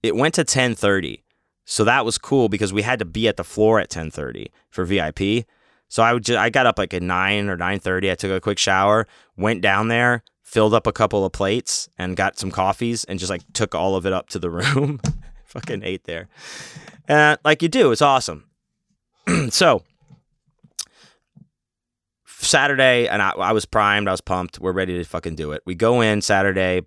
it 0.02 0.16
went 0.16 0.34
to 0.34 0.44
ten 0.44 0.74
thirty. 0.74 1.22
So 1.68 1.82
that 1.84 2.04
was 2.04 2.16
cool 2.16 2.48
because 2.48 2.72
we 2.72 2.82
had 2.82 3.00
to 3.00 3.04
be 3.04 3.26
at 3.26 3.36
the 3.36 3.44
floor 3.44 3.80
at 3.80 3.90
ten 3.90 4.10
thirty 4.10 4.52
for 4.70 4.84
VIP. 4.84 5.44
So 5.88 6.02
I 6.02 6.12
would 6.12 6.24
just, 6.24 6.38
I 6.38 6.48
got 6.48 6.64
up 6.64 6.78
like 6.78 6.94
at 6.94 7.02
nine 7.02 7.48
or 7.48 7.56
nine 7.56 7.80
thirty. 7.80 8.10
I 8.10 8.14
took 8.14 8.30
a 8.30 8.40
quick 8.40 8.58
shower, 8.58 9.06
went 9.36 9.62
down 9.62 9.88
there, 9.88 10.22
filled 10.42 10.74
up 10.74 10.86
a 10.86 10.92
couple 10.92 11.24
of 11.24 11.32
plates, 11.32 11.88
and 11.98 12.16
got 12.16 12.38
some 12.38 12.52
coffees, 12.52 13.02
and 13.04 13.18
just 13.18 13.30
like 13.30 13.42
took 13.52 13.74
all 13.74 13.96
of 13.96 14.06
it 14.06 14.12
up 14.12 14.28
to 14.30 14.38
the 14.38 14.48
room. 14.50 15.00
Fucking 15.44 15.82
ate 15.82 16.04
there, 16.04 16.28
and 17.08 17.38
like 17.44 17.62
you 17.62 17.68
do, 17.68 17.90
it's 17.90 18.02
awesome. 18.02 18.44
so 19.50 19.82
Saturday, 22.26 23.08
and 23.08 23.20
I, 23.20 23.30
I 23.30 23.52
was 23.52 23.64
primed. 23.64 24.06
I 24.06 24.12
was 24.12 24.20
pumped. 24.20 24.60
We're 24.60 24.72
ready 24.72 24.96
to 24.98 25.04
fucking 25.04 25.34
do 25.34 25.50
it. 25.50 25.62
We 25.66 25.74
go 25.74 26.00
in 26.00 26.20
Saturday, 26.20 26.82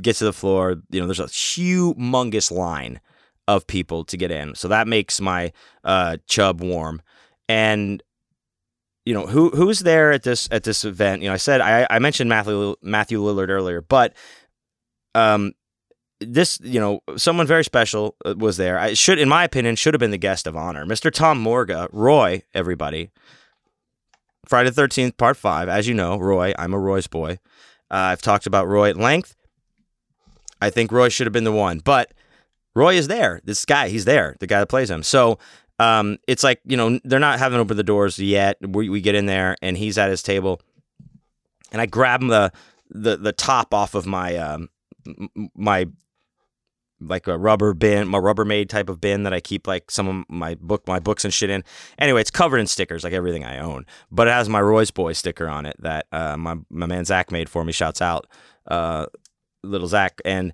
get 0.00 0.14
to 0.16 0.24
the 0.24 0.32
floor. 0.32 0.76
You 0.90 1.00
know, 1.00 1.06
there's 1.06 1.18
a 1.18 1.24
humongous 1.24 2.52
line 2.52 3.00
of 3.48 3.66
people 3.66 4.04
to 4.04 4.16
get 4.16 4.30
in, 4.30 4.54
so 4.54 4.68
that 4.68 4.86
makes 4.86 5.20
my 5.20 5.52
uh, 5.82 6.18
chub 6.28 6.60
warm. 6.60 7.02
And 7.48 8.02
you 9.04 9.14
know 9.14 9.26
who 9.26 9.48
who's 9.50 9.80
there 9.80 10.12
at 10.12 10.22
this 10.22 10.48
at 10.52 10.64
this 10.64 10.84
event. 10.84 11.22
You 11.22 11.28
know, 11.28 11.34
I 11.34 11.38
said 11.38 11.62
I, 11.62 11.86
I 11.88 11.98
mentioned 11.98 12.28
Matthew 12.28 12.76
Matthew 12.82 13.20
Lillard 13.20 13.48
earlier, 13.48 13.80
but 13.80 14.14
um, 15.14 15.54
this 16.20 16.60
you 16.62 16.78
know 16.78 17.00
someone 17.16 17.46
very 17.46 17.64
special 17.64 18.16
uh, 18.26 18.34
was 18.36 18.58
there. 18.58 18.78
I 18.78 18.92
should, 18.92 19.18
in 19.18 19.28
my 19.28 19.44
opinion, 19.44 19.76
should 19.76 19.94
have 19.94 20.00
been 20.00 20.10
the 20.10 20.18
guest 20.18 20.46
of 20.46 20.56
honor, 20.56 20.84
Mr. 20.84 21.10
Tom 21.10 21.38
Morga, 21.38 21.88
Roy. 21.90 22.42
Everybody, 22.52 23.10
Friday 24.46 24.68
the 24.68 24.74
Thirteenth 24.74 25.16
Part 25.16 25.38
Five. 25.38 25.70
As 25.70 25.88
you 25.88 25.94
know, 25.94 26.18
Roy. 26.18 26.52
I'm 26.58 26.74
a 26.74 26.78
Roy's 26.78 27.06
boy. 27.06 27.38
Uh, 27.90 28.12
I've 28.12 28.20
talked 28.20 28.46
about 28.46 28.68
Roy 28.68 28.90
at 28.90 28.98
length. 28.98 29.34
I 30.60 30.68
think 30.68 30.92
Roy 30.92 31.08
should 31.08 31.26
have 31.26 31.32
been 31.32 31.44
the 31.44 31.52
one, 31.52 31.78
but 31.78 32.12
Roy 32.78 32.94
is 32.94 33.08
there. 33.08 33.40
This 33.42 33.64
guy, 33.64 33.88
he's 33.88 34.04
there. 34.04 34.36
The 34.38 34.46
guy 34.46 34.60
that 34.60 34.68
plays 34.68 34.88
him. 34.88 35.02
So 35.02 35.40
um, 35.80 36.18
it's 36.28 36.44
like 36.44 36.60
you 36.64 36.76
know 36.76 37.00
they're 37.02 37.18
not 37.18 37.40
having 37.40 37.58
opened 37.58 37.78
the 37.78 37.84
doors 37.84 38.18
yet. 38.20 38.56
We, 38.60 38.88
we 38.88 39.00
get 39.00 39.16
in 39.16 39.26
there 39.26 39.56
and 39.60 39.76
he's 39.76 39.98
at 39.98 40.10
his 40.10 40.22
table, 40.22 40.60
and 41.72 41.82
I 41.82 41.86
grab 41.86 42.20
the 42.20 42.52
the 42.90 43.16
the 43.16 43.32
top 43.32 43.74
off 43.74 43.96
of 43.96 44.06
my 44.06 44.36
um, 44.36 44.68
my 45.56 45.88
like 47.00 47.26
a 47.26 47.36
rubber 47.36 47.74
bin, 47.74 48.08
my 48.08 48.18
Rubbermaid 48.18 48.68
type 48.68 48.88
of 48.88 49.00
bin 49.00 49.24
that 49.24 49.32
I 49.32 49.40
keep 49.40 49.66
like 49.66 49.90
some 49.90 50.08
of 50.08 50.24
my 50.28 50.54
book 50.56 50.86
my 50.86 51.00
books 51.00 51.24
and 51.24 51.34
shit 51.34 51.50
in. 51.50 51.64
Anyway, 51.98 52.20
it's 52.20 52.30
covered 52.30 52.58
in 52.58 52.66
stickers 52.68 53.02
like 53.02 53.12
everything 53.12 53.44
I 53.44 53.58
own, 53.58 53.86
but 54.10 54.28
it 54.28 54.30
has 54.32 54.48
my 54.48 54.60
Roy's 54.60 54.92
Boy 54.92 55.14
sticker 55.14 55.48
on 55.48 55.66
it 55.66 55.76
that 55.80 56.06
uh, 56.12 56.36
my 56.36 56.56
my 56.70 56.86
man 56.86 57.04
Zach 57.04 57.32
made 57.32 57.48
for 57.48 57.64
me. 57.64 57.72
Shouts 57.72 58.00
out, 58.00 58.28
uh, 58.68 59.06
little 59.64 59.88
Zach 59.88 60.20
and 60.24 60.52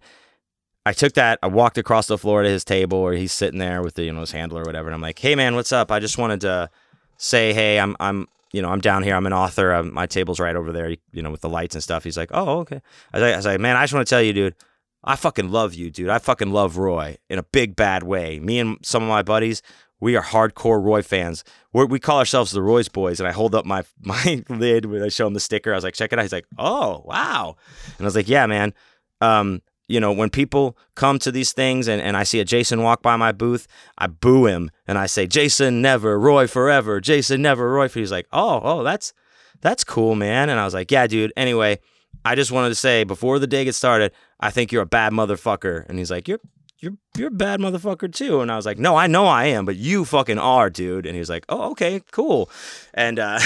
I 0.87 0.93
took 0.93 1.14
that, 1.14 1.39
I 1.43 1.47
walked 1.47 1.78
across 1.78 2.07
the 2.07 2.18
floor 2.18 2.43
to 2.43 2.49
his 2.49 2.64
table 2.64 3.03
where 3.03 3.14
he's 3.14 3.32
sitting 3.32 3.59
there 3.59 3.82
with 3.82 3.95
the, 3.95 4.05
you 4.05 4.12
know, 4.12 4.20
his 4.20 4.32
handler 4.32 4.62
or 4.62 4.64
whatever. 4.64 4.89
And 4.89 4.95
I'm 4.95 5.01
like, 5.01 5.18
hey 5.18 5.35
man, 5.35 5.55
what's 5.55 5.72
up? 5.72 5.91
I 5.91 5.99
just 5.99 6.18
wanted 6.18 6.43
to 6.43 6.70
say, 7.16 7.55
hey, 7.55 7.78
I'm, 7.78 7.97
I'm, 8.01 8.28
you 8.53 8.61
know, 8.62 8.68
I'm 8.68 8.80
down 8.80 9.03
here. 9.03 9.16
I'm 9.16 9.26
an 9.26 9.32
author. 9.32 9.72
I'm, 9.72 9.93
my 9.93 10.07
table's 10.07 10.39
right 10.39 10.55
over 10.55 10.72
there, 10.72 10.95
you 11.12 11.22
know, 11.22 11.30
with 11.30 11.41
the 11.41 11.49
lights 11.49 11.74
and 11.74 11.82
stuff. 11.82 12.05
He's 12.05 12.16
like, 12.16 12.30
oh, 12.32 12.61
okay. 12.61 12.80
I 13.12 13.18
was 13.18 13.22
like, 13.22 13.32
I 13.32 13.37
was 13.37 13.47
like, 13.47 13.61
man, 13.61 13.76
I 13.76 13.82
just 13.82 13.95
want 13.95 14.07
to 14.07 14.11
tell 14.11 14.22
you, 14.22 14.32
dude, 14.32 14.55
I 15.03 15.16
fucking 15.16 15.51
love 15.51 15.74
you, 15.74 15.91
dude. 15.91 16.09
I 16.09 16.18
fucking 16.18 16.51
love 16.51 16.76
Roy 16.76 17.16
in 17.28 17.39
a 17.39 17.43
big 17.43 17.76
bad 17.76 18.03
way. 18.03 18.39
Me 18.39 18.59
and 18.59 18.78
some 18.82 19.03
of 19.03 19.09
my 19.09 19.22
buddies, 19.22 19.62
we 20.01 20.16
are 20.16 20.22
hardcore 20.22 20.82
Roy 20.82 21.03
fans. 21.03 21.45
We're, 21.72 21.87
we 21.87 21.99
call 21.99 22.18
ourselves 22.18 22.53
the 22.53 22.62
Roy's 22.62 22.89
Boys. 22.89 23.20
And 23.20 23.28
I 23.28 23.32
hold 23.32 23.55
up 23.55 23.64
my 23.64 23.85
my 24.01 24.45
lid 24.49 24.87
when 24.87 25.03
I 25.03 25.09
show 25.09 25.26
him 25.26 25.35
the 25.35 25.41
sticker. 25.41 25.72
I 25.72 25.76
was 25.76 25.85
like, 25.85 25.95
check 25.95 26.12
it 26.12 26.18
out. 26.18 26.22
He's 26.22 26.32
like, 26.32 26.47
oh 26.59 27.03
wow. 27.05 27.57
And 27.99 28.01
I 28.01 28.05
was 28.05 28.16
like, 28.16 28.28
yeah, 28.28 28.47
man. 28.47 28.74
Um, 29.20 29.62
you 29.87 30.01
know, 30.01 30.12
when 30.12 30.30
people 30.30 30.76
come 30.95 31.18
to 31.20 31.30
these 31.30 31.53
things 31.53 31.89
and, 31.89 32.01
and 32.01 32.16
I 32.16 32.22
see 32.22 32.41
a 32.41 32.45
Jason 32.45 32.82
walk 32.82 33.03
by 33.03 33.16
my 33.16 33.32
booth, 33.32 33.66
I 33.99 34.07
boo 34.07 34.47
him 34.47 34.70
and 34.87 34.97
I 34.97 35.07
say, 35.07 35.26
Jason 35.26 35.82
never, 35.82 36.18
Roy 36.18 36.47
forever, 36.47 37.01
Jason 37.01 37.43
never, 37.43 37.70
Roy. 37.70 37.89
He's 37.89 38.12
like, 38.12 38.26
oh, 38.32 38.61
oh, 38.62 38.82
that's 38.82 39.12
that's 39.61 39.85
cool, 39.85 40.14
man. 40.14 40.51
And 40.51 40.61
I 40.61 40.64
was 40.64 40.74
like, 40.74 40.91
yeah, 40.91 41.07
dude. 41.07 41.32
Anyway, 41.37 41.78
I 42.24 42.35
just 42.35 42.53
wanted 42.53 42.70
to 42.70 42.74
say 42.74 43.05
before 43.05 43.39
the 43.39 43.47
day 43.47 43.64
gets 43.64 43.78
started, 43.78 44.12
I 44.41 44.51
think 44.51 44.72
you're 44.72 44.82
a 44.82 44.87
bad 44.87 45.12
motherfucker. 45.12 45.87
And 45.89 45.99
he's 45.99 46.11
like, 46.11 46.28
you're 46.28 46.41
you're 46.78 46.93
you're 47.16 47.28
a 47.28 47.30
bad 47.30 47.61
motherfucker 47.61 48.12
too. 48.12 48.41
And 48.41 48.51
I 48.51 48.57
was 48.57 48.66
like, 48.66 48.78
no, 48.78 48.97
I 48.97 49.07
know 49.07 49.26
I 49.26 49.47
am, 49.47 49.64
but 49.64 49.76
you 49.76 50.05
fucking 50.05 50.39
are, 50.39 50.70
dude. 50.70 51.07
And 51.07 51.14
he 51.14 51.18
was 51.18 51.30
like, 51.30 51.45
oh, 51.49 51.70
okay, 51.72 52.01
cool. 52.11 52.51
And 52.93 53.18
uh, 53.18 53.39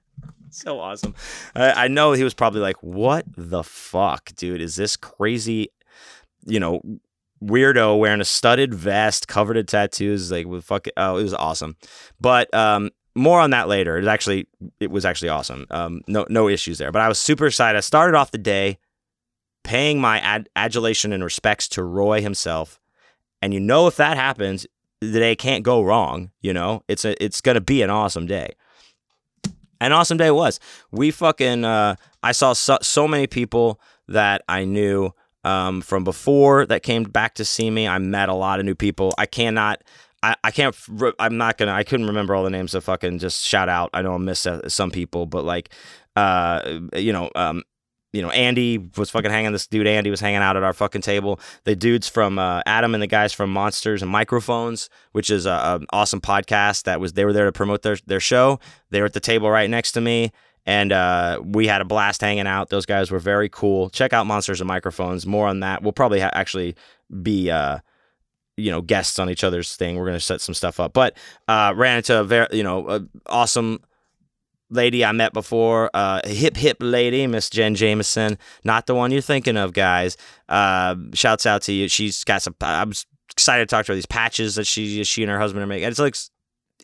so 0.50 0.78
awesome. 0.80 1.14
I, 1.54 1.84
I 1.84 1.88
know 1.88 2.12
he 2.12 2.24
was 2.24 2.34
probably 2.34 2.60
like, 2.60 2.82
what 2.82 3.24
the 3.36 3.62
fuck, 3.62 4.32
dude? 4.36 4.60
Is 4.60 4.76
this 4.76 4.96
crazy? 4.96 5.70
You 6.46 6.60
know, 6.60 6.80
weirdo 7.42 7.98
wearing 7.98 8.20
a 8.20 8.24
studded 8.24 8.74
vest 8.74 9.28
covered 9.28 9.56
in 9.56 9.66
tattoos, 9.66 10.30
like 10.30 10.46
with 10.46 10.64
fucking. 10.64 10.92
Oh, 10.96 11.16
it 11.16 11.22
was 11.22 11.34
awesome. 11.34 11.76
But 12.20 12.52
um, 12.54 12.90
more 13.14 13.40
on 13.40 13.50
that 13.50 13.68
later. 13.68 13.98
It 13.98 14.06
actually 14.06 14.48
it 14.78 14.90
was 14.90 15.04
actually 15.04 15.28
awesome. 15.28 15.66
Um, 15.70 16.02
no 16.06 16.26
no 16.28 16.48
issues 16.48 16.78
there. 16.78 16.92
But 16.92 17.02
I 17.02 17.08
was 17.08 17.18
super 17.18 17.46
excited. 17.46 17.76
I 17.76 17.80
started 17.80 18.16
off 18.16 18.30
the 18.30 18.38
day 18.38 18.78
paying 19.64 20.00
my 20.00 20.18
ad- 20.20 20.48
adulation 20.56 21.12
and 21.12 21.22
respects 21.22 21.68
to 21.68 21.82
Roy 21.82 22.20
himself. 22.22 22.80
And 23.42 23.52
you 23.54 23.60
know 23.60 23.86
if 23.86 23.96
that 23.96 24.16
happens, 24.16 24.66
the 25.00 25.18
day 25.18 25.36
can't 25.36 25.64
go 25.64 25.82
wrong, 25.82 26.30
you 26.40 26.52
know? 26.52 26.82
It's 26.88 27.04
a 27.04 27.22
it's 27.22 27.40
going 27.40 27.54
to 27.54 27.60
be 27.60 27.82
an 27.82 27.90
awesome 27.90 28.26
day. 28.26 28.54
An 29.80 29.92
awesome 29.92 30.18
day 30.18 30.26
it 30.28 30.34
was. 30.34 30.60
We 30.90 31.10
fucking 31.10 31.64
uh 31.64 31.96
I 32.22 32.32
saw 32.32 32.52
so, 32.52 32.78
so 32.82 33.08
many 33.08 33.26
people 33.26 33.80
that 34.08 34.42
I 34.48 34.64
knew 34.64 35.12
um, 35.44 35.80
from 35.80 36.04
before 36.04 36.66
that 36.66 36.82
came 36.82 37.04
back 37.04 37.34
to 37.34 37.44
see 37.44 37.70
me. 37.70 37.88
I 37.88 37.98
met 37.98 38.28
a 38.28 38.34
lot 38.34 38.60
of 38.60 38.66
new 38.66 38.74
people. 38.74 39.14
I 39.18 39.26
cannot 39.26 39.82
I, 40.22 40.36
I 40.44 40.50
can't 40.50 40.76
I'm 41.18 41.38
not 41.38 41.56
gonna 41.56 41.72
I 41.72 41.82
couldn't 41.82 42.06
remember 42.06 42.34
all 42.34 42.44
the 42.44 42.50
names 42.50 42.74
of 42.74 42.84
fucking 42.84 43.18
just 43.18 43.44
shout 43.44 43.68
out 43.68 43.90
I 43.94 44.02
know 44.02 44.14
I 44.14 44.18
missed 44.18 44.46
uh, 44.46 44.68
some 44.68 44.90
people 44.90 45.24
but 45.24 45.44
like 45.44 45.70
uh 46.14 46.80
you 46.94 47.12
know 47.12 47.30
um 47.34 47.62
you 48.12 48.22
know, 48.22 48.30
Andy 48.30 48.78
was 48.96 49.10
fucking 49.10 49.30
hanging. 49.30 49.52
This 49.52 49.66
dude, 49.66 49.86
Andy, 49.86 50.10
was 50.10 50.20
hanging 50.20 50.40
out 50.40 50.56
at 50.56 50.62
our 50.62 50.72
fucking 50.72 51.02
table. 51.02 51.38
The 51.64 51.76
dudes 51.76 52.08
from 52.08 52.38
uh, 52.38 52.62
Adam 52.66 52.94
and 52.94 53.02
the 53.02 53.06
guys 53.06 53.32
from 53.32 53.52
Monsters 53.52 54.02
and 54.02 54.10
Microphones, 54.10 54.90
which 55.12 55.30
is 55.30 55.46
an 55.46 55.86
awesome 55.92 56.20
podcast 56.20 56.84
that 56.84 57.00
was 57.00 57.12
they 57.12 57.24
were 57.24 57.32
there 57.32 57.44
to 57.44 57.52
promote 57.52 57.82
their 57.82 57.98
their 58.06 58.20
show. 58.20 58.58
They 58.90 59.00
were 59.00 59.06
at 59.06 59.12
the 59.12 59.20
table 59.20 59.50
right 59.50 59.70
next 59.70 59.92
to 59.92 60.00
me, 60.00 60.32
and 60.70 60.92
uh, 60.92 61.42
we 61.44 61.66
had 61.66 61.80
a 61.80 61.84
blast 61.84 62.20
hanging 62.20 62.46
out. 62.46 62.68
Those 62.68 62.86
guys 62.86 63.10
were 63.10 63.18
very 63.18 63.48
cool. 63.48 63.90
Check 63.90 64.12
out 64.12 64.24
Monsters 64.28 64.60
and 64.60 64.68
Microphones. 64.68 65.26
More 65.26 65.48
on 65.48 65.58
that. 65.60 65.82
We'll 65.82 65.92
probably 65.92 66.20
ha- 66.20 66.30
actually 66.32 66.76
be. 67.22 67.50
Uh, 67.50 67.80
you 68.56 68.70
know, 68.70 68.82
guests 68.82 69.18
on 69.18 69.30
each 69.30 69.42
other's 69.42 69.74
thing. 69.74 69.96
We're 69.96 70.04
gonna 70.04 70.20
set 70.20 70.42
some 70.42 70.54
stuff 70.54 70.80
up, 70.80 70.92
but 70.92 71.16
uh, 71.48 71.72
ran 71.74 71.96
into 71.96 72.18
a 72.18 72.24
very, 72.24 72.46
you 72.52 72.62
know, 72.62 73.06
awesome 73.24 73.80
lady 74.68 75.02
I 75.02 75.12
met 75.12 75.32
before, 75.32 75.88
uh, 75.94 76.20
hip 76.24 76.58
hip 76.58 76.76
lady, 76.80 77.26
Miss 77.26 77.48
Jen 77.48 77.74
Jameson, 77.74 78.36
not 78.62 78.86
the 78.86 78.94
one 78.94 79.12
you're 79.12 79.22
thinking 79.22 79.56
of, 79.56 79.72
guys. 79.72 80.18
Uh, 80.46 80.94
shouts 81.14 81.46
out 81.46 81.62
to 81.62 81.72
you. 81.72 81.88
She's 81.88 82.22
got 82.22 82.42
some. 82.42 82.54
I'm 82.60 82.92
excited 83.30 83.66
to 83.66 83.74
talk 83.74 83.86
to 83.86 83.92
her. 83.92 83.96
These 83.96 84.04
patches 84.04 84.56
that 84.56 84.66
she 84.66 85.04
she 85.04 85.22
and 85.22 85.30
her 85.30 85.38
husband 85.38 85.62
are 85.62 85.66
making. 85.66 85.88
It's 85.88 85.98
like 85.98 86.16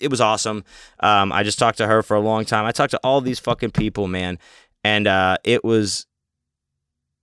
it 0.01 0.11
was 0.11 0.21
awesome. 0.21 0.65
Um, 1.01 1.33
I 1.33 1.43
just 1.43 1.59
talked 1.59 1.79
to 1.79 1.87
her 1.87 2.03
for 2.03 2.17
a 2.17 2.21
long 2.21 2.45
time. 2.45 2.65
I 2.65 2.73
talked 2.73 2.93
to 2.93 3.01
all 3.03 3.21
these 3.21 3.39
fucking 3.39 3.71
people, 3.71 4.09
man, 4.09 4.39
and 4.85 5.07
uh, 5.07 5.39
it 5.45 5.65
was 5.65 6.07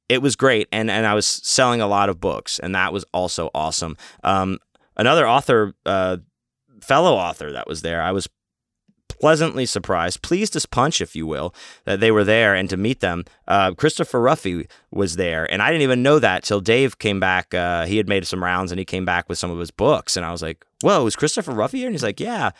it 0.09 0.21
was 0.21 0.35
great. 0.35 0.67
And 0.71 0.91
and 0.91 1.05
I 1.05 1.13
was 1.13 1.27
selling 1.27 1.81
a 1.81 1.87
lot 1.87 2.09
of 2.09 2.19
books, 2.19 2.59
and 2.59 2.75
that 2.75 2.93
was 2.93 3.05
also 3.13 3.49
awesome. 3.53 3.97
Um, 4.23 4.59
another 4.95 5.27
author. 5.27 5.73
Uh, 5.85 6.17
fellow 6.83 7.15
author 7.15 7.51
that 7.53 7.67
was 7.67 7.81
there. 7.81 8.01
I 8.01 8.11
was 8.11 8.27
pleasantly 9.19 9.65
surprised, 9.65 10.21
pleased 10.21 10.55
as 10.55 10.65
punch, 10.65 11.01
if 11.01 11.15
you 11.15 11.25
will, 11.25 11.53
that 11.85 11.99
they 11.99 12.11
were 12.11 12.23
there 12.23 12.55
and 12.55 12.69
to 12.69 12.77
meet 12.77 12.99
them. 12.99 13.23
Uh, 13.47 13.73
Christopher 13.73 14.19
Ruffy 14.19 14.67
was 14.91 15.15
there, 15.15 15.51
and 15.51 15.61
I 15.61 15.71
didn't 15.71 15.83
even 15.83 16.03
know 16.03 16.19
that 16.19 16.43
till 16.43 16.61
Dave 16.61 16.99
came 16.99 17.19
back. 17.19 17.53
Uh, 17.53 17.85
he 17.85 17.97
had 17.97 18.07
made 18.07 18.25
some 18.27 18.43
rounds 18.43 18.71
and 18.71 18.79
he 18.79 18.85
came 18.85 19.05
back 19.05 19.29
with 19.29 19.37
some 19.37 19.51
of 19.51 19.59
his 19.59 19.71
books, 19.71 20.17
and 20.17 20.25
I 20.25 20.31
was 20.31 20.41
like, 20.41 20.65
"Whoa, 20.81 21.05
is 21.05 21.15
Christopher 21.15 21.53
Ruffy 21.53 21.79
here?" 21.79 21.87
And 21.87 21.95
he's 21.95 22.03
like, 22.03 22.19
"Yeah." 22.19 22.51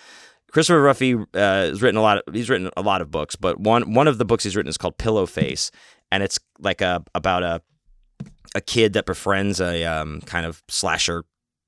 Christopher 0.52 0.84
Ruffy 0.84 1.20
uh, 1.34 1.38
has 1.38 1.82
written 1.82 1.98
a 1.98 2.02
lot. 2.02 2.20
Of, 2.20 2.34
he's 2.34 2.50
written 2.50 2.70
a 2.78 2.82
lot 2.82 3.02
of 3.02 3.10
books, 3.10 3.36
but 3.36 3.60
one 3.60 3.94
one 3.94 4.08
of 4.08 4.20
the 4.20 4.26
books 4.26 4.44
he's 4.44 4.56
written 4.56 4.70
is 4.70 4.78
called 4.78 4.98
Pillow 4.98 5.26
Face, 5.26 5.72
and 6.12 6.22
it's 6.22 6.40
like 6.60 6.80
a 6.82 7.04
about 7.16 7.42
a 7.42 7.62
a 8.56 8.62
kid 8.62 8.94
that 8.94 9.08
befriends 9.08 9.60
a 9.60 9.84
um, 9.84 10.22
kind 10.22 10.46
of 10.46 10.64
slasher 10.68 11.26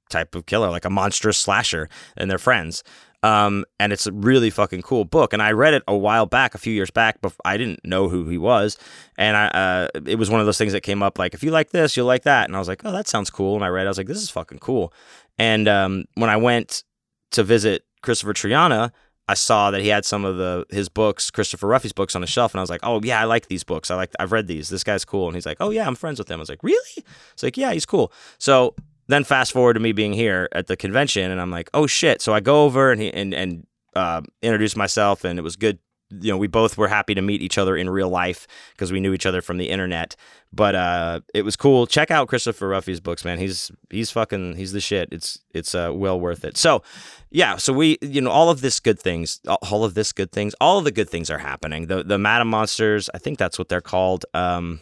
type 0.09 0.35
of 0.35 0.45
killer, 0.45 0.69
like 0.69 0.85
a 0.85 0.89
monstrous 0.89 1.37
slasher, 1.37 1.89
and 2.15 2.29
they're 2.29 2.37
friends. 2.37 2.83
Um, 3.25 3.65
and 3.79 3.91
it's 3.91 4.05
a 4.05 4.11
really 4.11 4.51
fucking 4.51 4.83
cool 4.83 5.03
book. 5.03 5.33
And 5.33 5.41
I 5.41 5.51
read 5.51 5.73
it 5.73 5.81
a 5.87 5.97
while 5.97 6.27
back, 6.27 6.53
a 6.53 6.59
few 6.59 6.71
years 6.71 6.91
back, 6.91 7.21
but 7.21 7.33
I 7.43 7.57
didn't 7.57 7.83
know 7.83 8.07
who 8.07 8.29
he 8.29 8.37
was. 8.37 8.77
And 9.17 9.35
I, 9.35 9.47
uh, 9.47 9.87
it 10.05 10.19
was 10.19 10.29
one 10.29 10.41
of 10.41 10.45
those 10.45 10.59
things 10.59 10.73
that 10.73 10.81
came 10.81 11.01
up 11.01 11.17
like, 11.17 11.33
if 11.33 11.43
you 11.43 11.49
like 11.49 11.71
this, 11.71 11.97
you'll 11.97 12.05
like 12.05 12.21
that. 12.21 12.47
And 12.47 12.55
I 12.55 12.59
was 12.59 12.67
like, 12.67 12.85
oh, 12.85 12.91
that 12.91 13.07
sounds 13.07 13.31
cool. 13.31 13.55
And 13.55 13.65
I 13.65 13.69
read, 13.69 13.83
it, 13.83 13.87
I 13.87 13.89
was 13.89 13.97
like, 13.97 14.05
this 14.05 14.21
is 14.21 14.29
fucking 14.29 14.59
cool. 14.59 14.93
And 15.39 15.67
um, 15.67 16.05
when 16.13 16.29
I 16.29 16.37
went 16.37 16.83
to 17.31 17.43
visit 17.43 17.83
Christopher 18.03 18.33
Triana, 18.33 18.91
I 19.27 19.33
saw 19.33 19.71
that 19.71 19.81
he 19.81 19.87
had 19.87 20.05
some 20.05 20.23
of 20.23 20.37
the 20.37 20.67
his 20.69 20.87
books, 20.87 21.31
Christopher 21.31 21.65
Ruffy's 21.65 21.93
books, 21.93 22.15
on 22.15 22.21
his 22.21 22.29
shelf, 22.29 22.53
and 22.53 22.59
I 22.59 22.61
was 22.61 22.69
like, 22.69 22.81
"Oh 22.83 23.01
yeah, 23.03 23.19
I 23.19 23.23
like 23.23 23.47
these 23.47 23.63
books. 23.63 23.89
I 23.89 23.95
like, 23.95 24.11
I've 24.19 24.31
read 24.31 24.45
these. 24.45 24.69
This 24.69 24.83
guy's 24.83 25.03
cool." 25.03 25.25
And 25.25 25.35
he's 25.35 25.47
like, 25.47 25.57
"Oh 25.59 25.71
yeah, 25.71 25.87
I'm 25.87 25.95
friends 25.95 26.19
with 26.19 26.29
him." 26.29 26.39
I 26.39 26.41
was 26.41 26.49
like, 26.49 26.61
"Really?" 26.61 27.03
It's 27.33 27.41
like, 27.41 27.57
"Yeah, 27.57 27.73
he's 27.73 27.87
cool." 27.87 28.13
So 28.37 28.75
then 29.07 29.23
fast 29.23 29.51
forward 29.51 29.73
to 29.75 29.79
me 29.79 29.91
being 29.91 30.13
here 30.13 30.49
at 30.51 30.67
the 30.67 30.75
convention, 30.75 31.31
and 31.31 31.39
I'm 31.39 31.51
like, 31.51 31.69
"Oh 31.73 31.87
shit!" 31.87 32.21
So 32.21 32.33
I 32.33 32.39
go 32.39 32.63
over 32.63 32.91
and 32.91 33.01
he 33.01 33.13
and 33.13 33.33
and 33.33 33.67
uh, 33.95 34.21
introduce 34.41 34.75
myself, 34.75 35.23
and 35.23 35.39
it 35.39 35.43
was 35.43 35.55
good. 35.55 35.79
You 36.11 36.31
know, 36.31 36.37
we 36.37 36.47
both 36.47 36.77
were 36.77 36.87
happy 36.87 37.15
to 37.15 37.21
meet 37.21 37.41
each 37.41 37.57
other 37.57 37.75
in 37.75 37.89
real 37.89 38.09
life 38.09 38.45
because 38.73 38.91
we 38.91 38.99
knew 38.99 39.13
each 39.13 39.25
other 39.25 39.41
from 39.41 39.57
the 39.57 39.69
internet. 39.69 40.15
But 40.53 40.75
uh, 40.75 41.21
it 41.33 41.41
was 41.41 41.55
cool. 41.55 41.87
Check 41.87 42.11
out 42.11 42.27
Christopher 42.27 42.67
Ruffy's 42.69 42.99
books, 42.99 43.25
man. 43.25 43.39
He's 43.39 43.71
he's 43.89 44.11
fucking 44.11 44.55
he's 44.55 44.71
the 44.71 44.81
shit. 44.81 45.09
It's 45.11 45.39
it's 45.53 45.73
uh, 45.73 45.91
well 45.93 46.19
worth 46.19 46.45
it. 46.45 46.57
So, 46.57 46.83
yeah. 47.31 47.57
So 47.57 47.73
we 47.73 47.97
you 48.01 48.21
know 48.21 48.31
all 48.31 48.49
of 48.49 48.61
this 48.61 48.79
good 48.79 48.99
things, 48.99 49.41
all 49.47 49.83
of 49.83 49.95
this 49.95 50.11
good 50.11 50.31
things, 50.31 50.55
all 50.61 50.77
of 50.77 50.83
the 50.83 50.91
good 50.91 51.09
things 51.09 51.29
are 51.29 51.39
happening. 51.39 51.87
The 51.87 52.03
the 52.03 52.17
Madam 52.17 52.49
Monsters, 52.49 53.09
I 53.13 53.17
think 53.17 53.39
that's 53.39 53.57
what 53.57 53.67
they're 53.67 53.81
called. 53.81 54.25
Um, 54.33 54.79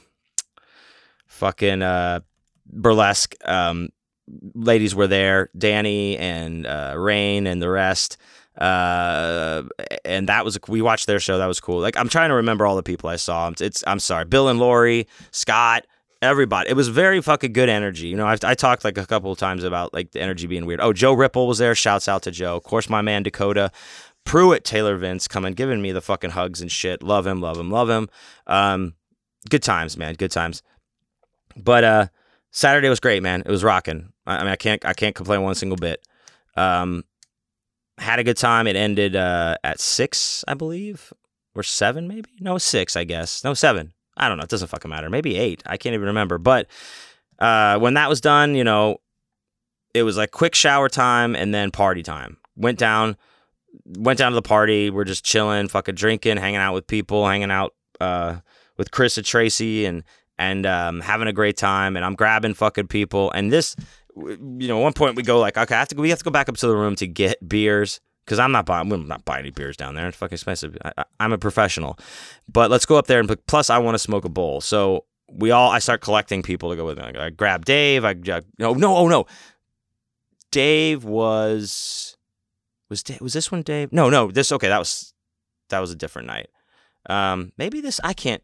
fucking 1.28 1.82
uh, 1.82 2.20
burlesque. 2.66 3.36
Um, 3.46 3.90
ladies 4.54 4.96
were 4.96 5.08
there, 5.08 5.50
Danny 5.58 6.18
and 6.18 6.66
uh, 6.66 6.95
Rain 6.98 7.48
and 7.48 7.62
the 7.62 7.70
rest 7.70 8.18
uh 8.58 9.64
and 10.06 10.30
that 10.30 10.45
was 10.45 10.60
we 10.68 10.82
watched 10.82 11.08
their 11.08 11.20
show 11.20 11.38
that 11.40 11.48
was 11.48 11.60
cool. 11.60 11.80
Like 11.80 11.98
i'm 11.98 12.08
trying 12.10 12.30
to 12.30 12.36
remember 12.36 12.66
all 12.66 12.76
the 12.76 12.84
people 12.84 13.10
i 13.10 13.16
saw. 13.16 13.52
It's 13.60 13.84
i'm 13.88 14.00
sorry 14.00 14.26
bill 14.26 14.48
and 14.48 14.60
lori 14.60 15.08
scott 15.32 15.88
everybody. 16.22 16.70
It 16.70 16.76
was 16.76 16.88
very 16.88 17.22
fucking 17.22 17.52
good 17.52 17.68
energy. 17.68 18.08
You 18.08 18.16
know 18.16 18.28
I've, 18.28 18.44
i 18.44 18.54
talked 18.54 18.86
like 18.86 18.98
a 18.98 19.06
couple 19.06 19.32
of 19.32 19.40
times 19.40 19.64
about 19.64 19.94
like 19.94 20.12
the 20.12 20.22
energy 20.22 20.45
being 20.45 20.66
weird. 20.66 20.82
Oh 20.82 20.94
joe 20.94 21.14
ripple 21.14 21.48
was 21.48 21.58
there. 21.58 21.74
Shouts 21.74 22.08
out 22.08 22.22
to 22.24 22.32
joe. 22.32 22.56
Of 22.56 22.64
course 22.64 22.90
my 22.90 23.02
man 23.02 23.24
dakota. 23.24 23.72
Pruitt 24.24 24.64
taylor 24.64 24.98
vince 24.98 25.28
coming 25.28 25.54
giving 25.54 25.82
me 25.82 25.91
the 25.91 26.02
fucking 26.02 26.32
hugs 26.32 26.62
and 26.62 26.72
shit. 26.72 27.02
Love 27.02 27.26
him 27.26 27.41
love 27.41 27.58
him 27.58 27.72
love 27.72 27.90
him. 27.90 28.08
Um 28.45 28.94
good 29.50 29.64
times 29.64 29.98
man 29.98 30.14
good 30.14 30.32
times. 30.32 30.62
But 31.58 31.84
uh 31.84 32.08
saturday 32.52 32.90
was 32.90 33.00
great 33.00 33.24
man. 33.24 33.41
It 33.41 33.50
was 33.50 33.64
rocking 33.64 34.12
I, 34.26 34.38
I 34.38 34.40
mean 34.40 34.52
i 34.52 34.56
can't 34.56 34.86
i 34.86 34.94
can't 34.94 35.16
complain 35.16 35.41
one 35.41 35.56
single 35.56 35.78
bit 35.78 36.06
um 36.56 37.04
had 37.98 38.20
a 38.20 38.24
good 38.24 38.38
time. 38.38 38.68
It 38.68 38.76
ended 38.76 39.16
uh, 39.16 39.58
at 39.64 39.80
six, 39.80 40.44
I 40.48 40.54
believe, 40.54 41.14
or 41.56 41.64
seven, 41.64 42.08
maybe. 42.08 42.30
No, 42.40 42.58
six, 42.58 42.95
I 42.95 43.04
guess. 43.04 43.44
No, 43.44 43.54
seven. 43.54 43.94
I 44.18 44.28
don't 44.28 44.38
know. 44.38 44.44
It 44.44 44.50
doesn't 44.50 44.68
fucking 44.68 44.90
matter. 44.90 45.10
Maybe 45.10 45.38
eight. 45.38 45.64
I 45.66 45.78
can't 45.78 45.94
even 45.94 46.08
remember. 46.08 46.38
But 46.38 46.68
uh, 47.40 47.80
when 47.80 47.95
that 47.95 48.10
was 48.10 48.22
done, 48.22 48.56
you 48.56 48.64
know, 48.64 48.98
it 49.94 50.04
was 50.04 50.18
like 50.18 50.32
quick 50.32 50.56
shower 50.56 50.90
time 50.90 51.36
and 51.36 51.54
then 51.54 51.72
party 51.72 52.04
time. 52.04 52.38
Went 52.56 52.78
down, 52.78 53.18
went 53.86 54.20
down 54.20 54.32
to 54.32 54.36
the 54.36 54.41
party. 54.41 54.90
We're 54.90 55.04
just 55.04 55.24
chilling, 55.24 55.68
fucking 55.68 55.95
drinking, 55.95 56.38
hanging 56.38 56.58
out 56.58 56.74
with 56.74 56.88
people, 56.88 57.28
hanging 57.28 57.52
out 57.52 57.74
uh, 58.00 58.38
with 58.78 58.91
Chris 58.91 59.18
and 59.18 59.26
Tracy, 59.26 59.86
and 59.86 60.04
and 60.38 60.66
um, 60.66 61.00
having 61.00 61.28
a 61.28 61.34
great 61.34 61.58
time. 61.58 61.95
And 61.95 62.06
I'm 62.06 62.16
grabbing 62.16 62.54
fucking 62.54 62.88
people. 62.88 63.32
And 63.32 63.52
this 63.52 63.76
you 64.15 64.68
know, 64.68 64.80
at 64.80 64.84
one 64.84 64.94
point 64.94 65.15
we 65.15 65.23
go 65.23 65.40
like, 65.40 65.57
okay, 65.57 65.76
I 65.76 65.80
have 65.80 65.88
to, 65.90 65.95
we 65.95 66.10
have 66.10 66.19
to 66.19 66.26
go 66.26 66.31
back 66.31 66.49
up 66.49 66.57
to 66.57 66.68
the 66.68 66.76
room 66.76 66.95
to 66.98 67.07
get 67.07 67.48
beers 67.48 67.99
because 68.26 68.40
I'm 68.40 68.52
not 68.52 68.65
buying, 68.65 68.91
I'm 68.91 69.07
not 69.07 69.26
buying 69.26 69.41
any 69.41 69.52
beers 69.52 69.76
down 69.76 69.95
there. 69.95 70.07
It's 70.07 70.18
fucking 70.18 70.35
expensive. 70.35 70.77
I, 70.84 71.03
am 71.19 71.34
a 71.34 71.38
professional, 71.38 71.98
but 72.52 72.69
let's 72.72 72.85
go 72.85 72.98
up 72.98 73.07
there 73.07 73.19
and 73.19 73.45
plus 73.48 73.69
I 73.69 73.77
want 73.80 73.95
to 73.95 73.99
smoke 73.99 74.26
a 74.26 74.30
bowl. 74.30 74.61
So 74.61 75.06
we 75.31 75.52
all, 75.52 75.72
I 75.72 75.80
start 75.80 76.02
collecting 76.02 76.44
people 76.44 76.69
to 76.69 76.76
go 76.76 76.85
with 76.85 76.98
me. 76.98 77.03
I 77.03 77.30
grab 77.30 77.65
Dave. 77.65 78.06
I, 78.06 78.14
no, 78.60 78.73
no, 78.73 78.95
oh 78.95 79.07
no, 79.07 79.26
Dave 80.52 81.03
was 81.03 82.15
was 82.90 83.02
Da- 83.02 83.18
was 83.19 83.34
this 83.34 83.52
one 83.52 83.64
Dave? 83.64 83.91
No, 83.91 84.10
no, 84.10 84.30
this 84.30 84.52
okay. 84.52 84.68
That 84.68 84.77
was 84.77 85.14
that 85.69 85.80
was 85.80 85.91
a 85.91 85.95
different 85.95 86.27
night. 86.27 86.48
Um, 87.10 87.52
maybe 87.57 87.81
this 87.81 87.99
I 88.03 88.14
can't. 88.14 88.44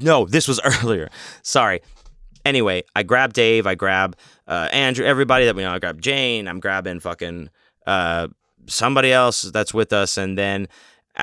No, 0.00 0.24
this 0.26 0.46
was 0.46 0.60
earlier. 0.82 1.10
Sorry. 1.42 1.80
Anyway, 2.48 2.82
I 2.96 3.02
grab 3.02 3.34
Dave. 3.34 3.66
I 3.66 3.74
grab 3.74 4.16
uh, 4.46 4.68
Andrew. 4.72 5.04
Everybody 5.04 5.44
that 5.44 5.54
we 5.54 5.62
know. 5.62 5.72
I 5.72 5.78
grab 5.78 6.00
Jane. 6.00 6.48
I'm 6.48 6.60
grabbing 6.60 6.98
fucking 7.00 7.50
uh, 7.86 8.28
somebody 8.66 9.12
else 9.12 9.42
that's 9.42 9.74
with 9.74 9.92
us, 9.92 10.16
and 10.16 10.38
then 10.38 10.66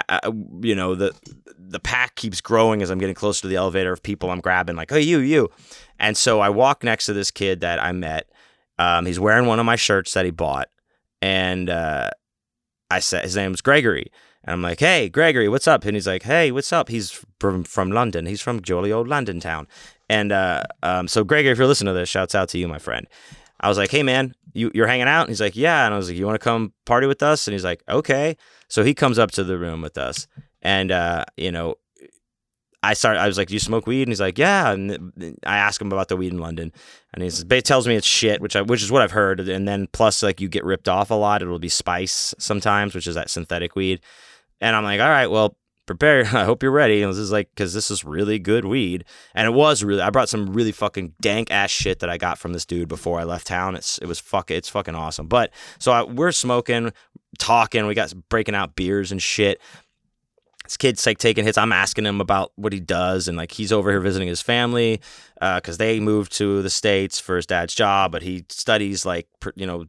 uh, 0.07 0.31
you 0.61 0.75
know 0.75 0.93
the 0.93 1.15
the 1.57 1.79
pack 1.79 2.13
keeps 2.13 2.41
growing 2.41 2.83
as 2.83 2.91
I'm 2.91 2.99
getting 2.99 3.15
closer 3.15 3.41
to 3.41 3.47
the 3.47 3.55
elevator 3.55 3.91
of 3.91 4.03
people 4.03 4.29
I'm 4.29 4.39
grabbing. 4.39 4.75
Like, 4.75 4.91
oh, 4.91 4.97
you, 4.97 5.17
you. 5.17 5.49
And 5.99 6.15
so 6.15 6.41
I 6.41 6.49
walk 6.49 6.83
next 6.83 7.07
to 7.07 7.13
this 7.13 7.31
kid 7.31 7.61
that 7.61 7.81
I 7.81 7.91
met. 7.91 8.29
Um, 8.77 9.07
he's 9.07 9.19
wearing 9.19 9.47
one 9.47 9.59
of 9.59 9.65
my 9.65 9.77
shirts 9.77 10.13
that 10.13 10.25
he 10.25 10.31
bought, 10.31 10.69
and 11.23 11.71
uh, 11.71 12.11
I 12.91 12.99
said 12.99 13.23
his 13.23 13.35
name's 13.35 13.61
Gregory. 13.61 14.11
And 14.43 14.53
I'm 14.53 14.61
like, 14.61 14.79
hey, 14.79 15.09
Gregory, 15.09 15.49
what's 15.49 15.67
up? 15.67 15.85
And 15.85 15.95
he's 15.95 16.05
like, 16.05 16.21
hey, 16.21 16.51
what's 16.51 16.71
up? 16.71 16.89
He's 16.89 17.23
from, 17.39 17.63
from 17.63 17.91
London. 17.91 18.27
He's 18.27 18.41
from 18.41 18.61
jolly 18.61 18.91
old 18.91 19.07
London 19.07 19.39
town. 19.39 19.67
And 20.09 20.31
uh, 20.31 20.63
um, 20.83 21.07
so, 21.07 21.23
Gregory, 21.23 21.51
if 21.51 21.57
you're 21.57 21.67
listening 21.67 21.93
to 21.93 21.99
this, 21.99 22.09
shouts 22.09 22.35
out 22.35 22.49
to 22.49 22.57
you, 22.57 22.67
my 22.67 22.79
friend. 22.79 23.07
I 23.59 23.69
was 23.69 23.77
like, 23.77 23.89
hey, 23.89 24.03
man, 24.03 24.35
you, 24.53 24.71
you're 24.73 24.87
hanging 24.87 25.07
out? 25.07 25.21
And 25.21 25.29
he's 25.29 25.41
like, 25.41 25.55
yeah. 25.55 25.85
And 25.85 25.93
I 25.93 25.97
was 25.97 26.09
like, 26.09 26.17
you 26.17 26.25
want 26.25 26.35
to 26.35 26.43
come 26.43 26.73
party 26.85 27.07
with 27.07 27.23
us? 27.23 27.47
And 27.47 27.53
he's 27.53 27.63
like, 27.63 27.81
okay. 27.89 28.37
So 28.67 28.83
he 28.83 28.93
comes 28.93 29.17
up 29.17 29.31
to 29.31 29.43
the 29.43 29.57
room 29.57 29.81
with 29.81 29.97
us. 29.97 30.27
And, 30.61 30.91
uh, 30.91 31.25
you 31.37 31.51
know, 31.51 31.75
I 32.83 32.93
started, 32.93 33.19
I 33.19 33.27
was 33.27 33.37
like, 33.37 33.47
do 33.47 33.55
you 33.55 33.59
smoke 33.59 33.87
weed? 33.87 34.03
And 34.03 34.09
he's 34.09 34.21
like, 34.21 34.37
yeah. 34.37 34.71
And 34.71 35.39
I 35.45 35.57
ask 35.57 35.81
him 35.81 35.91
about 35.91 36.09
the 36.09 36.17
weed 36.17 36.33
in 36.33 36.39
London. 36.39 36.71
And 37.13 37.23
he 37.23 37.29
says, 37.29 37.45
tells 37.63 37.87
me 37.87 37.95
it's 37.95 38.05
shit, 38.05 38.41
which 38.41 38.55
I, 38.55 38.61
which 38.61 38.83
is 38.83 38.91
what 38.91 39.01
I've 39.01 39.11
heard. 39.11 39.39
And 39.39 39.67
then 39.67 39.87
plus, 39.91 40.21
like, 40.21 40.39
you 40.39 40.47
get 40.47 40.63
ripped 40.63 40.87
off 40.87 41.09
a 41.09 41.15
lot. 41.15 41.41
It'll 41.41 41.57
be 41.57 41.69
spice 41.69 42.35
sometimes, 42.37 42.93
which 42.93 43.07
is 43.07 43.15
that 43.15 43.31
synthetic 43.31 43.75
weed. 43.75 44.01
And 44.61 44.75
I'm 44.75 44.83
like, 44.83 45.01
all 45.01 45.09
right, 45.09 45.27
well, 45.27 45.57
prepare. 45.85 46.21
I 46.33 46.43
hope 46.43 46.63
you're 46.63 46.71
ready. 46.71 47.01
And 47.01 47.11
this 47.11 47.17
is 47.17 47.31
like, 47.31 47.49
because 47.49 47.73
this 47.73 47.91
is 47.91 48.03
really 48.03 48.39
good 48.39 48.65
weed. 48.65 49.05
And 49.33 49.45
it 49.45 49.51
was 49.51 49.83
really, 49.83 50.01
I 50.01 50.09
brought 50.09 50.29
some 50.29 50.53
really 50.53 50.71
fucking 50.71 51.13
dank 51.21 51.51
ass 51.51 51.71
shit 51.71 51.99
that 51.99 52.09
I 52.09 52.17
got 52.17 52.37
from 52.37 52.53
this 52.53 52.65
dude 52.65 52.87
before 52.87 53.19
I 53.19 53.23
left 53.23 53.47
town. 53.47 53.75
It's, 53.75 53.97
it 53.99 54.07
was 54.07 54.19
fuck, 54.19 54.51
it's 54.51 54.69
fucking 54.69 54.95
awesome. 54.95 55.27
But 55.27 55.51
so 55.79 55.91
I, 55.91 56.03
we're 56.03 56.31
smoking, 56.31 56.93
talking, 57.37 57.85
we 57.85 57.93
got 57.93 58.13
breaking 58.29 58.55
out 58.55 58.75
beers 58.75 59.11
and 59.11 59.21
shit. 59.21 59.61
This 60.63 60.77
kid's 60.77 61.05
like 61.05 61.19
taking 61.19 61.45
hits. 61.45 61.59
I'm 61.59 61.71
asking 61.71 62.05
him 62.05 62.19
about 62.19 62.51
what 62.55 62.73
he 62.73 62.79
does, 62.79 63.27
and 63.27 63.37
like 63.37 63.51
he's 63.51 63.71
over 63.71 63.91
here 63.91 63.99
visiting 63.99 64.27
his 64.27 64.41
family 64.41 64.99
because 65.35 65.75
uh, 65.75 65.77
they 65.77 65.99
moved 65.99 66.31
to 66.37 66.63
the 66.63 66.71
states 66.71 67.19
for 67.19 67.35
his 67.35 67.45
dad's 67.45 67.75
job, 67.75 68.11
but 68.11 68.23
he 68.23 68.45
studies 68.49 69.05
like 69.05 69.27
you 69.55 69.67
know 69.67 69.85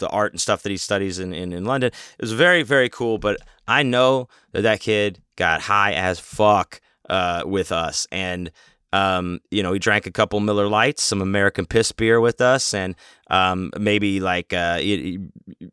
the 0.00 0.08
art 0.08 0.32
and 0.32 0.40
stuff 0.40 0.62
that 0.62 0.70
he 0.70 0.76
studies 0.76 1.18
in, 1.18 1.32
in, 1.32 1.52
in 1.52 1.64
London. 1.64 1.92
It 2.18 2.22
was 2.22 2.32
very, 2.32 2.64
very 2.64 2.88
cool. 2.88 3.18
But 3.18 3.38
I 3.68 3.84
know 3.84 4.28
that 4.52 4.62
that 4.62 4.80
kid 4.80 5.22
got 5.36 5.60
high 5.60 5.92
as 5.92 6.18
fuck 6.18 6.80
uh, 7.08 7.44
with 7.46 7.70
us. 7.70 8.08
And, 8.10 8.50
um, 8.92 9.38
you 9.50 9.62
know, 9.62 9.72
he 9.72 9.78
drank 9.78 10.06
a 10.06 10.10
couple 10.10 10.40
Miller 10.40 10.66
Lites, 10.66 11.02
some 11.02 11.22
American 11.22 11.66
piss 11.66 11.92
beer 11.92 12.20
with 12.20 12.40
us. 12.40 12.74
And 12.74 12.96
um, 13.30 13.70
maybe 13.78 14.18
like, 14.20 14.52
uh, 14.52 14.78
it, 14.80 15.20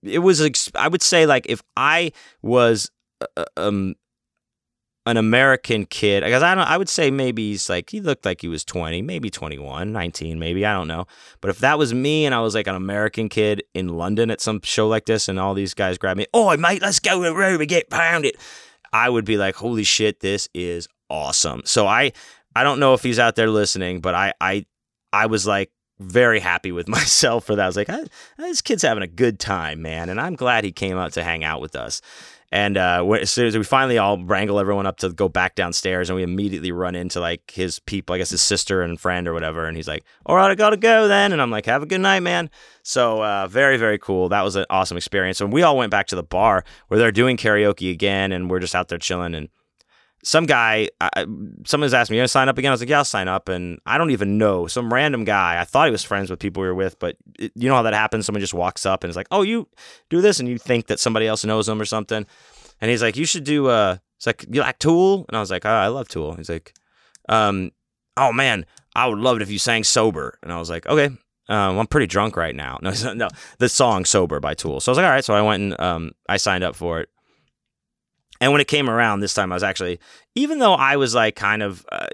it 0.03 0.19
was, 0.19 0.69
I 0.75 0.87
would 0.87 1.01
say, 1.01 1.25
like, 1.25 1.47
if 1.49 1.63
I 1.75 2.11
was 2.41 2.91
uh, 3.35 3.45
um, 3.57 3.95
an 5.07 5.17
American 5.17 5.85
kid, 5.85 6.23
because 6.23 6.43
I 6.43 6.53
don't, 6.53 6.67
I 6.67 6.77
would 6.77 6.89
say 6.89 7.09
maybe 7.09 7.49
he's 7.49 7.69
like, 7.69 7.89
he 7.89 8.01
looked 8.01 8.25
like 8.25 8.41
he 8.41 8.47
was 8.47 8.63
20, 8.65 9.01
maybe 9.01 9.29
21, 9.29 9.91
19, 9.91 10.37
maybe, 10.37 10.65
I 10.65 10.73
don't 10.73 10.87
know. 10.87 11.05
But 11.41 11.49
if 11.49 11.59
that 11.59 11.79
was 11.79 11.93
me 11.93 12.25
and 12.25 12.35
I 12.35 12.41
was 12.41 12.53
like 12.53 12.67
an 12.67 12.75
American 12.75 13.29
kid 13.29 13.63
in 13.73 13.97
London 13.97 14.29
at 14.29 14.41
some 14.41 14.61
show 14.63 14.87
like 14.87 15.05
this 15.05 15.27
and 15.27 15.39
all 15.39 15.53
these 15.53 15.73
guys 15.73 15.97
grab 15.97 16.17
me, 16.17 16.27
oh, 16.33 16.55
mate, 16.57 16.81
let's 16.81 16.99
go 16.99 17.23
to 17.23 17.29
the 17.29 17.35
room 17.35 17.59
and 17.59 17.69
get 17.69 17.89
pounded. 17.89 18.35
I 18.93 19.09
would 19.09 19.25
be 19.25 19.37
like, 19.37 19.55
holy 19.55 19.83
shit, 19.83 20.19
this 20.19 20.49
is 20.53 20.87
awesome. 21.09 21.61
So 21.65 21.87
I, 21.87 22.11
I 22.55 22.63
don't 22.63 22.79
know 22.79 22.93
if 22.93 23.03
he's 23.03 23.19
out 23.19 23.35
there 23.35 23.49
listening, 23.49 24.01
but 24.01 24.13
I, 24.13 24.33
I, 24.41 24.65
I 25.13 25.27
was 25.27 25.47
like, 25.47 25.71
very 25.99 26.39
happy 26.39 26.71
with 26.71 26.87
myself 26.87 27.45
for 27.45 27.55
that. 27.55 27.63
I 27.63 27.67
was 27.67 27.77
like, 27.77 27.89
ah, 27.89 28.03
ah, 28.03 28.41
this 28.43 28.61
kid's 28.61 28.83
having 28.83 29.03
a 29.03 29.07
good 29.07 29.39
time, 29.39 29.81
man. 29.81 30.09
And 30.09 30.19
I'm 30.19 30.35
glad 30.35 30.63
he 30.63 30.71
came 30.71 30.97
out 30.97 31.13
to 31.13 31.23
hang 31.23 31.43
out 31.43 31.61
with 31.61 31.75
us. 31.75 32.01
And 32.51 32.77
uh, 32.77 33.05
as 33.11 33.29
soon 33.29 33.47
as 33.47 33.57
we 33.57 33.63
finally 33.63 33.97
all 33.97 34.23
wrangle 34.23 34.59
everyone 34.59 34.85
up 34.85 34.97
to 34.99 35.09
go 35.09 35.27
back 35.27 35.55
downstairs, 35.55 36.09
and 36.09 36.15
we 36.15 36.23
immediately 36.23 36.71
run 36.71 36.95
into 36.95 37.19
like 37.19 37.51
his 37.51 37.79
people, 37.79 38.15
I 38.15 38.19
guess 38.19 38.29
his 38.29 38.41
sister 38.41 38.81
and 38.81 38.99
friend 38.99 39.27
or 39.27 39.33
whatever. 39.33 39.65
And 39.65 39.75
he's 39.75 39.87
like, 39.87 40.05
"All 40.25 40.35
right, 40.35 40.49
I 40.49 40.55
gotta 40.55 40.77
go 40.77 41.07
then." 41.07 41.33
And 41.33 41.41
I'm 41.41 41.51
like, 41.51 41.65
"Have 41.65 41.83
a 41.83 41.87
good 41.87 42.01
night, 42.01 42.21
man." 42.21 42.49
So 42.83 43.21
uh, 43.21 43.47
very 43.47 43.77
very 43.77 43.99
cool. 43.99 44.29
That 44.29 44.43
was 44.43 44.55
an 44.55 44.65
awesome 44.69 44.95
experience. 44.95 45.41
And 45.41 45.51
we 45.51 45.61
all 45.63 45.77
went 45.77 45.91
back 45.91 46.07
to 46.07 46.15
the 46.15 46.23
bar 46.23 46.63
where 46.87 46.97
they're 46.97 47.11
doing 47.11 47.35
karaoke 47.35 47.91
again, 47.91 48.31
and 48.31 48.49
we're 48.49 48.59
just 48.59 48.75
out 48.75 48.87
there 48.87 48.97
chilling. 48.97 49.35
And 49.35 49.49
some 50.27 50.45
guy, 50.45 50.89
I, 50.99 51.25
someone's 51.65 51.93
asked 51.93 52.11
me, 52.11 52.17
"You 52.17 52.21
gonna 52.21 52.27
sign 52.27 52.49
up 52.49 52.57
again?" 52.57 52.71
I 52.71 52.73
was 52.73 52.81
like, 52.81 52.89
"Yeah, 52.89 52.97
I'll 52.97 53.05
sign 53.05 53.29
up." 53.29 53.47
And 53.47 53.79
I 53.85 53.97
don't 53.97 54.11
even 54.11 54.37
know 54.37 54.67
some 54.67 54.93
random 54.93 55.23
guy. 55.23 55.57
I 55.57 55.63
thought 55.63 55.87
he 55.87 55.91
was 55.91 56.03
friends 56.03 56.29
with 56.29 56.39
people 56.39 56.61
we 56.61 56.67
were 56.67 56.75
with, 56.75 56.99
but 56.99 57.15
it, 57.39 57.53
you 57.55 57.69
know 57.69 57.75
how 57.75 57.83
that 57.83 57.93
happens. 57.93 58.25
Someone 58.25 58.41
just 58.41 58.53
walks 58.53 58.85
up 58.85 59.05
and 59.05 59.09
is 59.09 59.15
like, 59.15 59.29
"Oh, 59.31 59.41
you 59.41 59.69
do 60.09 60.19
this," 60.19 60.41
and 60.41 60.49
you 60.49 60.57
think 60.57 60.87
that 60.87 60.99
somebody 60.99 61.27
else 61.27 61.45
knows 61.45 61.69
him 61.69 61.79
or 61.79 61.85
something. 61.85 62.25
And 62.81 62.91
he's 62.91 63.01
like, 63.01 63.15
"You 63.15 63.25
should 63.25 63.45
do." 63.45 63.67
Uh, 63.67 63.97
it's 64.17 64.27
like 64.27 64.45
you 64.51 64.59
like 64.59 64.79
Tool, 64.79 65.25
and 65.29 65.37
I 65.37 65.39
was 65.39 65.49
like, 65.49 65.65
oh, 65.65 65.69
"I 65.69 65.87
love 65.87 66.09
Tool." 66.09 66.33
He's 66.33 66.49
like, 66.49 66.73
um, 67.29 67.71
"Oh 68.17 68.33
man, 68.33 68.65
I 68.95 69.07
would 69.07 69.19
love 69.19 69.37
it 69.37 69.43
if 69.43 69.49
you 69.49 69.59
sang 69.59 69.85
sober." 69.85 70.37
And 70.43 70.51
I 70.51 70.59
was 70.59 70.69
like, 70.69 70.85
"Okay." 70.87 71.09
Um, 71.49 71.79
I'm 71.79 71.87
pretty 71.87 72.07
drunk 72.07 72.35
right 72.35 72.53
now. 72.53 72.79
No, 72.83 72.91
no, 73.13 73.29
the 73.59 73.69
song 73.69 74.03
"Sober" 74.03 74.41
by 74.41 74.55
Tool. 74.55 74.81
So 74.81 74.89
I 74.89 74.91
was 74.91 74.97
like, 74.97 75.05
"All 75.05 75.11
right." 75.11 75.23
So 75.23 75.33
I 75.33 75.41
went 75.41 75.63
and 75.63 75.79
um, 75.79 76.11
I 76.27 76.35
signed 76.35 76.65
up 76.65 76.75
for 76.75 76.99
it. 76.99 77.09
And 78.39 78.51
when 78.51 78.61
it 78.61 78.67
came 78.67 78.89
around 78.89 79.19
this 79.19 79.33
time, 79.33 79.51
I 79.51 79.55
was 79.55 79.63
actually, 79.63 79.99
even 80.35 80.59
though 80.59 80.73
I 80.73 80.97
was 80.97 81.15
like 81.15 81.35
kind 81.35 81.63
of, 81.63 81.85
uh, 81.91 82.07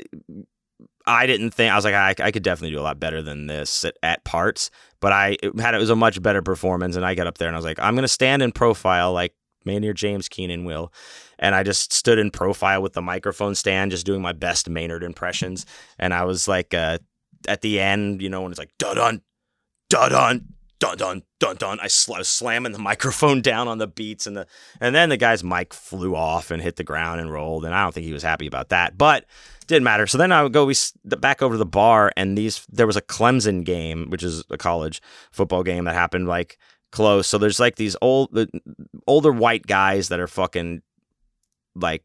I 1.06 1.28
didn't 1.28 1.52
think 1.52 1.72
I 1.72 1.76
was 1.76 1.86
like 1.86 1.94
I, 1.94 2.16
I 2.24 2.32
could 2.32 2.44
definitely 2.44 2.76
do 2.76 2.80
a 2.80 2.82
lot 2.84 3.00
better 3.00 3.22
than 3.22 3.48
this 3.48 3.84
at, 3.84 3.98
at 4.02 4.24
parts, 4.24 4.72
but 5.02 5.12
I 5.12 5.38
had 5.60 5.76
it 5.76 5.80
was 5.80 5.90
a 5.90 5.96
much 5.96 6.22
better 6.22 6.42
performance, 6.42 6.96
and 6.96 7.06
I 7.06 7.14
got 7.16 7.28
up 7.28 7.38
there 7.38 7.48
and 7.48 7.56
I 7.56 7.60
was 7.60 7.66
like, 7.66 7.80
I'm 7.80 7.96
gonna 7.96 8.08
stand 8.08 8.42
in 8.42 8.52
profile 8.52 9.12
like 9.12 9.34
Maynard 9.66 9.98
James 9.98 10.30
Keenan 10.30 10.64
will, 10.64 10.94
and 11.40 11.56
I 11.56 11.64
just 11.64 11.92
stood 11.92 12.20
in 12.20 12.32
profile 12.32 12.82
with 12.82 12.94
the 12.94 13.02
microphone 13.02 13.54
stand, 13.56 13.92
just 13.92 14.06
doing 14.06 14.22
my 14.22 14.32
best 14.32 14.70
Maynard 14.70 15.04
impressions, 15.04 15.66
and 16.00 16.14
I 16.14 16.24
was 16.24 16.48
like, 16.48 16.74
uh, 16.74 17.00
at 17.48 17.62
the 17.62 17.82
end, 17.82 18.22
you 18.22 18.30
know, 18.30 18.42
when 18.42 18.52
it's 18.52 18.60
like 18.60 18.72
dun 18.80 18.96
dun 18.96 19.22
dun 19.90 20.12
dun 20.12 20.53
dun 20.84 20.98
dun 20.98 21.24
dun 21.40 21.56
dun. 21.56 21.80
I, 21.80 21.88
sl- 21.88 22.16
I 22.16 22.18
was 22.20 22.28
slamming 22.28 22.74
the 22.74 22.80
microphone 22.80 23.42
down 23.42 23.68
on 23.68 23.78
the 23.78 23.88
beats, 23.88 24.28
and 24.28 24.36
the 24.36 24.48
and 24.82 24.94
then 24.94 25.10
the 25.10 25.18
guy's 25.18 25.44
mic 25.44 25.74
flew 25.74 26.16
off 26.16 26.52
and 26.52 26.62
hit 26.62 26.76
the 26.76 26.84
ground 26.84 27.22
and 27.22 27.32
rolled, 27.32 27.64
and 27.66 27.74
I 27.74 27.84
don't 27.84 27.94
think 27.94 28.06
he 28.06 28.14
was 28.14 28.24
happy 28.24 28.48
about 28.48 28.70
that, 28.70 28.98
but 28.98 29.26
didn't 29.68 29.86
matter. 29.86 30.08
So 30.08 30.18
then 30.18 30.34
I 30.34 30.44
would 30.44 30.52
go 30.52 30.66
we 30.66 30.76
back 31.06 31.42
over 31.42 31.54
to 31.54 31.58
the 31.58 31.66
bar, 31.66 32.12
and 32.18 32.38
these 32.38 32.66
there 32.70 32.88
was 32.88 32.98
a 32.98 33.02
Clemson 33.02 33.64
game, 33.64 34.10
which 34.10 34.24
is 34.24 34.44
a 34.50 34.58
college 34.58 35.02
football 35.32 35.64
game 35.64 35.86
that 35.86 35.94
happened 35.94 36.28
like 36.28 36.58
close. 36.92 37.28
So 37.28 37.38
there's 37.38 37.60
like 37.60 37.78
these 37.78 37.96
old 38.02 38.38
older 39.08 39.32
white 39.32 39.66
guys 39.66 40.10
that 40.10 40.20
are 40.20 40.28
fucking 40.28 40.82
like 41.76 42.04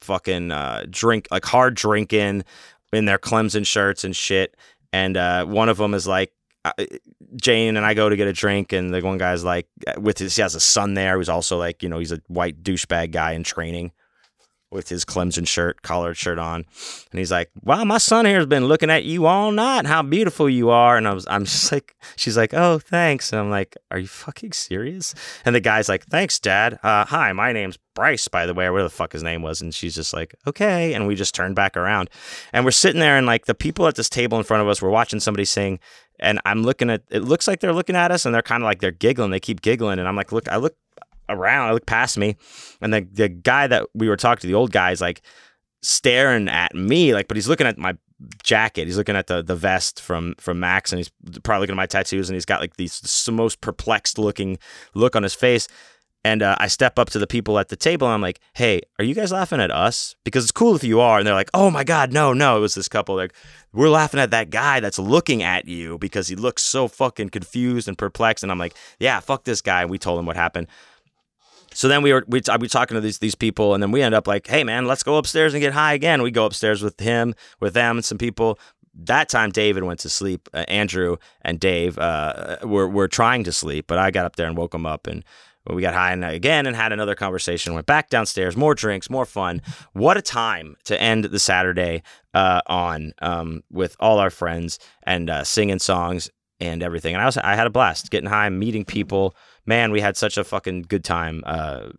fucking 0.00 0.50
uh, 0.50 0.86
drink 0.90 1.28
like 1.30 1.44
hard 1.44 1.74
drinking 1.74 2.44
in 2.92 3.04
their 3.04 3.18
Clemson 3.18 3.64
shirts 3.64 4.02
and 4.02 4.16
shit. 4.16 4.56
And 4.92 5.16
uh, 5.16 5.44
one 5.44 5.68
of 5.68 5.76
them 5.76 5.94
is 5.94 6.08
like 6.08 6.32
Jane 7.36 7.76
and 7.76 7.86
I 7.86 7.94
go 7.94 8.08
to 8.08 8.16
get 8.16 8.28
a 8.28 8.32
drink, 8.32 8.72
and 8.72 8.92
the 8.92 9.00
one 9.00 9.18
guy's 9.18 9.44
like, 9.44 9.66
with 9.98 10.18
his, 10.18 10.36
he 10.36 10.42
has 10.42 10.54
a 10.54 10.60
son 10.60 10.94
there 10.94 11.16
who's 11.16 11.28
also 11.28 11.56
like, 11.56 11.82
you 11.82 11.88
know, 11.88 11.98
he's 11.98 12.12
a 12.12 12.20
white 12.28 12.62
douchebag 12.62 13.12
guy 13.12 13.32
in 13.32 13.44
training 13.44 13.92
with 14.70 14.88
his 14.88 15.04
Clemson 15.04 15.46
shirt, 15.46 15.82
collared 15.82 16.16
shirt 16.16 16.38
on, 16.38 16.64
and 17.10 17.18
he's 17.18 17.32
like, 17.32 17.50
"Wow, 17.62 17.84
my 17.84 17.98
son 17.98 18.24
here 18.24 18.36
has 18.36 18.46
been 18.46 18.66
looking 18.66 18.90
at 18.90 19.04
you 19.04 19.26
all 19.26 19.50
night. 19.50 19.86
How 19.86 20.02
beautiful 20.02 20.48
you 20.48 20.70
are!" 20.70 20.96
And 20.96 21.08
I 21.08 21.12
was, 21.12 21.26
I'm 21.28 21.44
just 21.44 21.72
like, 21.72 21.96
she's 22.16 22.36
like, 22.36 22.54
"Oh, 22.54 22.78
thanks," 22.78 23.32
and 23.32 23.40
I'm 23.40 23.50
like, 23.50 23.76
"Are 23.90 23.98
you 23.98 24.06
fucking 24.06 24.52
serious?" 24.52 25.14
And 25.44 25.54
the 25.54 25.60
guy's 25.60 25.88
like, 25.88 26.04
"Thanks, 26.06 26.38
Dad. 26.38 26.78
Uh, 26.82 27.04
hi, 27.04 27.32
my 27.32 27.52
name's 27.52 27.78
Bryce, 27.94 28.28
by 28.28 28.46
the 28.46 28.54
way, 28.54 28.66
or 28.66 28.72
whatever 28.72 28.88
the 28.88 28.94
fuck 28.94 29.12
his 29.12 29.24
name 29.24 29.42
was." 29.42 29.60
And 29.60 29.74
she's 29.74 29.94
just 29.94 30.14
like, 30.14 30.34
"Okay," 30.46 30.94
and 30.94 31.06
we 31.08 31.16
just 31.16 31.34
turned 31.34 31.56
back 31.56 31.76
around, 31.76 32.08
and 32.52 32.64
we're 32.64 32.70
sitting 32.70 33.00
there, 33.00 33.16
and 33.16 33.26
like 33.26 33.46
the 33.46 33.54
people 33.54 33.88
at 33.88 33.96
this 33.96 34.08
table 34.08 34.38
in 34.38 34.44
front 34.44 34.62
of 34.62 34.68
us, 34.68 34.80
we're 34.80 34.90
watching 34.90 35.18
somebody 35.18 35.44
sing, 35.44 35.80
and 36.20 36.40
I'm 36.44 36.62
looking 36.62 36.90
at 36.90 37.02
it 37.10 37.20
looks 37.20 37.48
like 37.48 37.60
they're 37.60 37.72
looking 37.72 37.96
at 37.96 38.10
us 38.10 38.24
and 38.24 38.34
they're 38.34 38.42
kind 38.42 38.62
of 38.62 38.66
like 38.66 38.80
they're 38.80 38.90
giggling. 38.90 39.30
They 39.30 39.40
keep 39.40 39.62
giggling 39.62 39.98
and 39.98 40.06
I'm 40.06 40.16
like 40.16 40.32
look 40.32 40.48
I 40.48 40.56
look 40.56 40.76
around 41.28 41.68
I 41.68 41.72
look 41.72 41.86
past 41.86 42.18
me 42.18 42.36
and 42.80 42.92
the 42.92 43.06
the 43.12 43.28
guy 43.28 43.66
that 43.66 43.86
we 43.94 44.08
were 44.08 44.16
talking 44.16 44.40
to 44.42 44.46
the 44.46 44.54
old 44.54 44.72
guy 44.72 44.90
is 44.90 45.00
like 45.00 45.22
staring 45.82 46.48
at 46.48 46.74
me 46.74 47.14
like 47.14 47.28
but 47.28 47.36
he's 47.36 47.48
looking 47.48 47.66
at 47.66 47.78
my 47.78 47.96
jacket. 48.42 48.86
He's 48.86 48.96
looking 48.96 49.16
at 49.16 49.26
the 49.26 49.42
the 49.42 49.56
vest 49.56 50.00
from 50.00 50.34
from 50.38 50.60
Max 50.60 50.92
and 50.92 50.98
he's 50.98 51.10
probably 51.42 51.62
looking 51.62 51.74
at 51.74 51.76
my 51.76 51.86
tattoos 51.86 52.28
and 52.28 52.36
he's 52.36 52.44
got 52.44 52.60
like 52.60 52.76
these 52.76 53.00
the 53.00 53.32
most 53.32 53.60
perplexed 53.60 54.18
looking 54.18 54.58
look 54.94 55.16
on 55.16 55.22
his 55.22 55.34
face 55.34 55.68
And 56.22 56.42
uh, 56.42 56.54
I 56.58 56.66
step 56.66 56.98
up 56.98 57.08
to 57.10 57.18
the 57.18 57.26
people 57.26 57.58
at 57.58 57.68
the 57.68 57.76
table 57.76 58.06
and 58.06 58.14
I'm 58.14 58.20
like, 58.20 58.40
hey, 58.52 58.82
are 58.98 59.04
you 59.04 59.14
guys 59.14 59.32
laughing 59.32 59.60
at 59.60 59.70
us? 59.70 60.16
Because 60.22 60.44
it's 60.44 60.52
cool 60.52 60.76
if 60.76 60.84
you 60.84 61.00
are. 61.00 61.18
And 61.18 61.26
they're 61.26 61.34
like, 61.34 61.50
oh 61.54 61.70
my 61.70 61.82
God, 61.82 62.12
no, 62.12 62.34
no. 62.34 62.58
It 62.58 62.60
was 62.60 62.74
this 62.74 62.88
couple. 62.88 63.16
Like, 63.16 63.32
we're 63.72 63.88
laughing 63.88 64.20
at 64.20 64.30
that 64.32 64.50
guy 64.50 64.80
that's 64.80 64.98
looking 64.98 65.42
at 65.42 65.66
you 65.66 65.96
because 65.96 66.28
he 66.28 66.36
looks 66.36 66.62
so 66.62 66.88
fucking 66.88 67.30
confused 67.30 67.88
and 67.88 67.96
perplexed. 67.96 68.42
And 68.42 68.52
I'm 68.52 68.58
like, 68.58 68.74
yeah, 68.98 69.20
fuck 69.20 69.44
this 69.44 69.62
guy. 69.62 69.80
And 69.80 69.90
we 69.90 69.98
told 69.98 70.18
him 70.18 70.26
what 70.26 70.36
happened. 70.36 70.66
So 71.72 71.88
then 71.88 72.02
we 72.02 72.12
were 72.12 72.24
we 72.26 72.42
I 72.50 72.56
was 72.56 72.72
talking 72.72 72.96
to 72.96 73.00
these 73.00 73.18
these 73.18 73.36
people, 73.36 73.74
and 73.74 73.82
then 73.82 73.92
we 73.92 74.02
end 74.02 74.14
up 74.14 74.26
like, 74.26 74.46
hey 74.48 74.64
man, 74.64 74.86
let's 74.86 75.02
go 75.02 75.16
upstairs 75.16 75.54
and 75.54 75.60
get 75.60 75.72
high 75.72 75.94
again. 75.94 76.20
We 76.20 76.30
go 76.30 76.44
upstairs 76.44 76.82
with 76.82 76.98
him, 76.98 77.34
with 77.60 77.74
them, 77.74 77.98
and 77.98 78.04
some 78.04 78.18
people. 78.18 78.58
That 78.92 79.28
time, 79.28 79.50
David 79.50 79.84
went 79.84 80.00
to 80.00 80.08
sleep. 80.08 80.48
Uh, 80.52 80.64
Andrew 80.66 81.16
and 81.42 81.60
Dave 81.60 81.96
uh, 81.96 82.56
were 82.64 82.88
were 82.88 83.06
trying 83.06 83.44
to 83.44 83.52
sleep, 83.52 83.86
but 83.86 83.98
I 83.98 84.10
got 84.10 84.24
up 84.24 84.34
there 84.34 84.48
and 84.48 84.56
woke 84.56 84.72
them 84.72 84.84
up, 84.84 85.06
and 85.06 85.24
we 85.68 85.82
got 85.82 85.94
high 85.94 86.12
and 86.12 86.24
again 86.24 86.66
and 86.66 86.74
had 86.74 86.92
another 86.92 87.14
conversation. 87.14 87.74
Went 87.74 87.86
back 87.86 88.08
downstairs, 88.08 88.56
more 88.56 88.74
drinks, 88.74 89.10
more 89.10 89.26
fun. 89.26 89.60
What 89.92 90.16
a 90.16 90.22
time 90.22 90.76
to 90.84 91.00
end 91.00 91.24
the 91.24 91.38
Saturday 91.38 92.02
uh, 92.34 92.62
on 92.66 93.12
um, 93.20 93.62
with 93.70 93.96
all 94.00 94.18
our 94.18 94.30
friends 94.30 94.78
and 95.02 95.28
uh, 95.28 95.44
singing 95.44 95.78
songs 95.78 96.30
and 96.60 96.82
everything. 96.82 97.14
And 97.14 97.22
I 97.22 97.26
was 97.26 97.36
I 97.36 97.54
had 97.54 97.66
a 97.66 97.70
blast 97.70 98.10
getting 98.10 98.28
high, 98.28 98.48
meeting 98.48 98.84
people 98.84 99.34
man, 99.66 99.92
we 99.92 100.00
had 100.00 100.16
such 100.16 100.36
a 100.36 100.44
fucking 100.44 100.82
good 100.82 101.04
time. 101.04 101.42
Uh, 101.46 101.90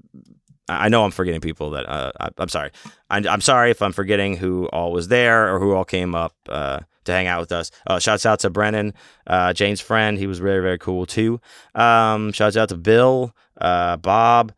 I 0.68 0.90
know 0.90 1.04
I'm 1.04 1.12
forgetting 1.12 1.42
people 1.42 1.72
that 1.72 1.88
uh, 1.88 2.12
I, 2.20 2.30
am 2.38 2.50
sorry. 2.50 2.72
I'm, 3.10 3.28
I'm, 3.28 3.42
sorry 3.42 3.72
if 3.72 3.82
I'm 3.82 3.94
forgetting 3.94 4.38
who 4.38 4.68
all 4.68 4.92
was 4.92 5.08
there 5.08 5.54
or 5.54 5.60
who 5.60 5.74
all 5.74 5.86
came 5.86 6.16
up 6.16 6.36
uh, 6.48 6.82
to 7.06 7.12
hang 7.12 7.28
out 7.28 7.40
with 7.40 7.52
us. 7.52 7.72
Uh, 7.88 8.00
shouts 8.00 8.26
out 8.26 8.40
to 8.42 8.50
Brennan, 8.50 8.94
uh, 9.28 9.54
Jane's 9.54 9.82
friend. 9.82 10.18
He 10.18 10.28
was 10.28 10.40
very, 10.40 10.62
very 10.62 10.78
cool 10.78 11.06
too. 11.06 11.42
Um, 11.76 12.32
shouts 12.32 12.58
out 12.58 12.70
to 12.70 12.78
Bill, 12.78 13.36
uh, 13.62 13.98
Bob, 13.98 14.54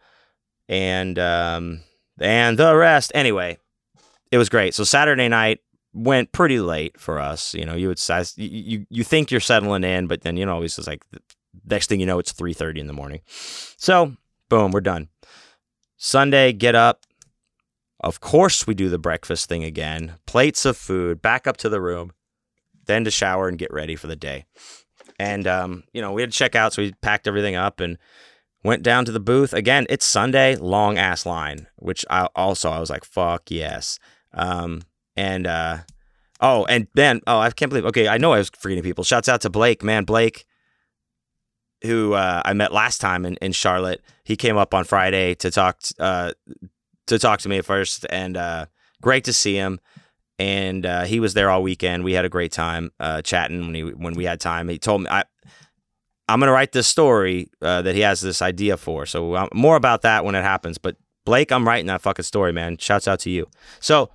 and 0.67 1.19
um, 1.19 1.81
and 2.19 2.57
the 2.57 2.75
rest. 2.75 3.11
Anyway, 3.13 3.57
it 4.31 4.37
was 4.37 4.49
great. 4.49 4.73
So 4.73 4.83
Saturday 4.83 5.27
night 5.27 5.59
went 5.93 6.31
pretty 6.31 6.59
late 6.59 6.99
for 6.99 7.19
us. 7.19 7.53
You 7.53 7.65
know, 7.65 7.75
you 7.75 7.87
would 7.89 7.99
you 8.37 8.85
you 8.89 9.03
think 9.03 9.29
you're 9.29 9.39
settling 9.39 9.83
in, 9.83 10.07
but 10.07 10.21
then 10.21 10.37
you 10.37 10.45
know 10.45 10.55
always 10.55 10.77
it's 10.77 10.87
like 10.87 11.03
Next 11.65 11.87
thing 11.87 11.99
you 11.99 12.05
know, 12.05 12.19
it's 12.19 12.33
3:30 12.33 12.79
in 12.79 12.87
the 12.87 12.93
morning. 12.93 13.21
So, 13.27 14.15
boom, 14.49 14.71
we're 14.71 14.81
done. 14.81 15.09
Sunday, 15.97 16.51
get 16.51 16.75
up. 16.75 17.05
Of 17.99 18.19
course, 18.19 18.67
we 18.67 18.73
do 18.73 18.89
the 18.89 18.97
breakfast 18.97 19.47
thing 19.47 19.63
again. 19.63 20.15
Plates 20.25 20.65
of 20.65 20.75
food, 20.75 21.21
back 21.21 21.47
up 21.47 21.57
to 21.57 21.69
the 21.69 21.79
room, 21.79 22.11
then 22.85 23.05
to 23.05 23.11
shower 23.11 23.47
and 23.47 23.57
get 23.57 23.71
ready 23.71 23.95
for 23.95 24.07
the 24.07 24.15
day. 24.15 24.45
And 25.19 25.47
um, 25.47 25.83
you 25.93 26.01
know, 26.01 26.11
we 26.11 26.21
had 26.21 26.31
to 26.31 26.37
check 26.37 26.55
out, 26.55 26.73
so 26.73 26.81
we 26.81 26.93
packed 27.01 27.27
everything 27.27 27.55
up 27.55 27.79
and 27.79 27.97
went 28.63 28.83
down 28.83 29.05
to 29.05 29.11
the 29.11 29.19
booth. 29.19 29.53
Again, 29.53 29.85
it's 29.89 30.05
Sunday, 30.05 30.55
long 30.55 30.97
ass 30.97 31.25
line, 31.25 31.67
which 31.77 32.05
I 32.09 32.27
also 32.35 32.69
I 32.69 32.79
was 32.79 32.89
like, 32.89 33.05
fuck 33.05 33.49
yes. 33.49 33.99
Um, 34.33 34.83
and 35.15 35.45
uh, 35.45 35.79
oh, 36.39 36.65
and 36.65 36.87
then 36.95 37.21
oh, 37.27 37.39
I 37.39 37.51
can't 37.51 37.69
believe. 37.69 37.85
Okay, 37.85 38.07
I 38.07 38.17
know 38.17 38.33
I 38.33 38.39
was 38.39 38.49
forgetting 38.49 38.83
people. 38.83 39.03
Shouts 39.03 39.29
out 39.29 39.41
to 39.41 39.49
Blake, 39.49 39.83
man, 39.83 40.05
Blake 40.05 40.45
who 41.83 42.13
uh, 42.13 42.41
I 42.43 42.53
met 42.53 42.71
last 42.71 42.99
time 43.01 43.25
in, 43.25 43.35
in 43.35 43.51
Charlotte. 43.51 44.01
He 44.23 44.35
came 44.35 44.57
up 44.57 44.73
on 44.73 44.85
Friday 44.85 45.35
to 45.35 45.51
talk 45.51 45.79
uh, 45.99 46.31
to 47.07 47.19
talk 47.19 47.41
to 47.41 47.49
me 47.49 47.57
at 47.57 47.65
first, 47.65 48.05
and 48.09 48.37
uh, 48.37 48.65
great 49.01 49.25
to 49.25 49.33
see 49.33 49.55
him. 49.55 49.79
And 50.39 50.85
uh, 50.85 51.03
he 51.03 51.19
was 51.19 51.35
there 51.35 51.49
all 51.49 51.61
weekend. 51.61 52.03
We 52.03 52.13
had 52.13 52.25
a 52.25 52.29
great 52.29 52.51
time 52.51 52.91
uh, 52.99 53.21
chatting 53.21 53.61
when 53.61 53.75
he 53.75 53.81
when 53.81 54.13
we 54.13 54.23
had 54.23 54.39
time. 54.39 54.69
He 54.69 54.79
told 54.79 55.01
me 55.01 55.07
I. 55.09 55.25
I'm 56.27 56.39
gonna 56.39 56.51
write 56.51 56.71
this 56.71 56.87
story 56.87 57.49
uh, 57.61 57.81
that 57.81 57.95
he 57.95 58.01
has 58.01 58.21
this 58.21 58.41
idea 58.41 58.77
for. 58.77 59.05
So 59.05 59.35
um, 59.35 59.49
more 59.53 59.75
about 59.75 60.01
that 60.03 60.23
when 60.25 60.35
it 60.35 60.43
happens. 60.43 60.77
But 60.77 60.95
Blake, 61.25 61.51
I'm 61.51 61.67
writing 61.67 61.87
that 61.87 62.01
fucking 62.01 62.23
story, 62.23 62.51
man. 62.51 62.77
Shouts 62.77 63.07
out 63.07 63.19
to 63.21 63.29
you. 63.29 63.47
So 63.79 64.09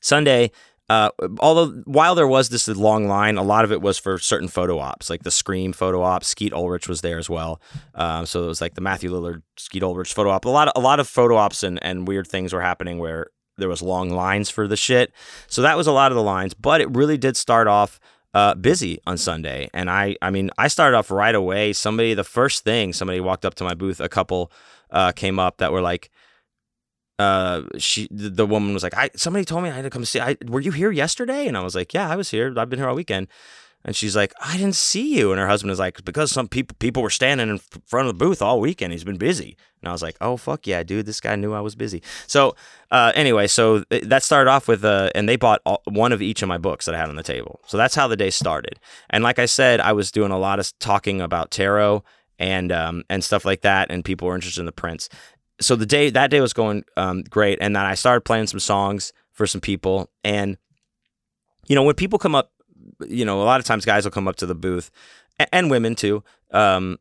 Sunday, 0.00 0.50
uh, 0.88 1.10
although 1.38 1.82
while 1.84 2.14
there 2.14 2.26
was 2.26 2.48
this 2.48 2.68
long 2.68 3.08
line, 3.08 3.38
a 3.38 3.42
lot 3.42 3.64
of 3.64 3.72
it 3.72 3.80
was 3.80 3.98
for 3.98 4.18
certain 4.18 4.48
photo 4.48 4.78
ops, 4.78 5.08
like 5.08 5.22
the 5.22 5.30
Scream 5.30 5.72
photo 5.72 6.02
op. 6.02 6.24
Skeet 6.24 6.52
Ulrich 6.52 6.88
was 6.88 7.00
there 7.00 7.18
as 7.18 7.30
well, 7.30 7.60
um, 7.94 8.26
so 8.26 8.44
it 8.44 8.46
was 8.46 8.60
like 8.60 8.74
the 8.74 8.80
Matthew 8.80 9.10
Lillard 9.10 9.42
Skeet 9.56 9.82
Ulrich 9.82 10.12
photo 10.12 10.30
op. 10.30 10.44
A 10.44 10.48
lot 10.48 10.68
of 10.68 10.72
a 10.76 10.84
lot 10.84 11.00
of 11.00 11.08
photo 11.08 11.36
ops 11.36 11.62
and, 11.62 11.82
and 11.82 12.08
weird 12.08 12.26
things 12.26 12.52
were 12.52 12.60
happening 12.60 12.98
where 12.98 13.28
there 13.58 13.68
was 13.68 13.80
long 13.80 14.10
lines 14.10 14.50
for 14.50 14.66
the 14.66 14.76
shit. 14.76 15.12
So 15.46 15.62
that 15.62 15.76
was 15.76 15.86
a 15.86 15.92
lot 15.92 16.10
of 16.10 16.16
the 16.16 16.22
lines, 16.22 16.52
but 16.52 16.80
it 16.80 16.94
really 16.94 17.16
did 17.16 17.36
start 17.36 17.68
off 17.68 18.00
uh, 18.34 18.54
busy 18.54 19.00
on 19.06 19.18
Sunday. 19.18 19.68
And 19.74 19.90
I, 19.90 20.16
I 20.22 20.30
mean, 20.30 20.50
I 20.58 20.68
started 20.68 20.96
off 20.96 21.10
right 21.10 21.34
away. 21.34 21.72
Somebody, 21.72 22.14
the 22.14 22.24
first 22.24 22.64
thing, 22.64 22.92
somebody 22.92 23.20
walked 23.20 23.44
up 23.44 23.54
to 23.56 23.64
my 23.64 23.74
booth. 23.74 24.00
A 24.00 24.08
couple 24.08 24.50
uh, 24.90 25.12
came 25.12 25.38
up 25.38 25.58
that 25.58 25.72
were 25.72 25.82
like, 25.82 26.10
uh, 27.18 27.62
she 27.78 28.08
the 28.10 28.46
woman 28.46 28.74
was 28.74 28.82
like, 28.82 28.94
I 28.96 29.10
somebody 29.14 29.44
told 29.44 29.62
me 29.62 29.70
I 29.70 29.74
had 29.74 29.82
to 29.82 29.90
come 29.90 30.04
see. 30.04 30.18
I 30.18 30.36
were 30.46 30.60
you 30.60 30.72
here 30.72 30.90
yesterday? 30.90 31.46
And 31.46 31.56
I 31.56 31.62
was 31.62 31.74
like, 31.74 31.94
Yeah, 31.94 32.08
I 32.08 32.16
was 32.16 32.30
here. 32.30 32.52
I've 32.56 32.68
been 32.68 32.78
here 32.78 32.88
all 32.88 32.96
weekend. 32.96 33.28
And 33.84 33.96
she's 33.96 34.14
like, 34.14 34.32
I 34.40 34.56
didn't 34.56 34.76
see 34.76 35.16
you. 35.16 35.32
And 35.32 35.40
her 35.40 35.48
husband 35.48 35.72
is 35.72 35.78
like, 35.78 36.04
because 36.04 36.30
some 36.30 36.48
people 36.48 36.76
people 36.78 37.02
were 37.02 37.10
standing 37.10 37.48
in 37.48 37.58
front 37.58 38.08
of 38.08 38.14
the 38.16 38.24
booth 38.24 38.40
all 38.40 38.60
weekend. 38.60 38.92
He's 38.92 39.04
been 39.04 39.18
busy. 39.18 39.56
And 39.80 39.88
I 39.88 39.92
was 39.92 40.02
like, 40.02 40.16
oh 40.20 40.36
fuck 40.36 40.66
yeah, 40.66 40.82
dude, 40.82 41.06
this 41.06 41.20
guy 41.20 41.34
knew 41.34 41.52
I 41.52 41.60
was 41.60 41.74
busy. 41.74 42.02
So 42.26 42.54
uh, 42.90 43.12
anyway, 43.14 43.48
so 43.48 43.80
that 43.90 44.22
started 44.22 44.50
off 44.50 44.68
with, 44.68 44.84
uh, 44.84 45.10
and 45.14 45.28
they 45.28 45.36
bought 45.36 45.60
all, 45.66 45.82
one 45.86 46.12
of 46.12 46.22
each 46.22 46.42
of 46.42 46.48
my 46.48 46.58
books 46.58 46.86
that 46.86 46.94
I 46.94 46.98
had 46.98 47.08
on 47.08 47.16
the 47.16 47.22
table. 47.22 47.60
So 47.66 47.76
that's 47.76 47.94
how 47.94 48.06
the 48.06 48.16
day 48.16 48.30
started. 48.30 48.78
And 49.10 49.24
like 49.24 49.38
I 49.38 49.46
said, 49.46 49.80
I 49.80 49.92
was 49.92 50.12
doing 50.12 50.30
a 50.30 50.38
lot 50.38 50.60
of 50.60 50.72
talking 50.78 51.20
about 51.20 51.50
tarot 51.50 52.04
and 52.38 52.72
um, 52.72 53.04
and 53.10 53.22
stuff 53.22 53.44
like 53.44 53.60
that, 53.60 53.90
and 53.90 54.04
people 54.04 54.26
were 54.26 54.34
interested 54.34 54.60
in 54.60 54.66
the 54.66 54.72
prints 54.72 55.08
so 55.62 55.76
the 55.76 55.86
day 55.86 56.10
that 56.10 56.30
day 56.30 56.40
was 56.40 56.52
going 56.52 56.84
um, 56.96 57.22
great, 57.22 57.58
and 57.60 57.74
then 57.74 57.84
I 57.84 57.94
started 57.94 58.22
playing 58.22 58.48
some 58.48 58.60
songs 58.60 59.12
for 59.32 59.46
some 59.46 59.60
people, 59.60 60.10
and 60.24 60.58
you 61.66 61.74
know 61.74 61.82
when 61.82 61.94
people 61.94 62.18
come 62.18 62.34
up, 62.34 62.50
you 63.06 63.24
know 63.24 63.42
a 63.42 63.44
lot 63.44 63.60
of 63.60 63.66
times 63.66 63.84
guys 63.84 64.04
will 64.04 64.10
come 64.10 64.28
up 64.28 64.36
to 64.36 64.46
the 64.46 64.54
booth, 64.54 64.90
and, 65.52 65.70
women 65.70 65.94
too, 65.94 66.22
um, 66.52 66.98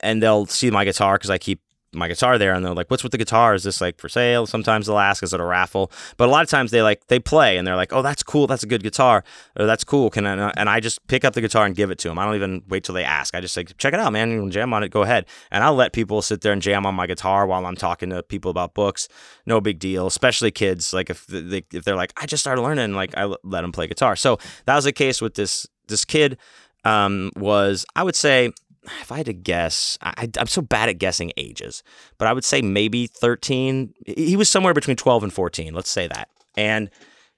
and 0.00 0.22
they'll 0.22 0.46
see 0.46 0.70
my 0.70 0.84
guitar 0.84 1.16
because 1.16 1.30
I 1.30 1.38
keep 1.38 1.60
my 1.94 2.08
guitar 2.08 2.38
there 2.38 2.54
and 2.54 2.64
they're 2.64 2.74
like, 2.74 2.90
what's 2.90 3.02
with 3.02 3.12
the 3.12 3.18
guitar? 3.18 3.54
Is 3.54 3.64
this 3.64 3.80
like 3.80 3.98
for 3.98 4.08
sale? 4.08 4.46
Sometimes 4.46 4.86
they'll 4.86 4.98
ask, 4.98 5.22
is 5.22 5.34
it 5.34 5.40
a 5.40 5.44
raffle? 5.44 5.92
But 6.16 6.28
a 6.28 6.30
lot 6.30 6.42
of 6.42 6.48
times 6.48 6.70
they 6.70 6.82
like, 6.82 7.06
they 7.08 7.18
play 7.18 7.58
and 7.58 7.66
they're 7.66 7.76
like, 7.76 7.92
oh, 7.92 8.02
that's 8.02 8.22
cool. 8.22 8.46
That's 8.46 8.62
a 8.62 8.66
good 8.66 8.82
guitar. 8.82 9.24
Or 9.58 9.66
that's 9.66 9.84
cool. 9.84 10.08
Can 10.10 10.26
I, 10.26 10.50
and 10.56 10.70
I 10.70 10.80
just 10.80 11.06
pick 11.06 11.24
up 11.24 11.34
the 11.34 11.40
guitar 11.40 11.66
and 11.66 11.76
give 11.76 11.90
it 11.90 11.98
to 11.98 12.08
them. 12.08 12.18
I 12.18 12.24
don't 12.24 12.34
even 12.34 12.62
wait 12.68 12.84
till 12.84 12.94
they 12.94 13.04
ask. 13.04 13.34
I 13.34 13.40
just 13.40 13.56
like, 13.56 13.76
check 13.76 13.92
it 13.92 14.00
out, 14.00 14.12
man. 14.12 14.30
You 14.30 14.48
jam 14.50 14.72
on 14.72 14.82
it. 14.82 14.90
Go 14.90 15.02
ahead. 15.02 15.26
And 15.50 15.62
I'll 15.62 15.74
let 15.74 15.92
people 15.92 16.22
sit 16.22 16.40
there 16.40 16.52
and 16.52 16.62
jam 16.62 16.86
on 16.86 16.94
my 16.94 17.06
guitar 17.06 17.46
while 17.46 17.66
I'm 17.66 17.76
talking 17.76 18.10
to 18.10 18.22
people 18.22 18.50
about 18.50 18.74
books. 18.74 19.08
No 19.46 19.60
big 19.60 19.78
deal, 19.78 20.06
especially 20.06 20.50
kids. 20.50 20.92
Like 20.92 21.10
if 21.10 21.26
they, 21.26 21.64
if 21.72 21.84
they're 21.84 21.96
like, 21.96 22.12
I 22.16 22.26
just 22.26 22.42
started 22.42 22.62
learning, 22.62 22.94
like 22.94 23.16
I 23.16 23.24
let 23.42 23.60
them 23.62 23.72
play 23.72 23.86
guitar. 23.86 24.16
So 24.16 24.38
that 24.66 24.76
was 24.76 24.84
the 24.84 24.92
case 24.92 25.20
with 25.20 25.34
this, 25.34 25.66
this 25.88 26.04
kid 26.04 26.38
um, 26.84 27.30
was, 27.36 27.84
I 27.94 28.02
would 28.02 28.16
say, 28.16 28.52
if 29.00 29.12
I 29.12 29.18
had 29.18 29.26
to 29.26 29.32
guess, 29.32 29.96
I, 30.02 30.28
am 30.38 30.46
so 30.46 30.62
bad 30.62 30.88
at 30.88 30.98
guessing 30.98 31.32
ages, 31.36 31.82
but 32.18 32.26
I 32.26 32.32
would 32.32 32.44
say 32.44 32.62
maybe 32.62 33.06
13. 33.06 33.94
He 34.06 34.36
was 34.36 34.48
somewhere 34.48 34.74
between 34.74 34.96
12 34.96 35.24
and 35.24 35.32
14. 35.32 35.72
Let's 35.74 35.90
say 35.90 36.08
that. 36.08 36.28
And, 36.56 36.90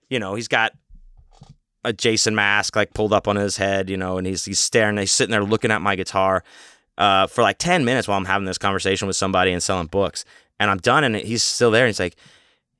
you 0.09 0.19
know, 0.19 0.35
he's 0.35 0.49
got 0.49 0.73
a 1.85 1.93
Jason 1.93 2.35
mask 2.35 2.77
like 2.77 2.95
pulled 2.95 3.13
up 3.13 3.29
on 3.29 3.37
his 3.37 3.59
head, 3.59 3.91
you 3.91 3.97
know, 3.97 4.17
and 4.17 4.27
he's 4.27 4.45
he's 4.45 4.59
staring, 4.59 4.97
he's 4.97 5.13
sitting 5.13 5.33
there 5.33 5.45
looking 5.45 5.71
at 5.71 5.83
my 5.83 5.97
guitar 5.97 6.43
uh, 6.97 7.27
for 7.27 7.43
like 7.43 7.59
10 7.59 7.85
minutes 7.85 8.09
while 8.09 8.17
I'm 8.17 8.25
having 8.25 8.47
this 8.47 8.59
conversation 8.59 9.07
with 9.07 9.17
somebody 9.17 9.53
and 9.53 9.63
selling 9.63 9.89
books. 9.89 10.25
And 10.59 10.71
I'm 10.71 10.79
done, 10.79 11.05
and 11.05 11.17
he's 11.17 11.43
still 11.43 11.71
there. 11.71 11.85
And 11.85 11.89
he's 11.89 12.01
like, 12.01 12.17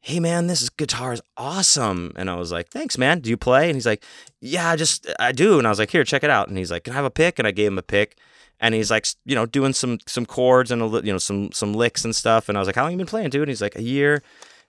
hey 0.05 0.21
man 0.21 0.49
this 0.49 0.69
guitar 0.69 1.15
is 1.15 1.23
awesome 1.39 2.13
and 2.15 2.29
i 2.29 2.35
was 2.35 2.53
like 2.53 2.69
thanks 2.69 2.99
man 2.99 3.21
do 3.21 3.31
you 3.31 3.39
play 3.39 3.71
and 3.71 3.75
he's 3.75 3.87
like 3.87 4.05
yeah 4.39 4.69
i 4.69 4.77
just 4.77 5.11
i 5.19 5.33
do 5.33 5.57
and 5.57 5.67
i 5.67 5.71
was 5.71 5.79
like 5.79 5.91
here 5.91 6.05
check 6.05 6.23
it 6.23 6.29
out 6.29 6.47
and 6.47 6.59
he's 6.59 6.71
like 6.71 6.85
can 6.85 6.93
i 6.93 6.97
have 6.97 7.07
a 7.07 7.11
pick 7.11 7.39
and 7.39 7.49
i 7.49 7.51
gave 7.51 7.69
him 7.69 7.79
a 7.79 7.83
pick 7.83 8.19
and 8.61 8.75
he's 8.75 8.91
like, 8.91 9.07
you 9.25 9.35
know, 9.35 9.47
doing 9.47 9.73
some 9.73 9.99
some 10.07 10.27
chords 10.27 10.71
and 10.71 10.81
a, 10.81 10.87
little 10.87 11.07
you 11.07 11.13
know 11.13 11.19
some 11.19 11.53
some 11.53 11.73
licks 11.75 12.05
and 12.05 12.15
stuff. 12.15 12.49
And 12.49 12.57
I 12.57 12.61
was 12.61 12.67
like, 12.67 12.77
how 12.77 12.83
long 12.83 12.93
you 12.93 12.99
been 12.99 13.07
playing, 13.07 13.31
dude? 13.31 13.43
And 13.43 13.49
he's 13.49 13.63
like, 13.63 13.77
a 13.77 13.83
year. 13.83 14.23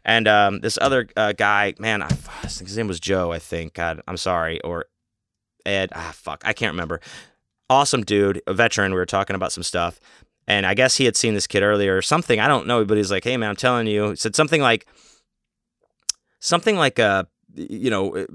And 0.04 0.28
um, 0.28 0.60
this 0.60 0.78
other 0.80 1.08
uh, 1.18 1.34
guy, 1.34 1.74
man, 1.80 2.04
I, 2.04 2.10
his 2.44 2.78
name 2.78 2.88
was 2.88 3.00
Joe, 3.00 3.32
I 3.32 3.40
think. 3.40 3.74
God, 3.74 4.02
I'm 4.08 4.18
sorry, 4.18 4.62
or 4.62 4.86
Ed. 5.66 5.90
Ah, 5.94 6.12
fuck, 6.14 6.44
I 6.46 6.54
can't 6.54 6.74
remember. 6.74 7.02
Awesome 7.70 8.04
dude, 8.04 8.42
a 8.46 8.54
veteran. 8.54 8.92
We 8.92 9.00
were 9.00 9.08
talking 9.08 9.36
about 9.36 9.52
some 9.52 9.64
stuff, 9.64 10.00
and 10.48 10.66
I 10.66 10.76
guess 10.76 10.98
he 10.98 11.06
had 11.06 11.16
seen 11.16 11.34
this 11.34 11.48
kid 11.48 11.64
earlier 11.64 11.98
or 11.98 12.04
something. 12.04 12.40
I 12.40 12.48
don't 12.48 12.68
know, 12.68 12.86
but 12.86 12.98
he's 12.98 13.12
like, 13.12 13.24
hey 13.24 13.38
man, 13.38 13.50
I'm 13.50 13.56
telling 13.56 13.88
you. 13.88 14.12
He 14.12 14.16
said 14.16 14.36
something 14.36 14.62
like, 14.62 14.86
something 16.40 16.76
like, 16.76 17.00
uh, 17.00 17.24
you 17.56 17.90
know, 17.90 18.16
uh, 18.16 18.26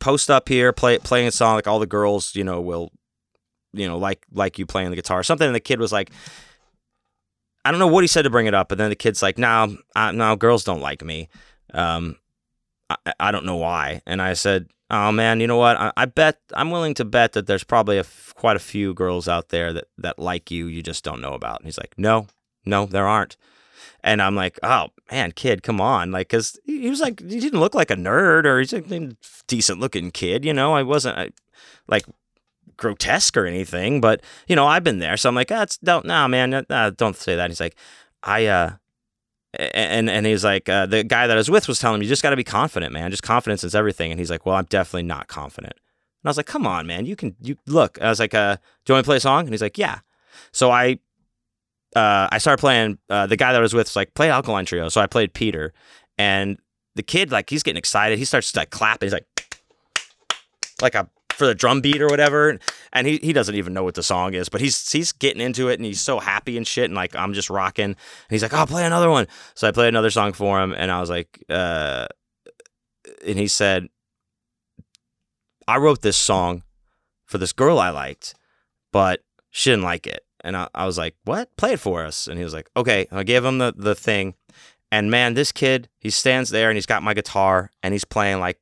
post 0.00 0.30
up 0.30 0.48
here, 0.48 0.72
play 0.72 0.98
playing 0.98 1.28
a 1.28 1.32
song 1.32 1.56
like 1.56 1.66
all 1.66 1.78
the 1.78 1.86
girls, 1.86 2.34
you 2.34 2.44
know, 2.44 2.60
will 2.60 2.90
you 3.74 3.88
know, 3.88 3.98
like 3.98 4.24
like 4.32 4.58
you 4.58 4.66
playing 4.66 4.90
the 4.90 4.96
guitar, 4.96 5.20
or 5.20 5.22
something. 5.22 5.46
And 5.46 5.54
the 5.54 5.60
kid 5.60 5.80
was 5.80 5.92
like, 5.92 6.10
I 7.64 7.70
don't 7.70 7.80
know 7.80 7.86
what 7.86 8.04
he 8.04 8.08
said 8.08 8.22
to 8.22 8.30
bring 8.30 8.46
it 8.46 8.54
up, 8.54 8.68
but 8.68 8.78
then 8.78 8.90
the 8.90 8.96
kid's 8.96 9.22
like, 9.22 9.38
"No, 9.38 9.76
nah, 9.96 10.34
girls 10.36 10.64
don't 10.64 10.80
like 10.80 11.04
me. 11.04 11.28
Um, 11.72 12.16
I, 12.90 12.96
I 13.20 13.30
don't 13.30 13.46
know 13.46 13.56
why." 13.56 14.02
And 14.06 14.20
I 14.20 14.34
said, 14.34 14.68
"Oh 14.90 15.10
man, 15.12 15.40
you 15.40 15.46
know 15.46 15.56
what? 15.56 15.76
I, 15.76 15.92
I 15.96 16.04
bet 16.06 16.38
I'm 16.54 16.70
willing 16.70 16.94
to 16.94 17.04
bet 17.04 17.32
that 17.32 17.46
there's 17.46 17.64
probably 17.64 17.96
a 17.96 18.00
f- 18.00 18.34
quite 18.36 18.56
a 18.56 18.60
few 18.60 18.94
girls 18.94 19.28
out 19.28 19.48
there 19.48 19.72
that 19.72 19.86
that 19.98 20.18
like 20.18 20.50
you. 20.50 20.66
You 20.66 20.82
just 20.82 21.04
don't 21.04 21.20
know 21.20 21.32
about." 21.32 21.60
And 21.60 21.66
he's 21.66 21.78
like, 21.78 21.94
"No, 21.96 22.26
no, 22.66 22.86
there 22.86 23.06
aren't. 23.06 23.36
And 24.02 24.20
I'm 24.20 24.36
like, 24.36 24.58
oh 24.62 24.88
man, 25.10 25.32
kid, 25.32 25.62
come 25.62 25.80
on, 25.80 26.10
like, 26.12 26.28
cause 26.28 26.58
he 26.64 26.90
was 26.90 27.00
like, 27.00 27.20
he 27.20 27.40
didn't 27.40 27.60
look 27.60 27.74
like 27.74 27.90
a 27.90 27.96
nerd 27.96 28.44
or 28.44 28.58
he's 28.58 28.72
a 28.72 29.16
decent 29.46 29.80
looking 29.80 30.10
kid, 30.10 30.44
you 30.44 30.52
know. 30.52 30.74
I 30.74 30.82
wasn't 30.82 31.18
I, 31.18 31.30
like 31.88 32.04
grotesque 32.76 33.36
or 33.36 33.46
anything, 33.46 34.00
but 34.00 34.22
you 34.48 34.56
know, 34.56 34.66
I've 34.66 34.84
been 34.84 34.98
there, 34.98 35.16
so 35.16 35.28
I'm 35.28 35.34
like, 35.34 35.48
that's 35.48 35.78
oh, 35.82 35.86
don't, 35.86 36.06
nah, 36.06 36.28
man, 36.28 36.64
don't 36.96 37.16
say 37.16 37.36
that. 37.36 37.44
And 37.44 37.50
he's 37.50 37.60
like, 37.60 37.76
I, 38.22 38.46
uh, 38.46 38.72
and 39.56 40.10
and 40.10 40.26
he's 40.26 40.44
like, 40.44 40.68
uh, 40.68 40.86
the 40.86 41.04
guy 41.04 41.26
that 41.26 41.36
I 41.36 41.38
was 41.38 41.50
with 41.50 41.68
was 41.68 41.78
telling 41.78 42.00
me, 42.00 42.06
you 42.06 42.10
just 42.10 42.22
got 42.22 42.30
to 42.30 42.36
be 42.36 42.44
confident, 42.44 42.92
man. 42.92 43.10
Just 43.10 43.22
confidence 43.22 43.62
is 43.62 43.74
everything. 43.74 44.10
And 44.10 44.18
he's 44.18 44.30
like, 44.30 44.44
well, 44.44 44.56
I'm 44.56 44.64
definitely 44.64 45.04
not 45.04 45.28
confident. 45.28 45.74
And 45.74 46.28
I 46.28 46.30
was 46.30 46.36
like, 46.36 46.46
come 46.46 46.66
on, 46.66 46.86
man, 46.86 47.06
you 47.06 47.16
can, 47.16 47.36
you 47.40 47.56
look. 47.66 48.00
I 48.00 48.08
was 48.08 48.18
like, 48.18 48.34
uh, 48.34 48.56
do 48.84 48.92
you 48.92 48.94
want 48.94 49.04
to 49.04 49.08
play 49.08 49.18
a 49.18 49.20
song? 49.20 49.40
And 49.40 49.50
he's 49.50 49.62
like, 49.62 49.78
yeah. 49.78 50.00
So 50.52 50.70
I 50.70 50.98
uh, 51.94 52.28
I 52.30 52.38
started 52.38 52.60
playing. 52.60 52.98
Uh, 53.08 53.26
the 53.26 53.36
guy 53.36 53.52
that 53.52 53.58
I 53.58 53.62
was 53.62 53.74
with 53.74 53.86
was 53.86 53.96
like, 53.96 54.14
play 54.14 54.30
Alkaline 54.30 54.64
Trio. 54.64 54.88
So 54.88 55.00
I 55.00 55.06
played 55.06 55.32
Peter, 55.32 55.72
and 56.18 56.58
the 56.96 57.02
kid 57.02 57.30
like 57.30 57.50
he's 57.50 57.62
getting 57.62 57.78
excited. 57.78 58.18
He 58.18 58.24
starts 58.24 58.54
like 58.56 58.70
clapping. 58.70 59.06
He's 59.06 59.12
like, 59.12 59.26
like 60.82 60.94
a 60.94 61.08
for 61.34 61.46
the 61.46 61.54
drum 61.54 61.80
beat 61.80 62.00
or 62.00 62.06
whatever. 62.06 62.58
And 62.92 63.06
he, 63.06 63.18
he 63.18 63.32
doesn't 63.32 63.54
even 63.54 63.72
know 63.72 63.84
what 63.84 63.94
the 63.94 64.02
song 64.02 64.34
is, 64.34 64.48
but 64.48 64.60
he's 64.60 64.90
he's 64.90 65.12
getting 65.12 65.40
into 65.40 65.68
it 65.68 65.78
and 65.78 65.84
he's 65.84 66.00
so 66.00 66.18
happy 66.20 66.56
and 66.56 66.66
shit. 66.66 66.86
And 66.86 66.94
like 66.94 67.14
I'm 67.14 67.34
just 67.34 67.50
rocking. 67.50 67.84
And 67.84 67.96
he's 68.30 68.42
like, 68.42 68.54
"I'll 68.54 68.66
play 68.66 68.84
another 68.84 69.10
one." 69.10 69.26
So 69.54 69.68
I 69.68 69.72
played 69.72 69.88
another 69.88 70.10
song 70.10 70.32
for 70.32 70.60
him, 70.60 70.74
and 70.76 70.90
I 70.90 71.00
was 71.00 71.10
like, 71.10 71.44
uh, 71.48 72.06
and 73.26 73.38
he 73.38 73.48
said, 73.48 73.88
"I 75.66 75.78
wrote 75.78 76.02
this 76.02 76.16
song 76.16 76.62
for 77.26 77.38
this 77.38 77.52
girl 77.52 77.78
I 77.78 77.90
liked, 77.90 78.34
but 78.92 79.20
she 79.50 79.70
didn't 79.70 79.84
like 79.84 80.06
it." 80.06 80.24
And 80.44 80.58
I, 80.58 80.68
I 80.74 80.84
was 80.84 80.98
like, 80.98 81.16
what? 81.24 81.56
Play 81.56 81.72
it 81.72 81.80
for 81.80 82.04
us. 82.04 82.28
And 82.28 82.36
he 82.36 82.44
was 82.44 82.52
like, 82.52 82.68
okay. 82.76 83.06
And 83.10 83.18
I 83.18 83.22
gave 83.22 83.44
him 83.44 83.58
the, 83.58 83.72
the 83.74 83.94
thing. 83.94 84.34
And 84.92 85.10
man, 85.10 85.34
this 85.34 85.50
kid, 85.50 85.88
he 85.98 86.10
stands 86.10 86.50
there 86.50 86.68
and 86.68 86.76
he's 86.76 86.86
got 86.86 87.02
my 87.02 87.14
guitar 87.14 87.70
and 87.82 87.94
he's 87.94 88.04
playing 88.04 88.38
like, 88.38 88.60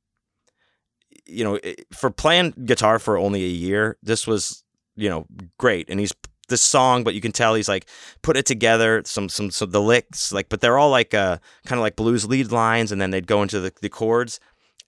you 1.26 1.44
know, 1.44 1.58
for 1.92 2.10
playing 2.10 2.54
guitar 2.64 2.98
for 2.98 3.16
only 3.16 3.44
a 3.44 3.48
year, 3.48 3.96
this 4.02 4.26
was, 4.26 4.64
you 4.96 5.08
know, 5.08 5.26
great. 5.58 5.88
And 5.88 6.00
he's 6.00 6.12
this 6.48 6.62
song, 6.62 7.02
but 7.02 7.14
you 7.14 7.20
can 7.20 7.32
tell 7.32 7.54
he's 7.54 7.68
like 7.68 7.86
put 8.22 8.36
it 8.36 8.46
together, 8.46 9.02
some 9.04 9.28
some 9.28 9.50
the 9.70 9.80
licks, 9.80 10.32
like, 10.32 10.48
but 10.48 10.60
they're 10.60 10.78
all 10.78 10.90
like 10.90 11.14
uh 11.14 11.38
kind 11.66 11.78
of 11.78 11.82
like 11.82 11.96
blues 11.96 12.26
lead 12.26 12.52
lines, 12.52 12.92
and 12.92 13.00
then 13.00 13.10
they'd 13.10 13.26
go 13.26 13.42
into 13.42 13.60
the, 13.60 13.72
the 13.80 13.88
chords, 13.88 14.38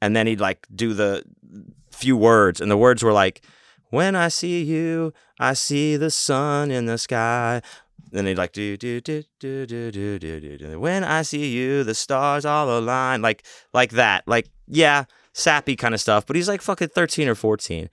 and 0.01 0.15
then 0.15 0.27
he'd 0.27 0.41
like 0.41 0.67
do 0.75 0.95
the 0.95 1.25
few 1.91 2.17
words, 2.17 2.61
and 2.61 2.71
the 2.71 2.77
words 2.77 3.03
were 3.03 3.13
like, 3.13 3.43
when 3.91 4.17
I 4.17 4.29
see 4.29 4.63
you, 4.63 5.13
I 5.39 5.55
see 5.55 5.97
the 5.97 6.11
sun 6.11 6.71
in 6.71 6.87
the 6.87 6.99
sky. 6.99 7.63
Then 8.11 8.27
he'd 8.27 8.39
like 8.39 8.53
do 8.53 8.77
do 8.77 9.01
do 9.01 9.23
do 9.39 9.67
do 9.67 9.91
do 9.91 10.19
do 10.19 10.59
do. 10.59 10.81
When 10.81 11.03
I 11.03 11.23
see 11.23 11.51
you, 11.51 11.83
the 11.83 11.95
stars 11.95 12.45
all 12.45 12.79
align. 12.79 13.23
Like 13.23 13.45
like 13.73 13.93
that. 13.93 14.27
Like 14.29 14.49
yeah, 14.69 15.05
sappy 15.35 15.77
kind 15.77 15.93
of 15.93 16.01
stuff. 16.01 16.25
But 16.25 16.37
he's 16.37 16.49
like 16.49 16.63
fucking 16.63 16.89
thirteen 16.89 17.29
or 17.29 17.35
fourteen, 17.35 17.91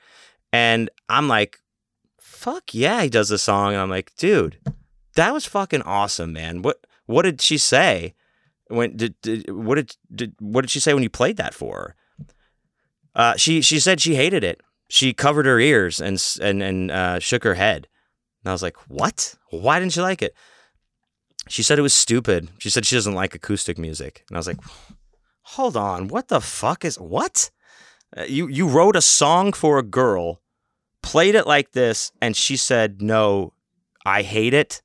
and 0.53 0.89
I'm 1.09 1.27
like, 1.27 1.57
fuck 2.18 2.73
yeah, 2.73 3.03
he 3.03 3.09
does 3.09 3.27
the 3.27 3.38
song. 3.38 3.73
And 3.73 3.81
I'm 3.81 3.89
like, 3.89 4.15
dude, 4.15 4.57
that 5.15 5.34
was 5.34 5.45
fucking 5.45 5.81
awesome, 5.81 6.31
man. 6.31 6.61
What 6.61 6.88
what 7.05 7.23
did 7.23 7.41
she 7.41 7.57
say? 7.57 8.15
When 8.69 8.95
did, 8.95 9.15
did 9.22 9.51
what 9.53 9.76
did, 9.76 9.97
did 10.15 10.35
what 10.39 10.61
did 10.61 10.69
she 10.69 10.80
say 10.80 10.93
when 10.93 11.03
you 11.03 11.09
played 11.09 11.35
that 11.35 11.53
for 11.53 11.76
her? 11.76 11.95
Uh, 13.13 13.35
she 13.35 13.61
she 13.61 13.81
said 13.81 13.99
she 13.99 14.15
hated 14.15 14.45
it 14.45 14.61
she 14.91 15.13
covered 15.13 15.45
her 15.45 15.57
ears 15.57 16.01
and 16.01 16.22
and 16.41 16.61
and 16.61 16.91
uh, 16.91 17.19
shook 17.19 17.45
her 17.45 17.53
head. 17.53 17.88
And 18.43 18.49
I 18.49 18.51
was 18.51 18.61
like, 18.61 18.76
"What? 18.89 19.35
Why 19.49 19.80
didn't 19.80 19.95
you 19.95 20.01
like 20.01 20.22
it?" 20.22 20.35
She 21.47 21.63
said 21.63 21.80
it 21.80 21.84
was 21.84 21.93
stupid. 21.93 22.49
She 22.59 22.69
said 22.69 22.85
she 22.85 22.97
doesn't 22.97 23.15
like 23.15 23.34
acoustic 23.34 23.77
music. 23.77 24.26
And 24.27 24.35
I 24.35 24.39
was 24.39 24.47
like, 24.47 24.59
"Hold 25.56 25.76
on, 25.76 26.07
what 26.07 26.30
the 26.30 26.41
fuck 26.41 26.86
is 26.86 26.98
what? 26.98 27.52
Uh, 28.15 28.23
you 28.23 28.48
you 28.48 28.68
wrote 28.68 28.95
a 28.95 29.02
song 29.02 29.53
for 29.53 29.78
a 29.78 29.84
girl, 29.84 30.41
played 31.03 31.36
it 31.36 31.48
like 31.48 31.72
this, 31.72 32.11
and 32.22 32.36
she 32.36 32.56
said, 32.56 33.02
"No, 33.02 33.53
I 34.06 34.22
hate 34.22 34.53
it." 34.53 34.82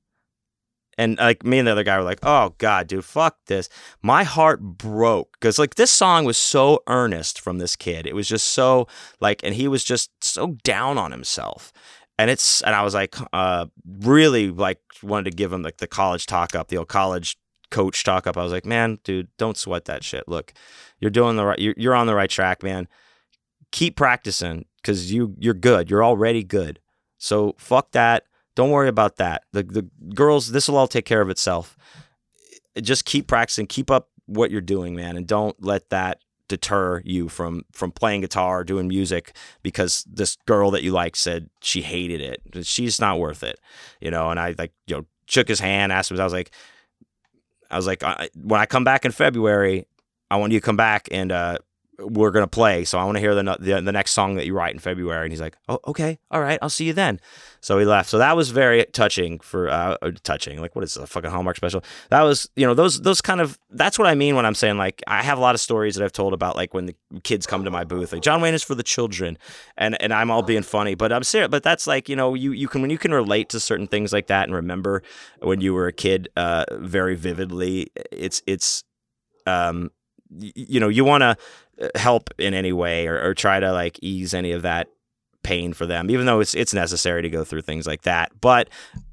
And 0.98 1.18
like 1.18 1.44
me 1.44 1.58
and 1.58 1.68
the 1.68 1.72
other 1.72 1.84
guy 1.84 1.96
were 1.98 2.04
like, 2.04 2.20
"Oh 2.22 2.54
God, 2.58 2.86
dude, 2.88 3.04
fuck 3.04 3.36
this." 3.46 3.68
My 4.02 4.24
heart 4.24 4.60
broke 4.60 5.32
because 5.38 5.58
like 5.58 5.74
this 5.74 5.90
song 5.90 6.24
was 6.24 6.38
so 6.38 6.82
earnest 6.88 7.40
from 7.40 7.58
this 7.58 7.76
kid. 7.76 8.06
It 8.06 8.14
was 8.14 8.26
just 8.28 8.48
so 8.48 8.88
like, 9.20 9.42
and 9.44 9.54
he 9.54 9.68
was 9.68 9.84
just 9.84 10.10
so 10.22 10.56
down 10.64 10.98
on 10.98 11.12
himself. 11.12 11.72
And 12.18 12.30
it's 12.30 12.62
and 12.62 12.74
I 12.74 12.82
was 12.82 12.94
like, 12.94 13.14
uh, 13.32 13.66
really 14.00 14.50
like 14.50 14.80
wanted 15.02 15.30
to 15.30 15.36
give 15.36 15.52
him 15.52 15.62
like 15.62 15.76
the 15.78 15.86
college 15.86 16.26
talk 16.26 16.54
up, 16.54 16.68
the 16.68 16.78
old 16.78 16.88
college 16.88 17.36
coach 17.70 18.02
talk 18.04 18.26
up. 18.26 18.36
I 18.36 18.42
was 18.42 18.52
like, 18.52 18.66
man, 18.66 18.98
dude, 19.04 19.28
don't 19.38 19.56
sweat 19.56 19.86
that 19.86 20.04
shit. 20.04 20.28
Look, 20.28 20.52
you're 21.00 21.10
doing 21.10 21.36
the 21.36 21.44
right. 21.44 21.58
You're, 21.58 21.74
you're 21.76 21.94
on 21.94 22.06
the 22.06 22.14
right 22.14 22.30
track, 22.30 22.62
man. 22.62 22.88
Keep 23.72 23.96
practicing 23.96 24.66
because 24.76 25.12
you 25.12 25.34
you're 25.38 25.54
good. 25.54 25.90
You're 25.90 26.04
already 26.04 26.44
good. 26.44 26.80
So 27.18 27.54
fuck 27.58 27.92
that 27.92 28.24
don't 28.56 28.70
worry 28.70 28.88
about 28.88 29.16
that. 29.16 29.44
The 29.52 29.62
the 29.62 29.82
girls, 30.14 30.50
this 30.50 30.68
will 30.68 30.78
all 30.78 30.88
take 30.88 31.04
care 31.04 31.20
of 31.20 31.30
itself. 31.30 31.76
Just 32.80 33.04
keep 33.04 33.28
practicing, 33.28 33.66
keep 33.66 33.90
up 33.90 34.08
what 34.24 34.50
you're 34.50 34.60
doing, 34.60 34.96
man, 34.96 35.16
and 35.16 35.26
don't 35.26 35.62
let 35.62 35.90
that 35.90 36.20
deter 36.48 37.02
you 37.04 37.28
from 37.28 37.64
from 37.72 37.92
playing 37.92 38.22
guitar, 38.22 38.64
doing 38.64 38.88
music 38.88 39.36
because 39.62 40.04
this 40.10 40.36
girl 40.46 40.70
that 40.72 40.82
you 40.82 40.90
like 40.90 41.14
said 41.16 41.50
she 41.60 41.82
hated 41.82 42.20
it. 42.20 42.66
She's 42.66 43.00
not 43.00 43.20
worth 43.20 43.42
it, 43.42 43.60
you 44.00 44.10
know. 44.10 44.30
And 44.30 44.40
I 44.40 44.54
like 44.58 44.72
you 44.86 44.96
know 44.96 45.06
shook 45.28 45.48
his 45.48 45.60
hand, 45.60 45.92
asked 45.92 46.10
him. 46.10 46.18
I 46.18 46.24
was 46.24 46.32
like, 46.32 46.50
I 47.70 47.76
was 47.76 47.86
like, 47.86 48.02
I, 48.02 48.28
when 48.34 48.60
I 48.60 48.66
come 48.66 48.84
back 48.84 49.04
in 49.04 49.12
February, 49.12 49.86
I 50.30 50.36
want 50.36 50.52
you 50.52 50.60
to 50.60 50.64
come 50.64 50.76
back 50.76 51.08
and 51.10 51.30
uh, 51.32 51.58
we're 51.98 52.30
gonna 52.30 52.46
play. 52.46 52.84
So 52.84 52.98
I 52.98 53.04
want 53.04 53.16
to 53.16 53.20
hear 53.20 53.34
the, 53.34 53.56
the, 53.58 53.80
the 53.80 53.92
next 53.92 54.12
song 54.12 54.34
that 54.36 54.46
you 54.46 54.54
write 54.54 54.74
in 54.74 54.78
February." 54.78 55.24
And 55.24 55.32
he's 55.32 55.40
like, 55.40 55.56
"Oh, 55.68 55.80
okay, 55.86 56.18
all 56.30 56.40
right, 56.40 56.58
I'll 56.62 56.70
see 56.70 56.84
you 56.84 56.92
then." 56.92 57.20
So 57.60 57.78
he 57.78 57.84
left. 57.84 58.08
So 58.08 58.18
that 58.18 58.36
was 58.36 58.50
very 58.50 58.84
touching 58.92 59.38
for 59.40 59.68
uh, 59.68 59.96
uh 60.02 60.12
touching. 60.22 60.60
Like, 60.60 60.76
what 60.76 60.84
is 60.84 60.96
a 60.96 61.06
fucking 61.06 61.30
Hallmark 61.30 61.56
special? 61.56 61.82
That 62.10 62.22
was, 62.22 62.48
you 62.56 62.66
know, 62.66 62.74
those 62.74 63.00
those 63.00 63.20
kind 63.20 63.40
of. 63.40 63.58
That's 63.70 63.98
what 63.98 64.06
I 64.06 64.14
mean 64.14 64.36
when 64.36 64.46
I'm 64.46 64.54
saying 64.54 64.78
like 64.78 65.02
I 65.06 65.22
have 65.22 65.38
a 65.38 65.40
lot 65.40 65.54
of 65.54 65.60
stories 65.60 65.96
that 65.96 66.04
I've 66.04 66.12
told 66.12 66.32
about 66.32 66.56
like 66.56 66.74
when 66.74 66.86
the 66.86 66.94
kids 67.24 67.46
come 67.46 67.64
to 67.64 67.70
my 67.70 67.84
booth. 67.84 68.12
Like 68.12 68.22
John 68.22 68.40
Wayne 68.40 68.54
is 68.54 68.62
for 68.62 68.74
the 68.74 68.82
children, 68.82 69.38
and 69.76 70.00
and 70.00 70.12
I'm 70.12 70.30
all 70.30 70.42
being 70.42 70.62
funny, 70.62 70.94
but 70.94 71.12
I'm 71.12 71.24
serious. 71.24 71.48
But 71.50 71.62
that's 71.62 71.86
like 71.86 72.08
you 72.08 72.16
know 72.16 72.34
you 72.34 72.52
you 72.52 72.68
can 72.68 72.82
when 72.82 72.90
you 72.90 72.98
can 72.98 73.12
relate 73.12 73.48
to 73.50 73.60
certain 73.60 73.86
things 73.86 74.12
like 74.12 74.28
that 74.28 74.44
and 74.44 74.54
remember 74.54 75.02
when 75.40 75.60
you 75.60 75.74
were 75.74 75.86
a 75.86 75.92
kid 75.92 76.28
uh, 76.36 76.64
very 76.72 77.16
vividly. 77.16 77.90
It's 78.12 78.42
it's 78.46 78.84
um 79.46 79.90
you 80.30 80.80
know 80.80 80.88
you 80.88 81.04
want 81.04 81.22
to 81.22 81.36
uh, 81.80 81.88
help 81.94 82.30
in 82.38 82.54
any 82.54 82.72
way 82.72 83.06
or, 83.06 83.20
or 83.22 83.34
try 83.34 83.60
to 83.60 83.72
like 83.72 83.98
ease 84.02 84.34
any 84.34 84.52
of 84.52 84.62
that 84.62 84.88
pain 85.42 85.72
for 85.72 85.86
them 85.86 86.10
even 86.10 86.26
though 86.26 86.40
it's 86.40 86.54
it's 86.54 86.74
necessary 86.74 87.22
to 87.22 87.28
go 87.28 87.44
through 87.44 87.62
things 87.62 87.86
like 87.86 88.02
that 88.02 88.32
but 88.40 88.68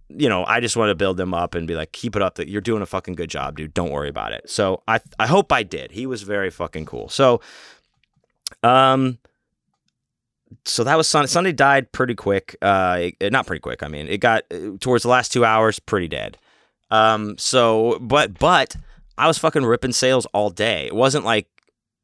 you 0.09 0.27
know 0.27 0.43
i 0.45 0.59
just 0.59 0.75
want 0.75 0.89
to 0.89 0.95
build 0.95 1.17
them 1.17 1.33
up 1.33 1.53
and 1.53 1.67
be 1.67 1.75
like 1.75 1.91
keep 1.91 2.15
it 2.15 2.21
up 2.21 2.35
that 2.35 2.47
you're 2.47 2.61
doing 2.61 2.81
a 2.81 2.85
fucking 2.87 3.13
good 3.13 3.29
job 3.29 3.55
dude 3.57 3.73
don't 3.73 3.91
worry 3.91 4.09
about 4.09 4.31
it 4.31 4.49
so 4.49 4.81
i 4.87 4.99
i 5.19 5.27
hope 5.27 5.51
i 5.51 5.61
did 5.61 5.91
he 5.91 6.07
was 6.07 6.23
very 6.23 6.49
fucking 6.49 6.85
cool 6.85 7.07
so 7.07 7.39
um 8.63 9.19
so 10.65 10.83
that 10.83 10.95
was 10.97 11.07
Sunday. 11.07 11.27
Sunday 11.27 11.51
died 11.51 11.91
pretty 11.91 12.15
quick. 12.15 12.55
Uh, 12.61 13.09
it, 13.19 13.31
not 13.31 13.47
pretty 13.47 13.59
quick. 13.59 13.83
I 13.83 13.87
mean, 13.87 14.07
it 14.07 14.19
got 14.19 14.43
uh, 14.51 14.77
towards 14.79 15.03
the 15.03 15.09
last 15.09 15.31
two 15.31 15.43
hours, 15.43 15.79
pretty 15.79 16.07
dead. 16.07 16.37
Um, 16.91 17.37
so, 17.37 17.97
but 17.99 18.37
but 18.37 18.75
I 19.17 19.27
was 19.27 19.37
fucking 19.37 19.65
ripping 19.65 19.91
sales 19.91 20.25
all 20.27 20.49
day. 20.49 20.87
It 20.87 20.95
wasn't 20.95 21.25
like 21.25 21.47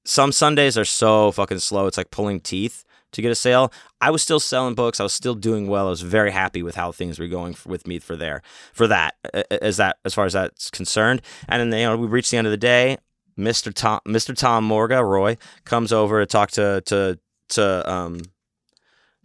some 0.05 0.31
Sundays 0.31 0.77
are 0.77 0.85
so 0.85 1.31
fucking 1.31 1.59
slow. 1.59 1.87
It's 1.87 1.97
like 1.97 2.11
pulling 2.11 2.39
teeth 2.39 2.83
to 3.11 3.21
get 3.21 3.31
a 3.31 3.35
sale. 3.35 3.71
I 4.01 4.11
was 4.11 4.21
still 4.21 4.39
selling 4.39 4.75
books. 4.75 4.99
I 4.99 5.03
was 5.03 5.13
still 5.13 5.35
doing 5.35 5.67
well. 5.67 5.87
I 5.87 5.89
was 5.89 6.01
very 6.01 6.31
happy 6.31 6.61
with 6.61 6.75
how 6.75 6.91
things 6.91 7.19
were 7.19 7.27
going 7.27 7.55
with 7.65 7.87
me 7.87 7.99
for 7.99 8.15
there 8.15 8.41
for 8.73 8.87
that 8.87 9.15
as 9.49 9.77
that 9.77 9.97
as 10.05 10.13
far 10.13 10.25
as 10.25 10.33
that's 10.33 10.69
concerned. 10.69 11.21
And 11.47 11.73
then 11.73 11.79
you 11.79 11.85
know 11.85 11.97
we 11.97 12.07
reached 12.07 12.31
the 12.31 12.37
end 12.37 12.47
of 12.47 12.51
the 12.51 12.57
day. 12.57 12.97
Mr. 13.37 13.73
Tom 13.73 13.99
Mr. 14.07 14.35
Tom 14.35 14.63
Morga 14.63 15.03
Roy 15.03 15.37
comes 15.65 15.91
over 15.93 16.19
to 16.19 16.25
talk 16.25 16.51
to 16.51 16.81
to 16.85 17.19
to 17.49 17.91
um 17.91 18.21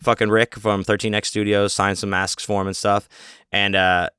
fucking 0.01 0.29
Rick 0.29 0.55
from 0.55 0.85
13X 0.85 1.27
Studios, 1.27 1.73
sign 1.73 1.97
some 1.97 2.11
masks 2.11 2.45
for 2.45 2.61
him 2.61 2.67
and 2.67 2.77
stuff. 2.77 3.09
And 3.53 3.75
uh 3.75 4.11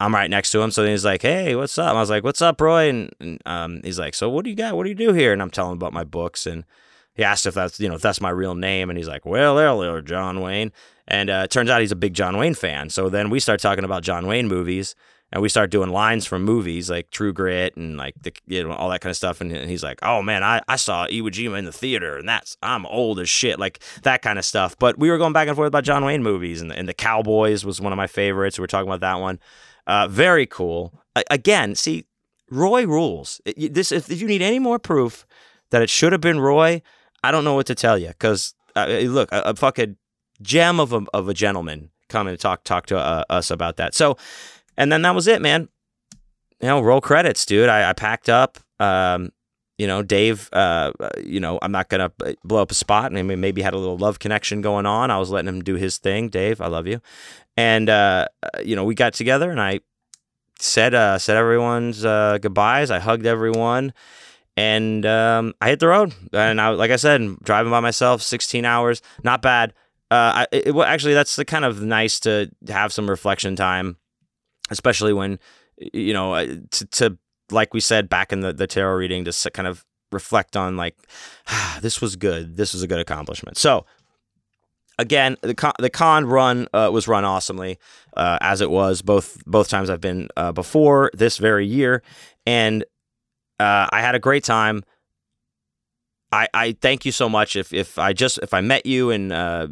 I'm 0.00 0.14
right 0.14 0.30
next 0.30 0.50
to 0.52 0.60
him. 0.62 0.70
So 0.70 0.84
he's 0.84 1.04
like, 1.04 1.22
"Hey, 1.22 1.54
what's 1.54 1.76
up?" 1.78 1.94
I 1.94 2.00
was 2.00 2.10
like, 2.10 2.24
"What's 2.24 2.40
up, 2.40 2.60
Roy?" 2.60 2.88
And, 2.88 3.10
and 3.20 3.38
um, 3.44 3.80
he's 3.84 3.98
like, 3.98 4.14
"So 4.14 4.30
what 4.30 4.44
do 4.44 4.50
you 4.50 4.56
got? 4.56 4.74
What 4.76 4.84
do 4.84 4.88
you 4.88 4.94
do 4.94 5.12
here?" 5.12 5.32
And 5.32 5.42
I'm 5.42 5.50
telling 5.50 5.72
him 5.72 5.78
about 5.78 5.92
my 5.92 6.04
books, 6.04 6.46
and 6.46 6.64
he 7.14 7.22
asked 7.22 7.44
if 7.46 7.54
that's 7.54 7.78
you 7.78 7.88
know 7.88 7.96
if 7.96 8.02
that's 8.02 8.20
my 8.20 8.30
real 8.30 8.54
name, 8.54 8.88
and 8.88 8.96
he's 8.96 9.08
like, 9.08 9.26
"Well, 9.26 9.58
hello, 9.58 10.00
John 10.00 10.40
Wayne." 10.40 10.72
And 11.06 11.28
uh, 11.28 11.42
it 11.44 11.50
turns 11.50 11.68
out 11.68 11.80
he's 11.80 11.92
a 11.92 11.96
big 11.96 12.14
John 12.14 12.38
Wayne 12.38 12.54
fan. 12.54 12.88
So 12.88 13.08
then 13.08 13.30
we 13.30 13.40
start 13.40 13.60
talking 13.60 13.84
about 13.84 14.02
John 14.02 14.26
Wayne 14.26 14.48
movies, 14.48 14.94
and 15.32 15.42
we 15.42 15.48
start 15.48 15.70
doing 15.70 15.90
lines 15.90 16.24
from 16.24 16.44
movies 16.44 16.88
like 16.88 17.10
True 17.10 17.32
Grit 17.32 17.76
and 17.76 17.96
like 17.96 18.14
the 18.22 18.32
you 18.46 18.64
know 18.64 18.72
all 18.72 18.88
that 18.88 19.02
kind 19.02 19.10
of 19.10 19.16
stuff. 19.16 19.42
And 19.42 19.52
he's 19.52 19.82
like, 19.82 19.98
"Oh 20.02 20.22
man, 20.22 20.42
I, 20.42 20.62
I 20.66 20.76
saw 20.76 21.06
Iwo 21.08 21.28
Jima 21.28 21.58
in 21.58 21.66
the 21.66 21.72
theater, 21.72 22.16
and 22.16 22.26
that's 22.26 22.56
I'm 22.62 22.86
old 22.86 23.20
as 23.20 23.28
shit, 23.28 23.58
like 23.58 23.80
that 24.02 24.22
kind 24.22 24.38
of 24.38 24.46
stuff." 24.46 24.78
But 24.78 24.98
we 24.98 25.10
were 25.10 25.18
going 25.18 25.34
back 25.34 25.48
and 25.48 25.56
forth 25.56 25.68
about 25.68 25.84
John 25.84 26.06
Wayne 26.06 26.22
movies, 26.22 26.62
and, 26.62 26.72
and 26.72 26.88
the 26.88 26.94
Cowboys 26.94 27.66
was 27.66 27.82
one 27.82 27.92
of 27.92 27.98
my 27.98 28.06
favorites. 28.06 28.58
We 28.58 28.62
were 28.62 28.66
talking 28.66 28.88
about 28.88 29.00
that 29.00 29.20
one. 29.20 29.38
Uh, 29.86 30.08
very 30.08 30.46
cool. 30.46 30.92
A- 31.16 31.24
again, 31.30 31.74
see, 31.74 32.06
Roy 32.50 32.86
rules. 32.86 33.40
It- 33.44 33.74
this 33.74 33.92
if, 33.92 34.10
you 34.10 34.26
need 34.26 34.42
any 34.42 34.58
more 34.58 34.78
proof 34.78 35.26
that 35.70 35.82
it 35.82 35.90
should 35.90 36.12
have 36.12 36.20
been 36.20 36.40
Roy, 36.40 36.82
I 37.22 37.30
don't 37.30 37.44
know 37.44 37.54
what 37.54 37.66
to 37.66 37.74
tell 37.74 37.98
you 37.98 38.08
because 38.08 38.54
uh, 38.76 38.86
look, 39.04 39.30
a, 39.32 39.42
a 39.42 39.54
fucking 39.54 39.96
gem 40.42 40.80
of 40.80 40.92
a 40.92 41.04
of 41.12 41.28
a 41.28 41.34
gentleman 41.34 41.90
coming 42.08 42.32
to 42.34 42.38
talk 42.38 42.64
talk 42.64 42.86
to 42.86 42.98
uh, 42.98 43.24
us 43.30 43.50
about 43.50 43.76
that. 43.76 43.94
So, 43.94 44.16
and 44.76 44.90
then 44.90 45.02
that 45.02 45.14
was 45.14 45.26
it, 45.26 45.42
man. 45.42 45.68
You 46.60 46.68
know, 46.68 46.80
roll 46.80 47.00
credits, 47.00 47.46
dude. 47.46 47.68
I, 47.68 47.90
I 47.90 47.92
packed 47.94 48.28
up. 48.28 48.58
Um, 48.78 49.30
you 49.78 49.86
know, 49.86 50.02
Dave. 50.02 50.50
Uh, 50.52 50.92
you 51.24 51.40
know, 51.40 51.58
I'm 51.62 51.72
not 51.72 51.88
gonna 51.88 52.12
blow 52.44 52.60
up 52.60 52.70
a 52.70 52.74
spot. 52.74 53.14
I 53.16 53.22
mean, 53.22 53.40
maybe 53.40 53.62
had 53.62 53.72
a 53.74 53.78
little 53.78 53.96
love 53.96 54.18
connection 54.18 54.60
going 54.60 54.84
on. 54.84 55.10
I 55.10 55.18
was 55.18 55.30
letting 55.30 55.48
him 55.48 55.62
do 55.62 55.76
his 55.76 55.96
thing. 55.98 56.28
Dave, 56.28 56.60
I 56.60 56.66
love 56.66 56.86
you. 56.86 57.00
And 57.60 57.90
uh, 57.90 58.26
you 58.64 58.74
know, 58.74 58.84
we 58.84 58.94
got 58.94 59.12
together, 59.12 59.50
and 59.50 59.60
I 59.60 59.80
said 60.58 60.94
uh, 60.94 61.18
said 61.18 61.36
everyone's 61.36 62.06
uh, 62.06 62.38
goodbyes. 62.40 62.90
I 62.90 63.00
hugged 63.00 63.26
everyone, 63.26 63.92
and 64.56 65.04
um, 65.04 65.52
I 65.60 65.68
hit 65.68 65.78
the 65.78 65.88
road. 65.88 66.14
And 66.32 66.58
I, 66.58 66.70
like 66.70 66.90
I 66.90 66.96
said, 66.96 67.38
driving 67.42 67.70
by 67.70 67.80
myself, 67.80 68.22
16 68.22 68.64
hours, 68.64 69.02
not 69.22 69.42
bad. 69.42 69.74
Uh, 70.10 70.32
I, 70.34 70.46
it, 70.52 70.74
well, 70.74 70.86
actually, 70.86 71.12
that's 71.12 71.36
the 71.36 71.44
kind 71.44 71.66
of 71.66 71.82
nice 71.82 72.18
to 72.20 72.50
have 72.68 72.94
some 72.94 73.10
reflection 73.10 73.56
time, 73.56 73.98
especially 74.70 75.12
when 75.12 75.38
you 75.76 76.14
know 76.14 76.32
uh, 76.32 76.46
to, 76.70 76.86
to 76.86 77.18
like 77.50 77.74
we 77.74 77.80
said 77.80 78.08
back 78.08 78.32
in 78.32 78.40
the 78.40 78.54
the 78.54 78.66
tarot 78.66 78.94
reading 78.94 79.26
to 79.26 79.50
kind 79.50 79.68
of 79.68 79.84
reflect 80.12 80.56
on 80.56 80.78
like 80.78 80.96
this 81.82 82.00
was 82.00 82.16
good, 82.16 82.56
this 82.56 82.72
was 82.72 82.82
a 82.82 82.86
good 82.86 83.00
accomplishment. 83.00 83.58
So 83.58 83.84
again, 85.00 85.36
the 85.40 85.54
con, 85.54 85.72
the 85.78 85.90
con 85.90 86.26
run 86.26 86.68
uh, 86.72 86.90
was 86.92 87.08
run 87.08 87.24
awesomely 87.24 87.78
uh, 88.16 88.38
as 88.40 88.60
it 88.60 88.70
was 88.70 89.02
both 89.02 89.42
both 89.46 89.68
times 89.68 89.90
I've 89.90 90.00
been 90.00 90.28
uh, 90.36 90.52
before 90.52 91.10
this 91.14 91.38
very 91.38 91.66
year, 91.66 92.02
and 92.46 92.84
uh, 93.58 93.88
I 93.90 94.00
had 94.00 94.14
a 94.14 94.18
great 94.18 94.44
time. 94.44 94.84
I, 96.32 96.46
I 96.54 96.72
thank 96.80 97.04
you 97.04 97.12
so 97.12 97.28
much. 97.28 97.56
If 97.56 97.72
if 97.72 97.98
I 97.98 98.12
just 98.12 98.38
if 98.38 98.54
I 98.54 98.60
met 98.60 98.86
you 98.86 99.10
and 99.10 99.32
uh, 99.32 99.68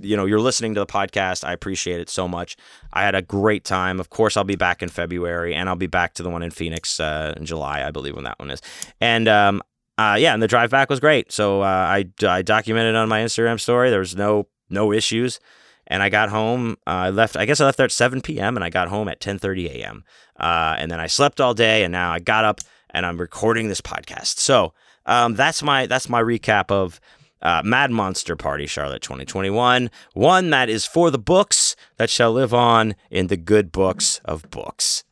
you 0.00 0.16
know 0.16 0.26
you're 0.26 0.40
listening 0.40 0.74
to 0.74 0.80
the 0.80 0.86
podcast, 0.86 1.44
I 1.44 1.52
appreciate 1.52 2.00
it 2.00 2.10
so 2.10 2.28
much. 2.28 2.56
I 2.92 3.02
had 3.02 3.14
a 3.14 3.22
great 3.22 3.64
time. 3.64 4.00
Of 4.00 4.10
course, 4.10 4.36
I'll 4.36 4.44
be 4.44 4.56
back 4.56 4.82
in 4.82 4.90
February, 4.90 5.54
and 5.54 5.68
I'll 5.68 5.76
be 5.76 5.86
back 5.86 6.14
to 6.14 6.22
the 6.22 6.30
one 6.30 6.42
in 6.42 6.50
Phoenix 6.50 7.00
uh, 7.00 7.34
in 7.36 7.46
July, 7.46 7.86
I 7.86 7.90
believe, 7.90 8.14
when 8.14 8.24
that 8.24 8.38
one 8.38 8.50
is. 8.50 8.60
And 9.00 9.28
um, 9.28 9.62
uh, 9.96 10.16
yeah, 10.18 10.32
and 10.32 10.42
the 10.42 10.48
drive 10.48 10.70
back 10.70 10.88
was 10.90 11.00
great. 11.00 11.32
So 11.32 11.62
uh, 11.62 11.64
I 11.64 12.04
I 12.22 12.42
documented 12.42 12.94
on 12.94 13.08
my 13.08 13.20
Instagram 13.20 13.58
story. 13.58 13.90
There 13.90 13.98
was 13.98 14.14
no 14.14 14.46
no 14.70 14.92
issues. 14.92 15.40
And 15.86 16.02
I 16.02 16.10
got 16.10 16.28
home. 16.28 16.76
Uh, 16.86 16.90
I 16.90 17.10
left. 17.10 17.36
I 17.36 17.46
guess 17.46 17.60
I 17.60 17.64
left 17.64 17.78
there 17.78 17.84
at 17.84 17.92
7 17.92 18.20
p.m. 18.20 18.56
and 18.56 18.64
I 18.64 18.68
got 18.68 18.88
home 18.88 19.08
at 19.08 19.20
10:30 19.20 19.70
a.m. 19.70 20.04
Uh, 20.38 20.76
and 20.78 20.90
then 20.90 21.00
I 21.00 21.06
slept 21.06 21.40
all 21.40 21.54
day. 21.54 21.82
And 21.82 21.92
now 21.92 22.12
I 22.12 22.18
got 22.18 22.44
up 22.44 22.60
and 22.90 23.06
I'm 23.06 23.18
recording 23.18 23.68
this 23.68 23.80
podcast. 23.80 24.38
So 24.38 24.74
um, 25.06 25.34
that's 25.34 25.62
my 25.62 25.86
that's 25.86 26.08
my 26.08 26.22
recap 26.22 26.70
of 26.70 27.00
uh, 27.40 27.62
Mad 27.64 27.90
Monster 27.90 28.36
Party 28.36 28.66
Charlotte 28.66 29.02
2021. 29.02 29.90
One 30.14 30.50
that 30.50 30.68
is 30.68 30.84
for 30.84 31.10
the 31.10 31.18
books 31.18 31.76
that 31.96 32.10
shall 32.10 32.32
live 32.32 32.52
on 32.52 32.94
in 33.10 33.28
the 33.28 33.36
good 33.36 33.72
books 33.72 34.20
of 34.24 34.48
books. 34.50 35.04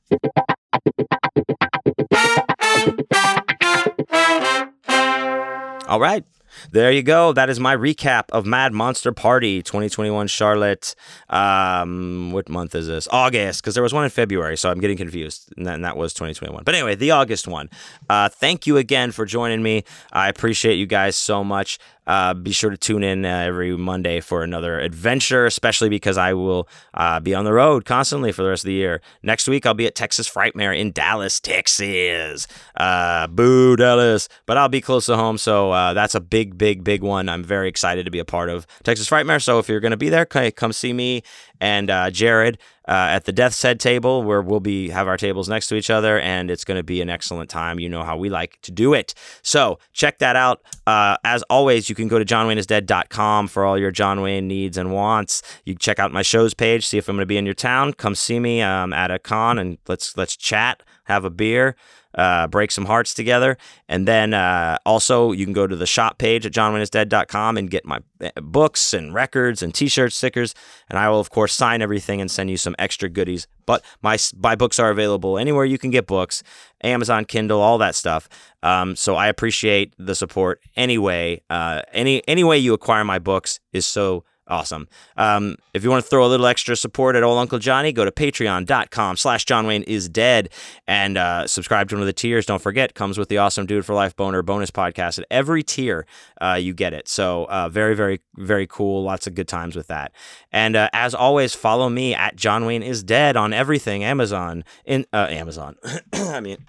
All 5.88 6.00
right. 6.00 6.24
There 6.70 6.90
you 6.90 7.02
go. 7.02 7.32
That 7.32 7.50
is 7.50 7.60
my 7.60 7.76
recap 7.76 8.24
of 8.30 8.46
Mad 8.46 8.72
Monster 8.72 9.12
Party 9.12 9.62
2021 9.62 10.26
Charlotte. 10.28 10.94
Um, 11.28 12.32
what 12.32 12.48
month 12.48 12.74
is 12.74 12.86
this? 12.86 13.08
August, 13.10 13.62
because 13.62 13.74
there 13.74 13.82
was 13.82 13.92
one 13.92 14.04
in 14.04 14.10
February, 14.10 14.56
so 14.56 14.70
I'm 14.70 14.80
getting 14.80 14.96
confused. 14.96 15.52
And 15.56 15.66
that, 15.66 15.74
and 15.74 15.84
that 15.84 15.96
was 15.96 16.12
2021. 16.14 16.64
But 16.64 16.74
anyway, 16.74 16.94
the 16.94 17.10
August 17.10 17.48
one. 17.48 17.68
Uh, 18.08 18.28
thank 18.28 18.66
you 18.66 18.76
again 18.76 19.12
for 19.12 19.24
joining 19.24 19.62
me. 19.62 19.84
I 20.12 20.28
appreciate 20.28 20.76
you 20.76 20.86
guys 20.86 21.16
so 21.16 21.44
much. 21.44 21.78
Uh, 22.06 22.34
be 22.34 22.52
sure 22.52 22.70
to 22.70 22.76
tune 22.76 23.02
in 23.02 23.24
uh, 23.24 23.28
every 23.28 23.76
Monday 23.76 24.20
for 24.20 24.42
another 24.42 24.78
adventure, 24.78 25.46
especially 25.46 25.88
because 25.88 26.16
I 26.16 26.34
will 26.34 26.68
uh, 26.94 27.20
be 27.20 27.34
on 27.34 27.44
the 27.44 27.52
road 27.52 27.84
constantly 27.84 28.32
for 28.32 28.42
the 28.42 28.50
rest 28.50 28.64
of 28.64 28.68
the 28.68 28.74
year. 28.74 29.00
Next 29.22 29.48
week, 29.48 29.66
I'll 29.66 29.74
be 29.74 29.86
at 29.86 29.94
Texas 29.94 30.28
Frightmare 30.30 30.78
in 30.78 30.92
Dallas, 30.92 31.40
Texas. 31.40 32.46
Uh, 32.76 33.26
boo, 33.26 33.76
Dallas. 33.76 34.28
But 34.46 34.56
I'll 34.56 34.68
be 34.68 34.80
close 34.80 35.06
to 35.06 35.16
home, 35.16 35.38
so 35.38 35.72
uh, 35.72 35.94
that's 35.94 36.14
a 36.14 36.20
big, 36.20 36.56
big, 36.56 36.84
big 36.84 37.02
one. 37.02 37.28
I'm 37.28 37.42
very 37.42 37.68
excited 37.68 38.04
to 38.04 38.10
be 38.10 38.18
a 38.18 38.24
part 38.24 38.50
of 38.50 38.66
Texas 38.84 39.08
Frightmare. 39.08 39.42
So 39.42 39.58
if 39.58 39.68
you're 39.68 39.80
going 39.80 39.90
to 39.90 39.96
be 39.96 40.08
there, 40.08 40.24
come 40.26 40.72
see 40.72 40.92
me 40.92 41.22
and 41.60 41.90
uh, 41.90 42.10
Jared 42.10 42.58
uh, 42.88 43.08
at 43.10 43.24
the 43.24 43.32
Death's 43.32 43.60
Head 43.62 43.80
table, 43.80 44.22
where 44.22 44.42
we'll 44.42 44.60
be 44.60 44.90
have 44.90 45.08
our 45.08 45.16
tables 45.16 45.48
next 45.48 45.68
to 45.68 45.74
each 45.74 45.90
other, 45.90 46.18
and 46.20 46.50
it's 46.50 46.64
going 46.64 46.78
to 46.78 46.82
be 46.82 47.00
an 47.00 47.10
excellent 47.10 47.50
time. 47.50 47.80
You 47.80 47.88
know 47.88 48.02
how 48.02 48.16
we 48.16 48.28
like 48.28 48.60
to 48.62 48.72
do 48.72 48.94
it. 48.94 49.14
So 49.42 49.78
check 49.92 50.18
that 50.18 50.36
out. 50.36 50.62
Uh, 50.86 51.16
as 51.24 51.42
always, 51.44 51.88
you 51.88 51.94
can 51.94 52.08
go 52.08 52.18
to 52.18 52.24
johnwayneisdead.com 52.24 53.48
for 53.48 53.64
all 53.64 53.78
your 53.78 53.90
John 53.90 54.20
Wayne 54.20 54.46
needs 54.46 54.76
and 54.76 54.92
wants. 54.92 55.42
You 55.64 55.74
can 55.74 55.80
check 55.80 55.98
out 55.98 56.12
my 56.12 56.22
shows 56.22 56.54
page, 56.54 56.86
see 56.86 56.98
if 56.98 57.08
I'm 57.08 57.16
going 57.16 57.22
to 57.22 57.26
be 57.26 57.38
in 57.38 57.44
your 57.44 57.54
town. 57.54 57.92
Come 57.92 58.14
see 58.14 58.38
me 58.40 58.62
um, 58.62 58.92
at 58.92 59.10
a 59.10 59.18
con, 59.18 59.58
and 59.58 59.78
let's 59.88 60.16
let's 60.16 60.36
chat, 60.36 60.82
have 61.04 61.24
a 61.24 61.30
beer 61.30 61.76
uh, 62.16 62.46
break 62.46 62.70
some 62.70 62.86
hearts 62.86 63.14
together. 63.14 63.56
And 63.88 64.08
then 64.08 64.34
uh, 64.34 64.78
also, 64.84 65.32
you 65.32 65.44
can 65.44 65.52
go 65.52 65.66
to 65.66 65.76
the 65.76 65.86
shop 65.86 66.18
page 66.18 66.46
at 66.46 66.52
johnwayneisdead.com 66.52 67.56
and 67.56 67.70
get 67.70 67.84
my 67.84 68.00
eh, 68.20 68.30
books 68.42 68.94
and 68.94 69.14
records 69.14 69.62
and 69.62 69.74
t 69.74 69.88
shirts, 69.88 70.16
stickers. 70.16 70.54
And 70.88 70.98
I 70.98 71.08
will, 71.08 71.20
of 71.20 71.30
course, 71.30 71.52
sign 71.52 71.82
everything 71.82 72.20
and 72.20 72.30
send 72.30 72.50
you 72.50 72.56
some 72.56 72.74
extra 72.78 73.08
goodies. 73.08 73.46
But 73.66 73.84
my, 74.02 74.16
my 74.38 74.54
books 74.54 74.78
are 74.78 74.90
available 74.90 75.38
anywhere 75.38 75.64
you 75.64 75.78
can 75.78 75.90
get 75.90 76.06
books 76.06 76.42
Amazon, 76.82 77.24
Kindle, 77.24 77.60
all 77.60 77.78
that 77.78 77.94
stuff. 77.94 78.28
Um, 78.62 78.96
so 78.96 79.16
I 79.16 79.28
appreciate 79.28 79.94
the 79.98 80.14
support 80.14 80.60
anyway. 80.76 81.42
Uh, 81.48 81.82
any, 81.92 82.26
any 82.28 82.44
way 82.44 82.58
you 82.58 82.74
acquire 82.74 83.04
my 83.04 83.18
books 83.18 83.60
is 83.72 83.86
so 83.86 84.24
awesome. 84.48 84.88
Um, 85.16 85.56
if 85.74 85.84
you 85.84 85.90
want 85.90 86.04
to 86.04 86.08
throw 86.08 86.24
a 86.24 86.28
little 86.28 86.46
extra 86.46 86.76
support 86.76 87.16
at 87.16 87.22
Old 87.22 87.38
Uncle 87.38 87.58
Johnny, 87.58 87.92
go 87.92 88.04
to 88.04 88.10
patreon.com 88.10 89.16
slash 89.16 89.44
John 89.44 89.66
Wayne 89.66 89.82
is 89.84 90.08
dead 90.08 90.50
and 90.86 91.18
uh, 91.18 91.46
subscribe 91.46 91.88
to 91.88 91.96
one 91.96 92.02
of 92.02 92.06
the 92.06 92.12
tiers. 92.12 92.46
Don't 92.46 92.62
forget, 92.62 92.94
comes 92.94 93.18
with 93.18 93.28
the 93.28 93.38
awesome 93.38 93.66
Dude 93.66 93.84
for 93.84 93.94
Life 93.94 94.16
Boner 94.16 94.42
bonus 94.42 94.70
podcast. 94.70 95.18
At 95.18 95.26
every 95.30 95.62
tier, 95.62 96.06
uh, 96.40 96.58
you 96.60 96.74
get 96.74 96.92
it. 96.92 97.08
So 97.08 97.46
uh, 97.48 97.68
very, 97.68 97.94
very, 97.94 98.20
very 98.36 98.66
cool. 98.66 99.02
Lots 99.02 99.26
of 99.26 99.34
good 99.34 99.48
times 99.48 99.76
with 99.76 99.88
that. 99.88 100.12
And 100.52 100.76
uh, 100.76 100.88
as 100.92 101.14
always, 101.14 101.54
follow 101.54 101.88
me 101.88 102.14
at 102.14 102.36
John 102.36 102.66
Wayne 102.66 102.82
is 102.82 103.02
dead 103.02 103.36
on 103.36 103.52
everything 103.52 104.04
Amazon. 104.04 104.64
In 104.84 105.06
uh, 105.12 105.26
Amazon. 105.30 105.76
I 106.12 106.40
mean, 106.40 106.66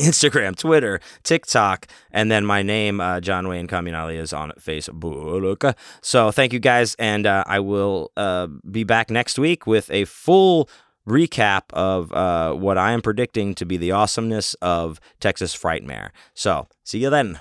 Instagram, 0.00 0.56
Twitter, 0.56 1.00
TikTok, 1.22 1.86
and 2.10 2.30
then 2.30 2.44
my 2.44 2.62
name, 2.62 3.00
uh, 3.00 3.20
John 3.20 3.48
Wayne 3.48 3.68
Comunale, 3.68 4.16
is 4.16 4.32
on 4.32 4.52
Facebook. 4.58 5.74
So 6.00 6.30
thank 6.30 6.52
you 6.52 6.58
guys, 6.58 6.94
and 6.98 7.26
uh, 7.26 7.44
I 7.46 7.60
will 7.60 8.10
uh, 8.16 8.48
be 8.70 8.84
back 8.84 9.10
next 9.10 9.38
week 9.38 9.66
with 9.66 9.90
a 9.90 10.04
full 10.06 10.68
recap 11.08 11.62
of 11.72 12.12
uh, 12.12 12.52
what 12.54 12.78
I 12.78 12.92
am 12.92 13.02
predicting 13.02 13.54
to 13.56 13.64
be 13.64 13.76
the 13.76 13.92
awesomeness 13.92 14.54
of 14.54 15.00
Texas 15.18 15.56
Frightmare. 15.56 16.10
So 16.34 16.68
see 16.84 16.98
you 16.98 17.10
then. 17.10 17.38